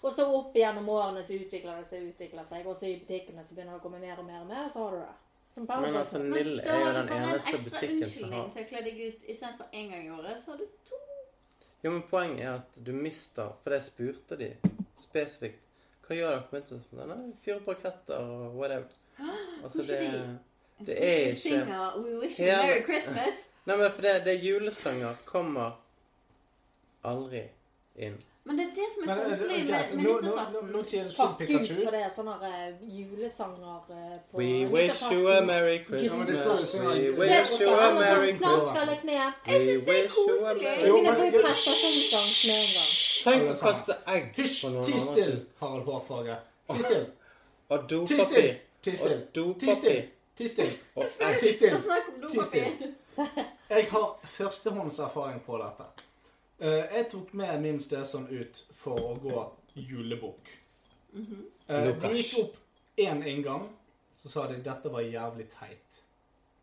Og 0.00 0.14
så 0.14 0.26
opp 0.26 0.56
gjennom 0.56 0.88
årene 0.92 1.24
så 1.24 1.36
utvikler 1.38 1.80
det 1.80 1.88
seg, 1.88 2.08
utvikler 2.12 2.46
seg, 2.48 2.66
og 2.66 2.78
så 2.78 2.88
i 2.90 2.96
butikkene 3.00 3.44
så 3.44 3.56
begynner 3.56 3.76
det 3.76 3.80
å 3.80 3.84
komme 3.84 4.00
mer 4.02 4.18
og 4.18 4.26
mer 4.28 4.40
og 4.40 4.48
mer, 4.50 4.68
så 4.72 4.86
har 4.86 4.96
du 4.96 5.02
det. 5.02 5.12
Men 5.54 5.96
altså, 5.96 6.18
altså, 6.18 6.18
er 6.18 6.28
jo 6.28 6.44
den 6.44 6.60
eneste 6.62 6.70
er 6.70 6.78
jo 6.78 6.84
har 6.84 6.92
du 6.92 6.98
den 6.98 7.08
bare 7.08 7.22
en 7.22 7.34
ekstra 7.34 7.58
butikken 7.58 7.80
som 7.80 7.96
unnskyldning 7.96 8.38
har 8.40 8.52
til 8.54 8.62
å 8.62 8.68
kle 8.70 8.84
deg 8.86 9.00
ut 9.02 9.26
istedenfor 9.34 9.74
én 9.80 9.90
gang 9.92 10.06
i 10.06 10.12
året. 10.14 10.38
Så 10.44 10.54
har 10.54 10.62
du 10.62 10.64
to. 10.88 11.00
Jo, 11.82 11.90
men 11.90 12.02
poenget 12.08 12.46
er 12.46 12.54
at 12.54 12.78
du 12.86 12.92
mister 12.94 13.52
For 13.62 13.74
det 13.74 13.82
spurte 13.84 14.38
de 14.40 14.48
spesifikt. 14.96 15.60
Hva 16.06 16.16
gjør 16.16 16.32
dere 16.32 16.46
på 16.48 16.56
nyttårsaften? 16.56 17.12
Nei, 17.12 17.34
fyr 17.44 17.60
på 17.64 17.76
raketter 17.76 18.24
og 18.24 18.56
whatever. 18.56 18.88
Altså, 19.62 19.84
det, 19.86 20.00
det 20.86 20.96
er 20.98 21.28
Ikke 21.36 21.60
We 22.00 22.16
wish 22.18 22.40
you 22.40 22.48
a 22.48 22.62
Merry 22.62 22.82
Christmas. 22.88 23.44
Nei, 23.64 23.76
men 23.76 23.90
for 23.92 24.02
det, 24.02 24.16
det 24.24 24.32
er 24.34 24.42
julesanger 24.42 25.20
kommer 25.24 25.76
aldri 27.06 27.44
inn. 27.96 28.16
Men 28.44 28.58
det 28.58 28.64
er 28.66 28.70
det 28.74 28.86
som 28.94 29.02
er 29.08 29.12
eh, 29.12 29.28
koselig 29.30 29.58
med, 29.58 29.68
greit, 29.70 29.90
med 29.94 30.04
nyttårsaften. 30.04 30.70
nå 30.72 30.80
slutt 30.82 31.12
Fuck 31.16 31.38
Gud, 31.48 31.68
for 31.84 31.90
det 31.94 32.00
er 32.02 32.08
sånne 32.16 32.34
eh, 32.48 32.70
julesanger 32.96 33.92
eh, 33.96 34.16
på 34.30 34.38
We 34.40 34.48
wish 34.72 35.02
you 35.12 35.28
a 35.30 35.36
merry 35.46 35.76
det 35.78 35.84
Christmas. 35.86 36.72
sånn 36.72 36.88
We 36.88 37.10
wish 37.20 37.60
you 37.60 37.70
a 37.70 37.90
merry 37.94 38.32
Christmas. 38.34 38.74
jeg 38.74 38.88
syns 38.88 39.04
det 39.06 39.14
er 39.14 39.28
We 39.46 39.92
wish 39.92 40.18
you 40.18 40.34
a 40.34 40.54
koselig. 40.54 40.74
Jo, 40.88 40.96
men- 41.02 41.14
prestasjonssang 41.38 42.30
med. 42.50 42.90
Tenk 43.22 43.42
å 43.52 43.56
kaste 43.62 43.98
egg 44.16 44.32
Hysj! 44.36 44.64
på 44.64 44.72
noen 44.74 44.84
Ti 44.90 44.98
still. 45.06 45.36
Harald 45.62 45.84
Hårfagre. 45.92 46.36
Ti 46.72 46.82
still. 46.82 47.06
Og 47.68 47.90
dopapir. 47.90 48.54
Ti 48.82 48.96
still. 48.96 49.20
Ti 49.32 49.72
still. 49.76 50.02
Ti 50.36 50.48
still. 50.48 50.72
Ti 52.32 52.42
still. 52.42 52.94
Jeg 53.70 53.86
har 53.90 54.08
førstehåndserfaring 54.24 55.40
på 55.46 55.62
dette. 55.62 55.92
Eh, 56.62 56.94
Jeg 56.96 57.08
tok 57.10 57.32
med 57.34 57.60
min 57.62 57.80
stesønn 57.82 58.28
ut 58.30 58.60
for 58.78 59.00
å 59.02 59.14
gå 59.22 59.42
julebukk. 59.74 60.50
Eh, 61.16 61.88
De 61.98 62.12
gikk 62.14 62.36
opp 62.44 62.56
én 63.02 63.22
inngang, 63.26 63.66
så 64.14 64.28
sa 64.30 64.46
de 64.46 64.60
dette 64.62 64.92
var 64.92 65.02
jævlig 65.02 65.48
teit. 65.50 65.98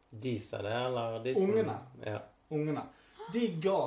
De 0.10 0.40
sa 0.40 0.62
det, 0.64 0.72
eller 0.74 1.20
de 1.24 1.34
som 1.36 1.50
Ungene. 1.50 1.76
Ja. 2.06 2.20
Ungene. 2.52 2.86
De 3.34 3.48
ga 3.62 3.80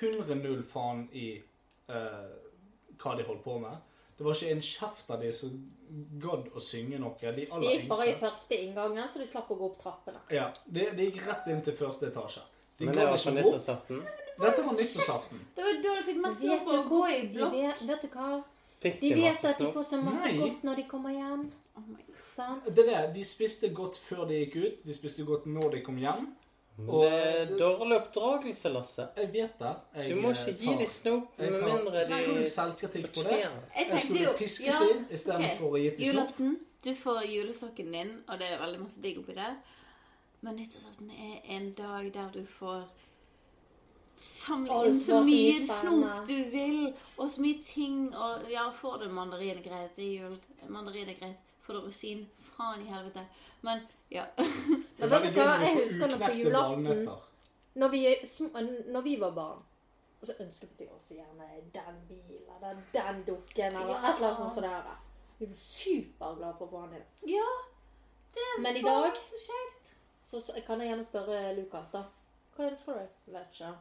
100-0 0.00 0.62
faen 0.68 1.06
i 1.12 1.28
uh, 1.88 2.34
hva 2.98 3.14
de 3.16 3.24
holdt 3.24 3.44
på 3.44 3.54
med. 3.62 3.78
Det 4.18 4.26
var 4.26 4.34
ikke 4.34 4.50
en 4.56 4.60
kjeft 4.62 5.08
av 5.10 5.22
de 5.22 5.30
som 5.34 5.54
gadd 6.20 6.50
å 6.54 6.60
synge 6.62 6.98
noe. 6.98 7.14
De 7.20 7.46
De 7.46 7.70
gikk 7.70 7.88
bare 7.88 8.10
i 8.10 8.18
første 8.18 8.58
inngangen, 8.58 9.08
så 9.08 9.22
de 9.22 9.30
slapp 9.30 9.54
å 9.54 9.56
gå 9.56 9.70
opp 9.70 9.80
trappene. 9.82 10.20
Ja, 10.34 10.50
de, 10.66 10.90
de 10.98 11.08
gikk 11.08 11.22
rett 11.28 11.48
inn 11.54 11.62
til 11.64 11.78
første 11.78 12.10
etasje. 12.10 12.42
De 12.76 12.90
Men 12.90 12.98
det 12.98 13.08
var 13.08 13.22
på 13.22 13.34
nyttårsaften. 13.38 14.04
Dette 14.40 14.62
var 14.66 14.72
nyttårsaften. 14.72 15.40
Det 15.56 15.64
var 15.64 15.72
da 15.82 15.94
du 15.98 16.02
fikk 16.04 16.16
masse 16.22 16.40
mest 16.40 16.42
vet 16.42 16.66
lov 16.66 16.72
du 16.74 16.78
å 16.78 16.88
gå 16.88 17.02
i 17.08 17.20
blokk. 17.34 17.52
vet, 17.52 17.82
vet 17.88 18.02
du 18.02 18.08
hva? 18.08 18.44
Fikk 18.82 19.00
De 19.00 19.14
vet 19.14 19.24
masse 19.32 19.46
at 19.48 19.58
de 19.58 19.72
får 19.72 19.84
så 19.84 20.00
masse 20.04 20.24
Nei. 20.32 20.38
godt 20.38 20.64
når 20.64 20.76
de 20.76 20.82
kommer 20.88 21.10
hjem. 21.10 21.44
Oh? 21.76 22.56
Det 22.66 22.86
der, 22.86 23.12
De 23.12 23.24
spiste 23.24 23.68
godt 23.74 23.96
før 24.08 24.24
de 24.28 24.34
gikk 24.44 24.56
ut. 24.56 24.84
De 24.84 24.94
spiste 24.94 25.24
godt 25.24 25.46
når 25.46 25.70
de 25.70 25.80
kom 25.86 25.96
hjem. 25.96 26.34
Og- 26.88 27.04
det 27.04 27.12
er 27.12 27.58
dårlig 27.58 27.96
oppdragelse, 28.00 28.68
Lasse. 28.72 29.08
Jeg 29.16 29.32
vet 29.32 29.58
det. 29.58 29.74
Jeg, 29.94 30.14
Du 30.16 30.20
må 30.20 30.30
eh, 30.30 30.34
ikke 30.48 30.58
gi 30.58 30.66
dem 30.78 30.88
snop 30.88 31.38
med 31.38 31.60
tar 31.60 31.68
mindre 31.68 32.06
full 32.24 32.38
de 32.42 32.50
selvkritikk 32.50 33.06
på 33.14 33.22
det. 33.22 33.24
fortjener 33.24 33.60
det. 33.60 33.70
Jeg 33.76 33.88
Jeg 33.90 34.00
skulle 34.00 34.34
pisket 34.38 34.66
ja, 34.66 34.80
inn 34.82 35.06
istedenfor 35.10 35.68
okay. 35.68 35.80
å 35.80 35.82
gi 35.84 35.90
dem 35.90 35.98
snop. 36.12 36.14
Julaften, 36.14 36.58
du 36.84 36.94
får 36.94 37.20
julesokken 37.22 37.92
din, 37.92 38.10
og 38.28 38.38
det 38.38 38.48
er 38.52 38.58
veldig 38.58 38.80
masse 38.80 39.00
digg 39.00 39.18
oppi 39.18 39.34
der. 39.34 39.54
Men 40.42 40.56
nyttårsaften 40.56 41.10
er 41.10 41.40
en 41.56 41.70
dag 41.72 42.12
der 42.12 42.30
du 42.34 42.44
får 42.58 42.82
samle 44.16 44.86
inn 44.88 45.00
så 45.02 45.20
mye 45.24 45.66
snop 45.66 46.26
du 46.28 46.36
vil, 46.52 46.94
og 47.18 47.30
så 47.32 47.40
mye 47.40 47.62
ting. 47.62 48.14
Og 48.16 48.50
ja, 48.50 48.70
får 48.70 48.98
du 49.04 49.08
mandarin 49.12 49.58
er 49.58 49.62
greit, 49.68 49.96
det 49.96 50.04
er 50.04 50.22
jul. 50.22 50.38
Mandarin 50.68 51.08
er 51.08 51.18
greit. 51.20 51.36
Får 51.66 51.72
du 51.74 51.80
rosin, 51.86 52.26
faen 52.56 52.82
i 52.82 52.88
helvete. 52.90 53.26
Men 53.62 53.80
ja. 54.10 54.24
Men 54.98 55.10
vet 55.10 55.30
du 55.34 55.40
hva, 55.40 55.54
jeg 55.62 55.78
husker 55.82 56.18
på 56.20 56.32
julaften 56.38 57.08
når 57.74 57.88
vi, 57.90 58.06
er 58.06 58.92
når 58.92 59.00
vi 59.02 59.16
var 59.20 59.30
barn, 59.34 59.62
og 60.20 60.26
så 60.28 60.34
ønsket 60.40 60.70
vi 60.78 60.86
oss 60.94 61.08
gjerne 61.10 61.48
den 61.74 61.96
bilen, 62.08 62.44
eller 62.54 62.76
den 62.92 63.24
dukken, 63.26 63.74
eller 63.80 63.88
Ja. 63.96 64.10
et 64.12 64.20
eller 64.20 64.28
annet 64.36 64.52
sånt 64.54 64.66
der. 64.66 64.92
Vi 65.40 65.46
ble 65.46 65.58
superglade 65.58 66.54
for 66.58 66.66
å 66.66 66.70
få 66.70 66.82
den 66.86 67.00
inn. 67.00 67.08
ja. 67.34 67.48
Det 68.34 68.62
Men 68.62 68.76
i 68.76 68.82
var 68.82 69.02
dag- 69.02 69.18
så. 70.30 70.40
Så 70.40 70.52
kan 70.66 70.80
jeg 70.80 70.88
gjerne 70.88 71.04
spørre 71.04 71.56
Lukas, 71.56 71.90
da. 71.92 72.04
Hva 72.56 72.64
ønsker 72.70 72.92
du? 72.94 73.32
Vet 73.32 73.46
ikke. 73.52 73.74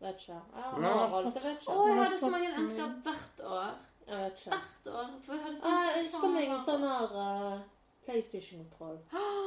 Vet 0.00 0.20
ikke. 0.20 0.38
Ja, 0.56 0.70
Nei, 0.80 0.92
Harald, 0.92 1.28
jeg 1.34 1.42
vet 1.44 1.60
ikke. 1.62 1.72
Å, 1.74 1.86
jeg 1.88 1.98
hadde 2.02 2.18
så 2.20 2.30
mange 2.34 2.50
ønsker 2.60 2.94
hvert 3.06 3.42
år. 3.48 3.74
Jeg 4.08 4.18
vet 4.24 4.40
ikke. 4.40 4.50
Hvert 4.58 4.88
år. 4.94 5.12
For 5.24 5.34
jeg 5.34 5.42
hadde 5.44 5.60
så 5.60 5.70
Ah, 5.70 5.84
Jeg 5.88 6.02
lyst 6.04 6.14
til 6.14 6.20
å 6.20 6.28
ønsker 6.28 6.34
meg 6.34 6.48
ha- 6.48 6.56
en 6.56 6.64
sånn 6.68 6.86
her 6.90 7.16
eh, 7.24 7.60
PlayStation-kontroll. 8.06 8.98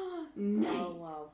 Nei. 0.36 0.78
Oh, 0.82 0.94
wow. 1.02 1.28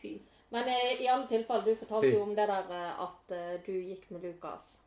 Fy. 0.00 0.14
Men 0.50 0.68
eh, 0.72 1.02
i 1.04 1.08
alle 1.12 1.26
tilfeller, 1.30 1.64
du 1.66 1.76
fortalte 1.82 2.12
jo 2.14 2.22
om 2.24 2.32
det 2.34 2.46
der 2.50 2.72
eh, 2.78 3.02
at 3.04 3.34
eh, 3.36 3.58
du 3.66 3.72
gikk 3.76 4.08
med 4.14 4.24
Lukas. 4.24 4.78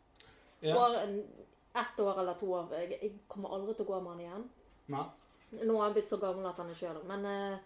Ja. 0.64 0.74
For 0.80 0.98
en- 1.04 1.24
ett 1.76 2.00
år 2.00 2.20
eller 2.22 2.34
to 2.38 2.50
år. 2.54 2.68
Jeg, 2.78 2.98
jeg 3.02 3.14
kommer 3.28 3.50
aldri 3.56 3.74
til 3.74 3.86
å 3.86 3.92
gå 3.94 4.02
med 4.02 4.12
han 4.14 4.20
igjen. 4.26 4.50
Nei. 4.94 5.06
Nå 5.64 5.78
har 5.78 5.88
han 5.88 5.94
blitt 5.96 6.10
så 6.10 6.18
gammel 6.22 6.46
at 6.50 6.58
han 6.62 6.70
er 6.70 6.78
sjøl. 6.78 7.00
Men 7.10 7.26
eh, 7.26 7.58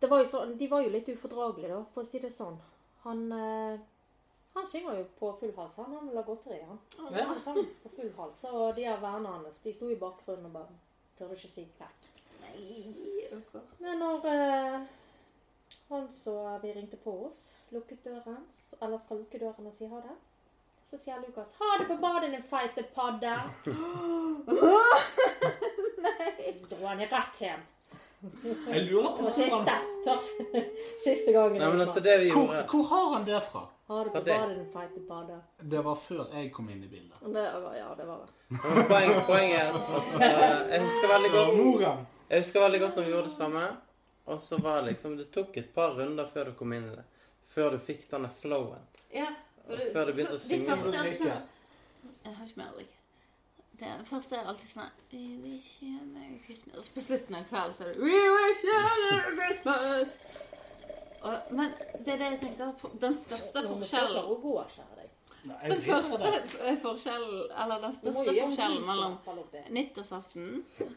det 0.00 0.08
var 0.12 0.22
jo 0.22 0.28
sånn, 0.32 0.54
de 0.60 0.68
var 0.68 0.82
jo 0.84 0.92
litt 0.92 1.08
ufordragelige, 1.12 1.72
da, 1.72 1.82
for 1.94 2.04
å 2.04 2.08
si 2.08 2.20
det 2.20 2.30
sånn. 2.36 2.56
Han, 3.04 3.20
eh, 3.32 3.78
han 4.56 4.66
synger 4.66 4.98
jo 4.98 5.04
på 5.18 5.36
full 5.40 5.52
hals. 5.56 5.74
Han, 5.76 5.92
han 5.92 6.08
vil 6.08 6.16
ha 6.16 6.22
godteri, 6.26 6.60
han. 6.68 6.78
Ja. 7.12 7.24
Han 7.30 7.40
sang 7.44 7.58
på 7.82 7.88
full 7.96 8.12
hals. 8.16 8.44
Og 8.50 8.76
de 8.76 8.82
her 8.88 8.98
vennene 9.02 9.28
hans 9.34 9.58
de 9.64 9.70
sto 9.74 9.86
i 9.92 9.98
bakgrunnen 10.00 10.46
og 10.48 10.52
bare 10.56 10.72
tørde 11.18 11.34
ikke 11.36 11.52
si 11.52 11.64
takk? 11.78 11.98
Nei, 12.40 12.60
dere. 13.30 13.60
Men 13.84 13.94
når 14.00 14.18
eh, 14.32 14.76
han 15.90 16.04
så 16.12 16.36
vi 16.62 16.68
ringte 16.72 16.96
på 16.96 17.12
oss, 17.28 17.40
lukket 17.74 18.00
døren, 18.04 18.44
eller 18.80 18.98
skal 19.02 19.16
lukke 19.22 19.38
døren 19.42 19.68
og 19.68 19.74
si 19.76 19.84
ha 19.92 19.98
det, 20.06 20.16
så 20.86 20.94
sier 21.02 21.18
Lukas 21.20 21.50
'Ha 21.58 21.68
det 21.78 21.86
på 21.86 21.96
badet, 21.96 22.32
din 22.32 22.42
feite 22.50 22.82
padde'. 22.96 23.40
Dro 26.70 26.86
han 26.86 27.00
rett 27.00 27.40
hjem. 27.40 27.60
Jeg 28.68 28.82
lurer 28.90 29.16
på 29.16 29.22
hvor 29.22 29.30
han, 29.68 30.20
siste 31.04 31.32
gangen. 31.32 31.60
Nei, 31.60 31.70
men 31.70 31.80
altså, 31.80 32.00
det 32.00 32.20
vi 32.20 32.30
hvor, 32.30 32.66
hvor 32.70 32.82
har 32.82 33.12
han 33.16 33.26
det 33.26 33.42
fra? 33.50 33.66
Ha 33.86 34.04
det 34.04 34.10
bare 34.26 34.54
din 34.54 34.66
feite 34.72 35.00
pada? 35.08 35.36
Det 35.62 35.80
var 35.84 35.94
før 35.94 36.24
jeg 36.34 36.52
kom 36.52 36.68
inn 36.70 36.82
i 36.82 36.88
bildet. 36.90 37.20
Det 37.22 37.44
var, 37.62 37.74
ja, 37.76 37.94
det 37.94 38.06
var 38.06 38.24
det. 38.26 38.32
Poenget, 38.58 38.88
poeng, 38.88 39.26
Poenget 39.26 39.60
er 39.60 39.68
at 39.70 40.08
uh, 40.14 40.70
jeg 40.72 40.80
husker 40.82 41.12
veldig 41.12 41.30
godt. 41.36 42.06
Jeg 42.30 42.42
husker 42.42 42.60
veldig 42.64 42.80
godt 42.80 42.96
når 42.96 43.06
vi 43.06 43.10
gjorde 43.14 43.28
det 43.30 43.36
samme. 43.36 43.66
Og 44.26 44.40
så 44.42 44.58
var 44.58 44.80
det 44.80 44.88
liksom 44.90 45.16
Det 45.16 45.28
tok 45.30 45.56
et 45.56 45.68
par 45.74 45.94
runder 45.94 46.26
før 46.34 46.50
du 46.50 46.56
kom 46.58 46.72
inn 46.74 46.88
i 46.90 46.96
det. 46.96 47.04
Før 47.54 47.70
du 47.70 47.78
fikk 47.78 48.08
denne 48.10 48.30
flowen. 48.40 48.82
Ja. 49.14 49.28
for 49.66 49.76
du- 49.76 49.92
Før 49.92 50.04
du 50.06 50.12
begynte 50.12 50.34
å 50.34 50.38
synge. 50.38 50.66
Det 50.66 50.82
første 50.82 51.06
er 51.06 51.16
sånn 51.20 51.42
Jeg 52.24 52.34
har 52.34 52.46
ikke 52.46 52.58
mer 52.58 52.72
å 52.72 52.76
drikke. 52.80 52.92
Det 53.78 54.06
første 54.10 54.36
er 54.36 54.46
alltid 54.50 54.68
sånn 54.72 54.90
We 55.12 55.22
wish 55.44 55.70
you 55.82 55.94
a 56.00 56.04
Merry 56.10 56.40
Christmas. 56.46 56.88
På 56.88 57.00
slutten 57.00 57.34
av 57.38 57.44
kvelden 57.50 57.74
så 57.78 57.84
er 57.86 57.92
det 57.92 58.02
We 58.02 58.18
wish 58.34 58.64
you 58.64 58.76
a 58.82 58.94
Merry 59.04 59.36
Christmas. 59.36 60.16
Og, 61.26 61.52
men 61.58 61.72
det 62.04 62.12
er 62.14 62.18
det 62.20 62.30
jeg 62.30 62.40
tenker 62.40 62.90
Den 63.02 63.16
største 63.18 63.62
Nå 63.62 63.68
må 63.72 63.78
du 63.80 63.84
forskjellen 63.84 64.30
å 64.30 64.36
gå, 64.42 64.54
kjære 64.76 64.98
deg. 65.00 65.12
Nei, 65.46 65.60
Den 65.70 65.82
første 65.86 66.30
forskjellen 66.82 67.42
Eller 67.64 67.82
den 67.84 67.96
største 68.00 68.34
forskjellen 68.40 68.86
mellom 68.90 69.18
nyttårsaften 69.76 70.48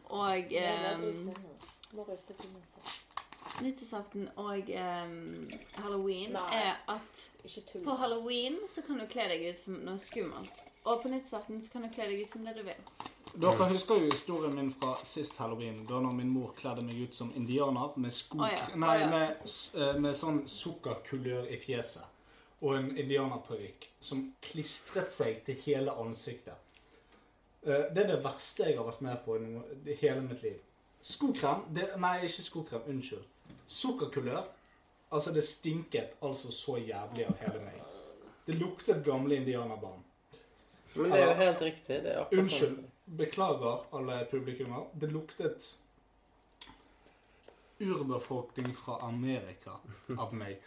og 0.09 0.55
ehm. 0.61 1.05
Nyttårsaften 3.59 4.29
og 4.39 4.69
ehm, 4.69 5.49
halloween 5.81 6.33
Nei. 6.37 6.47
er 6.55 6.75
at 6.93 7.23
på 7.83 7.95
halloween 7.99 8.57
så 8.73 8.85
kan 8.85 9.01
du 9.01 9.07
kle 9.09 9.25
deg 9.31 9.47
ut 9.49 9.63
som 9.63 9.79
noe 9.85 10.01
skummelt. 10.01 10.61
Og 10.85 11.01
på 11.01 11.11
nyttårsaften 11.11 11.63
så 11.65 11.73
kan 11.73 11.85
du 11.85 11.89
kle 11.93 12.07
deg 12.11 12.23
ut 12.23 12.35
som 12.35 12.45
det 12.45 12.55
du 12.59 12.63
vil. 12.67 12.85
Dere 13.33 13.67
husker 13.69 13.99
jo 14.01 14.09
historien 14.11 14.55
min 14.55 14.71
fra 14.73 14.95
sist 15.05 15.37
halloween, 15.37 15.83
da 15.87 15.99
når 16.01 16.15
min 16.17 16.31
mor 16.33 16.53
kledde 16.57 16.81
meg 16.85 17.03
ut 17.03 17.15
som 17.15 17.29
indianer 17.35 17.93
med 17.95 18.11
skok, 18.11 18.41
oh, 18.41 18.49
ja, 18.51 18.63
Nei, 18.75 18.95
med, 19.11 19.43
eh, 19.77 19.99
med 20.01 20.15
sånn 20.17 20.41
sukkerkulør 20.49 21.45
i 21.51 21.59
fjeset. 21.61 22.03
Og 22.61 22.75
en 22.75 22.89
indianerparykk 22.97 23.85
som 24.03 24.25
klistret 24.43 25.07
seg 25.11 25.43
til 25.45 25.55
hele 25.65 25.93
ansiktet. 26.01 26.57
Eh, 27.63 27.85
Det 27.93 28.03
er 28.03 28.07
det 28.15 28.23
verste 28.23 28.65
jeg 28.65 28.77
har 28.77 28.85
vært 28.89 29.01
med 29.01 29.21
på 29.25 29.37
i 29.85 29.93
hele 30.01 30.21
mitt 30.21 30.43
liv. 30.43 30.59
Skokrem 31.01 31.63
det, 31.73 31.93
Nei, 31.97 32.25
ikke 32.25 32.43
skokrem. 32.43 32.81
Unnskyld. 32.87 33.23
Sukkerkulør. 33.65 34.43
Altså, 35.11 35.31
det 35.33 35.43
stinket 35.43 36.17
altså 36.21 36.51
så 36.51 36.77
jævlig 36.77 37.25
av 37.25 37.37
hele 37.39 37.63
meg. 37.63 37.79
Det 38.45 38.55
luktet 38.59 39.05
gamle 39.05 39.35
indianerbarn. 39.35 40.03
Men 40.95 41.11
det 41.11 41.21
er 41.21 41.27
jo 41.27 41.33
helt 41.37 41.61
riktig. 41.61 42.03
Det 42.03 42.11
er 42.11 42.21
akkurat 42.21 42.43
Unnskyld. 42.43 42.79
Beklager 43.09 43.85
alle 43.95 44.25
publikummer. 44.31 44.85
Det 44.93 45.07
luktet 45.09 45.77
urbefolkning 47.79 48.75
fra 48.75 48.99
Amerika 49.01 49.79
av 50.17 50.33
meg. 50.35 50.61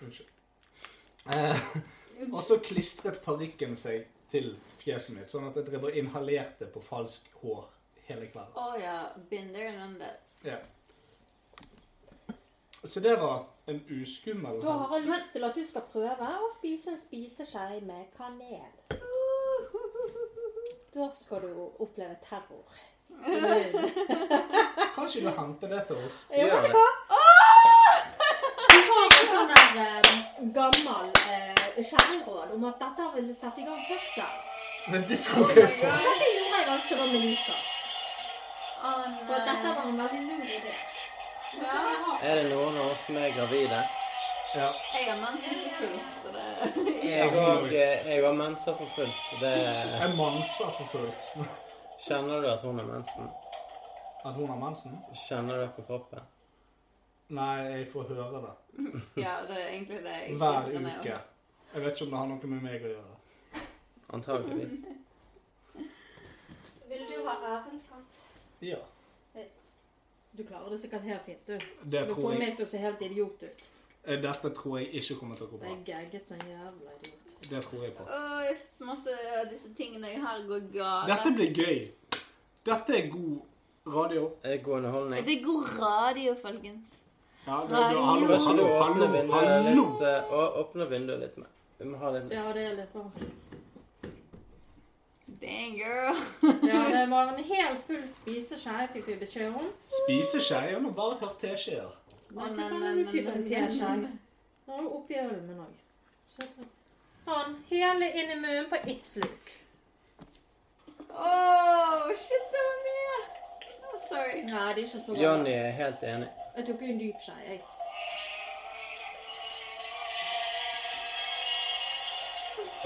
Unnskyld. 0.00 0.28
Eh, 1.26 1.66
og 2.32 2.42
så 2.46 2.56
klistret 2.64 3.20
parykken 3.24 3.76
seg 3.76 4.06
til 4.30 4.54
fjeset 4.80 5.16
mitt, 5.16 5.28
sånn 5.28 5.48
at 5.50 5.58
jeg 5.58 5.68
drev 5.68 5.88
og 5.90 5.96
inhalerte 5.98 6.70
på 6.72 6.82
falsk 6.84 7.26
hår 7.42 7.66
hele 8.08 8.30
kvelden. 8.30 8.56
Å 8.56 8.78
ja. 8.80 8.98
Been 9.30 9.52
there 9.52 9.76
and 9.82 10.00
that. 10.00 10.36
Ja. 10.46 10.60
Så 12.84 13.00
det 13.04 13.18
var 13.20 13.44
en 13.68 13.82
uskummel 13.92 14.62
Da 14.62 14.72
har 14.72 14.94
jeg 14.96 15.10
lyst 15.10 15.34
til 15.34 15.44
at 15.44 15.58
du 15.58 15.64
skal 15.68 15.84
prøve 15.92 16.28
å 16.40 16.48
spise 16.54 16.94
en 16.94 17.02
spiseskje 17.02 17.82
med 17.84 18.08
kanel. 18.16 18.70
Da 20.94 21.10
skal 21.14 21.40
du 21.42 21.70
oppleve 21.78 22.16
terror. 22.28 22.64
Kanskje 24.96 25.20
du 25.20 25.28
henter 25.30 25.68
det 25.68 25.82
til 25.86 25.96
oss? 26.06 26.16
Ja, 26.30 26.44
vet 26.44 26.52
du 26.52 26.66
det. 26.66 26.72
hva? 26.74 26.86
Vi 28.70 28.80
har 28.88 29.06
en 29.06 29.28
sånn 29.34 29.50
der 29.52 29.68
eh, 29.84 30.08
gammel 30.56 31.10
eh, 31.34 31.78
kjerneråd 31.78 32.54
om 32.56 32.66
at 32.70 32.82
dette 32.82 33.08
vil 33.16 33.30
sette 33.38 33.62
i 33.62 33.66
gang 33.68 33.82
fødsel. 33.88 34.34
Men 34.90 35.06
det 35.10 35.20
tror 35.26 35.52
jeg 35.54 35.70
på. 35.78 35.92
Dette 36.08 36.30
gjorde 36.34 36.58
jeg 36.58 36.68
altså 36.74 36.98
da 37.00 37.06
med 37.12 37.26
Lukas. 37.28 37.76
For 38.80 39.48
dette 39.50 39.74
var 39.76 39.82
en 39.86 39.98
veldig 40.02 40.22
lur 40.26 40.54
idé. 40.58 40.76
Ja. 41.60 41.80
Er 42.22 42.34
det 42.40 42.46
noen 42.50 42.78
av 42.78 42.92
oss 42.92 43.02
som 43.06 43.18
er 43.18 43.34
gravide? 43.36 43.82
Ja. 44.54 44.74
Jeg 44.94 45.12
har 45.12 45.20
mensen 45.20 45.54
for 45.54 45.76
fullt, 45.80 46.14
så 46.22 46.32
det 46.32 47.10
Jeg 47.10 47.30
òg 47.32 47.72
jeg 47.72 48.24
har 48.24 48.32
menser 48.34 48.74
for 48.74 48.86
fullt. 48.96 49.40
Det 49.40 49.52
Jeg 50.00 50.16
manser 50.16 50.72
for 50.78 50.86
fullt. 50.90 51.28
Kjenner 52.00 52.42
du 52.42 52.48
at 52.50 52.60
hun 52.60 52.78
har 52.78 52.86
mensen? 52.86 53.30
At 54.24 54.34
hun 54.34 54.48
har 54.48 54.56
mensen? 54.56 54.98
Kjenner 55.28 55.54
du 55.54 55.60
det 55.60 55.70
på 55.76 55.82
kroppen? 55.82 56.26
Nei, 57.28 57.56
jeg 57.62 57.88
får 57.92 58.08
høre 58.10 58.42
det. 58.46 58.54
Ja, 59.24 59.36
det 59.48 59.56
er 59.60 59.68
egentlig 59.68 60.02
det 60.04 60.14
jeg 60.18 60.36
Hver 60.36 60.66
uke. 60.66 60.78
Ned. 60.80 61.04
jeg-. 61.04 61.26
Jeg 61.74 61.82
vet 61.82 61.92
ikke 61.92 62.04
om 62.04 62.10
det 62.10 62.18
har 62.18 62.30
noe 62.34 62.54
med 62.54 62.62
meg 62.62 62.84
å 62.84 62.94
gjøre. 62.94 63.64
Antageligvis. 64.12 64.78
Vil 66.90 67.04
du 67.06 67.18
ha 67.28 67.36
ærenskatt? 67.54 68.24
Ja. 68.60 68.82
Du 70.32 70.42
klarer 70.46 70.70
det 70.70 70.80
sikkert 70.80 71.02
helt 71.02 71.22
fint, 71.26 71.46
du. 71.46 71.58
Det 71.84 72.00
Du 72.08 72.14
tror 72.14 72.22
får 72.22 72.38
meg 72.38 72.56
til 72.56 72.66
å 72.66 72.68
se 72.70 72.78
helt 72.82 73.02
idiot 73.02 73.42
ut. 73.42 73.70
Eh, 74.06 74.16
Dette 74.22 74.50
tror 74.56 74.78
jeg 74.80 74.88
ikke 75.00 75.14
kommer 75.20 75.36
til 75.36 75.46
å 75.46 75.50
gå 75.50 75.58
bra. 75.60 75.68
bra. 75.68 75.76
er 75.76 75.84
gagget 75.84 76.28
som 76.28 76.36
jævla 76.48 76.94
idiot. 77.02 77.34
Det 77.50 77.62
tror 77.64 77.82
jeg 77.84 77.94
på. 77.98 78.04
Å, 78.04 78.20
jeg 78.46 78.56
synes 78.60 78.80
masse 78.88 79.16
av 79.40 79.50
disse 79.50 79.72
tingene 79.76 80.06
her 80.24 80.46
går 80.48 80.64
galt. 80.74 81.08
Dette 81.10 81.32
blir 81.36 81.52
gøy. 81.54 81.78
Dette 82.64 82.96
er 82.98 83.10
god 83.12 83.92
radio. 83.94 84.30
Er 84.44 84.56
det 84.56 84.62
god 84.64 84.76
underholdning? 84.80 85.24
Det 85.26 85.36
er 85.38 85.44
god 85.44 85.68
radio, 85.82 86.34
folkens. 86.42 86.96
Ja, 87.46 87.60
det, 87.66 87.72
Radio. 87.72 88.00
hallo, 88.04 88.26
hallo, 88.36 88.64
hallo, 88.82 89.06
vinduet 89.12 89.30
hallo. 89.32 89.84
litt, 89.92 90.02
eh, 90.08 90.32
å- 90.32 90.50
åpner 90.64 90.86
vinduet 90.90 91.20
litt 91.20 91.38
mer. 91.38 91.48
Vi 91.78 91.84
må 91.88 91.96
ha 91.98 92.10
litt 92.10 92.30
Ja, 92.32 92.52
det 92.52 92.64
er 92.66 92.74
litt 92.76 92.92
bra. 92.92 93.06
Dang, 95.40 95.76
girl. 95.78 96.16
Ja, 96.68 96.82
det 96.96 97.06
var 97.10 97.32
en 97.32 97.44
helt 97.44 97.86
full 97.86 98.02
spiseskje, 98.20 98.88
fikk 98.92 99.06
vi 99.06 99.14
beskjed 99.22 99.54
om. 99.56 99.70
Spiseskje? 100.02 100.60
Jeg 100.68 100.82
har 100.82 100.90
bare 100.92 101.16
hørt 101.22 101.38
teskjeer. 101.40 101.88
Nei, 102.30 102.44
Å, 102.46 102.50
hva 102.50 102.50
faen 102.56 102.82
er 102.82 102.94
nei, 102.94 103.06
typen 103.10 103.46
teskje? 103.48 103.94
nei. 104.02 104.10
Ja, 104.68 104.74
og 104.76 104.92
oppi 105.00 105.16
ølmen 105.18 105.62
òg. 105.64 105.72
Han 107.26 107.56
hele 107.70 108.06
inn 108.20 108.30
i 108.30 108.36
munnen 108.38 108.68
på 108.70 108.78
ett 108.86 109.06
sluk. 109.06 109.50
Åh, 111.10 112.06
shit, 112.22 112.46
det 112.54 112.62
var 112.66 112.78
mye. 112.86 113.18
Oh, 113.90 113.98
sorry. 114.08 114.42
Nei, 114.46 114.68
det 114.74 114.84
er 114.84 114.86
ikke 114.86 115.02
så 115.04 115.10
godt. 115.12 115.20
Johnny 115.24 115.50
er 115.58 115.70
helt 115.82 116.02
enig. 116.12 116.30
Jeg 116.56 116.66
tok 116.70 116.82
jo 116.86 116.92
en 116.94 117.00
dyp 117.02 117.26
skje, 117.26 117.36
jeg. 117.48 117.60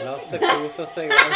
Lasse 0.05 0.39
koser 0.43 0.89
seg 0.95 1.13
vel. 1.13 1.35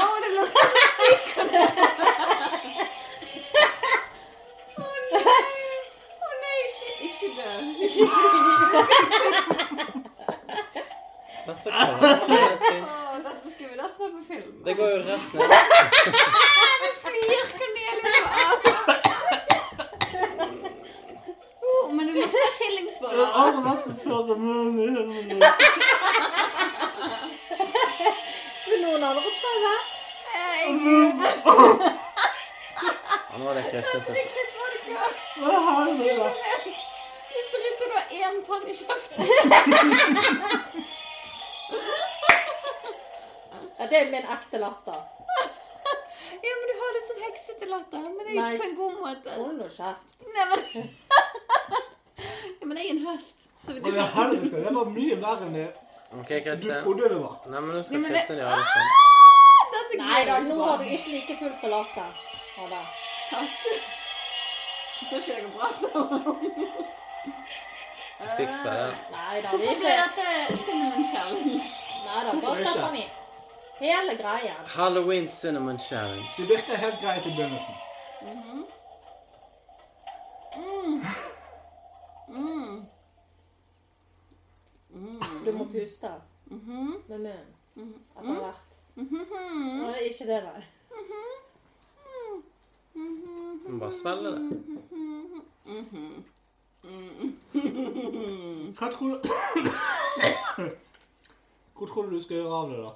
oh, 0.00 0.14
det 0.24 0.30
lukter 0.36 0.68
så 0.72 1.87
dette 13.26 13.50
skulle 13.52 13.70
vi 13.70 13.76
nesten 13.76 14.00
ha 14.04 14.08
på 14.08 14.22
film. 14.28 14.50
Det 14.64 14.74
går 14.78 14.88
jo 14.90 14.98
rett 14.98 15.26
ned. 15.34 15.48
Det 56.28 56.44
Kristian. 56.44 56.76
du 56.76 56.82
trodde 56.82 57.08
det 57.08 57.20
var. 57.20 57.36
Nei, 57.46 57.60
men 57.60 57.76
nå 57.76 57.82
skal 57.82 58.04
Kristian 58.04 58.38
gjøre 58.38 58.56
det 58.56 58.64
sånn. 58.72 58.84
Nei 59.98 60.24
da, 60.28 60.38
nå 60.44 60.54
var 60.58 60.68
har 60.70 60.78
du 60.78 60.84
ikke 60.96 61.10
like 61.14 61.34
full 61.40 61.54
som 61.60 61.70
Lasse. 61.70 62.04
Det. 62.58 62.84
Takk. 63.30 63.50
Jeg 64.98 65.06
tror 65.08 65.18
ikke 65.18 65.34
det 65.34 65.42
går 65.44 65.52
bra 65.58 65.68
sånn. 65.80 66.08
Fikser 68.36 68.72
det. 68.80 68.92
Nei 69.12 69.36
da, 69.42 69.48
det 69.50 69.58
Hvorfor 69.62 69.88
er 69.88 69.92
ikke 70.04 70.16
dette 70.18 70.28
cinnamon 70.66 71.04
challenge? 71.12 71.58
Nei 72.08 72.20
da, 72.26 72.30
bare 72.42 72.56
sett 72.64 72.82
den 72.82 72.96
i. 72.98 73.00
Hele 73.78 74.12
greien. 74.18 74.62
Halloween 74.74 75.26
cinnamon 75.30 75.78
challenge. 75.78 76.26
Det 76.36 76.48
virker 76.50 76.74
helt 76.82 77.00
greit 77.00 77.26
i 77.26 77.28
begynnelsen. 77.36 77.76
Du 85.48 85.52
må 85.56 85.64
puste 85.64 86.08
med 86.50 86.58
munnen 87.08 87.30
etter 88.16 88.40
hvert. 88.42 88.68
Nei, 88.96 90.00
ikke 90.10 90.26
det, 90.28 90.40
nei. 90.44 90.62
Du 92.94 93.70
må 93.70 93.78
bare 93.78 93.92
svelge 93.96 94.28
det. 94.34 94.42
Hva 98.76 98.86
tror 98.92 99.08
du 99.08 99.16
Hvor 101.78 101.86
tror 101.86 102.02
du 102.02 102.10
du 102.16 102.22
skal 102.22 102.36
gjøre 102.42 102.54
av 102.60 102.66
det, 102.74 102.78
da? 102.84 102.92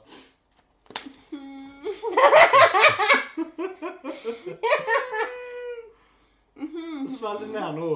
Svelg 7.17 7.41
det 7.47 7.51
ned 7.57 7.71
nå. 7.81 7.91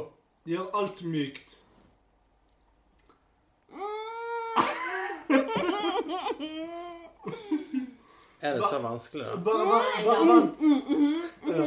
Gjør 0.46 0.66
alt 0.80 1.04
mykt. 1.04 1.60
Er 8.40 8.54
det 8.54 8.62
så 8.70 8.78
vanskelig, 8.78 9.24
da? 9.26 9.36
Bare, 9.36 9.66
bare, 9.66 10.04
bare 10.04 10.26
vent. 10.26 10.54
Ja. 11.46 11.66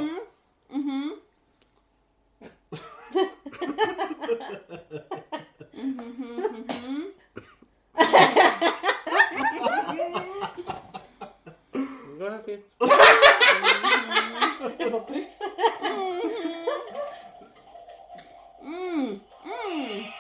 Det 11.74 12.20
går 12.20 12.30
helt 12.30 12.46
fint. 12.46 12.66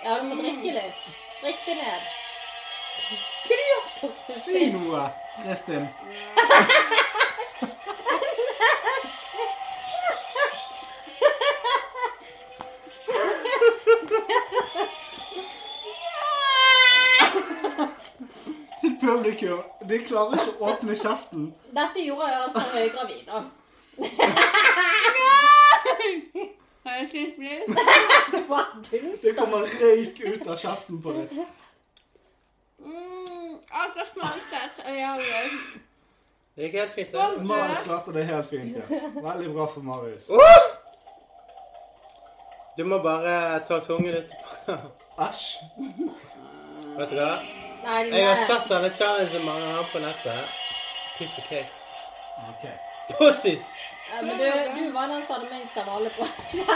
Ja, 0.03 0.19
vi 0.21 0.27
må 0.29 0.35
drikke 0.39 0.71
litt. 0.75 1.09
Drikk 1.41 1.65
det 1.65 1.75
ned. 1.81 2.18
Hva 3.09 3.55
du 3.57 3.63
gjør 3.69 3.85
du? 4.01 4.33
Si 4.39 4.65
noe, 4.73 5.05
Kristin. 5.43 5.87
Til 18.81 18.97
publikum. 19.01 19.59
De 19.89 19.97
klarer 20.07 20.37
ikke 20.39 20.53
å 20.59 20.69
åpne 20.71 20.95
kjeften. 20.99 21.47
Dette 21.75 22.03
gjorde 22.05 22.27
jeg 22.29 22.41
altså 22.45 22.61
høygravid, 22.73 23.23
da. 23.27 23.41
Har 26.85 26.99
jeg 26.99 27.07
spist 27.11 27.39
blitt? 27.39 27.65
Det 28.33 28.43
var 28.49 28.69
Det 28.91 29.01
dust. 29.03 29.25
kommer 29.37 29.65
røyk 29.81 30.21
ut 30.29 30.47
av 30.47 30.57
kjeften 30.61 31.01
på 31.03 31.15
dem. 31.17 31.27
Mm, 32.79 33.53
alt 33.81 33.95
er 34.03 34.07
smaltet 34.13 34.83
og 34.85 34.95
jævlig. 34.95 35.51
Det 36.55 36.63
gikk 36.63 36.73
helt 36.79 36.91
fint. 36.91 37.11
det. 37.11 37.45
Marius 37.45 37.81
klarte 37.85 38.13
det 38.13 38.25
helt 38.25 38.49
fint. 38.49 38.75
ja. 38.77 38.99
Veldig 39.31 39.53
bra 39.55 39.65
for 39.73 39.81
Marius. 39.81 40.27
Du 42.77 42.83
må 42.85 42.97
bare 43.03 43.59
ta 43.67 43.79
tungen 43.79 44.13
ut. 44.15 44.31
Æsj. 45.27 45.57
Vet 46.99 47.09
du 47.09 47.15
hva? 47.15 47.33
Nei, 47.83 47.99
Jeg 48.11 48.27
har 48.27 48.45
sett 48.47 48.69
denne 48.69 48.89
challengen 48.95 49.45
mange 49.45 49.65
ganger 49.65 49.85
på 49.91 49.99
nettet. 50.03 50.39
Piece 51.17 51.41
of 51.41 51.47
cake. 51.49 51.69
Ok. 52.49 52.65
Pussies! 53.17 53.65
Ja, 54.09 54.21
men 54.21 54.37
du, 54.39 54.45
du 54.79 54.91
var 54.93 55.07
den 55.07 55.23
som 55.27 55.35
hadde 55.35 55.49
minst 55.57 55.77
av 55.77 55.89
alle 55.95 56.09
på 56.09 56.25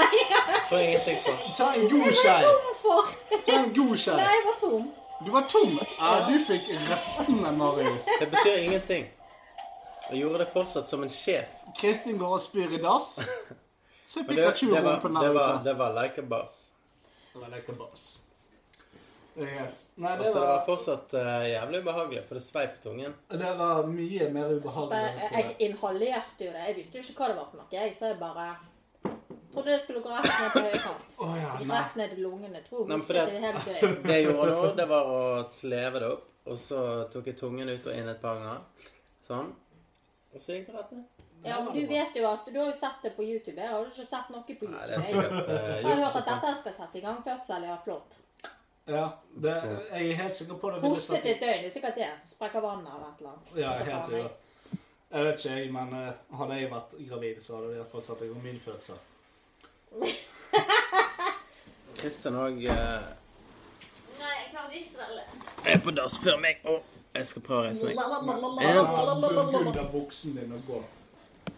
Tror 0.69 0.79
jeg 0.79 0.89
ingenting 0.89 1.17
på. 1.25 1.31
Ta 1.57 1.67
en 1.75 1.87
god 1.89 2.11
skei. 2.19 2.41
for. 2.81 3.13
Ta 3.45 3.55
en 3.63 3.73
god 3.77 3.97
skei. 3.97 4.17
Nei, 4.19 4.33
jeg 4.37 4.43
var 4.49 4.57
tom. 4.67 4.83
Du 5.25 5.31
var 5.31 5.41
tom. 5.41 5.79
Ja, 5.97 6.29
du 6.29 6.39
fikk 6.45 6.69
restene, 6.89 7.51
Marius. 7.51 8.05
Det 8.19 8.27
betyr 8.31 8.57
ingenting. 8.57 9.05
Jeg 10.09 10.19
gjorde 10.19 10.41
det 10.43 10.49
fortsatt 10.51 10.89
som 10.89 11.03
en 11.03 11.11
sjef. 11.11 11.51
Kristin 11.77 12.17
går 12.19 12.35
og 12.37 12.41
spyr 12.43 12.75
i 12.75 12.81
dass. 12.83 13.21
Så 14.05 14.19
er 14.19 14.27
Pikachu 14.27 14.67
det, 14.67 14.81
var, 14.83 14.97
rumpen 14.97 15.15
det, 15.15 15.21
der 15.21 15.37
ute. 15.37 15.63
det 15.69 15.73
var 15.79 15.95
like 15.95 16.21
a 16.21 16.25
boss. 16.27 16.57
Det 17.33 17.41
var 17.41 17.53
like 17.55 17.71
a 17.71 17.75
boss. 17.75 18.03
er 19.35 19.45
helt 19.45 19.83
var... 19.95 20.09
Altså, 20.17 20.33
det 20.33 20.47
var 20.49 20.65
fortsatt 20.65 21.13
uh, 21.13 21.45
jævlig 21.49 21.79
ubehagelig, 21.81 22.25
for 22.27 22.35
det 22.35 22.43
sveip 22.43 22.75
på 22.75 22.89
tungen. 22.89 23.15
det 23.31 23.55
var 23.63 23.87
mye 23.87 24.29
mer 24.33 24.51
ubehagelig. 24.57 24.99
jeg, 24.99 25.31
jeg 25.31 25.45
jeg 25.45 25.55
inhalerte 25.69 26.45
jo 26.45 26.51
det. 26.51 26.67
Jeg 26.67 26.77
visste 26.81 26.99
jo 26.99 27.07
ikke 27.07 27.23
hva 27.23 27.31
det 27.31 27.39
var 27.39 27.49
for 27.49 27.63
noe. 27.63 27.71
Jeg, 27.71 27.95
så 27.99 28.11
jeg 28.11 28.19
bare 28.19 28.49
trodde 29.53 29.71
det 29.71 29.79
skulle 29.83 30.01
gå 30.03 30.11
rett 30.13 30.29
ned 30.41 30.51
på 30.53 30.63
høykant. 30.67 31.07
Å 31.23 31.31
ja. 31.39 31.53
Rett 31.71 31.95
ned 32.01 32.13
i 32.17 32.21
lungene. 32.21 32.61
Tror 32.67 32.87
Nei, 32.89 32.99
det- 33.07 33.25
det 33.31 33.41
helt 33.47 33.67
gøy. 33.71 33.81
Det 34.03 34.17
jeg 34.17 34.27
gjorde 34.27 34.51
nå, 34.51 34.75
det 34.81 34.87
var 34.89 35.11
å 35.15 35.19
sleve 35.49 35.99
det 36.03 36.11
opp, 36.17 36.29
og 36.45 36.57
så 36.59 36.79
tok 37.13 37.29
jeg 37.31 37.37
tungen 37.39 37.69
ut 37.69 37.87
og 37.87 37.93
inn 37.95 38.09
et 38.09 38.21
par 38.21 38.39
ganger. 38.41 38.89
Sånn. 39.27 39.53
Og 40.33 40.41
så 40.41 40.57
gikk 40.57 40.67
det 40.71 40.75
rett 40.81 40.91
ned. 40.91 41.05
Ja, 41.43 41.57
men 41.59 41.73
du 41.75 41.87
vet 41.87 42.15
jo 42.15 42.27
at 42.29 42.45
du 42.47 42.57
har 42.59 42.69
jo 42.71 42.75
sett 42.79 43.01
det 43.03 43.15
på 43.17 43.23
YouTube. 43.23 43.57
Jeg 43.59 43.69
har 43.69 43.79
jo 43.83 43.89
ikke 43.91 44.05
sett 44.07 44.29
noe 44.31 44.43
på 44.47 44.53
YouTube. 44.53 44.71
Nei, 44.71 44.85
det 44.87 44.95
er 44.95 45.01
Jeg, 45.01 45.07
sikkert 45.09 45.49
uh, 45.49 45.63
jeg 45.75 45.83
har 45.83 46.03
hørt 46.03 46.15
at 46.15 46.29
dette 46.29 46.53
skal 46.61 46.73
sette 46.77 46.97
i 46.97 47.01
gang 47.03 47.17
fødsel. 47.25 47.65
Ja, 47.67 47.75
flott. 47.83 48.15
Ja, 48.87 49.03
det, 49.43 49.51
jeg 49.91 50.09
er 50.11 50.15
helt 50.21 50.33
sikker 50.35 50.59
på 50.59 50.71
det. 50.71 50.79
Hostet 50.83 51.25
et 51.25 51.39
døgn. 51.43 51.61
Det 51.63 51.67
er 51.67 51.75
sikkert 51.75 51.99
det. 51.99 52.09
Sprekker 52.31 52.63
vannet 52.63 52.91
eller 52.95 53.11
et 53.11 53.19
eller 53.21 53.33
annet. 53.33 53.51
Ja, 53.59 53.75
helt 53.91 54.07
sikkert. 54.07 54.39
Jeg 55.13 55.25
vet 55.27 55.43
ikke, 55.45 55.55
jeg, 55.59 55.71
men 55.71 55.91
eh, 55.93 56.37
hadde 56.39 56.55
jeg 56.57 56.69
vært 56.71 56.93
gravid, 57.09 57.41
så 57.43 57.55
hadde 57.55 57.67
det 57.69 57.75
i 57.75 57.81
hvert 57.83 57.91
fall 57.91 58.01
satt 58.07 58.21
i 58.25 58.29
gang 58.31 58.43
min 58.43 58.59
fødsel. 58.63 58.95
Kristian 61.99 62.35
òg 62.39 62.57
Nei, 62.63 64.33
jeg 64.39 64.47
klarte 64.51 64.73
ikke 64.77 64.89
svelge. 64.89 65.23
er 65.65 65.79
på 65.83 65.91
dass 65.95 66.17
før 66.21 66.37
meg. 66.41 66.55
Å, 66.65 66.67
jeg 67.13 67.25
skal 67.29 67.41
prøve 67.45 67.59
å 67.59 67.63
reise 67.67 67.83
meg. 67.85 67.95
Ut 69.67 69.77
av 69.77 69.91
buksen 69.93 70.35
din 70.37 70.51
og 70.55 70.61
gå. 70.67 70.79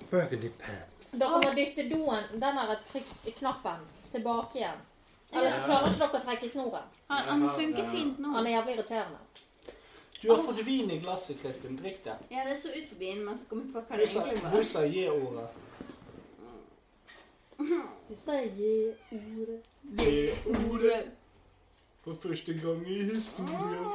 Burgundy 0.10 0.50
pants. 0.60 1.12
Dere 1.20 1.38
må 1.42 1.50
dytte 1.56 1.84
doen, 1.90 2.24
den 2.32 2.42
der 2.60 2.80
prikk- 2.92 3.34
knappen, 3.40 3.80
tilbake 4.12 4.56
igjen. 4.62 4.80
Ellers 5.34 5.60
klarer 5.66 5.88
ikke 5.90 6.00
dere 6.06 6.20
å 6.20 6.22
trekke 6.26 6.46
i 6.46 6.50
snoren. 6.54 6.86
Han, 7.10 7.20
han 7.30 7.40
funket 7.58 7.88
fint 7.92 8.20
nå. 8.22 8.28
Han 8.36 8.46
er 8.48 8.52
jævlig 8.60 8.74
irriterende. 8.78 9.20
Du 10.22 10.26
har 10.32 10.40
fått 10.46 10.62
vin 10.66 10.92
i 10.92 11.00
glasset, 11.04 11.38
Kristin. 11.42 11.76
Drikk 11.78 12.00
det. 12.06 12.16
Ja, 12.32 12.40
det 12.48 12.56
så 12.62 12.68
ut 12.74 12.88
som 12.90 13.00
vin, 13.00 13.26
men 13.26 13.38
så 13.38 13.44
kom 13.50 13.60
jeg 13.62 13.70
på 13.74 13.80
hva 13.82 13.86
det 14.00 14.04
egentlig 14.10 14.44
var. 14.44 14.50
Hun 14.56 14.66
sa 14.66 14.80
J-ordet. 14.86 15.48
Du 17.58 18.16
sier 18.16 18.98
ordet. 19.12 19.62
Gi 19.98 20.32
ordet. 20.70 21.06
For 22.06 22.18
første 22.22 22.54
gang 22.62 22.84
i 22.88 22.98
historien. 23.10 23.88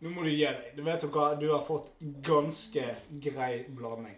Nå 0.00 0.10
må 0.14 0.22
du 0.26 0.30
gi 0.30 0.40
deg. 0.46 0.72
Du 0.78 0.82
vet 0.86 1.04
hva, 1.12 1.28
du 1.40 1.46
har 1.52 1.62
fått 1.66 1.92
ganske 2.26 2.84
grei 3.24 3.52
blanding. 3.74 4.16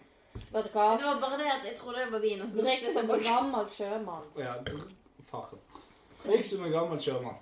Vet 0.53 0.67
du 0.69 0.73
hva? 0.75 0.87
Det 0.97 1.05
var 1.09 1.21
bare 1.21 1.39
det 1.41 1.51
at 1.53 1.65
jeg 1.69 1.77
trodde 1.81 2.05
det 2.05 2.13
var 2.13 2.23
vin. 2.25 2.43
og 2.45 2.49
så 2.53 2.61
Drikk 2.61 2.85
luktet 2.85 2.89
det 2.89 2.95
som 2.97 3.11
en 3.17 3.25
gammel 3.27 3.71
sjømann. 3.77 4.27
Ja, 4.39 4.55
dr- 4.67 4.91
faen. 5.31 5.63
Drikk 6.25 6.47
som 6.47 6.65
en 6.69 6.73
gammel 6.75 7.01
sjømann. 7.01 7.41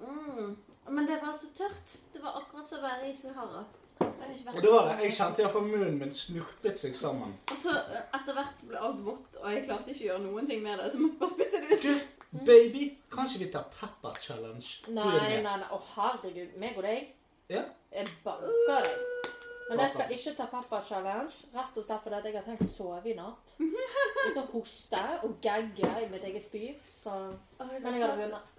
Mm. 0.00 0.54
Men 0.88 1.06
det 1.08 1.18
var 1.22 1.32
så 1.38 1.50
tørt. 1.58 1.96
Det 2.12 2.22
var 2.22 2.40
akkurat 2.40 2.68
som 2.68 2.78
å 2.78 2.86
være 2.88 3.10
i 3.12 3.16
Sahara. 3.20 3.64
Ikke 4.00 4.56
Og 4.56 4.62
det 4.62 4.72
var 4.72 4.88
det. 4.88 4.94
Jeg 5.04 5.16
kjente 5.18 5.42
iallfall 5.42 5.66
munnen 5.68 5.98
min 6.00 6.12
snurpet 6.12 6.80
seg 6.80 6.96
sammen. 6.98 7.36
Og 7.52 7.60
så 7.62 7.74
eh, 7.78 8.02
etter 8.18 8.36
hvert 8.36 8.64
ble 8.68 8.80
alt 8.88 9.02
vått, 9.06 9.38
og 9.40 9.46
jeg 9.52 9.64
klarte 9.68 9.92
ikke 9.92 10.04
å 10.04 10.08
gjøre 10.10 10.24
noen 10.26 10.50
ting 10.50 10.62
med 10.64 10.78
det. 10.80 10.90
Så 10.90 10.98
jeg 10.98 11.06
måtte 11.06 11.20
bare 11.22 11.34
spytte 11.34 11.62
det 11.62 11.78
ut. 11.78 11.84
Du, 11.84 12.40
baby, 12.50 12.84
kan 13.14 13.30
ikke 13.30 13.44
vi 13.44 13.50
ta 13.54 13.62
pepper 13.76 14.18
challenge? 14.20 14.72
Nei, 14.88 15.12
nei, 15.22 15.42
nei. 15.46 15.70
Å, 15.70 15.80
herregud. 15.94 16.56
Meg 16.60 16.80
og 16.80 16.88
deg. 16.88 17.12
Ja. 17.52 17.64
Jeg 17.94 18.10
banker 18.24 18.88
deg. 18.88 19.30
Men 19.68 19.80
jeg 19.80 19.92
skal 19.94 20.10
ikke 20.12 20.32
ta 20.36 20.46
pepper 20.52 20.82
challenge, 20.88 21.46
rett 21.54 21.78
og 21.80 21.84
slett 21.86 22.02
fordi 22.04 22.28
jeg 22.28 22.36
har 22.36 22.44
tenkt 22.44 22.66
å 22.66 22.68
sove 22.68 23.08
i 23.08 23.14
natt. 23.16 23.54
Uten 23.60 24.40
å 24.42 24.48
hoste 24.52 25.04
og 25.24 25.38
gagge 25.44 25.92
i 26.02 26.08
mitt 26.10 26.26
eget 26.28 26.44
spy. 26.44 26.74
Så 26.92 27.14
Men 27.62 27.94
jeg 27.94 28.02
hadde 28.04 28.18
vunnet. 28.26 28.50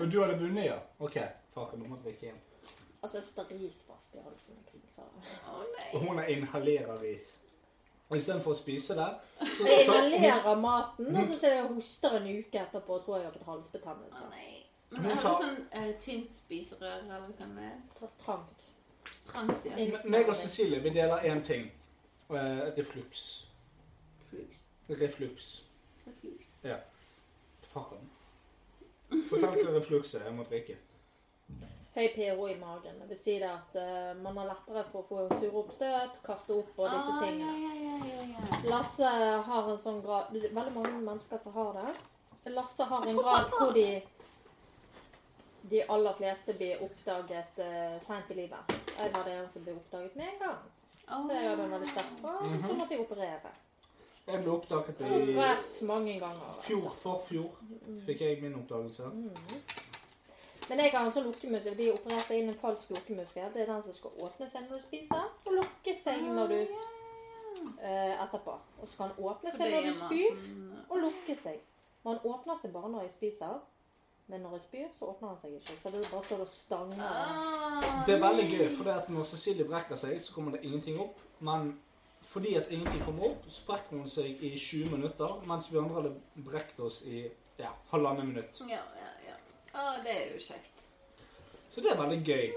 Og 0.00 0.10
du 0.10 0.18
hadde 0.20 0.36
vunnet, 0.40 0.66
ja? 0.66 0.76
OK. 1.00 1.16
Faen, 1.54 1.80
nå 1.80 1.88
må 1.88 1.96
jeg 2.00 2.10
drikke 2.10 2.28
igjen. 2.28 2.42
Altså, 3.04 3.18
jeg 3.20 3.24
sitter 3.28 3.50
risfast 3.60 4.14
i 4.16 4.22
halsen, 4.24 4.56
liksom. 4.72 4.82
Så. 4.94 5.02
Å 5.52 5.62
nei. 5.74 5.88
Og 5.94 6.04
hun 6.08 6.20
inhalerer 6.32 7.00
ris. 7.02 7.26
Og 8.08 8.16
istedenfor 8.18 8.52
å 8.52 8.56
spise 8.58 8.94
det, 8.98 9.08
så 9.56 9.66
Jeg 9.66 9.84
inhalerer 9.86 10.54
maten, 10.60 11.16
og 11.16 11.26
så 11.28 11.38
ser 11.40 11.54
jeg 11.58 11.66
hoster 11.74 12.16
en 12.18 12.26
uke 12.38 12.60
etterpå 12.60 12.96
og 12.98 13.04
tror 13.04 13.16
jeg 13.18 13.26
har 13.28 13.32
fått 13.36 13.46
Å 13.48 13.50
halsbetennelse. 13.52 14.28
nei. 14.30 14.50
Men 14.90 15.08
jeg 15.10 15.16
har 15.24 15.38
sånn 15.42 15.56
eh, 15.72 15.92
tynt 16.00 16.36
spiserør, 16.38 16.98
eller 17.02 17.24
hva 17.24 17.36
kan 17.38 17.54
det 17.56 17.64
være? 17.64 18.10
Trangt. 18.24 18.66
Trangt, 19.26 19.64
ja. 19.66 19.76
Men- 19.76 20.10
Meg 20.12 20.28
og 20.28 20.36
Cecilie, 20.36 20.80
vi 20.84 20.90
deler 20.94 21.24
én 21.30 21.42
ting. 21.44 21.70
Eh, 22.30 22.72
refluks. 22.76 23.46
Flux. 24.30 24.60
Refluks. 24.88 25.48
Reflux. 26.06 26.50
Faen. 27.74 28.10
Fortell 29.30 29.56
hva 29.64 29.74
refluks 29.78 30.14
er. 30.14 30.24
Jeg 30.28 30.34
må 30.36 30.44
drikke. 30.48 30.76
Høy 31.94 32.08
pH 32.10 32.38
i 32.50 32.54
magen. 32.58 32.96
Det 33.00 33.06
vil 33.12 33.18
si 33.18 33.34
det 33.38 33.46
at 33.46 33.76
uh, 33.78 34.22
man 34.22 34.36
har 34.40 34.48
lettere 34.50 34.82
for 34.90 35.04
å 35.04 35.06
få 35.06 35.38
sure 35.38 35.60
oppstøt, 35.60 36.16
kaste 36.26 36.56
opp 36.56 36.80
og 36.82 36.88
disse 36.90 37.12
Ah, 37.12 37.20
tingene. 37.22 37.52
Ja, 37.62 37.74
ja, 37.84 37.94
ja, 38.08 38.16
ja, 38.16 38.24
ja. 38.32 38.62
Lasse 38.72 39.12
har 39.46 39.70
en 39.70 39.78
sånn 39.78 40.00
grad 40.02 40.32
Veldig 40.34 40.72
mange 40.74 40.96
mennesker 41.06 41.38
som 41.38 41.54
har 41.54 41.70
det. 41.78 41.94
Lasse 42.56 42.84
har 42.90 43.06
en 43.06 43.20
grad 43.22 43.46
hvor 43.54 43.72
de 43.76 43.86
de 45.70 45.80
aller 45.88 46.12
fleste 46.18 46.52
blir 46.58 46.82
oppdaget 46.84 47.60
uh, 47.62 47.94
seint 48.04 48.30
i 48.30 48.34
livet. 48.36 48.74
Jeg 48.98 49.14
hadde 49.14 49.30
en 49.38 49.46
som 49.50 49.62
ble 49.64 49.72
oppdaget 49.78 50.16
med 50.18 50.26
en 50.34 50.42
gang. 50.42 50.58
Oh. 51.08 51.22
For 51.24 51.32
jeg 51.38 51.54
den 51.56 51.62
en 51.64 51.72
veldig 51.72 51.88
sterk 51.94 52.10
på, 52.20 52.34
så 52.66 52.74
måtte 52.76 52.94
jeg 52.98 53.00
operere. 53.06 53.54
Jeg 54.26 54.42
ble 54.42 54.52
oppdaget 54.58 55.00
i 55.00 55.08
Operert 55.22 55.80
mange 55.88 56.18
ganger. 56.20 56.52
fjor, 56.66 56.92
forfjor. 57.00 57.56
Fikk 58.04 58.20
jeg 58.26 58.42
min 58.42 58.58
oppdagelse. 58.60 59.08
Men 60.68 60.80
jeg 60.80 60.92
har 60.94 61.04
en 61.04 61.12
sånn 61.12 61.28
lukkemuskel. 61.28 61.76
De 61.76 61.90
opererer 61.92 62.38
inn 62.38 62.48
en 62.52 62.58
falsk 62.60 62.94
lukkemuskel. 62.94 63.50
Det 63.52 63.64
er 63.64 63.70
den 63.70 63.84
som 63.84 63.96
skal 63.96 64.24
åpne 64.26 64.48
seg 64.48 64.64
når 64.64 64.80
du 64.80 64.86
spiser, 64.86 65.28
og 65.44 65.58
lukke 65.58 65.94
seg 66.00 66.24
når 66.24 66.54
du 66.54 66.58
uh, 66.64 68.24
etterpå. 68.24 68.56
Og 68.80 68.88
så 68.88 68.96
kan 68.96 69.12
den 69.12 69.28
åpne 69.28 69.52
seg 69.54 69.74
når 69.74 69.88
du 69.90 69.94
spyr, 70.00 70.42
og 70.88 70.98
lukke 71.04 71.38
seg. 71.42 71.62
Man 72.04 72.20
åpner 72.24 72.60
seg 72.60 72.72
bare 72.72 72.90
når 72.92 73.06
jeg 73.06 73.14
spiser, 73.18 73.60
men 74.32 74.40
når 74.40 74.56
jeg 74.56 74.62
spyr, 74.64 74.92
så 74.98 75.08
åpner 75.12 75.34
han 75.34 75.40
seg 75.42 75.56
ikke. 75.58 75.76
Så 75.82 75.92
det 75.92 76.04
bare 76.10 76.24
står 76.24 76.44
og 76.44 76.48
stanger. 76.48 77.00
Ah, 77.04 78.06
Det 78.06 78.14
er 78.14 78.22
veldig 78.22 78.46
gøy, 78.50 78.68
for 78.76 78.88
det 78.88 78.94
at 79.02 79.10
når 79.12 79.26
Cecilie 79.28 79.68
brekker 79.68 80.00
seg, 80.00 80.16
så 80.20 80.32
kommer 80.32 80.56
det 80.56 80.64
ingenting 80.64 81.00
opp. 81.00 81.20
Men 81.44 81.74
fordi 82.32 82.54
at 82.56 82.70
ingenting 82.72 83.04
kommer 83.04 83.28
opp, 83.30 83.44
så 83.48 83.66
brekker 83.68 84.00
hun 84.00 84.08
seg 84.08 84.40
i 84.40 84.54
20 84.58 84.96
minutter, 84.96 85.36
mens 85.46 85.68
vi 85.72 85.78
andre 85.78 86.00
hadde 86.00 86.14
brekt 86.48 86.80
oss 86.80 87.02
i 87.04 87.26
ja, 87.58 87.70
halvannet 87.92 88.26
minutt. 88.26 88.62
Ja, 88.68 88.80
ja, 88.96 89.10
ja. 89.74 89.80
Ah, 89.80 89.96
det 90.04 90.14
er 90.14 90.32
jo 90.32 90.40
kjekt. 90.40 90.84
Så 91.70 91.80
det 91.80 91.90
er 91.90 92.00
veldig 92.02 92.20
gøy. 92.24 92.52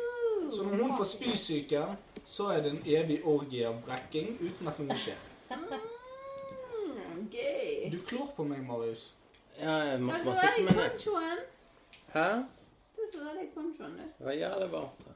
Så 0.52 0.64
når 0.64 0.84
hun 0.84 0.98
får 0.98 1.03
spysyke, 1.03 1.84
så 2.26 2.52
er 2.53 2.61
det 2.61 2.72
en 2.72 2.84
evig 2.85 3.22
orgie 3.26 3.68
av 3.68 3.81
brekking 3.85 4.38
uten 4.41 4.68
at 4.68 4.80
noe 4.80 4.98
skjer. 5.02 5.18
Mm, 5.49 7.27
gøy. 7.34 7.89
Du 7.91 7.98
klår 8.07 8.30
på 8.38 8.45
meg, 8.48 8.61
Marius. 8.68 9.10
Ja, 9.57 9.73
jeg 9.89 10.02
måtte 10.06 10.22
Hva 10.23 10.31
bare 10.31 10.38
er 10.38 10.56
sitte 10.56 10.69
det 10.69 10.76
med 10.76 10.84
deg. 10.84 11.45
Hæ? 12.14 12.27
Du 12.98 13.03
så 13.14 13.23
er 13.26 13.34
det 13.34 13.44
i 13.48 13.52
ponchoen, 13.56 13.98
du. 13.98 14.03
Det 14.19 14.26
var 14.26 14.31
jævlig 14.38 14.72
varmt 14.72 15.06
her. 15.07 15.14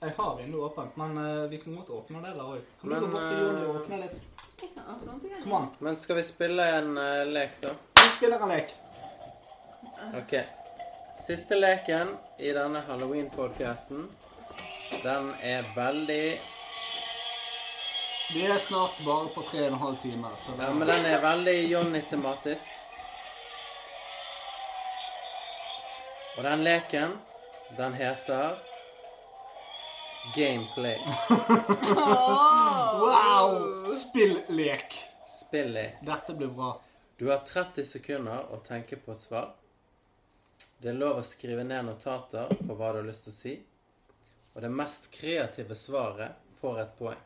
Jeg 0.00 0.12
har 0.18 0.36
vinduet 0.36 0.64
åpent, 0.64 0.96
men 0.96 1.18
uh, 1.18 1.50
vi 1.50 1.56
kan 1.56 1.76
godt 1.76 1.90
åpne 1.90 2.20
det 2.24 2.34
der 2.36 2.42
òg. 2.44 2.58
Kan 2.80 2.90
Men, 2.90 2.98
du 2.98 3.06
gå 3.06 3.12
bort 3.12 3.30
til 3.30 3.38
Jonny 3.44 3.62
og 3.62 3.68
eh, 3.68 3.80
åpne 3.80 4.00
litt? 4.02 4.20
Jeg 4.62 4.70
kan 4.74 4.90
åpne 4.92 5.16
litt. 5.22 5.42
Kom 5.44 5.54
an. 5.60 5.68
Men 5.80 5.96
skal 5.96 6.20
vi 6.20 6.24
spille 6.28 6.66
en 6.78 6.90
uh, 6.98 7.24
lek, 7.32 7.56
da? 7.62 7.72
Vi 8.02 8.12
spiller 8.18 8.44
en 8.44 8.52
lek. 8.52 8.74
Ok. 10.20 10.34
Siste 11.26 11.56
leken 11.58 12.16
i 12.38 12.52
denne 12.52 12.80
halloween-podcasten, 12.86 14.04
den 15.02 15.32
er 15.42 15.64
veldig 15.74 16.38
Vi 18.34 18.44
er 18.46 18.60
snart 18.62 19.00
bare 19.02 19.32
på 19.34 19.42
tre 19.48 19.64
og 19.64 19.72
en 19.72 19.80
halv 19.80 19.96
time, 19.98 20.30
så 20.38 20.54
det 20.54 20.68
Ja, 20.68 20.76
men 20.76 20.86
den 20.86 21.08
er 21.10 21.18
veldig 21.24 21.56
Johnny-tematisk. 21.72 22.70
Og 26.36 26.44
den 26.46 26.64
leken, 26.68 27.18
den 27.76 27.98
heter 27.98 28.62
Gameplay. 30.36 31.02
Wow! 33.02 33.86
Spill-lek. 33.98 35.00
Spillek. 35.42 35.98
Dette 36.06 36.38
blir 36.38 36.54
bra. 36.54 36.76
Du 37.18 37.32
har 37.34 37.42
30 37.42 37.86
sekunder 37.98 38.46
å 38.54 38.62
tenke 38.62 38.94
på 38.94 39.18
et 39.18 39.26
svar. 39.26 39.54
Det 40.78 40.90
er 40.92 40.98
lov 40.98 41.18
å 41.20 41.24
skrive 41.24 41.64
ned 41.64 41.86
notater 41.88 42.50
på 42.60 42.74
hva 42.76 42.92
du 42.92 43.00
har 43.00 43.06
lyst 43.08 43.24
til 43.26 43.32
å 43.32 43.36
si. 43.36 43.54
Og 44.54 44.62
det 44.64 44.70
mest 44.72 45.10
kreative 45.12 45.74
svaret 45.76 46.36
får 46.60 46.80
et 46.82 46.92
poeng. 46.98 47.24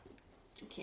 Ok. 0.63 0.77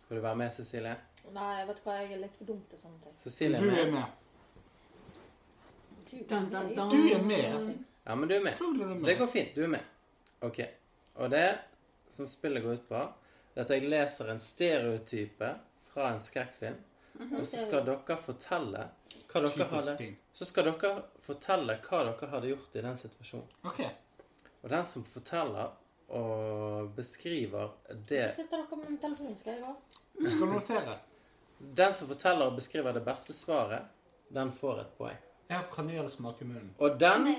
Skal 0.00 0.16
du 0.16 0.22
være 0.24 0.36
med, 0.40 0.52
Cecilie? 0.56 0.96
Nei, 1.30 1.50
jeg 1.60 1.68
vet 1.68 1.80
hva, 1.84 1.94
jeg 2.00 2.12
er 2.16 2.22
litt 2.24 2.36
for 2.38 2.48
dum 2.48 2.60
til 2.70 2.80
sånne 2.80 3.00
ting. 3.04 3.14
Cecilie 3.22 3.60
Du 3.60 3.68
er 3.70 3.78
er 3.84 3.92
med. 3.92 4.00
med. 4.00 4.16
Du, 6.10 6.16
Dun, 6.28 6.50
dun, 6.50 6.74
dun. 6.74 6.90
Du 6.90 7.14
er 7.14 7.22
med. 7.22 7.84
Ja, 8.06 8.14
men 8.14 8.28
du 8.28 8.34
er 8.34 8.42
med. 8.44 8.52
Selvfølgelig 8.56 8.86
er 8.86 9.00
du 9.00 9.06
Det 9.06 9.18
går 9.20 9.26
fint. 9.30 9.54
Du 9.54 9.62
er 9.62 9.72
med. 9.76 9.84
Ok. 10.42 10.60
Og 11.20 11.30
det 11.30 11.46
som 12.10 12.26
spillet 12.28 12.62
går 12.64 12.80
ut 12.80 12.88
på, 12.88 13.02
er 13.54 13.62
at 13.62 13.70
jeg 13.70 13.88
leser 13.88 14.30
en 14.32 14.40
stereotype 14.42 15.50
fra 15.92 16.08
en 16.14 16.20
skrekkfilm. 16.24 16.78
Og 17.20 17.44
så 17.46 17.64
skal 17.66 17.84
dere 17.86 18.16
fortelle 18.24 18.86
hva 19.30 19.42
dere 19.44 19.66
hadde. 19.70 20.08
Så 20.32 20.48
skal 20.48 20.70
dere 20.70 20.92
fortelle 21.24 21.76
hva 21.84 22.02
dere 22.08 22.30
hadde 22.32 22.52
gjort 22.52 22.76
i 22.78 22.84
den 22.86 22.98
situasjonen. 23.02 23.52
OK. 23.68 23.80
Og 24.62 24.68
den 24.72 24.86
som 24.88 25.04
forteller 25.04 25.76
og 26.10 26.90
beskriver 26.96 27.70
det 28.08 28.24
sitter 28.34 28.64
dere 28.64 28.78
med 28.80 28.98
telefonen, 29.00 29.36
skal 29.38 29.52
jeg 29.52 29.62
gå? 29.62 29.74
Jeg 30.20 30.32
skal 30.34 30.52
notere. 30.54 30.96
Den 31.80 31.94
som 31.94 32.08
forteller 32.08 32.50
og 32.50 32.56
beskriver 32.56 32.96
det 32.96 33.02
beste 33.04 33.36
svaret, 33.36 33.82
den 34.34 34.52
får 34.52 34.80
et 34.80 34.96
poeng. 34.98 35.20
Jeg 35.50 35.56
har 35.58 35.68
kanelsmak 35.74 36.40
i 36.42 36.46
munnen. 36.48 36.74
Og 36.78 36.98
den, 37.00 37.34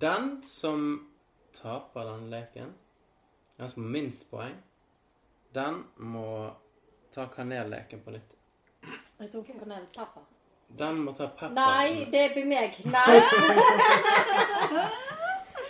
den 0.00 0.42
som 0.46 0.88
taper 1.54 2.06
den 2.12 2.28
leken, 2.30 2.72
den 3.58 3.70
som 3.70 3.82
har 3.82 3.90
minst 3.90 4.26
poeng, 4.30 4.56
den 5.54 5.82
må 5.96 6.28
ta 7.14 7.26
kanelleken 7.32 8.02
på 8.04 8.14
nytt. 8.14 8.37
Jeg 9.18 9.30
tror 9.30 9.40
ikke 9.42 9.52
hun 9.52 9.60
kan 9.60 9.68
nevne 9.68 9.88
pappa. 9.96 10.20
Den 10.78 10.98
må 11.04 11.12
ta 11.16 11.26
pepper. 11.26 11.54
Nei, 11.56 12.04
det 12.12 12.24
blir 12.34 12.44
meg. 12.46 12.76
Nei. 12.84 13.20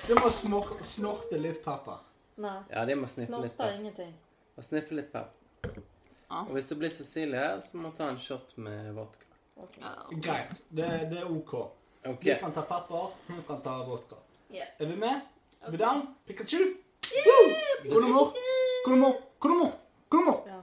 Du 0.08 0.14
må 0.16 0.30
snor 0.32 0.70
snorte 0.80 1.36
litt 1.36 1.58
pepper. 1.64 1.98
Nei. 2.40 2.54
Ja, 2.72 2.84
de 2.88 2.94
må 2.96 3.06
sniffe 3.12 3.40
litt 3.42 3.56
pepper. 3.58 3.74
ingenting. 3.76 4.14
Og 4.56 4.64
sniffe 4.64 4.96
litt 4.96 5.10
pepper. 5.12 5.82
Ja. 6.30 6.38
Og 6.46 6.54
hvis 6.56 6.70
det 6.70 6.78
blir 6.80 6.92
Cecilie, 6.94 7.42
så 7.66 7.76
må 7.76 7.90
hun 7.90 7.96
ta 7.98 8.08
en 8.08 8.16
shot 8.20 8.54
med 8.56 8.88
vodka. 8.96 9.26
Ja. 9.82 9.92
Greit. 10.24 10.62
Det, 10.70 10.88
det 11.10 11.20
er 11.20 11.28
OK. 11.28 11.52
Ok. 12.08 12.24
Vi 12.24 12.36
kan 12.40 12.54
ta 12.56 12.64
pepper, 12.70 13.10
hun 13.28 13.42
kan 13.50 13.60
ta 13.64 13.76
vodka. 13.84 14.16
Ja. 14.54 14.64
Er 14.80 14.88
vi 14.94 14.96
med? 14.96 15.20
Er 15.60 15.70
vi 15.76 15.80
down? 15.84 16.06
Pikachu? 16.24 16.62
Yeah! 17.12 17.52
Konomo! 17.92 18.24
Konomo! 18.86 19.12
Konomo! 19.38 19.68
Konomo! 20.08 20.34
Ja. 20.48 20.57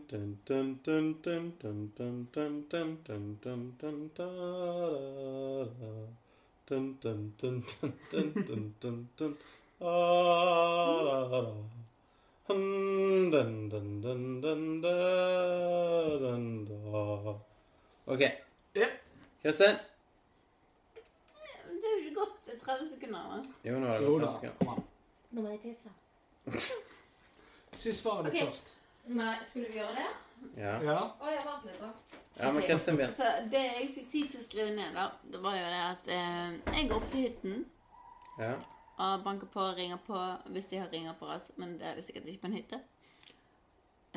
Dun, 6.70 6.98
dun, 7.02 7.36
dun, 7.42 7.66
dun, 7.82 7.94
dun, 8.12 8.76
dun, 8.82 9.08
dun, 9.18 9.38
OK. 18.06 18.24
Kristin? 19.42 19.76
Det 21.66 21.90
er 21.90 21.92
jo 21.92 21.98
ikke 22.00 22.16
gått 22.16 22.38
30 22.64 22.90
sekunder. 22.94 23.44
Jo, 23.64 23.80
nå 23.80 23.88
har 23.88 24.00
det 24.00 24.08
gått 24.08 24.22
30 24.24 24.34
sekunder. 24.40 24.84
Nå 25.32 25.42
må 25.42 25.50
jeg 25.50 25.60
tisse. 25.68 25.90
Si 27.74 27.92
svaret 27.92 28.32
ditt 28.32 28.40
først. 28.46 28.76
Nei, 29.20 29.36
skulle 29.44 29.68
vi 29.68 29.82
gjøre 29.82 29.96
det? 30.00 30.10
Ja. 30.64 30.78
Å, 30.80 31.28
jeg 31.28 31.44
vant 31.44 31.68
litt, 31.68 31.80
da 31.84 32.23
ja, 32.38 32.52
men 32.52 32.62
begynner. 32.64 33.14
Så 33.18 33.28
det 33.52 33.62
jeg 33.64 33.90
fikk 33.96 34.12
tid 34.12 34.30
til 34.34 34.40
å 34.40 34.44
skrive 34.48 34.72
ned, 34.76 34.94
da, 34.96 35.08
det 35.34 35.42
var 35.44 35.58
jo 35.58 35.66
det 35.74 35.82
at 35.90 36.08
eh, 36.16 36.56
jeg 36.78 36.90
går 36.90 36.96
opp 36.98 37.12
til 37.12 37.28
hytten 37.28 37.66
Ja. 38.40 38.54
og 38.98 39.24
banker 39.24 39.48
på 39.54 39.62
og 39.62 39.78
ringer 39.78 39.98
på 40.08 40.18
hvis 40.56 40.66
de 40.72 40.80
har 40.82 40.90
ringeapparat, 40.94 41.52
men 41.58 41.78
det 41.80 41.88
er 41.92 41.96
det 42.00 42.06
sikkert 42.08 42.26
ikke 42.32 42.42
på 42.42 42.50
en 42.52 42.58
hytte. 42.58 42.82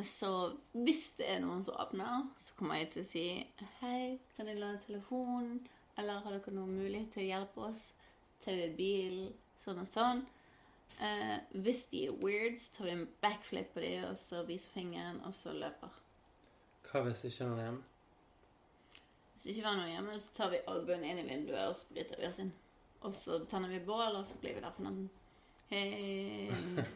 Så 0.05 0.31
hvis 0.77 1.11
det 1.17 1.29
er 1.31 1.41
noen 1.41 1.63
som 1.65 1.77
åpner, 1.81 2.27
så 2.45 2.55
kommer 2.59 2.77
jeg 2.77 2.91
til 2.93 3.03
å 3.03 3.09
si 3.09 3.27
Hei, 3.81 4.19
kan 4.37 4.49
jeg 4.51 4.59
låne 4.61 4.81
telefonen? 4.85 5.61
Eller 5.97 6.21
har 6.21 6.35
dere 6.37 6.53
noen 6.53 6.75
mulighet 6.77 7.13
til 7.15 7.23
å 7.25 7.29
hjelpe 7.31 7.63
oss? 7.71 7.85
Taue 8.45 8.67
bilen? 8.77 9.31
Sånn 9.65 9.81
og 9.81 9.89
sånn. 9.89 10.21
Eh, 11.01 11.39
hvis 11.65 11.87
de 11.93 12.03
er 12.11 12.19
weird, 12.21 12.59
så 12.61 12.75
tar 12.77 12.85
vi 12.91 12.93
en 12.93 13.07
backflip 13.25 13.73
på 13.75 13.81
dem, 13.81 14.05
og 14.11 14.19
så 14.21 14.43
viser 14.49 14.69
fingeren, 14.75 15.23
og 15.25 15.33
så 15.37 15.53
løper. 15.57 15.93
Hva 16.87 17.03
hvis 17.09 17.25
ikke 17.29 17.49
noen 17.49 17.59
er 17.59 17.65
hjemme? 17.71 17.83
Hvis 19.47 19.61
ikke 19.61 19.63
ikke 19.63 19.71
har 19.71 19.77
noe 19.79 19.91
hjemme, 19.93 20.15
så 20.19 20.33
tar 20.35 20.49
vi 20.51 20.59
albuen 20.67 21.05
inn 21.07 21.19
i 21.23 21.25
vinduet, 21.29 21.69
og 21.69 21.77
spriter 21.79 22.19
vi 22.19 22.25
oss 22.27 22.39
inn. 22.43 22.49
Og 23.07 23.13
så 23.15 23.37
tenner 23.47 23.71
vi 23.71 23.79
bål, 23.87 24.17
og 24.19 24.25
så 24.27 24.41
blir 24.43 24.57
vi 24.57 24.63
der 24.65 24.73
for 24.75 24.83
natten. 24.89 25.05
Hey. 25.71 26.51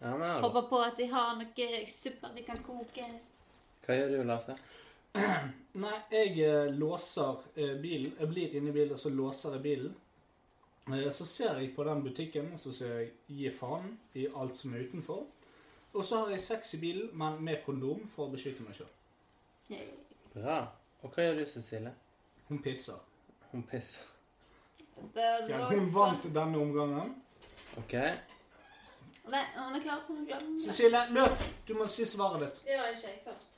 Ja. 0.00 0.12
Håper 0.40 0.62
på 0.70 0.78
at 0.78 0.94
de 0.96 1.08
har 1.10 1.32
noe 1.34 1.66
suppe 1.90 2.28
vi 2.36 2.44
kan 2.46 2.60
koke. 2.62 3.08
Hva 3.82 3.96
gjør 3.98 4.12
du, 4.12 4.16
Lasse? 4.30 4.54
Nei, 5.82 5.96
jeg 6.14 6.36
eh, 6.46 6.70
låser 6.70 7.42
eh, 7.58 7.74
bilen. 7.82 8.14
Jeg 8.14 8.30
blir 8.30 8.54
inne 8.54 8.70
i 8.70 8.76
bilen, 8.76 8.94
og 8.94 9.02
så 9.02 9.10
låser 9.10 9.58
jeg 9.58 9.64
bilen. 9.66 9.96
Eh, 10.94 11.10
så 11.12 11.26
ser 11.26 11.58
jeg 11.58 11.74
på 11.74 11.84
den 11.90 12.06
butikken, 12.06 12.52
så 12.56 12.72
ser 12.72 12.94
jeg 12.94 13.12
gi 13.26 13.52
faen 13.58 13.90
i 14.14 14.30
alt 14.32 14.56
som 14.56 14.72
er 14.78 14.86
utenfor. 14.86 15.26
Og 15.92 16.00
så 16.06 16.22
har 16.22 16.32
jeg 16.36 16.46
sex 16.46 16.78
i 16.78 16.84
bilen, 16.86 17.10
men 17.12 17.42
med 17.44 17.66
kondom 17.66 18.06
for 18.14 18.30
å 18.30 18.36
beskytte 18.38 18.64
meg 18.64 18.78
sjøl. 18.78 18.94
Bra. 20.38 20.62
Og 21.02 21.12
hva 21.14 21.22
gjør 21.28 21.38
du, 21.38 21.44
Cecilie? 21.50 21.92
Hun 22.48 22.62
pisser. 22.62 22.98
Hun 23.52 23.62
pisser. 23.62 24.02
Det 25.14 25.22
er 25.24 25.68
hun 25.70 25.92
vant 25.94 26.24
denne 26.34 26.58
omgangen. 26.58 27.12
OK. 27.78 27.92
Nei, 29.28 29.42
hun 29.56 29.76
er 29.76 29.82
klar. 29.84 30.00
Hun 30.08 30.22
er 30.24 30.26
klar. 30.32 30.42
Cecilie, 30.64 31.04
løp! 31.14 31.44
Du 31.68 31.74
må 31.78 31.86
si 31.86 32.06
svaret 32.08 32.42
ditt. 32.46 32.62
Det 32.64 32.74
gjør 32.74 32.88
ikke 32.94 33.08
jeg 33.12 33.20
først. 33.24 33.50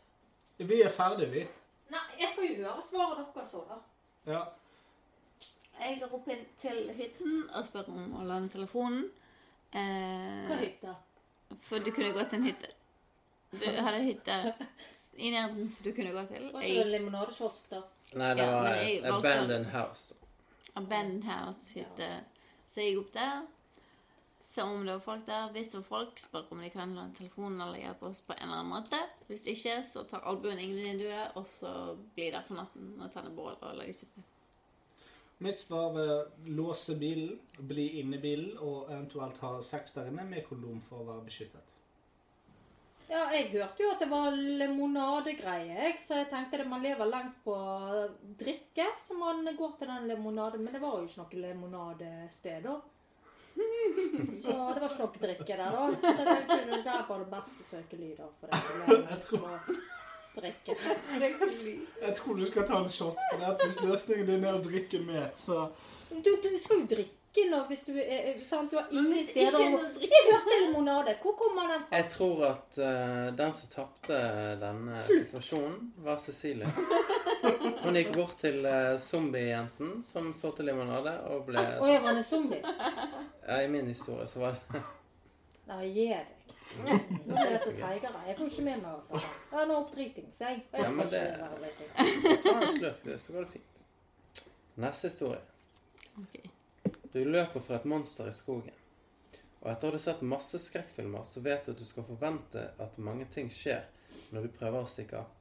Vi 0.59 0.81
er 0.85 0.93
ferdige, 0.93 1.31
vi. 1.33 1.45
Nei, 1.91 2.03
jeg 2.21 2.29
skal 2.33 2.45
jo 2.51 2.57
høre 2.67 2.83
svaret 2.85 3.23
deres 3.35 3.55
så, 3.55 3.63
da. 3.71 3.79
Ja. 4.33 4.43
Jeg 5.81 5.97
går 6.03 6.13
opp 6.19 6.29
inn 6.29 6.43
til 6.61 6.91
hytten 6.99 7.39
og 7.57 7.65
spør 7.65 7.89
om 7.89 8.11
å 8.21 8.27
lande 8.29 8.53
telefonen. 8.53 9.07
Eh, 9.73 10.45
Hva 10.51 10.59
hytte? 10.61 10.93
For 11.65 11.81
du 11.81 11.89
kunne 11.95 12.13
gå 12.13 12.27
til 12.29 12.43
en 12.43 12.49
hytte. 12.51 12.75
Du 13.55 13.65
hadde 13.65 14.03
hytte 14.05 14.37
i 15.21 15.31
nærheten 15.35 15.71
som 15.71 15.87
du 15.87 15.93
kunne 15.97 16.13
gå 16.17 16.25
til. 16.33 16.49
Var 16.55 16.67
ikke 16.67 16.85
det 16.85 16.95
limonadekiosk, 16.97 17.71
da? 17.71 17.85
Nei, 18.19 18.33
det 18.35 18.47
var 18.51 18.67
ja, 18.67 18.83
et 18.89 19.07
abandoned 19.07 19.71
house. 19.71 20.15
Abandoned 20.75 21.27
House-hytte. 21.29 22.11
Så 22.67 22.83
jeg 22.83 22.95
gikk 22.95 23.05
opp 23.05 23.13
der. 23.15 23.41
Se 24.51 24.65
om 24.67 24.83
det 24.87 24.97
var 24.97 25.05
folk 25.05 25.27
der. 25.29 25.53
Hvis 25.55 25.71
det 25.71 25.79
var 25.79 25.87
folk, 25.89 26.19
spør 26.19 26.51
om 26.51 26.63
de 26.65 26.71
kan 26.71 26.95
låne 26.95 27.15
telefonen 27.19 27.61
eller 27.63 27.79
hjelpe 27.79 28.09
oss 28.11 28.23
på 28.27 28.35
en 28.35 28.43
eller 28.49 28.63
annen 28.63 28.73
måte. 28.75 29.01
Hvis 29.29 29.47
ikke, 29.51 29.77
så 29.93 30.03
tar 30.11 30.27
albuen 30.27 30.59
inn 30.59 30.75
i 30.75 30.89
vinduet, 30.89 31.37
og 31.39 31.47
så 31.47 31.73
blir 32.17 32.35
der 32.35 32.47
for 32.47 32.59
natten 32.59 32.97
og 32.99 33.13
tenner 33.15 33.35
bål 33.35 33.55
og 33.61 33.79
lager 33.79 34.01
suppe. 34.03 34.27
Mitt 35.41 35.63
svar 35.63 35.95
er 35.97 36.51
låse 36.53 36.99
bilen, 37.01 37.39
bli 37.57 37.87
inne 38.03 38.19
i 38.19 38.21
bilen 38.21 38.59
og 38.59 38.91
eventuelt 38.91 39.39
ha 39.41 39.55
sex 39.65 39.95
der 39.97 40.11
inne 40.11 40.27
med 40.29 40.45
kondom 40.49 40.83
for 40.85 41.01
å 41.01 41.07
være 41.15 41.29
beskyttet. 41.31 41.77
Ja, 43.11 43.25
jeg 43.35 43.49
hørte 43.51 43.83
jo 43.83 43.89
at 43.91 44.03
det 44.05 44.07
var 44.11 44.31
limonadegreie, 44.37 45.75
jeg, 45.75 45.97
så 45.99 46.21
jeg 46.21 46.29
tenkte 46.31 46.61
at 46.63 46.69
man 46.71 46.85
lever 46.85 47.09
lengst 47.11 47.41
på 47.43 47.57
drikke, 48.39 48.87
så 49.03 49.17
man 49.19 49.43
går 49.59 49.73
til 49.81 49.91
den 49.91 50.07
limonade. 50.13 50.61
Men 50.63 50.77
det 50.77 50.83
var 50.83 51.01
jo 51.01 51.09
ikke 51.09 51.25
noe 51.25 51.43
limonadested, 51.49 52.69
da. 52.69 52.77
Så 54.41 54.55
det 54.55 54.81
var 54.81 54.93
ikke 54.93 55.03
noe 55.03 55.23
drikke 55.25 55.57
der, 55.59 55.75
da. 55.75 55.87
Så 56.01 56.23
jeg 56.23 56.29
tenkte 56.29 56.59
det 56.71 56.83
der 56.87 57.03
var 57.09 57.19
det 57.25 57.27
best 57.33 57.59
å 57.59 57.67
søke 57.73 57.99
lyder. 57.99 58.23
da. 58.23 58.29
For 58.39 58.47
det 58.47 59.11
er 59.11 59.25
lengst 59.27 59.41
drikke. 60.39 60.77
Jeg 62.07 62.15
tror 62.21 62.39
du 62.39 62.45
skal 62.47 62.69
ta 62.71 62.79
en 62.79 62.93
shot 62.95 63.19
på 63.33 63.41
det. 63.43 63.51
Hvis 63.65 63.81
løsningen 63.83 64.31
din 64.31 64.47
er 64.47 64.55
å 64.61 64.63
drikke 64.65 65.03
mer, 65.03 65.33
så 65.37 65.67
Du, 66.11 66.31
du 66.43 66.49
skal 66.59 66.81
jo 66.81 66.87
drikke 66.95 67.20
nå 67.51 67.59
hvis 67.69 67.85
du 67.87 67.93
er 67.99 68.41
sant? 68.45 68.71
Du 68.73 68.77
har 68.77 68.89
ingen 68.91 69.25
steder 69.25 69.61
ikke 70.03 70.21
hørte 70.33 70.57
limonade. 70.67 71.15
Hvor 71.23 71.33
kommer 71.39 71.69
den 71.73 71.85
fra? 71.87 71.97
Jeg 71.97 72.09
tror 72.11 72.43
at 72.49 72.79
uh, 72.79 73.37
den 73.39 73.53
som 73.55 73.69
tapte 73.75 74.19
denne 74.61 74.97
situasjonen, 75.07 75.93
var 75.97 76.19
Cecilie. 76.25 76.67
Hun 77.85 77.95
gikk 77.97 78.11
bort 78.17 78.35
til 78.43 78.67
uh, 78.67 78.99
zombiejenten 79.01 80.03
som 80.05 80.33
så 80.35 80.51
til 80.57 80.69
limonade 80.69 81.15
og 81.31 81.47
ble 81.47 81.63
Å, 81.79 81.87
jeg 81.89 82.03
var 82.03 82.19
en 82.19 82.25
zombie. 82.27 82.61
ja, 83.47 83.61
I 83.63 83.71
min 83.73 83.89
historie 83.89 84.27
så 84.29 84.43
var 84.43 84.59
det 84.59 84.83
Nei, 85.71 85.85
gi 85.95 86.09
deg. 86.11 86.37
Nå 86.83 87.35
er 87.39 87.51
jeg 87.55 87.61
så 87.63 87.73
treigere. 87.79 88.21
Jeg 88.27 88.37
får 88.39 88.49
ikke 88.51 88.65
med 88.67 88.83
meg 88.83 88.91
alt 88.91 89.11
dette. 89.15 89.33
Jeg 89.53 89.61
er 89.63 89.69
nå 89.71 89.77
oppdritings, 89.85 90.41
jeg. 90.43 90.63
Og 90.73 90.79
jeg 90.79 90.83
Ja, 90.83 90.91
skal 90.91 90.97
men 90.97 91.07
ikke 91.07 91.15
det-. 91.15 92.41
Ta 92.43 92.55
en 92.59 92.73
slurk, 92.79 93.05
du, 93.07 93.13
så 93.23 93.33
går 93.37 93.47
det 93.47 93.53
fint. 93.55 94.47
Neste 94.83 95.11
historie. 95.13 95.43
Ok. 96.19 96.50
Du 97.13 97.25
løper 97.25 97.61
fra 97.61 97.81
et 97.81 97.89
monster 97.91 98.29
i 98.31 98.35
skogen. 98.35 98.77
Og 99.61 99.69
etter 99.73 99.91
å 99.91 99.99
ha 99.99 100.01
sett 100.01 100.23
masse 100.25 100.61
skrekkfilmer, 100.63 101.25
så 101.27 101.43
vet 101.45 101.67
du 101.67 101.73
at 101.73 101.81
du 101.81 101.85
skal 101.85 102.07
forvente 102.07 102.69
at 102.81 102.99
mange 103.03 103.27
ting 103.35 103.51
skjer 103.53 103.83
når 104.31 104.47
du 104.47 104.57
prøver 104.57 104.81
å 104.81 104.89
stikke 104.89 105.21
av. 105.21 105.33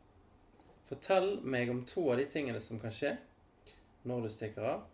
Fortell 0.90 1.36
meg 1.46 1.70
om 1.70 1.84
to 1.86 2.08
av 2.10 2.18
de 2.18 2.26
tingene 2.34 2.60
som 2.64 2.82
kan 2.82 2.94
skje 2.94 3.14
når 4.10 4.26
du 4.26 4.30
stikker 4.34 4.66
av. 4.66 4.88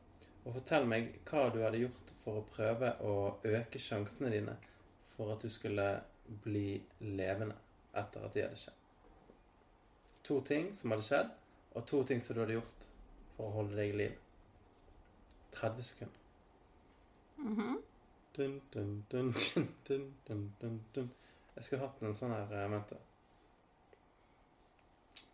Og 0.43 0.57
fortell 0.59 0.85
meg 0.89 1.13
hva 1.25 1.47
du 1.53 1.61
hadde 1.63 1.79
gjort 1.81 2.11
for 2.21 2.41
å 2.41 2.47
prøve 2.51 2.91
å 3.07 3.15
øke 3.47 3.81
sjansene 3.81 4.33
dine 4.33 4.57
for 5.15 5.31
at 5.33 5.41
du 5.41 5.49
skulle 5.49 5.87
bli 6.43 6.75
levende 6.99 7.55
etter 7.95 8.27
at 8.27 8.35
de 8.35 8.43
hadde 8.43 8.59
skjedd. 8.59 8.83
To 10.27 10.41
ting 10.43 10.69
som 10.75 10.91
hadde 10.91 11.07
skjedd, 11.07 11.31
og 11.75 11.87
to 11.87 12.03
ting 12.03 12.21
som 12.21 12.35
du 12.35 12.43
hadde 12.43 12.59
gjort 12.59 12.85
for 13.37 13.47
å 13.47 13.55
holde 13.61 13.79
deg 13.79 13.93
i 13.93 13.97
liv. 14.03 14.21
30 15.55 15.89
sekunder. 15.93 16.24
Mhm. 17.37 17.81
Dun, 19.87 20.15
dun, 20.27 20.55
dun, 20.61 20.81
dun. 20.93 21.11
Jeg 21.55 21.63
skulle 21.63 21.85
hatt 21.85 22.01
en 22.03 22.15
sånn 22.17 22.33
her 22.35 22.51
jeg 22.51 22.71
Vent, 22.73 22.89
da. 22.91 22.97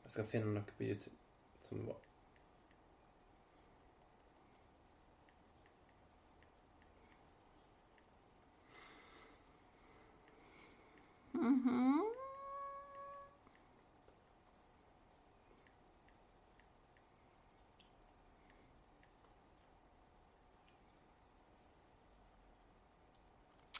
Jeg 0.04 0.12
skal 0.14 0.28
finne 0.30 0.54
noe 0.54 0.78
på 0.78 0.86
YouTube 0.86 1.18
som 1.66 1.82
er 1.82 1.90
bra. 1.90 1.98
Mhm. 11.34 12.21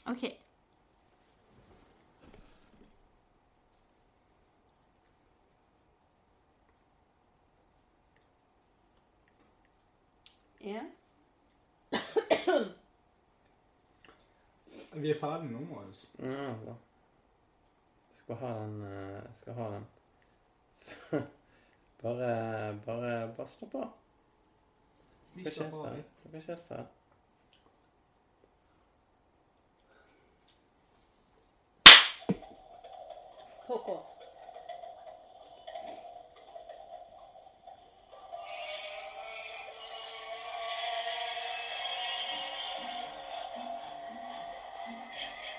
OK. 0.04 0.22
Ja. 10.64 10.82
Vi 14.92 15.10
er 15.10 15.14
ferdige 15.20 15.50
nå, 15.52 15.60
Marius. 15.74 16.10
Ja, 16.18 16.26
da. 16.46 16.74
Jeg 18.10 18.18
skal 18.18 18.36
ha 18.36 18.48
den 18.58 18.82
eh, 18.82 19.14
Jeg 19.14 19.34
skal 19.34 19.52
ha 19.54 19.68
den. 19.74 19.86
bare, 22.02 22.80
bare, 22.86 23.34
bare 23.36 23.48
slapp 23.48 23.74
av. 23.74 23.88
Vi 25.34 25.46
er 25.46 25.50
slapper 25.50 25.78
av. 25.78 25.86
ferdig. 25.88 26.04
Dere 26.22 26.32
er 26.36 26.40
ikke 26.42 26.52
helt 26.52 26.68
ferdig. 26.68 27.01
KK. 33.66 33.88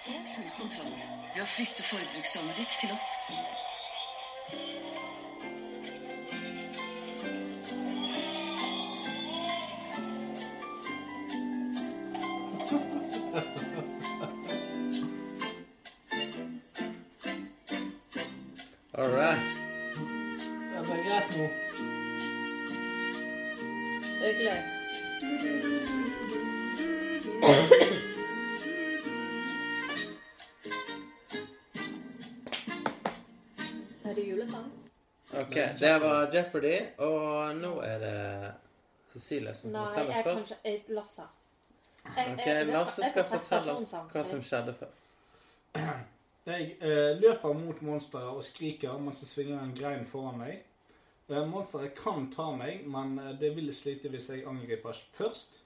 Få 0.04 0.12
full 0.36 0.50
kontroll 0.58 0.96
ved 1.34 1.42
å 1.42 1.48
flytte 1.48 1.84
forbrukslånet 1.88 2.60
ditt 2.60 2.80
til 2.84 2.92
oss. 2.92 3.10
All 13.34 13.54
det 35.84 35.94
var 36.02 36.28
Jeopardy, 36.34 36.74
og 37.06 37.56
nå 37.60 37.72
er 37.86 38.00
det 38.04 38.54
Cecilie 39.14 39.54
som 39.56 39.72
Nei, 39.72 39.86
forteller 39.86 40.18
oss 40.18 40.24
først. 40.28 40.54
Nei, 40.64 40.72
jeg- 40.74 40.96
Lasse. 40.98 41.28
Jeg- 42.16 42.34
Ok, 42.34 42.46
jeg- 42.46 42.68
Lasse 42.68 43.02
jeg 43.02 43.12
skal 43.12 43.24
fortelle 43.30 43.72
oss 43.78 43.94
hva 44.14 44.24
som 44.32 44.42
skjedde 44.42 44.74
først. 44.80 45.10
Jeg 46.46 46.74
eh, 46.82 47.14
løper 47.22 47.54
mot 47.56 47.78
monsteret 47.82 48.28
og 48.36 48.42
skriker 48.44 48.98
mens 49.00 49.22
jeg 49.22 49.28
svinger 49.30 49.62
en 49.64 49.70
grein 49.78 50.02
foran 50.06 50.38
meg. 50.42 50.58
Eh, 51.30 51.46
monsteret 51.48 51.94
kan 51.96 52.26
ta 52.34 52.50
meg, 52.52 52.82
men 52.86 53.14
eh, 53.20 53.30
det 53.40 53.54
vil 53.56 53.72
slite 53.74 54.10
hvis 54.12 54.28
jeg 54.30 54.44
angriper 54.46 54.92
først. 55.16 55.62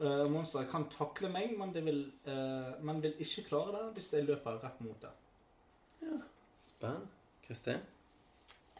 Eh, 0.00 0.24
monsteret 0.32 0.70
kan 0.70 0.86
takle 0.88 1.28
meg, 1.28 1.52
men 1.58 1.74
det 1.74 1.84
vil, 1.84 2.00
eh, 2.24 2.72
men 2.80 3.02
vil 3.02 3.12
ikke 3.20 3.44
klare 3.50 3.72
det 3.76 3.92
hvis 3.98 4.08
jeg 4.14 4.24
løper 4.24 4.62
rett 4.64 4.80
mot 4.80 4.96
det. 5.04 5.12
Spennende. 6.72 7.06
Kristin? 7.46 7.84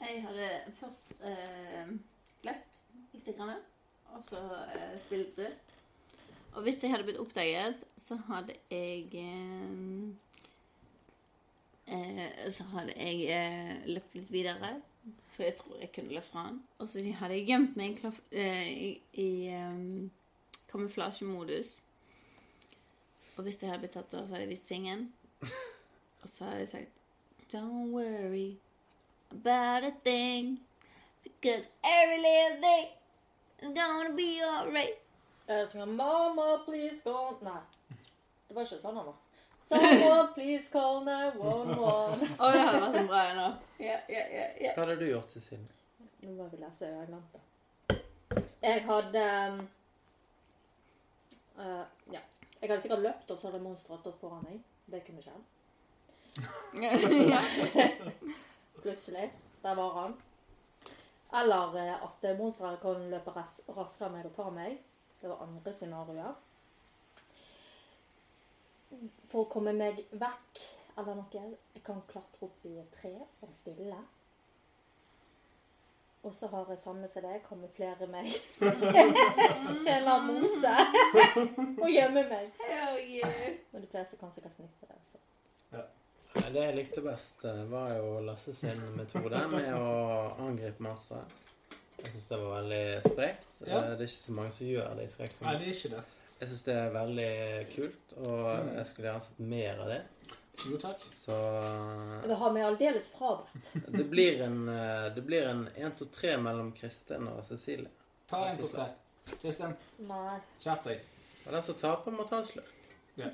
Jeg 0.00 0.22
hadde 0.22 0.48
først 0.80 1.12
eh, 1.22 1.92
løpt 2.44 2.80
litt, 3.14 3.36
grann, 3.36 3.60
og 4.12 4.24
så 4.26 4.40
eh, 4.74 4.96
spilt 5.00 5.38
ut. 5.38 5.72
Og 6.54 6.62
hvis 6.62 6.82
jeg 6.82 6.90
hadde 6.90 7.06
blitt 7.06 7.20
oppdaget, 7.22 7.78
så 7.98 8.18
hadde 8.28 8.56
jeg 8.70 9.08
eh, 9.14 10.08
eh, 11.86 12.50
Så 12.52 12.66
hadde 12.74 12.96
jeg 12.96 13.22
eh, 13.30 13.86
løpt 13.86 14.18
litt 14.18 14.32
videre, 14.32 14.74
for 15.34 15.46
jeg 15.46 15.56
tror 15.56 15.80
jeg 15.80 15.92
kunne 15.94 16.18
løpt 16.18 16.30
fra 16.32 16.48
han. 16.48 16.60
Og 16.78 16.90
så 16.90 17.06
hadde 17.20 17.38
jeg 17.38 17.48
gjemt 17.48 17.78
meg 17.78 17.96
klaff, 18.02 18.20
eh, 18.30 18.68
i, 18.74 18.90
i 19.12 19.30
eh, 19.54 20.10
kamuflasjemodus. 20.72 21.78
Og 23.36 23.46
hvis 23.46 23.62
jeg 23.62 23.70
hadde 23.70 23.86
blitt 23.86 23.96
tatt, 23.96 24.12
da, 24.12 24.26
så 24.26 24.34
hadde 24.34 24.44
jeg 24.46 24.54
vist 24.56 24.68
fingeren. 24.68 25.08
Og 26.22 26.28
så 26.28 26.44
hadde 26.44 26.58
jeg 26.58 26.68
sagt 26.68 27.52
Don't 27.52 27.90
worry 27.92 28.56
about 29.34 29.84
a 29.84 29.92
thing. 30.02 30.58
Because 31.22 31.64
every 31.84 32.18
little 32.22 32.60
thing 32.60 32.86
is 33.62 33.74
gonna 33.74 34.14
be 34.14 34.40
alright. 34.42 35.00
Sånn 35.48 35.92
Mama, 35.96 36.62
please 36.64 37.02
call 37.04 37.36
Nei. 37.44 37.60
Det 38.48 38.56
var 38.56 38.64
ikke 38.64 38.80
sånn 38.80 38.96
han 38.96 39.06
var. 39.10 39.20
Someone 39.64 40.28
please 40.34 40.68
call 40.72 41.02
911. 41.04 41.78
Å, 42.38 42.50
det 42.52 42.64
hadde 42.64 42.80
vært 42.84 42.98
en 43.00 43.08
bra 43.08 43.22
en 43.30 43.38
nå. 43.40 43.46
Ja, 43.80 43.96
ja, 44.12 44.24
ja, 44.32 44.46
ja. 44.60 44.74
Hva 44.76 44.84
hadde 44.84 44.98
du 45.00 45.06
gjort, 45.08 45.32
Cecilie? 45.32 45.72
Nå 46.24 46.36
må 46.36 46.48
vi 46.52 46.60
lese, 46.60 46.90
det. 47.08 47.98
Jeg 48.64 48.84
hadde 48.88 49.24
eh, 51.60 51.84
Ja. 52.12 52.22
Jeg 52.60 52.70
hadde 52.70 52.80
sikkert 52.80 53.04
løpt, 53.04 53.28
og 53.28 53.36
så 53.40 53.50
hadde 53.50 53.60
monsteret 53.64 54.00
stått 54.00 54.20
foran 54.20 54.44
meg. 54.46 54.60
Det 54.88 55.02
kunne 55.04 55.24
skjedd. 55.24 55.42
ja. 57.32 57.40
Plutselig. 58.82 59.32
Der 59.62 59.74
var 59.74 60.00
han. 60.00 60.16
Eller 61.34 61.76
eh, 61.76 62.04
at 62.04 62.38
monstre 62.38 62.76
kan 62.82 63.06
løpe 63.10 63.32
ras 63.34 63.60
raskere 63.68 64.08
enn 64.08 64.16
meg 64.18 64.26
og 64.28 64.34
ta 64.36 64.48
meg. 64.54 64.78
Det 65.20 65.30
var 65.30 65.42
andre 65.46 65.72
scenarioer. 65.74 66.34
For 69.32 69.42
å 69.42 69.50
komme 69.50 69.72
meg 69.74 70.04
vekk 70.12 70.60
eller 70.94 71.16
noe 71.18 71.46
Jeg 71.74 71.82
kan 71.86 72.02
klatre 72.06 72.46
opp 72.46 72.66
i 72.68 72.76
et 72.78 72.92
tre 73.00 73.14
og 73.42 73.54
stille. 73.56 73.96
Og 76.24 76.32
så 76.32 76.48
har 76.48 76.70
jeg 76.70 76.78
samme 76.80 77.08
som 77.12 77.24
deg, 77.26 77.42
kamuflere 77.44 78.06
meg 78.08 78.30
eller 79.94 80.22
mose 80.24 80.70
og 81.82 81.90
gjemme 81.90 82.22
meg. 82.30 82.46
Men 83.72 83.82
de 83.82 83.90
fleste 83.90 84.16
kan 84.16 84.32
sikkert 84.32 84.54
sniffe 84.56 84.88
det. 84.88 84.96
Så. 85.10 85.20
Det 86.52 86.62
jeg 86.66 86.76
likte 86.76 87.00
best, 87.04 87.44
eh, 87.44 87.62
var 87.70 87.94
jo 87.96 88.20
Lasse 88.26 88.54
sin 88.54 88.80
metode 88.96 89.40
med 89.48 89.70
å 89.74 90.34
angripe 90.44 90.82
masse. 90.84 91.18
Jeg 92.02 92.12
syns 92.12 92.26
det 92.28 92.38
var 92.42 92.58
veldig 92.58 92.84
sprekt. 93.06 93.60
Ja. 93.66 93.78
Eh, 93.78 93.94
Det 93.96 94.00
er 94.00 94.10
ikke 94.10 94.26
så 94.26 94.32
mange 94.36 94.52
som 94.52 94.66
gjør 94.66 94.96
det 94.98 95.04
i 95.06 95.12
skrekkfilm. 95.14 95.46
Nei, 95.48 95.54
det 95.58 95.68
er 95.68 95.76
ikke 95.78 95.92
det. 95.96 96.04
Jeg 96.40 96.48
syns 96.50 96.64
det 96.66 96.74
er 96.76 96.90
veldig 96.98 97.30
kult, 97.76 98.14
og 98.18 98.74
jeg 98.76 98.86
skulle 98.90 99.08
gjerne 99.08 99.22
sett 99.28 99.38
mer 99.54 99.80
av 99.84 99.92
det. 99.94 100.00
Jo, 100.64 100.76
takk. 100.78 101.00
Så 101.18 101.34
Jeg 101.34 102.28
vil 102.28 102.36
ha 102.42 102.50
meg 102.52 102.66
aldeles 102.68 103.08
frabedt. 103.14 103.72
det 103.98 104.04
blir 104.10 104.42
en 104.44 104.68
eh, 104.68 105.08
Det 105.14 105.24
blir 105.26 105.48
en 105.48 105.64
1, 105.74 105.96
2, 105.98 106.10
3 106.20 106.36
mellom 106.44 106.72
Kristin 106.76 107.26
og 107.28 107.40
Cecilie. 107.48 107.90
Ta 108.30 108.44
en, 108.50 108.58
to, 108.58 108.68
tre. 108.68 108.86
Kristin, 109.40 109.74
Nei. 109.98 110.38
skjerp 110.60 110.84
deg. 110.84 111.00
Og 111.46 111.52
den 111.52 111.62
som 111.66 111.74
taper, 111.80 112.14
må 112.14 112.24
ta 112.28 112.38
en 112.38 112.46
slurk. 112.48 112.70
Ja. 113.16 113.30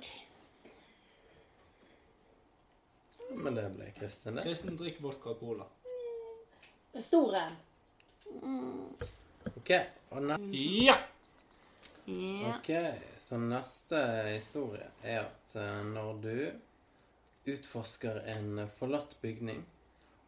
Men 3.35 3.55
det 3.55 3.69
ble 3.77 3.91
Kristin, 3.97 4.37
det. 4.37 4.43
Kristin, 4.47 4.77
drikk 4.79 5.01
vodka 5.03 5.35
og 5.35 5.41
cola. 5.41 5.67
Stor 7.01 7.37
en. 7.39 7.59
OK. 9.55 9.71
Og 10.11 10.23
ne 10.27 10.39
Ja! 10.57 10.99
Ja. 12.05 12.57
Ok, 12.57 12.71
så 13.19 13.39
neste 13.39 13.99
historie 14.27 14.89
er 15.03 15.21
at 15.29 15.53
eh, 15.55 15.83
når 15.87 16.17
du 16.25 17.53
utforsker 17.53 18.25
en 18.33 18.65
forlatt 18.79 19.15
bygning, 19.23 19.63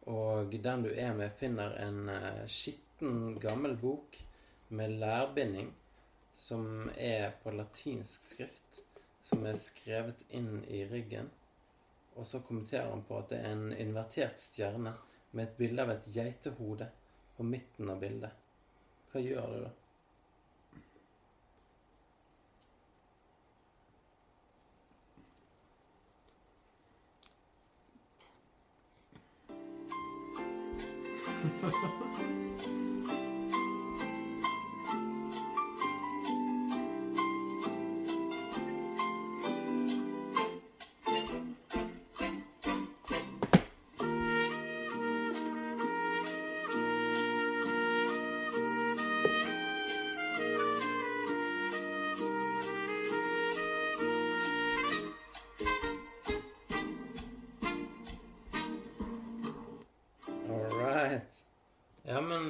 og 0.07 0.53
den 0.63 0.85
du 0.85 0.91
er 0.93 1.11
med 1.17 1.35
finner 1.39 1.75
en 1.83 2.07
eh, 2.13 2.45
skitten 2.47 3.35
gammel 3.43 3.75
bok 3.79 4.15
med 4.69 4.95
lærbinding 5.01 5.73
som 6.39 6.89
er 6.95 7.33
på 7.43 7.51
latinsk 7.51 8.23
skrift, 8.23 8.79
som 9.27 9.43
er 9.47 9.59
skrevet 9.59 10.23
inn 10.29 10.63
i 10.67 10.85
ryggen, 10.87 11.29
og 12.15 12.25
så 12.27 12.39
kommenterer 12.45 12.89
han 12.89 13.03
på 13.07 13.17
at 13.17 13.31
det 13.33 13.39
er 13.41 13.55
en 13.55 13.71
invertert 13.73 14.41
stjerne 14.41 14.93
med 15.31 15.47
et 15.47 15.57
bilde 15.57 15.85
av 15.85 15.93
et 15.95 16.09
geitehode 16.13 16.89
på 17.37 17.45
midten 17.47 17.89
av 17.89 18.01
bildet. 18.03 18.43
Hva 19.11 19.23
gjør 19.23 19.55
det, 19.55 19.63
da? 19.65 19.71
Ha 31.63 31.69
ha 31.69 31.87
ha. 31.87 32.12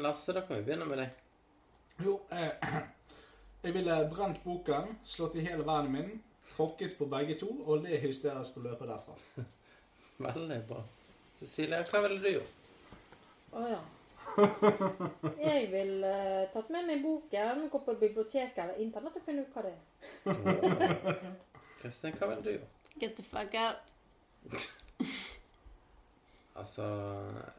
Men 0.03 0.11
Lasse, 0.11 0.33
da 0.33 0.41
kan 0.41 0.57
vi 0.57 0.63
begynne 0.63 0.85
med 0.85 0.97
deg. 0.99 1.09
Jo, 2.03 2.17
eh, 2.31 2.51
jeg 3.63 3.73
ville 3.73 4.09
brent 4.11 4.41
boken, 4.43 4.97
slått 5.03 5.37
i 5.39 5.43
hele 5.45 5.63
vennen 5.63 5.91
min, 5.93 6.09
tråkket 6.49 6.97
på 6.97 7.07
begge 7.07 7.37
to 7.39 7.47
og 7.63 7.85
le 7.85 7.99
hysterisk 8.03 8.57
på 8.57 8.65
løpet 8.65 8.89
derfra. 8.89 9.45
Veldig 10.25 10.57
bra. 10.67 10.81
Cecilie, 11.39 11.79
hva 11.87 12.01
ville 12.03 12.19
du 12.19 12.27
gjort? 12.33 12.67
Å 13.53 13.67
ja. 13.69 13.79
Jeg 15.39 15.69
ville 15.71 16.09
eh, 16.09 16.49
tatt 16.51 16.73
med 16.73 16.89
meg 16.89 17.03
boken, 17.05 17.67
gå 17.71 17.81
på 17.85 17.95
biblioteket 18.01 18.59
eller 18.65 18.81
internett 18.83 19.21
og 19.21 19.27
finne 19.27 19.45
ut 19.45 19.55
hva 19.55 19.63
det 19.63 19.71
er. 19.77 21.31
Kristin, 21.79 22.17
hva 22.19 22.33
ville 22.33 22.43
du 22.43 22.51
gjort? 22.57 22.91
Get 22.99 23.15
the 23.15 23.23
fuck 23.23 23.55
out. 23.55 23.95
Altså, 26.55 26.83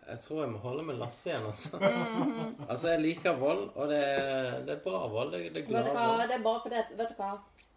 jeg 0.09 0.21
tror 0.23 0.41
jeg 0.45 0.51
må 0.53 0.59
holde 0.63 0.83
med 0.87 0.95
Lasse 1.01 1.31
igjen, 1.31 1.47
altså. 1.51 1.79
altså, 2.71 2.89
jeg 2.93 3.01
liker 3.01 3.33
vold, 3.41 3.65
og 3.75 3.89
det 3.91 3.99
er, 3.99 4.61
det 4.67 4.77
er 4.77 4.85
bra 4.85 5.01
vold. 5.11 5.33
Det, 5.33 5.41
det 5.41 5.49
er 5.49 5.65
Vet 5.65 5.69
glad 5.73 5.89
du 5.89 5.97
hva, 5.97 6.05
vold. 6.13 6.23
det 6.31 6.37
er 6.39 6.45
bare 6.45 6.61
fordi 6.63 6.79
at 6.79 6.93
Vet 7.01 7.11
du 7.11 7.19
hva? 7.19 7.33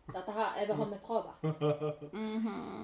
Dette 0.07 0.31
her, 0.31 0.51
jeg 0.59 0.67
vil 0.69 0.77
ha 0.79 0.85
meg 0.87 0.99
fravær. 1.03 1.39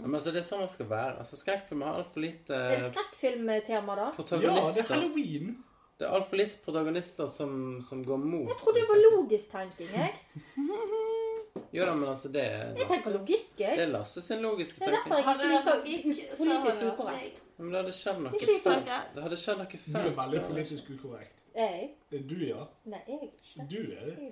Men 0.03 0.15
altså, 0.17 0.31
det 0.35 0.41
er 0.41 0.47
sånn 0.47 0.65
det 0.65 0.71
skal 0.73 0.89
være. 0.89 1.13
Altså, 1.21 1.37
Skrekkfilmer 1.39 1.87
har 1.87 2.01
altfor 2.01 2.25
lite 2.25 2.57
Er 2.57 2.81
det 2.81 2.89
skrekkfilmtema, 2.89 3.95
da? 4.01 4.09
Ja, 4.43 4.57
det 4.73 4.81
er 4.83 4.89
halloween. 4.89 5.53
det 5.99 6.07
er 6.09 6.17
altfor 6.17 6.41
lite 6.41 6.59
protagonister 6.65 7.29
som, 7.31 7.53
som 7.85 8.01
går 8.03 8.19
mot. 8.25 8.49
Jeg 8.49 8.59
trodde 8.59 8.81
det 8.81 8.89
var 8.89 9.01
logisk 9.05 9.53
tenking, 9.53 9.93
jeg. 9.93 10.11
Jo 11.73 11.85
da, 11.89 11.93
men 11.97 12.09
altså, 12.09 12.29
det 12.29 12.41
er 12.45 12.75
Jeg 12.77 12.87
tenker 12.87 13.11
Lasse, 13.15 13.37
jeg. 13.59 13.77
det 13.77 13.83
er 13.83 13.91
Lasse 13.91 14.21
sin 14.21 14.41
logiske 14.43 14.79
Det 14.79 14.87
er 14.87 14.91
derfor 14.91 15.15
jeg 15.15 15.23
ikke 15.23 16.07
liker 16.13 16.35
politisk 16.37 16.81
hadde 16.81 16.91
ukorrekt. 16.93 17.39
Men 17.57 17.71
det 17.73 17.79
hadde 17.81 17.93
skjedd 17.97 18.19
noe 18.25 18.41
fælt. 18.63 18.91
Det 19.15 19.23
hadde 19.23 19.37
skjedd 19.41 19.57
noe 19.57 19.79
Du 19.85 19.97
er 20.01 20.13
veldig 20.19 20.41
politisk 20.49 20.91
ukorrekt. 20.95 21.39
Jeg? 21.55 21.89
Det 22.09 22.19
er 22.19 22.23
du, 22.29 22.35
ja. 22.47 22.63
Nei, 22.89 22.99
jeg 23.07 23.29
ikke. 23.29 23.65
Du 23.69 23.77
er 23.93 24.05
det. 24.09 24.29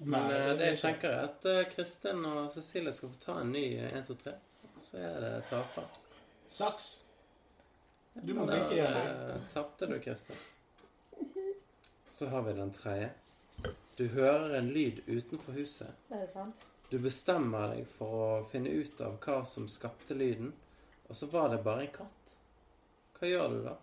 Men 0.00 0.10
Nei, 0.10 0.32
eh, 0.38 0.50
det 0.58 0.66
jeg 0.68 0.78
tenker 0.82 1.08
er 1.16 1.22
at 1.28 1.46
eh, 1.48 1.62
Kristin 1.74 2.24
og 2.28 2.50
Cecilie 2.52 2.92
skal 2.92 3.08
få 3.14 3.20
ta 3.22 3.36
en 3.40 3.52
ny 3.52 3.62
1, 3.88 4.02
2, 4.08 4.16
3. 4.24 4.34
Så 4.84 4.98
er 5.00 5.20
det 5.24 5.30
taper. 5.48 5.86
Saks. 6.48 6.90
Du 8.24 8.34
må 8.34 8.44
drikke 8.50 8.76
igjen. 8.76 8.98
eh, 9.00 9.36
Tapte 9.54 9.88
du, 9.88 9.96
Kristin. 10.04 10.36
Så 12.08 12.28
har 12.28 12.42
vi 12.42 12.52
den 12.60 12.72
tredje. 12.72 13.10
Du 13.98 14.06
hører 14.08 14.58
en 14.58 14.68
lyd 14.70 15.00
utenfor 15.08 15.52
huset. 15.52 15.94
Det 16.08 16.20
er 16.22 16.26
sant. 16.30 16.60
Du 16.88 16.96
bestemmer 17.04 17.74
deg 17.74 17.88
for 17.98 18.20
å 18.24 18.44
finne 18.48 18.70
ut 18.72 19.00
av 19.04 19.18
hva 19.20 19.42
som 19.46 19.66
skapte 19.68 20.16
lyden, 20.16 20.54
og 21.08 21.16
så 21.16 21.28
var 21.32 21.50
det 21.52 21.60
bare 21.66 21.84
en 21.84 21.92
katt. 21.92 22.32
Hva 23.18 23.28
gjør 23.28 23.52
du 23.52 23.58
da? 23.66 23.74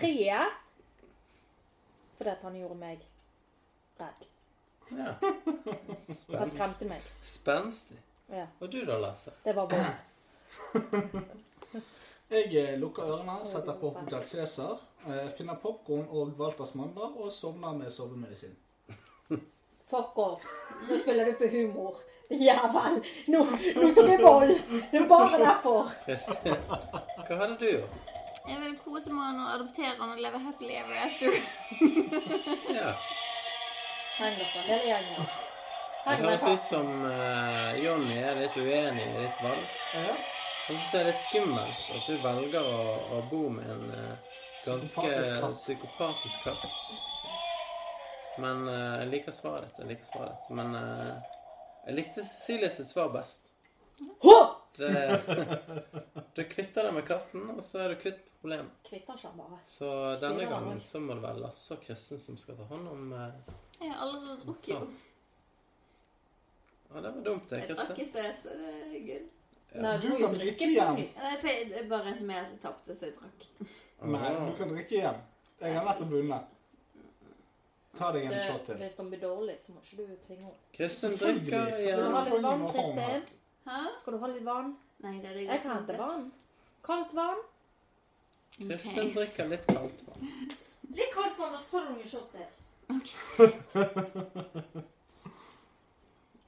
Treet, 0.00 0.58
fordi 2.16 2.30
at 2.30 2.42
han 2.42 2.56
gjorde 2.60 2.78
meg 2.80 3.04
redd. 4.00 4.26
Ja. 4.90 5.14
Han 6.38 6.50
skremte 6.50 6.88
meg. 6.90 7.04
Spenstig. 7.24 7.98
Ja, 8.30 8.46
Og 8.60 8.72
du 8.72 8.84
da, 8.86 8.98
Lasse? 8.98 9.32
det 9.44 9.56
var 9.56 9.66
bra. 9.70 9.84
Jeg 12.30 12.52
eh, 12.54 12.76
lukker 12.78 13.02
ørene, 13.10 13.40
setter 13.44 13.74
på 13.80 13.88
Hotell 13.90 14.22
Cæsar, 14.22 14.78
eh, 15.06 15.30
finner 15.34 15.56
popkorn 15.58 16.04
og 16.14 16.36
Walters 16.38 16.76
mandler 16.78 17.16
og 17.18 17.32
sovner 17.34 17.74
med 17.74 17.90
sovemedisin. 17.90 18.54
Fuck 19.90 20.18
off. 20.22 20.44
Nå 20.86 20.98
spiller 20.98 21.26
du 21.26 21.32
på 21.40 21.48
humor. 21.50 21.98
Jævel. 22.30 23.00
Nå, 23.34 23.40
nå 23.80 23.88
tok 23.96 24.12
jeg 24.12 24.22
vold. 24.22 24.52
Det 24.92 25.00
er 25.00 25.08
bare 25.10 25.40
derfor. 25.42 25.90
Hva 27.26 27.40
hadde 27.40 27.56
du 27.58 27.66
gjort? 27.66 28.09
Jeg 28.50 28.60
vil 28.60 28.78
kose 28.82 29.12
med 29.14 29.22
han 29.22 29.38
og 29.44 29.52
adoptere 29.54 29.94
han 30.00 30.10
og 30.10 30.18
leve 30.18 30.38
happily 30.42 30.74
ever 30.80 30.96
after. 31.06 31.30
Ja. 32.74 32.90
Det 36.04 36.16
høres 36.16 36.42
ut 36.44 36.64
som 36.66 36.88
uh, 37.04 37.70
Jonny 37.80 38.18
er 38.18 38.40
litt 38.40 38.56
uenig 38.56 39.04
i 39.04 39.20
ditt 39.20 39.42
valg. 39.44 39.66
Jeg 39.94 40.76
syns 40.76 40.90
det 40.92 41.00
er 41.00 41.08
litt 41.10 41.22
skummelt 41.24 41.92
at 41.96 42.08
du 42.08 42.14
velger 42.24 42.68
å, 42.68 42.82
å 43.16 43.20
bo 43.30 43.42
med 43.54 43.70
en 43.70 43.86
uh, 43.94 44.38
ganske 44.64 45.54
Psykopatisk 45.60 46.44
katt. 46.44 46.66
Men 48.40 48.64
uh, 48.68 49.00
jeg 49.02 49.12
liker 49.14 49.36
svaret 49.36 49.68
ditt. 49.68 49.82
Jeg 49.84 49.92
liker 49.92 50.10
svaret 50.10 50.34
ditt. 50.36 50.56
Men 50.56 50.74
uh, 50.76 51.38
jeg 51.86 51.98
likte 52.00 52.24
Cecilie 52.24 52.72
sitt 52.72 52.90
svar 52.90 53.12
best. 53.14 53.46
Hå! 54.24 54.38
Det, 54.76 54.90
du 56.36 56.42
kvitter 56.48 56.88
deg 56.88 56.96
med 56.96 57.06
katten, 57.08 57.48
og 57.56 57.64
så 57.66 57.84
er 57.84 57.94
du 57.94 58.02
kvitt 58.04 58.29
problemet. 58.40 58.70
Kvitter 58.84 59.16
seg 59.20 59.36
bare. 59.36 59.58
Så 59.66 59.90
denne 60.20 60.46
gangen 60.50 60.80
så 60.80 61.00
må 61.00 61.14
det 61.14 61.22
være 61.22 61.40
Lasse 61.44 61.74
og 61.76 61.80
Kristin 61.84 62.18
som 62.18 62.36
skal 62.40 62.56
ta 62.56 62.62
hånd 62.70 62.88
om 62.88 63.12
eh, 63.12 63.54
Jeg 63.80 63.92
har 63.92 64.02
allerede 64.06 64.40
drukket, 64.44 64.68
jo. 64.74 64.88
Ja, 66.94 67.00
det 67.00 67.10
var 67.14 67.20
dumt, 67.24 67.48
det, 67.50 67.58
Jeg 67.60 67.76
drakk 67.76 67.86
Kristin. 67.94 68.06
i 68.06 68.08
sted, 68.08 68.34
så 68.42 68.48
det 68.48 68.96
er 68.96 69.04
good. 69.06 69.28
Nei, 69.82 69.96
Du 70.02 70.08
må 70.08 70.16
jo 70.18 70.26
kan 70.26 70.34
drikke 70.34 70.64
på 70.64 70.70
igjen. 70.72 70.94
nytt. 70.98 71.16
Nei, 71.22 71.34
for 71.38 71.48
jeg 71.48 71.68
jeg 71.70 71.88
bare 71.88 72.04
regnet 72.08 72.22
med 72.26 72.36
at 72.40 72.48
jeg 72.50 72.60
tapte, 72.64 72.96
så 72.98 73.04
jeg 73.06 73.14
drakk. 73.20 73.44
Nei, 74.02 74.30
du 74.50 74.56
kan 74.58 74.72
drikke 74.72 74.96
igjen. 74.98 75.20
Jeg 75.60 75.74
har 75.76 75.84
vært 75.86 76.00
og 76.02 76.10
vunnet. 76.10 76.56
Ta 77.94 78.10
deg 78.12 78.24
en 78.24 78.30
Det- 78.30 78.42
shot 78.46 78.64
til. 78.66 78.74
Hvis 78.76 78.94
de 78.96 79.04
blir 79.10 79.20
dårlige, 79.20 79.58
så 79.60 79.72
må 79.72 79.80
ikke 79.82 79.96
du 79.96 80.16
tvinge 80.26 80.42
henne. 80.42 80.58
Kristin 80.72 81.10
Selvfølgelig. 81.10 81.50
drikker 81.50 81.60
Skal 81.60 81.76
du 81.76 81.82
igjen. 81.82 82.12
ha 82.12 82.24
litt 82.24 82.42
vann, 82.42 82.66
Kristin? 82.72 83.36
Hæ? 83.66 83.78
Skal 84.00 84.12
du 84.12 84.18
ha 84.18 84.26
litt 84.26 84.44
vann? 84.44 84.76
Nei, 85.00 85.12
det 85.20 85.30
er 85.30 85.34
det 85.34 85.46
Jeg 85.46 85.62
kan 85.62 85.70
hente 85.76 85.98
vann. 85.98 86.32
Kaldt 86.84 87.14
vann. 87.14 87.38
Kristin 88.60 89.14
drikker 89.14 89.48
litt 89.48 89.66
kaldt 89.66 90.02
vann. 90.06 90.28
Litt 90.92 91.12
kaldt 91.14 91.38
vann, 91.40 91.54
og 91.56 91.60
så 91.62 91.68
tar 91.72 91.86
du 91.86 91.92
noen 91.94 92.08
shotter. 92.08 92.46
til. 93.36 94.86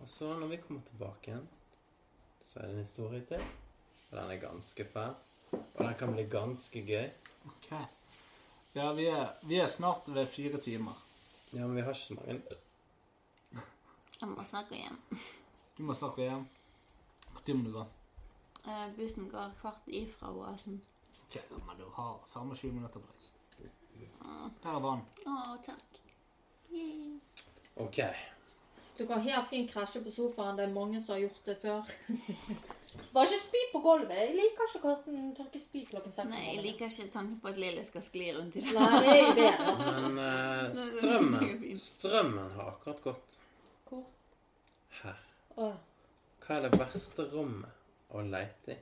Og 0.03 0.09
så 0.11 0.33
når 0.35 0.49
vi 0.51 0.57
kommer 0.59 0.83
tilbake 0.83 1.31
igjen, 1.31 1.45
så 2.43 2.59
er 2.59 2.67
det 2.67 2.73
en 2.75 2.83
historie 2.83 3.21
til. 3.29 3.43
Og 4.11 4.17
den 4.19 4.33
er 4.35 4.41
ganske 4.43 4.87
fæl. 4.93 5.15
Og 5.53 5.79
den 5.79 5.95
kan 6.01 6.13
bli 6.13 6.25
ganske 6.27 6.83
gøy. 6.89 7.07
Ok. 7.47 7.71
Ja, 8.75 8.93
vi 8.99 9.07
er, 9.07 9.31
vi 9.47 9.61
er 9.63 9.71
snart 9.71 10.11
ved 10.11 10.27
fire 10.27 10.59
timer. 10.61 10.99
Ja, 11.53 11.67
men 11.67 11.77
vi 11.77 11.87
har 11.87 11.95
ikke 11.95 12.01
så 12.01 12.15
mange. 12.19 12.41
Jeg 14.21 14.29
må 14.29 14.45
snakke 14.51 14.75
hjem. 14.75 14.99
Du 15.79 15.83
må 15.87 15.95
snakke 15.95 16.23
hjem. 16.27 16.49
Når 17.47 17.55
må 17.55 17.65
du 17.69 17.73
gå? 17.79 17.85
Eh, 18.67 18.89
bussen 18.97 19.31
går 19.31 19.55
kvart 19.61 19.87
ifra 19.87 20.29
fra 20.33 20.77
Ok, 21.33 21.43
men 21.67 21.77
du 21.79 21.85
har 21.95 22.19
25 22.35 22.73
minutter 22.73 23.01
på 23.01 23.07
deg. 23.09 23.23
Der 24.63 24.75
er 24.75 24.81
vann. 24.85 25.01
Å, 25.25 25.37
takk. 25.65 26.01
Yay. 26.69 27.15
OK. 27.81 28.01
Du 28.99 29.07
kan 29.09 29.23
helt 29.25 29.49
fint 29.49 29.71
krasje 29.73 30.03
på 30.05 30.13
sofaen. 30.13 30.59
Det 30.59 30.67
er 30.67 30.75
mange 30.75 31.01
som 31.01 31.15
har 31.15 31.23
gjort 31.23 31.41
det 31.47 31.57
før. 31.63 31.89
Bare 33.15 33.31
ikke 33.31 33.41
spy 33.41 33.63
på 33.73 33.81
gulvet. 33.87 34.13
Jeg 34.19 34.37
liker 34.37 34.77
ikke 34.77 34.93
å 34.93 34.99
kan 35.07 35.33
tørke 35.39 35.63
spy 35.63 35.87
klokken 35.89 36.13
seks. 36.13 36.31
Nei, 36.35 36.45
jeg 36.51 36.67
liker 36.67 36.93
ikke 36.93 37.09
tanken 37.17 37.41
på 37.41 37.53
at 37.55 37.65
Lille 37.65 37.87
skal 37.89 38.05
skli 38.05 38.29
rundt 38.37 38.61
i 38.61 38.67
det. 38.67 38.77
Nei, 38.77 39.01
det 39.01 39.17
er 39.17 39.33
det. 39.41 39.49
bedre. 39.65 39.97
Men 40.05 40.21
uh, 40.29 40.85
strømmen 40.85 41.83
Strømmen 41.87 42.55
har 42.59 42.73
akkurat 42.75 43.05
gått 43.09 43.41
Hvor? 43.89 44.05
her. 45.01 45.27
Hva 45.57 46.57
er 46.59 46.69
det 46.69 46.77
verste 46.77 47.31
rommet 47.33 48.13
å 48.13 48.29
leite 48.29 48.77
i? 48.77 48.81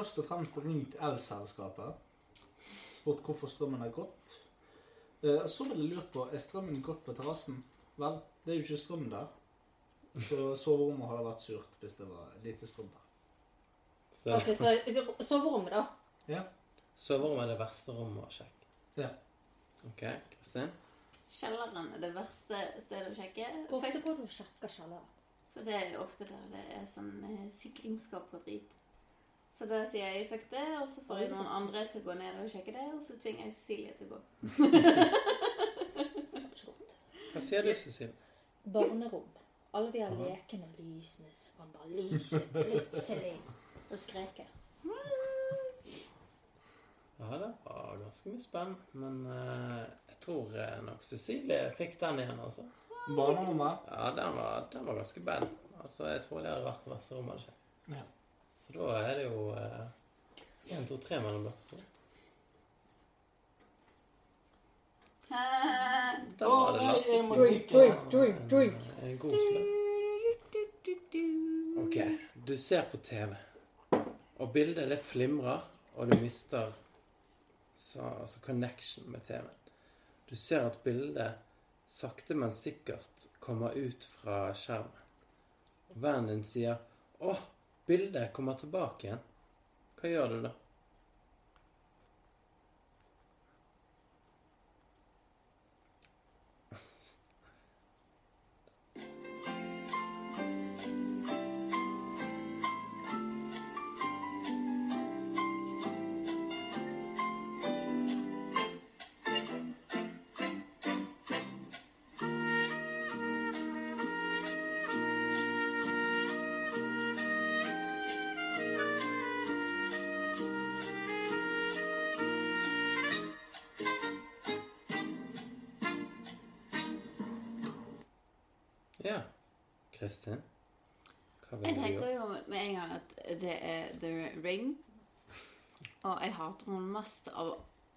Først 0.00 0.20
og 0.22 0.28
fremst 0.28 0.56
ringt 0.64 0.96
elselskapet. 0.96 1.98
Spurt 2.96 3.20
hvorfor 3.24 3.50
strømmen 3.52 3.82
er 3.84 3.92
gått. 3.92 4.36
Eh, 5.22 5.44
så 5.48 5.66
ville 5.68 5.84
jeg 5.84 5.96
lurt 5.96 6.10
på 6.14 6.26
er 6.32 6.40
strømmen 6.40 6.80
gått 6.84 7.04
på 7.04 7.14
terrassen. 7.16 7.60
Vel, 8.00 8.16
det 8.44 8.54
er 8.54 8.60
jo 8.60 8.64
ikke 8.64 8.80
strøm 8.80 9.08
der. 9.12 9.28
Så 10.16 10.54
soverommet 10.58 11.06
hadde 11.10 11.26
vært 11.28 11.42
surt 11.44 11.76
hvis 11.80 11.98
det 11.98 12.08
var 12.08 12.32
lite 12.44 12.66
strøm 12.66 12.88
der. 12.94 13.04
Så 14.20 14.36
Ok, 14.36 14.50
så 14.56 14.72
så 14.94 15.04
soverommet, 15.24 15.72
da. 15.72 15.84
Ja. 16.28 16.42
soverommet 16.96 17.44
er 17.44 17.52
det 17.52 17.60
verste 17.60 17.92
rommet 17.96 18.24
å 18.24 18.32
sjekke. 18.32 18.72
Ja. 18.96 19.12
OK, 19.88 20.02
Kristin? 20.32 20.72
Kjelleren 21.30 21.94
er 21.94 22.02
det 22.02 22.10
verste 22.16 22.66
stedet 22.82 23.12
å 23.12 23.16
sjekke. 23.16 23.46
Hvorfor 23.70 24.02
går 24.04 24.18
du 24.18 24.26
og 24.26 24.36
sjekker 24.40 24.78
kjelleren? 24.80 25.08
for 25.52 25.66
det 25.66 25.74
er 25.74 25.98
ofte 25.98 26.24
der 26.28 26.44
det 26.52 26.60
er 26.76 26.84
sånn 26.88 27.24
eh, 27.26 27.48
sikringsskap 27.58 28.34
og 28.36 28.44
drit. 28.46 28.76
Så 29.60 29.66
da 29.68 29.82
sier 29.84 30.14
jeg 30.14 30.28
fuck 30.30 30.46
det, 30.48 30.62
og 30.80 30.86
så 30.88 31.02
får 31.04 31.18
jeg 31.20 31.26
noen 31.34 31.48
andre 31.52 31.82
til 31.92 32.00
å 32.00 32.06
gå 32.06 32.14
ned 32.16 32.38
og 32.40 32.46
sjekke 32.48 32.72
det, 32.72 32.84
og 32.96 33.02
så 33.04 33.12
tvinger 33.20 33.42
jeg 33.44 33.56
Cecilie 33.58 33.92
til 33.98 34.06
å 34.06 34.14
gå. 34.14 34.20
Hva 37.34 37.42
sier 37.44 37.66
du, 37.66 37.68
Cecilie? 37.76 38.14
Barnerom. 38.64 39.26
Alle 39.76 39.92
de 39.92 40.00
her 40.00 40.14
og 40.16 40.78
lysene 40.80 41.28
som 41.36 41.58
kan 41.58 41.68
bare 41.74 41.90
lyse 41.92 42.40
plutselig 42.54 43.34
og 43.90 44.00
skreke. 44.00 44.46
Ja, 47.20 47.36
det 47.36 47.50
var 47.66 48.00
ganske 48.00 48.32
mye 48.32 48.40
spenn, 48.40 48.72
Men 48.96 49.18
uh, 49.28 49.84
jeg 50.08 50.16
tror 50.24 50.56
uh, 50.56 50.78
nok 50.86 51.04
Cecilie 51.04 51.66
fikk 51.76 51.98
den 52.00 52.22
igjen, 52.24 52.40
altså. 52.46 52.64
Barnerommet. 53.10 53.84
Ja, 53.92 54.08
den 54.16 54.40
var, 54.40 54.64
den 54.72 54.88
var 54.88 55.02
ganske 55.02 55.20
bad. 55.20 55.46
Altså, 55.82 56.08
jeg 56.14 56.24
tror 56.24 56.40
det 56.40 56.54
hadde 56.54 56.64
vært 56.70 56.90
verste 56.94 57.20
rommet. 57.20 57.44
Ja. 57.92 58.08
Så 58.60 58.72
da 58.76 58.90
er 59.00 59.14
det 59.18 59.24
jo 59.24 59.54
én, 60.70 60.84
to, 60.88 60.96
tre 61.02 61.20
mellom 61.20 61.48
dere. 61.48 61.86
Da 66.38 66.48
var 66.48 66.72
det 66.72 66.84
Lasse 66.84 67.18
som 67.18 67.28
drink, 67.28 67.70
drink. 68.50 68.76
En, 69.02 69.18
god 69.18 69.30
slutt. 69.30 69.76
Ok, 71.76 71.96
du 72.34 72.56
ser 72.56 72.82
på 72.90 72.96
TV, 72.96 73.34
og 74.36 74.52
bildet 74.52 74.90
det 74.90 74.98
flimrer, 75.06 75.60
og 75.94 76.10
du 76.10 76.16
mister 76.20 76.72
så, 77.76 78.02
altså 78.22 78.40
connection 78.40 79.10
med 79.10 79.22
TV-en. 79.24 79.70
Du 80.30 80.36
ser 80.36 80.66
at 80.66 80.78
bildet 80.82 81.38
sakte, 81.88 82.34
men 82.34 82.52
sikkert 82.52 83.28
kommer 83.38 83.74
ut 83.74 84.04
fra 84.04 84.50
skjermen. 84.54 85.06
Og 85.90 86.02
vennen 86.02 86.28
din 86.28 86.44
sier 86.44 86.76
'Å, 87.20 87.36
bildet 87.90 88.32
kommer 88.36 88.58
tilbake 88.62 89.08
igjen'. 89.08 89.28
Hva 90.00 90.14
gjør 90.14 90.34
du 90.34 90.42
da? 90.46 90.56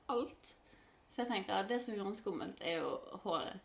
Alt. 0.09 0.55
Så 1.13 1.21
jeg 1.21 1.27
tenker 1.29 1.53
at 1.53 1.69
det 1.69 1.81
som 1.83 1.93
gjør 1.93 2.03
den 2.09 2.15
skummelt, 2.17 2.61
er 2.61 2.79
jo 2.81 2.97
håret. 3.23 3.59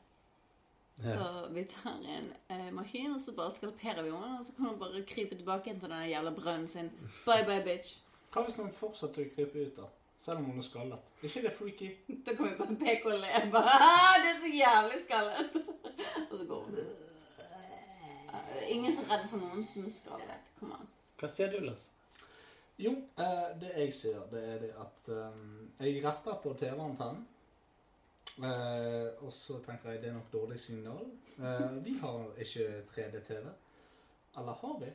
Ja. 0.98 1.12
Så 1.14 1.48
vi 1.54 1.62
tar 1.70 1.94
en 2.02 2.32
eh, 2.50 2.72
maskin, 2.74 3.12
og 3.14 3.20
så 3.20 3.32
bare 3.32 3.54
skalperer 3.54 4.02
vi 4.02 4.10
henne, 4.10 4.38
og 4.40 4.46
så 4.46 4.52
kan 4.56 4.66
hun 4.66 4.78
bare 4.80 5.04
krype 5.06 5.36
tilbake 5.38 5.70
inn 5.70 5.80
til 5.80 5.90
den 5.92 6.08
jævla 6.10 6.30
brønnen 6.34 6.68
sin. 6.68 6.90
Bye 7.24 7.44
bye, 7.46 7.62
bitch. 7.64 7.96
Hva 8.34 8.42
hvis 8.44 8.58
noen 8.58 8.74
fortsetter 8.74 9.24
å 9.24 9.30
krype 9.34 9.62
ut, 9.62 9.76
da? 9.78 9.86
Selv 10.18 10.42
om 10.42 10.48
hun 10.50 10.58
er 10.58 10.66
skallet? 10.66 11.04
Er 11.22 11.28
ikke 11.28 11.42
det 11.46 11.52
freaky? 11.54 11.90
Da 12.26 12.34
kommer 12.34 12.50
vi 12.50 12.58
bare 12.58 12.76
peke 12.80 13.12
og 13.12 13.20
le. 13.22 13.28
Bare, 13.52 13.76
«Ah, 13.86 14.16
det 14.22 14.32
er 14.32 14.40
så 14.42 14.50
jævlig 14.50 14.98
skallet. 15.04 15.60
og 16.30 16.34
så 16.38 16.44
går 16.50 16.64
hun. 16.64 16.80
Ingen 18.68 18.96
som 18.96 19.04
er 19.06 19.14
redd 19.14 19.28
for 19.30 19.40
noen 19.44 19.62
som 19.72 19.86
er 19.86 19.94
skallet. 19.94 20.50
Kom 20.58 20.74
an. 20.74 20.90
Hva 21.20 21.30
sier 21.30 21.54
du, 21.54 21.60
Lasse? 21.64 21.94
Jo, 22.78 22.92
eh, 23.18 23.48
det 23.58 23.72
jeg 23.74 23.94
sier, 23.94 24.20
det 24.30 24.44
er 24.52 24.60
det 24.62 24.70
at 24.78 25.08
eh, 25.10 25.38
jeg 25.82 26.04
retter 26.04 26.36
på 26.42 26.52
TV-antennen. 26.54 27.24
Eh, 28.38 29.24
og 29.24 29.32
så 29.34 29.58
tenker 29.64 29.90
jeg 29.90 30.02
det 30.02 30.10
er 30.12 30.14
nok 30.14 30.30
dårlig 30.32 30.60
signal. 30.62 31.08
Eh, 31.38 31.84
vi 31.84 31.96
har 31.98 32.28
ikke 32.38 32.66
3D-TV. 32.92 33.48
Eller 34.38 34.52
har 34.60 34.78
vi? 34.78 34.92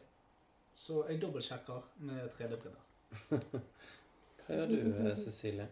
Så 0.73 1.03
jeg 1.09 1.21
dobbeltsjekker 1.21 1.81
med 2.07 2.29
3D-briller. 2.37 2.85
Hva 4.45 4.55
gjør 4.55 4.71
du, 4.71 5.15
Cecilie? 5.19 5.67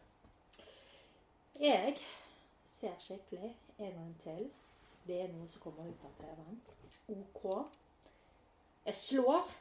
Jeg 1.60 1.96
ser 2.68 3.00
skikkelig 3.00 3.56
en 3.80 3.96
gang 3.96 4.14
til. 4.20 4.46
Det 5.08 5.24
er 5.24 5.32
noe 5.32 5.48
som 5.48 5.64
kommer 5.64 5.88
ut 5.88 6.06
av 6.08 6.14
TV-en. 6.20 6.62
OK. 7.16 7.44
Jeg 8.86 9.00
slår 9.00 9.52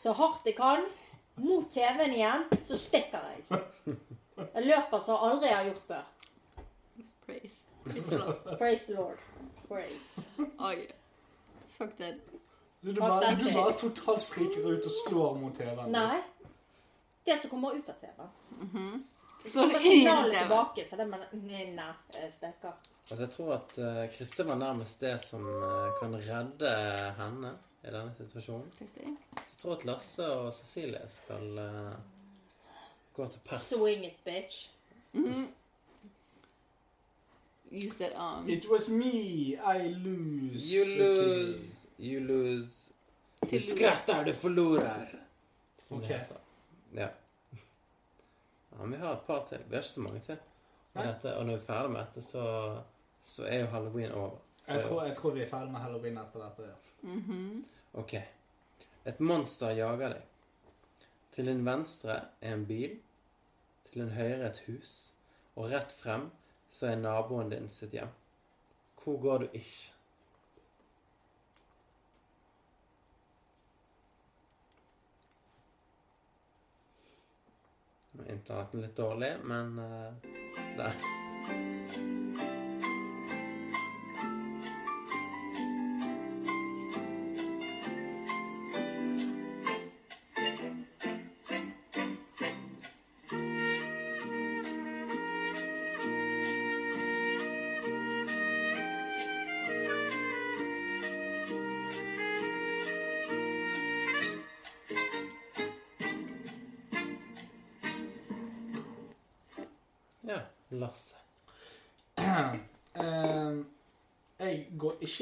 så 0.00 0.12
hardt 0.16 0.46
jeg 0.48 0.56
kan 0.56 0.88
mot 1.40 1.66
TV-en 1.72 2.14
igjen, 2.14 2.46
så 2.68 2.78
stikker 2.78 3.26
jeg. 3.30 3.62
Jeg 4.40 4.64
løper 4.64 5.02
som 5.04 5.24
aldri 5.26 5.50
jeg 5.50 5.56
har 5.56 5.68
gjort 5.68 5.86
før. 5.88 6.06
Praise. 7.26 7.64
Praise 7.84 8.06
the 8.08 8.18
Lord. 8.18 8.58
Praise 8.58 8.86
the 8.86 8.94
Lord. 8.94 9.18
Praise. 9.68 10.24
Oi. 10.58 10.76
Fuck 11.78 11.96
that. 11.98 12.14
Så 12.80 12.92
du 12.92 13.00
bare, 13.00 13.34
du 13.36 13.44
bare 13.54 13.72
totalt 13.76 14.24
friker 14.24 14.66
ut 14.66 14.84
og 14.88 14.92
slår 15.04 15.34
mot 15.40 15.56
TV-en? 15.56 15.90
Nei. 15.92 16.20
Det 17.26 17.36
som 17.42 17.52
kommer 17.52 17.76
ut 17.76 17.88
av 17.88 17.98
TV-en. 18.00 19.02
Slår 19.44 19.62
Kommer 19.62 19.78
det 19.78 19.84
inn 19.88 20.02
i 20.02 20.06
TV. 20.06 20.38
tilbake, 20.38 20.84
så 20.88 20.96
det 20.96 21.06
bare 21.12 21.28
Nei, 21.32 21.90
stikker. 22.30 22.72
Altså, 23.10 23.22
jeg 23.24 23.30
tror 23.34 23.52
at 23.56 23.78
uh, 23.78 24.04
Kristin 24.14 24.48
var 24.48 24.58
nærmest 24.60 25.00
det 25.00 25.16
som 25.24 25.44
uh, 25.44 25.88
kan 26.00 26.16
redde 26.16 26.72
henne 27.18 27.52
i 27.84 27.90
denne 27.90 28.14
situasjonen. 28.18 28.72
Riktig. 28.80 29.06
Jeg 29.36 29.58
tror 29.58 29.76
at 29.76 29.84
Lasse 29.84 30.26
og 30.32 30.52
Cecilie 30.54 31.00
skal 31.08 31.58
eh, 31.58 31.94
gå 33.16 33.28
til 33.32 33.40
pers. 33.44 33.60
Swing 33.70 34.04
it, 34.06 34.18
bitch. 34.24 34.68
Use 37.72 37.96
that 37.98 38.12
arm. 38.16 38.48
It 38.48 38.66
was 38.70 38.88
me, 38.88 39.54
I 39.54 39.88
lose. 39.94 40.66
You 40.74 40.84
lose, 40.98 41.86
you 41.98 42.20
lose. 42.20 42.90
Du 43.42 43.48
Til- 43.48 43.62
skratter, 43.76 44.24
du 44.24 44.32
forlorer. 44.32 45.06
Som 45.78 45.96
Ok. 45.96 46.08
det 46.08 46.18
heter. 46.18 46.36
Ja. 46.94 47.08
ja. 47.52 48.76
Men 48.78 48.90
vi 48.92 48.96
har 48.96 49.12
et 49.12 49.20
par 49.26 49.46
til. 49.48 49.58
Vi 49.68 49.74
har 49.76 49.82
ikke 49.82 49.88
så 49.88 50.00
mange 50.00 50.20
til. 50.20 50.36
Nei. 50.94 51.06
dette, 51.06 51.36
og 51.36 51.46
når 51.46 51.52
vi 51.56 51.60
er 51.60 51.64
ferdig 51.66 51.90
med 51.90 52.00
dette, 52.00 52.22
så, 52.28 52.42
så 53.22 53.44
er 53.46 53.60
jo 53.60 53.66
halloween 53.66 54.12
over. 54.12 54.38
Jeg 54.70 54.82
tror, 54.84 55.04
jeg 55.04 55.16
tror 55.16 55.34
vi 55.34 55.42
er 55.42 55.48
ferdig 55.50 55.72
med 55.72 55.80
halloween 55.80 56.18
etter 56.18 56.44
dette. 56.44 56.62
ja. 56.62 57.12
Mhm. 57.14 57.64
Ok. 57.92 58.14
Et 59.04 59.20
monster 59.20 59.70
jager 59.74 60.08
deg. 60.14 60.26
Til 61.34 61.46
din 61.46 61.64
venstre 61.66 62.20
er 62.40 62.54
en 62.54 62.66
bil. 62.66 62.98
Til 63.84 64.02
din 64.02 64.12
høyre 64.14 64.50
et 64.50 64.62
hus. 64.66 65.12
Og 65.56 65.70
rett 65.70 65.92
frem 65.92 66.30
så 66.70 66.86
er 66.86 67.00
naboen 67.00 67.50
din 67.50 67.68
sitt 67.68 67.90
hjem. 67.96 68.12
Hvor 69.02 69.20
går 69.20 69.38
du 69.38 69.48
ikke? 69.52 69.96
Internetten 78.20 78.28
er 78.28 78.36
Internetten 78.36 78.84
litt 78.84 78.96
dårlig, 78.96 79.32
men 79.44 79.78
uh, 79.78 80.12
der. 80.76 81.69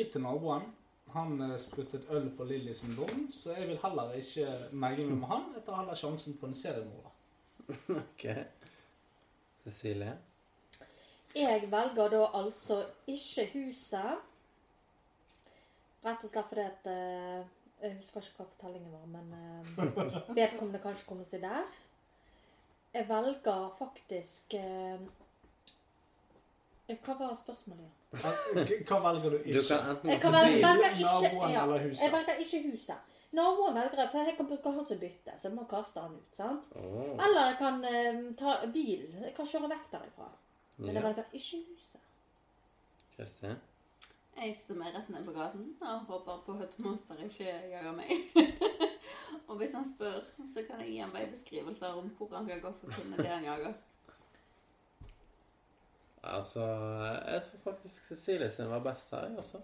Til 0.04 0.22
naboen. 0.22 0.62
Han 1.14 1.40
eh, 1.40 1.58
spruttet 1.58 2.06
øl 2.10 2.30
på 2.36 2.44
Lilly 2.44 2.72
sin 2.74 2.96
dom, 2.96 3.32
så 3.32 3.52
jeg 3.56 3.68
vil 3.68 3.78
heller 3.82 4.12
ikke 4.12 4.46
megge 4.72 5.06
meg 5.08 5.18
med 5.18 5.28
han. 5.28 5.44
Jeg 5.54 5.64
tar 5.66 5.80
heller 5.80 5.94
sjansen 5.94 6.36
på 6.40 6.46
en 6.46 6.54
seriemorder. 6.54 7.14
Ok. 8.02 8.24
Cecilie? 9.64 10.18
Jeg 11.36 11.68
velger 11.70 12.08
da 12.08 12.22
altså 12.34 12.86
ikke 13.06 13.50
huset. 13.52 14.24
Rett 16.04 16.24
og 16.24 16.30
slett 16.30 16.48
fordi 16.48 16.64
at 16.64 16.86
eh, 16.92 17.44
Jeg 17.82 17.94
husker 18.00 18.24
ikke 18.24 18.42
hva 18.42 18.46
fortellingen 18.48 18.92
var, 18.92 19.04
men 19.06 19.26
uh, 19.78 20.34
vedkommende 20.38 20.80
kanskje 20.82 21.06
kommer 21.06 21.28
seg 21.28 21.44
der. 21.44 21.68
Jeg 22.94 23.08
velger 23.08 23.68
faktisk 23.78 24.54
eh, 24.54 24.98
Hva 26.88 27.14
var 27.20 27.36
spørsmålet 27.38 27.84
igjen? 27.84 27.92
Eh, 27.92 27.97
Hva 28.88 28.98
velger 29.04 29.30
du 29.30 29.36
ikke? 29.36 29.60
Du 29.60 29.68
kan 29.68 29.90
enten 29.92 30.10
Jeg 30.10 30.20
gå 30.20 30.22
kan 30.22 30.32
til 30.32 30.40
velge, 30.40 30.56
bil 30.56 30.66
velger 30.66 30.90
ikke, 30.96 31.12
naboen 31.12 31.52
ja, 31.52 31.62
eller 31.62 31.82
huset? 31.84 32.02
jeg 32.02 32.12
velger 32.12 32.42
ikke 32.44 32.60
huset. 32.70 33.14
Naboen 33.36 33.74
velger 33.74 34.00
jeg, 34.02 34.10
for 34.12 34.18
jeg 34.18 34.36
kan 34.36 34.46
bruke 34.48 34.70
han 34.76 34.86
som 34.90 35.00
bytte, 35.00 35.32
så 35.38 35.48
jeg 35.48 35.54
må 35.56 35.64
kaste 35.68 36.00
han 36.00 36.14
ut. 36.16 36.36
sant? 36.36 36.68
Åh, 36.74 37.10
Eller 37.26 37.40
jeg 37.50 37.56
kan 37.58 37.84
eh, 37.84 38.20
ta 38.40 38.54
bilen. 38.72 39.18
Jeg 39.26 39.34
kan 39.36 39.50
kjøre 39.52 39.72
vekk 39.74 39.90
derifra. 39.92 40.28
Men 40.78 40.94
jeg 40.94 41.02
ja. 41.02 41.08
velger 41.08 41.24
ikke 41.32 41.60
huset. 41.72 42.06
Kristin? 43.16 43.58
Jeg 44.38 44.54
sitter 44.54 44.78
meg 44.78 44.94
rett 44.94 45.08
ned 45.10 45.24
på 45.26 45.34
gaten 45.34 45.64
og 45.82 46.04
håper 46.06 46.42
på 46.46 46.54
at 46.62 46.76
monster 46.78 47.20
ikke 47.24 47.44
jager 47.72 47.92
meg. 47.96 48.12
og 49.48 49.56
hvis 49.58 49.74
han 49.74 49.84
spør, 49.88 50.20
så 50.54 50.62
kan 50.68 50.80
jeg 50.84 50.92
gi 50.92 51.00
ham 51.02 51.12
veibeskrivelser 51.12 51.98
om 51.98 52.12
hvor 52.16 52.36
han 52.36 52.46
skal 52.46 52.62
gå 52.62 52.72
for 52.80 52.88
å 52.88 53.00
finne 53.00 53.18
det 53.18 53.32
han 53.32 53.48
jager. 53.48 53.74
Altså, 56.22 56.64
jeg 57.26 57.42
tror 57.46 57.58
faktisk 57.72 58.04
Cecilie 58.04 58.50
sin 58.50 58.70
var 58.70 58.80
best 58.84 59.10
her, 59.10 59.36
også. 59.38 59.60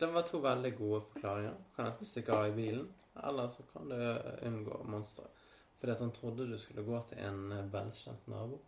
Den 0.00 0.14
var 0.14 0.22
to 0.26 0.38
veldig 0.38 0.76
gode 0.76 1.00
forklaringer. 1.12 1.52
Du 1.52 1.76
kan 1.76 1.86
enten 1.86 2.06
stikke 2.08 2.32
av 2.32 2.48
i 2.48 2.54
bilen, 2.56 2.86
eller 3.24 3.48
så 3.48 3.62
kan 3.72 3.88
du 3.88 3.98
unngå 4.46 4.82
monsteret. 4.90 5.42
Fordi 5.78 5.92
at 5.92 6.00
han 6.00 6.12
trodde 6.12 6.48
du 6.48 6.58
skulle 6.58 6.82
gå 6.82 7.02
til 7.08 7.18
en 7.18 7.52
velkjent 7.72 8.28
nabo. 8.28 8.60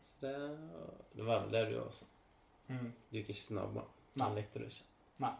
Så 0.00 0.14
det, 0.20 0.36
det 1.12 1.26
var 1.26 1.42
vel 1.42 1.52
det 1.52 1.64
du 1.66 1.74
gjorde 1.74 1.88
også. 1.90 2.06
Mm. 2.68 2.92
Du 3.10 3.18
gikk 3.18 3.32
ikke 3.34 3.46
til 3.48 3.58
naboen. 3.58 3.90
Den 4.14 4.38
likte 4.38 4.62
du 4.62 4.68
ikke. 4.68 4.86
Nei. 5.24 5.32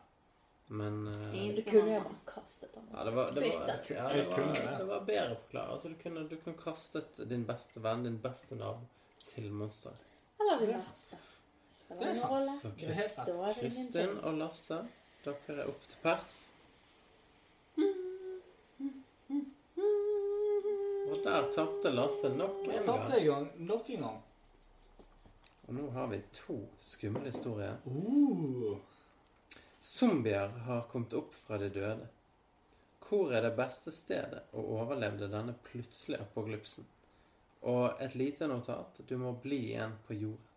Men 0.69 1.07
uh, 1.07 1.37
Du 1.57 1.63
kunne 1.71 1.95
jo 1.95 2.01
bare 2.03 2.19
kastet 2.27 2.75
den. 2.75 2.89
ja, 2.93 3.05
det 3.05 3.15
var, 3.15 3.31
det, 3.31 3.41
var, 3.41 3.47
ja, 3.47 4.09
det, 4.13 4.27
var, 4.27 4.37
det. 4.37 4.79
det 4.79 4.89
var 4.89 5.05
bedre 5.05 5.37
forklart. 5.37 5.73
Altså, 5.73 5.89
du 5.89 5.95
kunne, 6.03 6.29
du 6.29 6.37
kunne 6.43 6.59
kastet 6.59 7.23
din 7.31 7.47
beste 7.47 7.83
venn, 7.83 8.05
din 8.05 8.19
beste 8.23 8.59
nabo, 8.59 8.89
til 9.29 9.53
monsteret. 9.53 10.03
Eller 10.41 10.61
det 10.61 10.69
er 10.69 10.73
verste. 10.73 11.19
Det 11.89 12.09
er 12.11 12.15
sant. 12.19 12.51
Så 12.61 12.73
det 12.79 13.55
Kristin 13.61 14.19
og 14.19 14.39
Lasse, 14.41 14.83
dere 15.25 15.57
er 15.57 15.71
opp 15.71 15.87
til 15.89 16.03
pers. 16.03 16.37
Og 21.07 21.21
der 21.23 21.51
tapte 21.55 21.93
Lasse 21.95 22.33
nok 22.35 22.67
en 22.67 22.87
gang. 22.87 23.25
gang. 23.25 23.51
Nok 23.57 23.91
en 23.91 24.01
gang. 24.09 24.23
Og 25.67 25.75
nå 25.75 25.89
har 25.91 26.07
vi 26.07 26.21
to 26.33 26.59
skumle 26.79 27.27
historier. 27.31 27.77
Uh. 27.87 28.77
Zombier 29.81 30.49
har 30.49 30.83
kommet 30.91 31.13
opp 31.15 31.35
fra 31.35 31.59
de 31.59 31.71
døde. 31.71 32.09
Hvor 33.07 33.31
er 33.33 33.43
det 33.47 33.55
beste 33.59 33.93
stedet 33.95 34.49
å 34.51 34.63
overleve 34.81 35.29
denne 35.31 35.55
plutselige 35.63 36.25
apokalypsen? 36.27 36.87
Og 37.63 38.03
et 38.03 38.15
lite 38.15 38.49
notat. 38.49 39.01
Du 39.09 39.17
må 39.19 39.33
bli 39.43 39.63
igjen 39.71 39.97
på 40.07 40.15
jorda. 40.15 40.56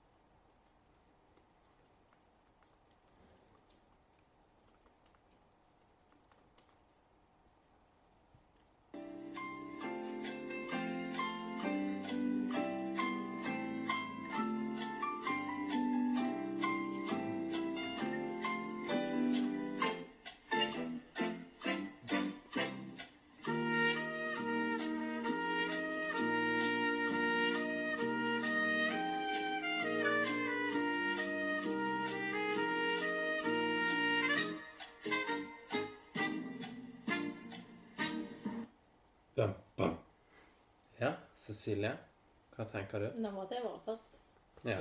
Hva 42.99 43.05
tenker 43.05 43.15
du? 43.15 43.21
Nå 43.23 43.31
måtte 43.31 43.55
jeg 43.55 43.63
være 43.63 43.79
først. 43.85 44.17
Ja. 44.65 44.77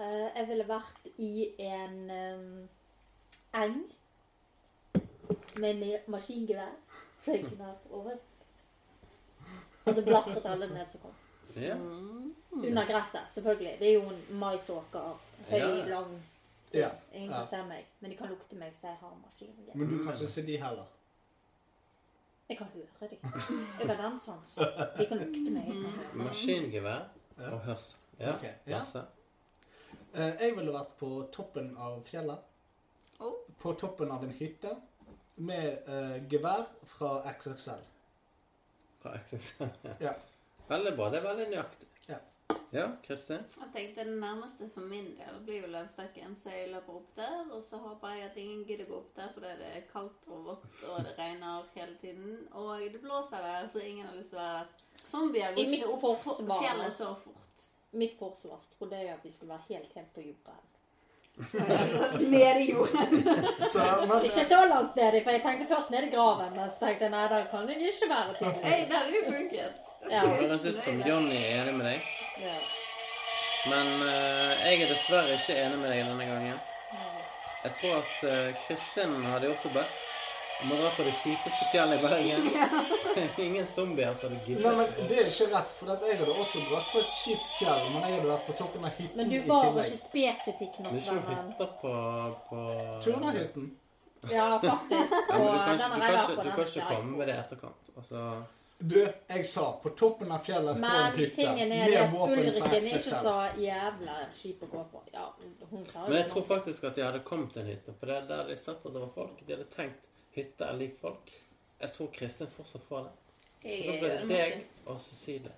Eh, 0.00 0.36
jeg 0.36 0.48
ville 0.48 0.66
vært 0.68 1.06
i 1.18 1.54
en 1.58 2.10
um, 2.10 2.68
eng 3.54 3.80
med 5.60 5.70
en 5.82 5.98
maskingevær, 6.12 6.72
så 7.20 7.32
jeg 7.34 7.44
kunne 7.48 7.64
hatt 7.64 7.86
oversikt. 7.90 8.26
Og 9.86 9.94
så 9.96 10.04
blafret 10.04 10.44
alle 10.46 10.68
ned 10.68 10.86
som 10.92 11.00
kom. 11.00 11.14
ja. 11.56 11.76
Under 12.52 12.84
gresset, 12.86 13.20
selvfølgelig. 13.30 13.76
Det 13.80 13.88
er 13.88 13.92
jo 13.94 14.08
en 14.10 14.38
maisåker. 14.38 15.18
Høy, 15.50 15.56
Ja. 15.58 15.84
lang. 15.88 16.22
Ja. 16.74 16.88
Ingen 17.12 17.30
Ja. 17.30 17.38
kan 17.38 17.46
se 17.48 17.66
meg, 17.68 17.86
men 18.00 18.10
de 18.10 18.16
kan 18.16 18.28
lukte 18.28 18.56
meg, 18.56 18.72
så 18.74 18.86
jeg 18.86 18.96
har 19.00 19.14
maskingevær. 19.24 19.74
Men 19.74 19.88
du 19.90 20.04
kan 20.04 20.12
ikke 20.14 20.26
se 20.26 20.46
de 20.46 20.56
heller. 20.56 20.84
Jeg 22.50 22.58
kan 22.58 22.66
høre 22.74 23.08
dem. 23.10 23.18
Jeg 23.80 23.86
har 23.88 23.98
den 24.02 24.18
sansen. 24.20 24.64
De 24.98 25.06
kan 25.06 25.20
lukte 25.22 25.50
meg. 25.54 25.68
Høre. 25.70 26.24
Maskingevær 26.24 27.04
Ja. 27.38 27.50
og 27.54 27.60
hørsel. 27.64 27.98
Ja, 28.20 28.34
Okay, 28.34 28.50
ja. 28.66 28.80
Eh, 30.14 30.32
Jeg 30.40 30.56
ville 30.56 30.72
vært 30.74 30.96
på 30.98 31.10
toppen 31.32 31.70
av 31.78 32.02
fjellet. 32.04 32.42
Oh. 33.20 33.32
På 33.62 33.72
toppen 33.78 34.10
av 34.12 34.24
en 34.26 34.30
hytte 34.36 34.74
med 35.36 35.88
eh, 35.88 36.18
gevær 36.28 36.66
fra 36.90 37.14
XXL. 37.32 37.80
Fra 39.00 39.14
XXL. 39.22 39.70
Ja. 40.00 40.12
Veldig 40.68 40.96
bra. 40.98 41.08
Det 41.10 41.18
er 41.22 41.28
veldig 41.28 41.46
nøyaktig. 41.54 41.86
Ja. 42.70 42.86
Kristin? 43.06 43.42
Jeg 43.56 43.68
tenkte 43.74 44.04
Det 44.04 44.20
nærmeste 44.20 44.68
for 44.74 44.86
min 44.86 45.10
del 45.18 45.40
blir 45.44 45.64
jo 45.64 45.70
løvstakken, 45.72 46.36
så 46.42 46.52
jeg 46.54 46.70
løper 46.74 47.00
opp 47.00 47.10
der. 47.16 47.40
Og 47.50 47.62
så 47.66 47.80
håper 47.82 48.14
jeg 48.14 48.28
at 48.30 48.36
ingen 48.36 48.64
gidder 48.68 48.88
gå 48.90 49.00
opp 49.00 49.10
der, 49.16 49.32
fordi 49.34 49.52
det 49.58 49.70
er 49.76 49.84
kaldt 49.92 50.30
og 50.30 50.44
vått, 50.46 50.70
og 50.88 51.02
det 51.04 51.16
regner 51.18 51.66
hele 51.74 51.96
tiden. 52.00 52.38
Og 52.52 52.80
det 52.80 53.02
blåser 53.02 53.46
der, 53.46 53.68
så 53.72 53.82
ingen 53.82 54.06
har 54.06 54.16
lyst 54.16 54.30
til 54.30 54.38
å 54.38 54.42
være 54.42 54.64
der. 54.64 54.86
Zombier 55.10 55.50
I 55.50 55.54
går 55.54 55.70
mitt 55.70 55.80
ikke 55.80 56.08
opp 56.14 56.26
fjellet 56.62 56.96
så 56.96 57.14
fort. 57.24 57.70
Mitt 57.90 58.18
forsvar 58.18 58.60
trodde 58.78 58.98
jeg 58.98 59.14
at 59.16 59.24
vi 59.24 59.32
skulle 59.34 59.56
være 59.56 59.66
helt, 59.68 59.94
helt 59.94 60.12
på 60.14 60.20
jorden. 60.20 60.66
Nede 62.30 62.62
i 62.62 62.70
jorden. 62.70 63.28
Så, 63.72 63.82
men, 64.08 64.24
Ikke 64.24 64.44
så 64.44 64.64
langt 64.68 64.96
nedi, 64.96 65.22
for 65.24 65.30
jeg 65.30 65.42
tenkte 65.42 65.66
først 65.74 65.90
nede 65.90 66.06
i 66.06 66.10
graven, 66.10 66.56
men 66.56 66.70
så 66.70 66.84
tenkte 66.84 67.06
jeg 67.06 67.12
nei, 67.14 67.22
der 67.32 67.46
kan 67.52 67.68
jeg 67.70 67.92
ikke 67.92 68.08
være 68.10 68.50
Hey, 68.64 68.82
det 68.88 68.96
hadde 68.98 69.14
jo 69.14 69.22
funket. 69.26 69.78
Ja. 70.10 70.20
Det 70.20 70.48
høres 70.50 70.64
ut 70.64 70.82
som 70.84 71.00
Johnny 71.06 71.38
er 71.38 71.62
enig 71.62 71.76
med 71.78 71.86
deg. 71.86 72.10
Ja. 72.40 72.58
Men 73.70 73.86
eh, 74.02 74.62
jeg 74.70 74.82
er 74.86 74.92
dessverre 74.94 75.34
ikke 75.36 75.56
enig 75.60 75.78
med 75.82 75.90
deg 75.92 76.06
denne 76.08 76.26
gangen. 76.30 76.60
Jeg 77.64 77.72
tror 77.76 77.98
at 78.00 78.22
eh, 78.24 78.54
Kristin 78.66 79.18
hadde 79.28 79.50
gjort 79.50 79.66
det 79.68 79.72
best. 79.74 80.06
Om 80.60 80.72
å 80.74 80.76
dra 80.76 80.88
på 80.92 81.04
det 81.06 81.12
kjipeste 81.16 81.66
fjellet 81.72 82.00
i 82.00 82.04
Bergen. 82.04 82.48
Ingen 83.46 83.68
zombier 83.72 84.12
som 84.20 84.34
hadde 84.36 84.56
nei, 84.60 84.72
men 84.76 85.08
det 85.08 85.16
er 85.22 85.28
ikke 85.30 85.46
rett, 85.54 85.70
for 85.78 85.92
at 85.94 86.02
jeg 86.04 86.18
hadde 86.20 86.34
også 86.42 86.60
dratt 86.68 86.90
på 86.92 87.00
et 87.00 87.14
kjipt 87.16 87.46
fjell, 87.58 87.86
men 87.94 88.04
jeg 88.04 88.16
hadde 88.18 88.28
vært 88.28 88.44
på 88.48 88.56
toppen 88.58 88.84
av 88.84 88.92
hytten 88.98 89.16
Men 89.22 89.30
du 89.32 89.36
i 89.38 89.40
var 89.48 89.64
tillegg. 89.70 89.88
ikke 89.94 90.02
spesifikk 90.04 90.76
Det 90.76 90.84
nok. 90.84 90.92
er 90.92 91.00
ikke 91.00 91.14
noen 91.16 91.28
vennen. 91.30 91.52
hytter 91.54 91.70
på, 91.80 91.94
på 92.50 92.64
Turnerhytten. 93.06 93.70
Ja, 94.28 94.48
faktisk. 94.60 95.16
Ja, 95.30 95.38
men 95.40 95.46
du 95.48 95.58
kan, 95.64 95.78
den 95.80 95.80
ikke- 95.80 95.96
du 95.96 96.02
har 96.04 96.10
jeg 96.10 96.12
kan, 96.12 96.20
vært 96.20 96.28
ikke, 96.28 96.36
på. 96.36 96.44
du 96.44 96.50
kan 96.50 96.60
Den 96.60 96.72
ikke 96.76 96.88
komme 96.92 97.16
med 97.22 97.26
det 97.26 97.34
i 97.34 97.40
etterkant. 97.40 97.92
Altså, 97.96 98.24
Du, 98.82 99.12
jeg 99.28 99.46
sa 99.46 99.72
på 99.82 99.90
toppen 99.92 100.30
av 100.32 100.38
fjellet 100.44 100.78
på 100.80 100.86
en 100.88 101.16
Men 101.16 101.30
tingen 101.34 101.72
er 101.72 101.96
at 102.00 102.14
Ulriken 102.16 102.72
er 102.72 102.86
ikke 102.88 103.00
så 103.02 103.34
jævla 103.60 104.14
kjip 104.32 104.62
å 104.64 104.68
gå 104.72 104.84
på. 104.92 105.02
Ja, 105.12 105.26
hun 105.68 105.82
sa 105.84 106.06
jo 106.06 106.08
men 106.08 106.16
jeg 106.16 106.28
tror 106.30 106.46
faktisk 106.48 106.86
at 106.88 106.96
de 106.96 107.04
hadde 107.04 107.20
kommet 107.26 107.52
til 107.52 107.60
en 107.60 107.68
hytte. 107.68 107.92
For 108.00 108.08
det 108.08 108.16
er 108.16 108.28
der 108.30 108.48
de 108.48 108.56
satt 108.56 108.86
at 108.86 108.94
det 108.94 109.02
var 109.02 109.10
folk. 109.14 109.42
De 109.44 109.52
hadde 109.52 109.66
tenkt 109.74 110.06
hytte 110.32 110.64
er 110.64 110.78
lik 110.80 110.94
folk. 111.00 111.32
Jeg 111.80 111.92
tror 111.92 112.08
Kristin 112.14 112.48
fortsatt 112.56 112.86
får 112.88 113.02
det. 113.08 113.12
Så 113.60 113.90
da 113.90 113.98
blir 113.98 114.14
det 114.14 114.28
deg 114.30 114.86
og 114.86 115.00
Cecilie. 115.04 115.52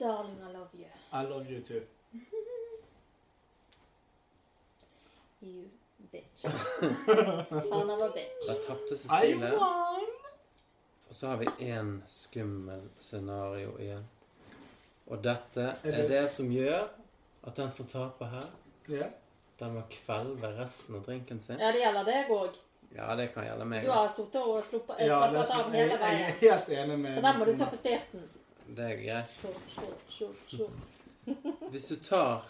Darling, 0.00 0.38
I 0.40 0.52
love 0.54 0.72
you. 0.72 0.88
I 1.12 1.22
love 1.28 1.50
you 1.50 1.60
too. 1.60 1.82
You 5.42 5.68
bitch. 6.12 6.40
Son 7.68 7.90
of 7.90 8.00
a 8.00 8.08
bitch. 8.16 8.46
Da 8.46 8.54
tapte 8.54 8.94
I 8.94 8.96
Cecilie. 8.96 9.52
won! 9.58 10.19
Og 11.10 11.14
så 11.18 11.26
har 11.32 11.36
vi 11.40 11.46
én 11.66 11.96
skummel 12.08 12.84
scenario 13.02 13.72
igjen. 13.82 14.04
Og 15.10 15.22
dette 15.24 15.64
Er 15.84 16.08
det- 16.08 16.30
som 16.30 16.46
gjør 16.50 16.88
at 17.46 17.56
den 17.56 17.70
som 17.72 17.86
taper 17.86 18.26
her, 18.26 18.44
Ja. 18.88 19.06
den 19.58 19.74
må 19.74 19.82
kvelve 19.90 20.58
resten 20.58 20.94
av 20.94 21.02
drinken 21.04 21.40
sin. 21.40 21.58
Ja, 21.58 21.72
det 21.72 21.80
gjelder 21.82 22.04
deg 22.04 22.28
òg. 22.30 22.54
Ja, 22.94 23.16
det 23.16 23.32
kan 23.34 23.44
gjelde 23.44 23.64
meg. 23.64 23.84
Du 23.84 23.90
har 23.90 24.08
sittet 24.08 24.36
og 24.36 24.64
sluppet, 24.64 24.98
Ja, 25.00 25.18
av 25.24 25.34
jeg, 25.34 25.44
veien. 25.72 25.90
jeg 26.00 26.00
er 26.00 26.50
helt 26.50 26.68
enig 26.68 26.98
med 26.98 27.16
Så 27.16 27.22
den 27.22 27.38
må 27.38 27.44
du 27.44 27.58
ta 27.58 27.64
på 27.70 27.76
styrten. 27.76 28.28
Det 28.76 28.78
er 28.78 28.96
greit. 28.96 30.70
Hvis 31.70 31.86
du 31.88 31.96
tar 31.96 32.42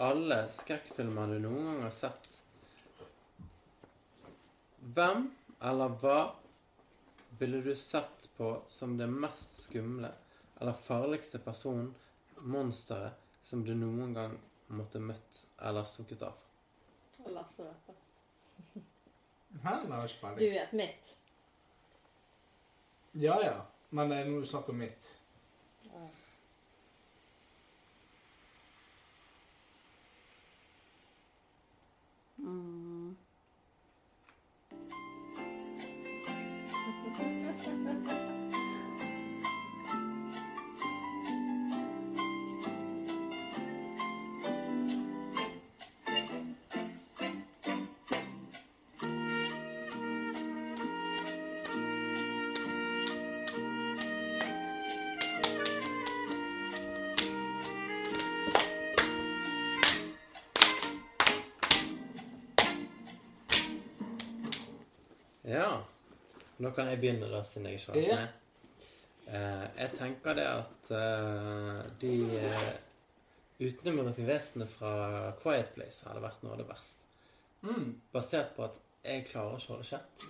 alle 0.00 0.48
skrekkfilmer 0.50 1.26
du 1.26 1.38
noen 1.38 1.64
gang 1.64 1.82
har 1.82 1.90
sett 1.90 2.40
Hvem 4.94 5.30
eller 5.62 5.88
hva 5.88 6.32
ville 7.38 7.60
du 7.60 7.76
sett 7.76 8.28
på 8.36 8.62
som 8.68 8.96
det 8.98 9.06
mest 9.06 9.62
skumle 9.62 10.12
eller 10.60 10.72
farligste 10.72 11.38
person, 11.38 11.94
monsteret, 12.38 13.12
som 13.42 13.64
du 13.64 13.74
noen 13.74 14.14
gang 14.14 14.38
måtte 14.72 15.00
møtt 15.02 15.42
eller 15.58 15.84
stukket 15.88 16.22
av? 16.24 16.40
Lasse 17.34 17.64
vet 17.64 17.86
det. 17.88 18.84
Nei, 19.64 20.04
ikke 20.06 20.34
Du 20.38 20.48
vet 20.50 20.72
mitt. 20.72 21.14
Ja, 23.12 23.38
ja. 23.42 23.58
Men 23.90 24.10
det 24.10 24.16
er 24.18 24.30
nå 24.30 24.42
snakk 24.46 24.68
om 24.72 24.80
mitt. 24.82 25.06
Mm. 32.44 32.93
Kan 66.76 66.90
jeg 66.90 67.00
begynne, 67.02 67.30
da, 67.32 67.42
siden 67.46 67.68
jeg 67.70 67.80
ikke 67.80 67.92
har 67.92 68.00
vært 68.00 68.24
med. 68.24 68.40
Eh, 69.24 69.66
jeg 69.80 69.92
tenker 69.98 70.36
det 70.36 70.44
at 70.50 70.90
uh, 70.92 71.78
de 72.00 72.14
uh, 72.44 72.72
utenomjordiske 73.60 74.26
vesenene 74.28 74.68
fra 74.68 74.94
Quiet 75.40 75.72
Place 75.76 76.04
hadde 76.08 76.22
vært 76.24 76.42
noe 76.44 76.56
av 76.56 76.62
det 76.62 76.68
verste. 76.68 77.04
Mm. 77.64 77.94
Basert 78.12 78.52
på 78.56 78.66
at 78.66 78.80
jeg 79.04 79.24
klarer 79.28 79.58
ikke 79.58 79.72
å 79.72 79.76
holde 79.76 79.88
kjeft. 79.88 80.26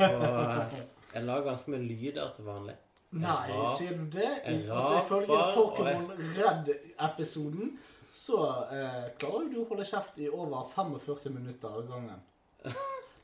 Og 0.00 0.26
eh, 0.26 0.76
jeg 1.14 1.26
lager 1.26 1.48
ganske 1.48 1.72
mye 1.72 1.84
lyder 1.84 2.30
til 2.36 2.48
vanlig. 2.48 2.76
Nei, 3.14 3.40
rap, 3.52 3.66
sier 3.76 3.96
du 3.98 4.06
det? 4.10 4.30
Altså, 4.50 5.00
ifølge 5.04 5.40
Pokémon 5.54 6.08
Red-episoden 6.34 7.74
så 8.14 8.40
eh, 8.74 9.04
klarer 9.20 9.50
du 9.50 9.60
å 9.62 9.66
holde 9.70 9.86
kjeft 9.86 10.18
i 10.22 10.30
over 10.30 10.66
45 10.74 11.34
minutter 11.34 11.70
av 11.70 11.86
gangen. 11.90 12.22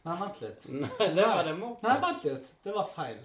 Nei, 0.06 0.14
vent 0.20 0.40
litt. 0.40 0.68
Nei, 0.72 1.09
det 1.16 1.27
var 1.27 1.44
det 1.44 1.56
Nei, 1.59 1.97
vent 2.05 2.24
litt. 2.24 2.52
Det 2.64 2.74
var 2.77 2.89
feil. 2.94 3.18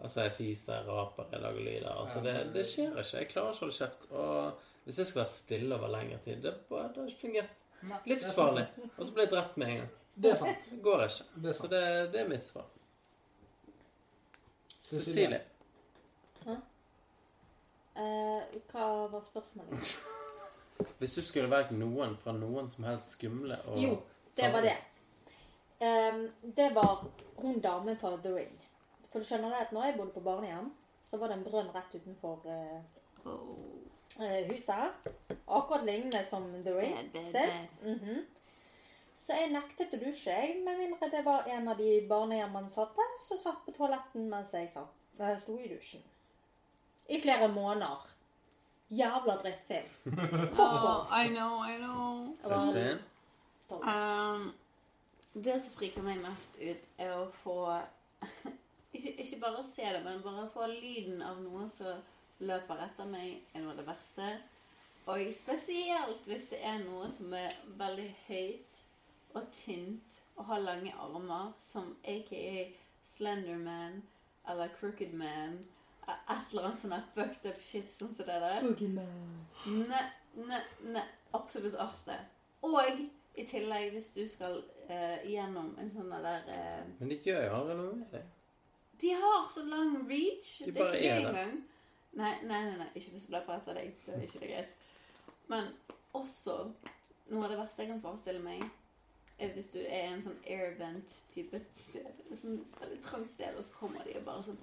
Altså, 0.00 0.24
jeg 0.24 0.32
fiser, 0.36 0.74
jeg 0.74 0.88
raper, 0.88 1.28
jeg 1.32 1.44
lager 1.44 1.64
lyder. 1.64 1.92
Altså, 1.92 2.20
det, 2.24 2.34
det 2.54 2.66
skjer 2.68 2.90
ikke. 2.92 3.06
Jeg 3.20 3.30
klarer 3.32 3.54
ikke 3.54 3.60
å 3.60 3.64
holde 3.64 3.76
kjeft. 3.76 4.04
Og 4.10 4.84
hvis 4.84 5.00
jeg 5.00 5.08
skulle 5.08 5.24
vært 5.24 5.34
stille 5.36 5.76
over 5.76 5.92
lengre 5.92 6.18
tid, 6.24 6.42
det, 6.44 6.54
har 6.72 6.92
ikke 7.04 7.20
fungert. 7.20 7.56
Livsfarlig. 8.08 8.66
Og 8.96 9.06
så 9.06 9.16
ble 9.16 9.24
jeg 9.26 9.32
drept 9.32 9.56
med 9.60 9.72
en 9.72 9.80
gang. 9.82 9.90
Det 10.20 10.32
er 10.34 10.38
sant. 10.40 10.68
Det 10.70 10.82
går 10.84 11.06
ikke. 11.06 11.26
Det 11.34 11.48
er 11.52 11.56
Så 11.56 11.70
det, 11.72 11.82
det 12.12 12.20
er 12.20 12.28
mitt 12.28 12.44
svar. 12.44 12.68
Cecilie. 14.90 15.40
Hæ? 16.44 16.56
Eh, 18.00 18.60
hva 18.72 18.86
var 19.12 19.24
spørsmålet? 19.24 19.96
Hvis 20.98 21.14
du 21.14 21.22
skulle 21.24 21.50
valgt 21.52 21.72
noen 21.76 22.16
fra 22.20 22.32
noen 22.32 22.68
som 22.68 22.84
helst 22.88 23.12
skumle 23.16 23.58
og 23.68 23.80
Jo, 23.80 23.98
det 24.36 24.48
var 24.52 24.64
det. 24.64 24.76
Ehm, 25.80 26.32
det 26.42 26.70
var 26.74 27.04
hun 27.36 27.60
damen 27.60 27.96
fra 27.96 28.16
The 28.16 28.34
Ring. 28.34 28.56
For 29.12 29.18
du 29.18 29.24
skjønner 29.24 29.48
det 29.48 29.62
at 29.66 29.72
når 29.72 29.84
jeg 29.84 29.96
bodde 29.96 30.12
på 30.14 30.20
barnehjem, 30.20 30.72
så 31.10 31.16
var 31.18 31.30
det 31.32 31.38
en 31.38 31.46
brønn 31.46 31.70
rett 31.74 31.94
utenfor 31.94 32.44
eh, 32.46 32.82
eh, 34.20 34.52
huset. 34.52 35.08
Akkurat 35.48 35.84
lignende 35.84 36.24
som 36.24 36.44
The 36.64 36.76
Ring. 36.76 36.94
Bad, 36.96 37.32
bad, 37.32 37.32
bad. 37.32 37.96
Mhm. 37.96 38.20
Så 39.20 39.36
jeg 39.36 39.50
nektet 39.52 39.92
å 39.94 39.98
dusje, 40.00 40.32
jeg, 40.32 40.54
med 40.64 40.78
mindre 40.78 41.10
det 41.12 41.20
var 41.24 41.48
en 41.48 41.68
av 41.68 41.76
de 41.78 41.90
barnehjemansatte 42.08 43.04
som 43.26 43.38
satt 43.38 43.60
på 43.66 43.74
toaletten 43.76 44.30
mens 44.30 44.54
jeg 44.56 44.70
satt, 44.72 44.94
jeg 45.18 45.40
sto 45.42 45.58
i 45.60 45.68
dusjen. 45.68 46.00
I 47.08 47.20
flere 47.20 47.48
måneder. 47.52 48.06
Jævla 48.90 49.36
drittfilm. 49.42 49.92
Oh, 50.58 51.06
I 51.12 51.28
know, 51.28 51.60
I 51.62 51.76
know. 51.78 52.34
Øystein? 52.44 52.98
Um, 53.70 54.52
det 55.34 55.56
som 55.62 55.74
friker 55.76 56.04
meg 56.04 56.22
mest 56.22 56.56
ut, 56.60 56.86
er 56.98 57.12
å 57.14 57.28
få 57.42 57.58
ikke, 58.96 59.14
ikke 59.22 59.40
bare 59.42 59.60
å 59.60 59.66
se 59.66 59.86
det, 59.86 60.00
men 60.04 60.24
bare 60.24 60.46
å 60.46 60.52
få 60.54 60.66
lyden 60.72 61.22
av 61.22 61.40
noen 61.42 61.70
som 61.70 62.00
løper 62.40 62.86
etter 62.86 63.08
meg, 63.08 63.42
er 63.54 63.62
noe 63.62 63.74
av 63.74 63.82
det 63.82 63.88
verste. 63.88 64.30
Og 65.10 65.22
spesielt 65.34 66.26
hvis 66.28 66.48
det 66.50 66.60
er 66.66 66.80
noe 66.84 67.08
som 67.10 67.32
er 67.34 67.54
veldig 67.80 68.08
høyt 68.28 68.82
og 69.38 69.46
tynt 69.54 70.20
og 70.36 70.46
har 70.50 70.62
lange 70.64 70.92
armer, 70.98 71.52
som 71.60 71.94
aka 72.08 72.70
Slenderman 73.16 74.02
eller 74.48 74.68
Crooked 74.78 75.12
Man. 75.12 75.60
Et 76.08 76.52
eller 76.52 76.70
annet 76.70 76.80
sånn 76.80 76.94
fucked 77.14 77.46
up 77.46 77.60
shit 77.62 77.90
sånn 77.98 78.14
som 78.16 78.26
det 78.26 78.38
der. 78.42 78.64
Ne, 79.66 80.00
ne, 80.34 80.60
ne, 80.94 81.04
Absolutt 81.36 81.76
verste. 81.78 82.16
Og 82.66 82.80
i 83.38 83.44
tillegg, 83.46 83.92
hvis 83.94 84.10
du 84.16 84.24
skal 84.26 84.58
eh, 84.94 85.24
gjennom 85.30 85.72
en 85.80 85.90
sånn 85.94 86.12
der 86.12 86.46
eh, 86.50 86.84
Men 86.98 87.12
de 87.12 87.18
gjør 87.24 87.42
jo 87.46 87.56
aldri 87.58 87.76
noe 87.80 87.96
med 88.00 88.14
det. 88.14 88.22
De 89.00 89.12
har 89.16 89.46
så 89.54 89.64
lang 89.64 89.94
reach. 90.08 90.50
De 90.64 90.72
det 90.76 90.84
er 90.84 90.96
ikke 90.98 91.04
gøy 91.06 91.28
engang. 91.30 91.54
Nei, 92.20 92.32
nei, 92.42 92.60
nei, 92.66 92.76
nei, 92.80 92.88
ikke 92.98 93.14
hvis 93.14 93.28
du 93.28 93.34
løper 93.36 93.56
etter 93.56 93.78
deg. 93.78 93.94
Det 94.04 94.16
er 94.16 94.26
ikke 94.26 94.42
det 94.42 94.50
greit. 94.50 94.74
Men 95.50 95.70
også 96.16 96.62
Noe 97.30 97.44
av 97.46 97.52
det 97.52 97.60
verste 97.60 97.84
jeg 97.84 97.92
kan 97.92 98.00
forestille 98.02 98.40
meg, 98.42 98.62
er 99.38 99.52
hvis 99.54 99.68
du 99.70 99.76
er 99.78 100.08
en 100.08 100.22
sånn 100.24 100.40
airvent-type 100.50 101.60
sted. 101.78 102.08
Et 102.26 102.40
sånn 102.40 102.56
veldig 102.80 102.96
trangt 103.04 103.30
sted, 103.30 103.54
og 103.54 103.62
så 103.62 103.76
kommer 103.76 104.02
de 104.02 104.16
og 104.18 104.24
bare 104.26 104.42
sånn 104.48 104.58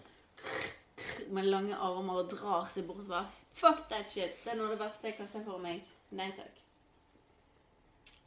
med 1.31 1.47
lange 1.47 1.77
armer 1.79 2.25
og 2.25 2.33
drar 2.33 2.67
seg 2.73 2.89
bortover. 2.89 3.29
Fuck 3.55 3.85
that 3.87 4.11
shit. 4.11 4.35
Det 4.43 4.51
er 4.51 4.59
noe 4.59 4.67
av 4.67 4.75
det 4.75 4.81
verste 4.81 5.07
jeg 5.07 5.17
kan 5.21 5.29
se 5.31 5.41
for 5.45 5.63
meg. 5.63 5.87
Nei 6.19 6.27
takk. 6.35 6.59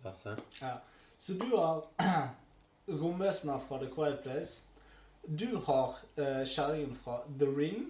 Lasse? 0.04 0.34
Ja. 0.62 0.78
Så 1.20 1.32
du 1.36 1.50
har 1.56 1.82
romvesener 3.00 3.58
fra 3.68 3.78
The 3.82 3.88
Quiet 3.94 4.22
Place. 4.22 4.62
Du 5.26 5.56
har 5.66 5.96
uh, 6.16 6.44
kjerringen 6.48 6.94
fra 7.04 7.18
The 7.38 7.46
Ring. 7.46 7.82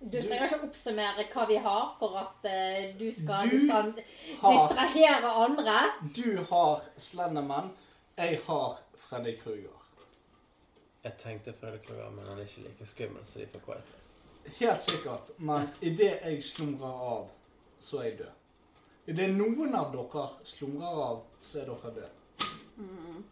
Du 0.00 0.18
trenger 0.20 0.48
ikke 0.50 0.66
oppsummere 0.66 1.24
hva 1.32 1.44
vi 1.48 1.56
har 1.64 1.92
for 2.00 2.16
at 2.20 2.48
uh, 2.50 2.88
du 2.98 3.06
skal 3.14 3.46
Du 3.48 3.54
distan- 3.54 3.92
har- 4.40 4.56
distrahere 4.58 5.30
andre. 5.46 5.76
Du 6.18 6.42
har 6.50 6.82
Slenderman. 7.00 7.70
Jeg 8.18 8.40
har 8.48 8.78
Freddy 9.06 9.36
Kruger. 9.38 9.72
Jeg 11.06 11.12
tenkte 11.22 11.54
Freddy 11.60 11.78
Kruger, 11.86 12.10
men 12.10 12.26
han 12.26 12.38
er 12.38 12.48
ikke 12.48 12.66
like 12.66 12.86
skummel 12.90 13.24
som 13.24 13.40
de 13.40 13.46
fra 13.54 13.62
Quiet 13.68 13.84
Place. 13.92 14.02
Helt 14.58 14.80
sikkert. 14.82 15.30
Men 15.38 15.70
idet 15.82 16.18
jeg 16.24 16.42
slumrer 16.42 17.00
av, 17.14 17.28
så 17.78 18.02
er 18.02 18.10
jeg 18.10 18.18
død. 18.18 18.34
Idet 19.14 19.30
noen 19.38 19.74
av 19.78 19.92
dere 19.94 20.26
slumrer 20.46 21.00
av, 21.06 21.20
så 21.40 21.60
er 21.62 21.70
dere 21.70 21.92
døde. 22.00 22.12
Mm. 22.76 23.24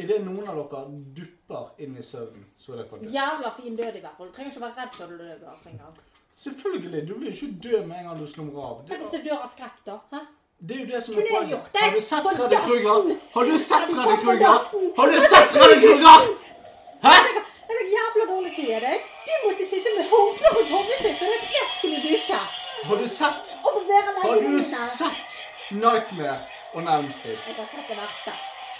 Idet 0.00 0.20
noen 0.24 0.48
av 0.48 0.56
dere 0.56 0.84
dupper 1.16 1.82
inn 1.84 1.96
i 1.98 2.02
søvnen, 2.02 2.46
så 2.56 2.72
er 2.72 2.82
dere 2.82 3.00
døde. 3.00 3.12
Jævla 3.12 3.54
fin 3.56 3.76
død 3.76 3.96
i 3.96 4.04
hvert 4.04 4.16
fall. 4.16 4.28
Du 4.28 4.32
trenger 4.32 4.52
ikke 4.52 4.66
være 4.66 4.76
redd 4.82 4.92
før 4.98 5.06
du 5.06 5.16
dør. 5.18 5.56
engang. 5.72 5.96
Selvfølgelig. 6.32 7.08
Du 7.08 7.14
blir 7.18 7.32
ikke 7.32 7.54
død 7.62 7.86
med 7.86 7.96
en 7.96 8.04
gang 8.04 8.20
du 8.20 8.26
slumrer 8.26 8.62
av. 8.68 8.76
Det, 8.82 8.88
Men 8.88 8.98
hvis 9.02 9.14
du 9.16 9.28
dør 9.28 9.42
av 9.44 9.50
skrekk, 9.56 9.80
da? 9.86 9.98
Hæ? 10.12 10.20
det 10.68 10.76
er 10.76 10.80
jo 10.80 10.86
det 10.92 11.02
som 11.02 11.14
er 11.14 11.26
poenget. 11.30 11.58
Har 11.80 11.90
du 11.94 12.00
sett 12.10 12.26
Freddy? 12.36 12.56
Kruger? 12.68 13.16
Har 13.34 13.44
du 13.50 13.56
sett 13.68 13.86
Freddy 13.92 14.16
Kruger? 14.24 14.56
Har 14.98 15.06
du 15.12 15.16
sett 15.32 15.48
Freddy 15.54 15.78
Kruger? 15.84 16.20
Hæ? 17.06 17.14
Er 17.70 17.74
det 17.78 17.86
jævla 17.96 18.24
dårlig 18.32 18.52
tid 18.56 18.68
i 18.76 18.80
deg? 18.86 19.06
Du 19.26 19.32
måtte 19.46 19.68
sitte 19.72 19.88
med 19.98 20.04
håndkle 20.12 20.48
rundt 20.56 20.70
hodet 20.74 20.98
sitt 21.04 21.22
at 21.28 21.50
jeg 21.56 21.66
skulle 21.78 21.98
dusje. 22.06 22.40
Har 22.88 22.96
du 22.96 23.06
sett 23.06 23.44
Har 24.22 24.40
du 24.46 24.60
sett 24.72 25.28
Nightmare 25.70 26.38
og 26.74 27.12
Street? 27.18 27.40
Jeg 27.46 27.54
har 27.60 27.68
sett 27.74 27.86
det 27.88 27.96
verste. 28.04 28.32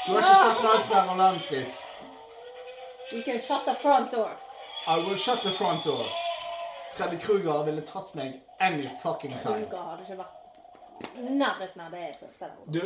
Du 0.06 0.12
har 0.12 0.18
ikke 0.18 0.34
satt 0.34 0.62
Nightmare 0.62 1.10
on 1.10 1.20
Elm 1.20 1.38
Street? 1.38 1.74
You 3.12 3.22
can 3.22 3.40
shut 3.40 3.62
the 3.66 3.76
front 3.82 4.12
door. 4.12 4.30
I 4.86 4.96
will 4.96 5.16
shut 5.16 5.42
the 5.42 5.50
front 5.50 5.84
door. 5.84 6.06
Freddy 6.96 7.16
Kruger 7.16 7.64
ville 7.64 7.82
tatt 7.82 8.14
meg 8.14 8.40
any 8.60 8.88
fucking 9.02 9.34
time. 9.42 9.66
Kruger 9.66 9.82
hadde 9.90 10.02
ikke 10.02 10.18
vært 10.18 10.40
i 11.16 11.34
nærheten 11.34 11.80
av 11.80 11.90
det. 11.92 12.50
Du, 12.66 12.80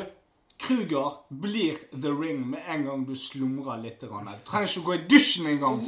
Kruger 0.58 1.10
blir 1.28 1.78
The 2.02 2.10
Ring 2.22 2.46
med 2.50 2.60
en 2.68 2.84
gang 2.84 3.06
du 3.08 3.14
slumrer 3.16 3.76
litt. 3.82 4.00
Du 4.00 4.08
trenger 4.46 4.68
ikke 4.68 4.84
gå 4.86 4.94
i 4.94 5.02
dusjen 5.10 5.46
engang. 5.46 5.80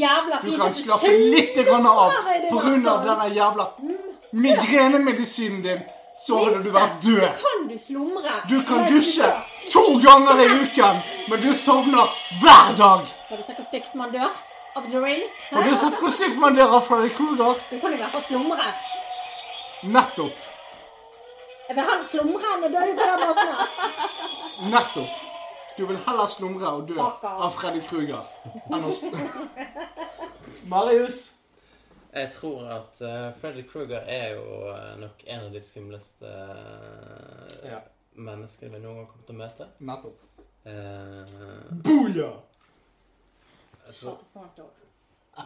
Du 0.43 0.57
kan 0.59 0.73
slappe 0.73 1.11
litt 1.11 1.59
av 1.59 1.71
pga. 2.51 2.97
denne 3.05 3.29
jævla 3.35 3.69
migrenemedisinen 4.33 5.63
din. 5.63 5.85
Så 6.17 6.39
hadde 6.45 6.63
du 6.65 6.71
vært 6.73 7.03
død. 7.05 7.29
Du 8.49 8.63
kan 8.69 8.87
dusje 8.89 9.29
to 9.73 9.83
ganger 10.01 10.41
i 10.41 10.47
uken, 10.63 11.03
men 11.29 11.41
du 11.41 11.55
sovner 11.55 12.13
hver 12.43 12.77
dag. 12.77 13.07
Har 13.29 13.37
du 13.37 13.43
sett 13.43 13.59
hvor 13.61 13.69
stygt 13.69 13.95
man 13.95 14.13
dør 14.13 14.33
av 14.77 14.91
The 14.91 15.01
Ring? 15.05 15.23
Har 15.51 15.63
du 15.63 15.75
sett 15.75 16.01
hvor 16.01 16.13
stygt 16.15 16.39
man 16.39 16.55
dør 16.55 16.77
av 16.79 16.85
Freddy 16.89 17.09
Kruger? 17.17 17.63
Du 17.71 17.79
kan 17.81 17.95
i 17.95 18.01
hvert 18.01 18.13
fall 18.17 18.27
slumre. 18.29 18.69
Nettopp. 19.83 20.45
Jeg 21.69 21.77
vil 21.77 21.89
heller 21.91 22.05
slumre 22.11 22.51
enn 22.57 22.67
å 22.67 22.73
dø 22.75 22.83
på 22.99 23.07
den 23.11 23.25
måten. 23.27 24.75
Nettopp. 24.75 25.23
Du 25.77 25.83
vil 25.87 25.99
heller 26.07 26.29
slumre 26.33 26.75
og 26.79 26.87
dø 26.89 27.01
av 27.03 27.51
Freddy 27.59 27.83
Kruger 27.89 28.29
enn 28.71 28.87
å 28.87 28.93
Marius? 30.71 31.19
Jeg 32.17 32.31
tror 32.33 32.63
at 32.79 33.03
uh, 33.05 33.35
Freddy 33.41 33.67
Kruger 33.69 34.07
er 34.09 34.39
jo 34.39 34.71
eh, 34.73 34.95
nok 35.03 35.21
en 35.27 35.43
av 35.45 35.51
de 35.53 35.61
skumleste 35.61 36.25
uh, 36.25 37.59
Ja. 37.67 37.83
menneskene 38.17 38.73
vi 38.73 38.81
noen 38.81 39.03
gang 39.03 39.11
kommer 39.11 39.27
til 39.29 39.37
å 39.37 39.41
møte. 39.43 39.69
Nettopp. 39.85 40.36
Eh, 40.67 41.73
Booyah! 41.87 42.35
jeg 43.87 43.95
tror, 43.95 44.19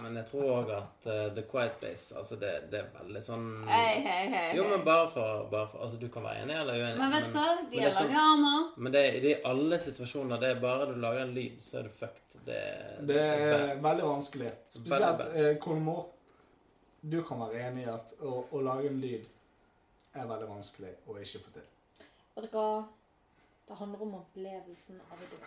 men 0.01 0.15
jeg 0.17 0.25
tror 0.31 0.47
òg 0.55 0.71
at 0.73 1.07
uh, 1.11 1.27
The 1.37 1.43
Quiet 1.51 1.73
Place 1.81 2.15
Altså, 2.17 2.37
det, 2.41 2.51
det 2.73 2.79
er 2.79 2.87
veldig 2.95 3.21
sånn 3.27 3.47
Hei, 3.69 3.99
hei, 4.05 4.21
hei. 4.33 4.45
Jo, 4.57 4.65
men 4.71 4.85
bare 4.87 5.09
for, 5.13 5.43
bare 5.51 5.67
for 5.73 5.83
Altså, 5.85 5.99
du 6.01 6.07
kan 6.15 6.25
være 6.25 6.45
enig 6.45 6.55
eller 6.57 6.79
uenig. 6.79 7.01
Men 7.03 7.13
vet 7.17 7.27
du 7.27 7.35
hva? 7.35 7.47
De 7.73 7.83
har 7.83 7.91
er 7.91 7.99
lange 7.99 8.23
armer. 8.23 8.63
Men 8.77 8.95
det, 8.95 9.03
er- 9.09 9.19
det 9.25 9.33
er 9.33 9.41
i 9.43 9.51
alle 9.51 9.81
situasjoner. 9.83 10.41
Det 10.41 10.53
er 10.55 10.63
bare 10.63 10.87
du 10.93 10.95
lager 11.03 11.25
en 11.27 11.35
lyd, 11.37 11.59
så 11.65 11.81
er 11.83 11.89
du 11.89 11.93
fucked. 11.99 12.39
Det, 12.47 12.61
Det 13.11 13.19
er 13.21 13.83
veldig 13.83 14.07
vanskelig. 14.07 14.53
Spesielt 14.73 15.27
eh, 15.35 15.51
konemor. 15.61 16.07
Du 17.03 17.19
kan 17.27 17.43
være 17.45 17.67
enig 17.69 17.85
i 17.85 17.91
at 17.93 18.15
å, 18.23 18.39
å 18.57 18.63
lage 18.65 18.89
en 18.89 19.03
lyd 19.03 19.27
er 20.17 20.27
veldig 20.33 20.49
vanskelig 20.55 20.95
å 21.11 21.19
ikke 21.21 21.43
få 21.45 21.53
til. 21.59 21.69
Vet 22.39 22.47
du 22.47 22.57
hva? 22.57 22.67
Det 23.71 23.77
handler 23.79 24.01
om 24.03 24.15
opplevelsen 24.19 24.97
av 25.13 25.19
det. 25.21 25.39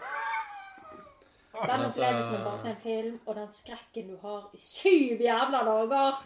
Den 1.54 1.70
Altså- 1.70 2.02
opplevelsen 2.02 2.36
er 2.36 2.44
bare 2.44 2.58
å 2.58 2.62
se 2.62 2.70
en 2.70 2.76
film, 2.84 3.20
og 3.26 3.36
den 3.36 3.52
skrekken 3.52 4.08
du 4.10 4.18
har 4.22 4.46
i 4.54 4.58
syv 4.60 5.20
jævla 5.22 5.60
dager. 5.68 6.24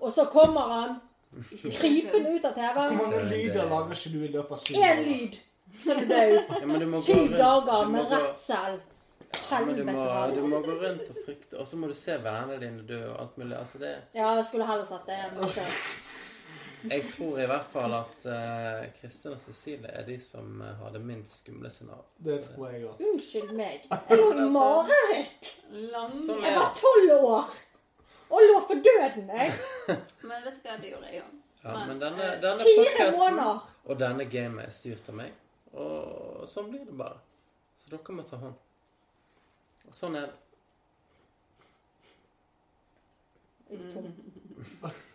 Og 0.00 0.12
så 0.12 0.24
kommer 0.32 0.60
han 0.72 0.96
krypende 1.30 2.34
ut 2.34 2.44
av 2.44 2.54
Hvor 2.54 2.74
mange 2.74 3.12
TV-en. 3.12 3.28
lyder 3.30 3.68
lager 3.70 3.94
ikke 3.94 4.12
du 4.12 4.24
i 4.24 4.32
løpet 4.34 4.50
av 4.50 4.56
syv 4.56 4.74
dager? 4.76 4.96
Én 4.96 5.04
lyd, 5.08 5.38
så 5.84 5.94
du 6.00 6.06
død. 6.06 6.60
Ja, 6.60 6.66
men 6.66 6.80
du 6.80 6.86
må 6.86 6.96
gå 6.96 7.02
Syv 7.02 7.36
dager 7.38 7.88
med 7.88 8.04
gå- 8.10 8.18
redsel. 8.28 8.80
Ja, 9.50 9.60
men 9.64 9.76
du 9.76 9.84
må, 9.84 10.34
du 10.34 10.40
må 10.46 10.60
gå 10.66 10.72
rundt 10.82 11.10
og 11.10 11.16
frykte, 11.26 11.58
og 11.60 11.66
så 11.66 11.76
må 11.76 11.86
du 11.86 11.94
se 11.94 12.18
vennene 12.18 12.58
dine 12.60 12.82
dø 12.88 13.00
og 13.12 13.20
alt 13.20 13.38
mulig. 13.38 13.56
Altså 13.58 13.78
det, 13.78 13.94
Ja, 14.14 14.34
jeg 14.34 14.44
skulle 14.46 14.66
heller 14.66 14.86
sett 14.86 15.06
det 15.06 15.14
igjen. 15.14 15.72
Jeg 16.88 17.08
tror 17.10 17.40
i 17.40 17.46
hvert 17.50 17.66
fall 17.72 17.94
at 17.98 18.26
uh, 18.26 18.84
Kristin 19.00 19.34
og 19.34 19.40
Cecilie 19.44 19.90
er 19.92 20.06
de 20.06 20.16
som 20.22 20.60
uh, 20.62 20.70
har 20.80 20.94
det 20.94 21.02
minst 21.04 21.42
skumle 21.42 21.70
scenarioet. 21.70 22.08
Det 22.24 22.38
tror 22.46 22.70
jeg 22.70 22.86
òg. 22.88 23.02
Unnskyld 23.10 23.52
meg. 23.56 23.84
Jeg 23.90 23.98
har 24.08 24.40
i 24.44 24.46
mareritt. 24.54 25.50
Sånn 25.70 26.40
Jeg 26.44 26.56
var 26.56 26.72
tolv 26.78 27.12
år 27.18 27.58
og 28.30 28.46
lå 28.46 28.58
for 28.66 28.74
døden, 28.86 29.30
jeg. 29.34 29.52
Men 30.28 30.44
vet 30.44 30.60
du 30.62 30.68
hva, 30.68 30.76
det 30.78 30.92
gjorde 30.92 31.08
jeg 31.10 31.24
òg. 31.24 31.38
Ja, 31.60 31.74
men 31.86 31.98
denne, 32.00 32.24
eh, 32.24 32.40
denne 32.40 33.10
måneder. 33.18 33.58
og 33.84 33.98
denne 34.00 34.24
gamet 34.32 34.64
er 34.64 34.70
styrt 34.72 35.10
av 35.12 35.18
meg. 35.18 35.34
Og 35.76 36.46
sånn 36.48 36.70
blir 36.70 36.86
det 36.88 36.94
bare. 36.96 37.18
Så 37.82 37.90
dere 37.92 38.16
må 38.16 38.24
ta 38.24 38.38
hånd. 38.40 38.56
Og 39.84 39.98
sånn 39.98 40.16
er 40.16 40.30
det. 40.30 40.38
Tom. 43.92 44.08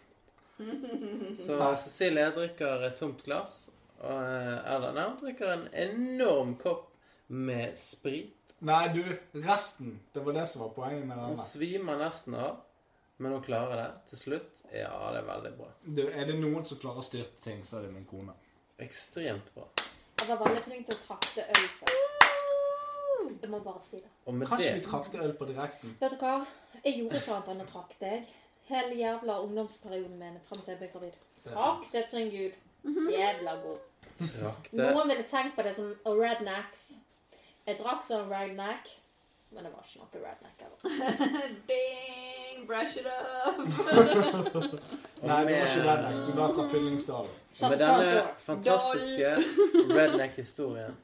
Så 1.45 1.57
Cecilie 1.83 2.29
drikker 2.35 2.85
et 2.87 2.99
tomt 2.99 3.23
glass. 3.25 3.65
Og, 3.99 4.11
Erlend 4.11 4.97
eller 4.97 5.17
drikker 5.19 5.51
en 5.53 5.67
enorm 5.73 6.55
kopp 6.61 6.91
med 7.27 7.77
sprit. 7.79 8.35
Nei, 8.65 8.87
du, 8.93 9.03
resten. 9.45 9.99
Det 10.13 10.23
var 10.23 10.37
det 10.37 10.45
som 10.47 10.63
var 10.65 10.71
poenget 10.75 11.07
med 11.09 11.19
Hun 11.19 11.37
svimer 11.39 11.99
nesten 11.99 12.37
av, 12.39 12.61
men 13.17 13.35
hun 13.35 13.43
klarer 13.43 13.75
det 13.81 13.89
til 14.11 14.21
slutt. 14.21 14.63
Ja, 14.71 14.93
det 15.13 15.21
er 15.23 15.27
veldig 15.27 15.51
bra. 15.59 15.69
Du, 15.83 16.03
er 16.07 16.29
det 16.29 16.37
noen 16.39 16.65
som 16.67 16.79
klarer 16.81 17.03
å 17.03 17.05
styrte 17.05 17.43
ting, 17.43 17.63
så 17.67 17.79
er 17.79 17.87
det 17.87 17.95
min 17.95 18.07
kone. 18.09 18.35
Ekstremt 18.81 19.51
bra. 19.55 19.67
Jeg 20.21 20.29
var 20.31 20.41
veldig 20.45 20.63
flink 20.65 20.87
til 20.87 20.95
å 20.95 21.03
trakte 21.05 21.45
øl 21.51 21.67
før. 21.81 22.01
Jeg 23.41 23.51
må 23.51 23.59
bare 23.65 23.81
si 23.83 23.99
det. 23.99 24.09
Og 24.25 24.33
med 24.33 24.47
Kan 24.47 24.61
det 24.61 24.71
vi 24.77 24.81
trakte 24.85 25.21
øl 25.21 25.33
på 25.37 25.47
direkten? 25.49 25.95
Vet 25.99 26.15
du 26.15 26.21
hva? 26.21 26.35
Jeg 26.83 26.97
gjorde 26.99 27.19
ikke 27.19 27.35
annet 27.35 27.51
enn 27.53 27.63
å 27.63 27.67
trakte, 27.69 28.11
jeg. 28.13 28.25
Hele 28.65 28.95
jævla 28.97 29.39
ungdomsperioden 29.45 30.17
min 30.19 30.37
frem 30.47 30.61
til 30.61 30.71
jeg 30.73 30.79
ble 30.81 30.89
gravid. 30.93 31.17
Det 31.91 32.01
er 32.01 32.07
sånn 32.09 32.31
gud. 32.33 32.55
Jævla 33.13 33.55
god. 33.61 33.81
Noen 34.71 35.09
ville 35.11 35.25
tenkt 35.29 35.55
på 35.57 35.65
det 35.65 35.75
som 35.77 35.91
rednecks. 36.05 36.93
Jeg 37.65 37.79
drakk 37.79 38.05
sånn 38.05 38.29
redneck, 38.29 38.89
men 39.53 39.65
det 39.65 39.71
var 39.73 39.85
ikke 39.85 40.01
noe 40.01 40.23
redneck 40.25 40.57
heller. 40.61 40.79
Ding, 41.69 42.65
brush 42.69 42.97
it 43.01 43.07
up. 43.09 43.57
Nei, 45.25 45.39
det 45.45 45.55
var 45.55 45.65
ikke 45.65 45.87
redneck. 45.87 46.19
Du 46.27 46.37
var 46.39 46.53
fra 46.57 46.67
Fyllingsdalen. 46.73 47.33
Med 47.61 47.79
denne 47.79 48.27
fantastiske 48.45 49.29
redneck-historien 49.95 50.97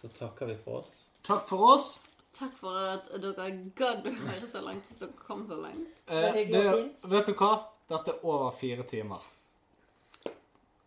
så 0.00 0.10
takker 0.18 0.46
vi 0.52 0.56
for 0.64 0.82
oss. 0.82 1.08
Takk 1.26 1.48
for 1.48 1.72
oss. 1.74 1.98
Takk 2.38 2.54
for 2.60 2.76
at 2.92 3.08
dere 3.18 3.48
gadd 3.78 4.06
å 4.06 4.12
høre 4.14 4.46
så 4.46 4.60
langt 4.62 4.86
hvis 4.86 5.00
dere 5.00 5.16
kom 5.26 5.42
så 5.48 5.56
langt. 5.58 6.02
Eh, 6.06 6.36
det, 6.52 6.64
vet 7.10 7.26
du 7.26 7.34
hva? 7.34 7.52
Dette 7.88 8.14
er 8.14 8.26
over 8.28 8.52
fire 8.54 8.84
timer. 8.86 9.24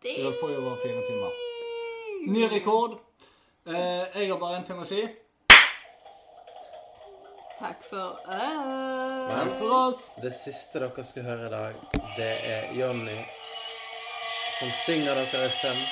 Det 0.02 0.14
er 0.22 0.38
på 0.40 0.48
over 0.48 0.78
fire 0.82 1.02
timer. 1.08 1.40
Ny 2.32 2.46
rekord. 2.50 2.96
Eh, 3.66 3.74
jeg 4.16 4.30
har 4.30 4.40
bare 4.40 4.60
en 4.60 4.64
ting 4.66 4.80
å 4.80 4.86
si. 4.86 5.02
Takk 7.58 7.84
for 7.86 8.16
oss. 8.16 9.28
Men 9.28 9.52
For 9.58 9.74
oss. 9.76 10.02
det 10.22 10.32
siste 10.34 10.80
dere 10.82 11.04
skal 11.06 11.28
høre 11.28 11.46
i 11.46 11.52
dag, 11.52 11.76
det 12.16 12.32
er 12.48 12.72
Jonny 12.74 13.20
som 14.58 14.72
synger 14.86 15.20
dere 15.20 15.46
i 15.46 15.56
søvn. 15.60 15.84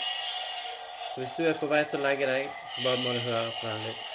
Så 1.13 1.21
hvis 1.23 1.37
du 1.37 1.45
er 1.47 1.59
på 1.59 1.69
vei 1.71 1.85
til 1.91 2.01
å 2.01 2.07
legge 2.09 2.27
deg, 2.27 2.51
så 2.75 2.87
bare 2.89 3.03
må 3.05 3.15
du 3.15 3.23
høre 3.29 3.51
på 3.61 3.67
den 3.67 3.87
litt. 3.89 4.10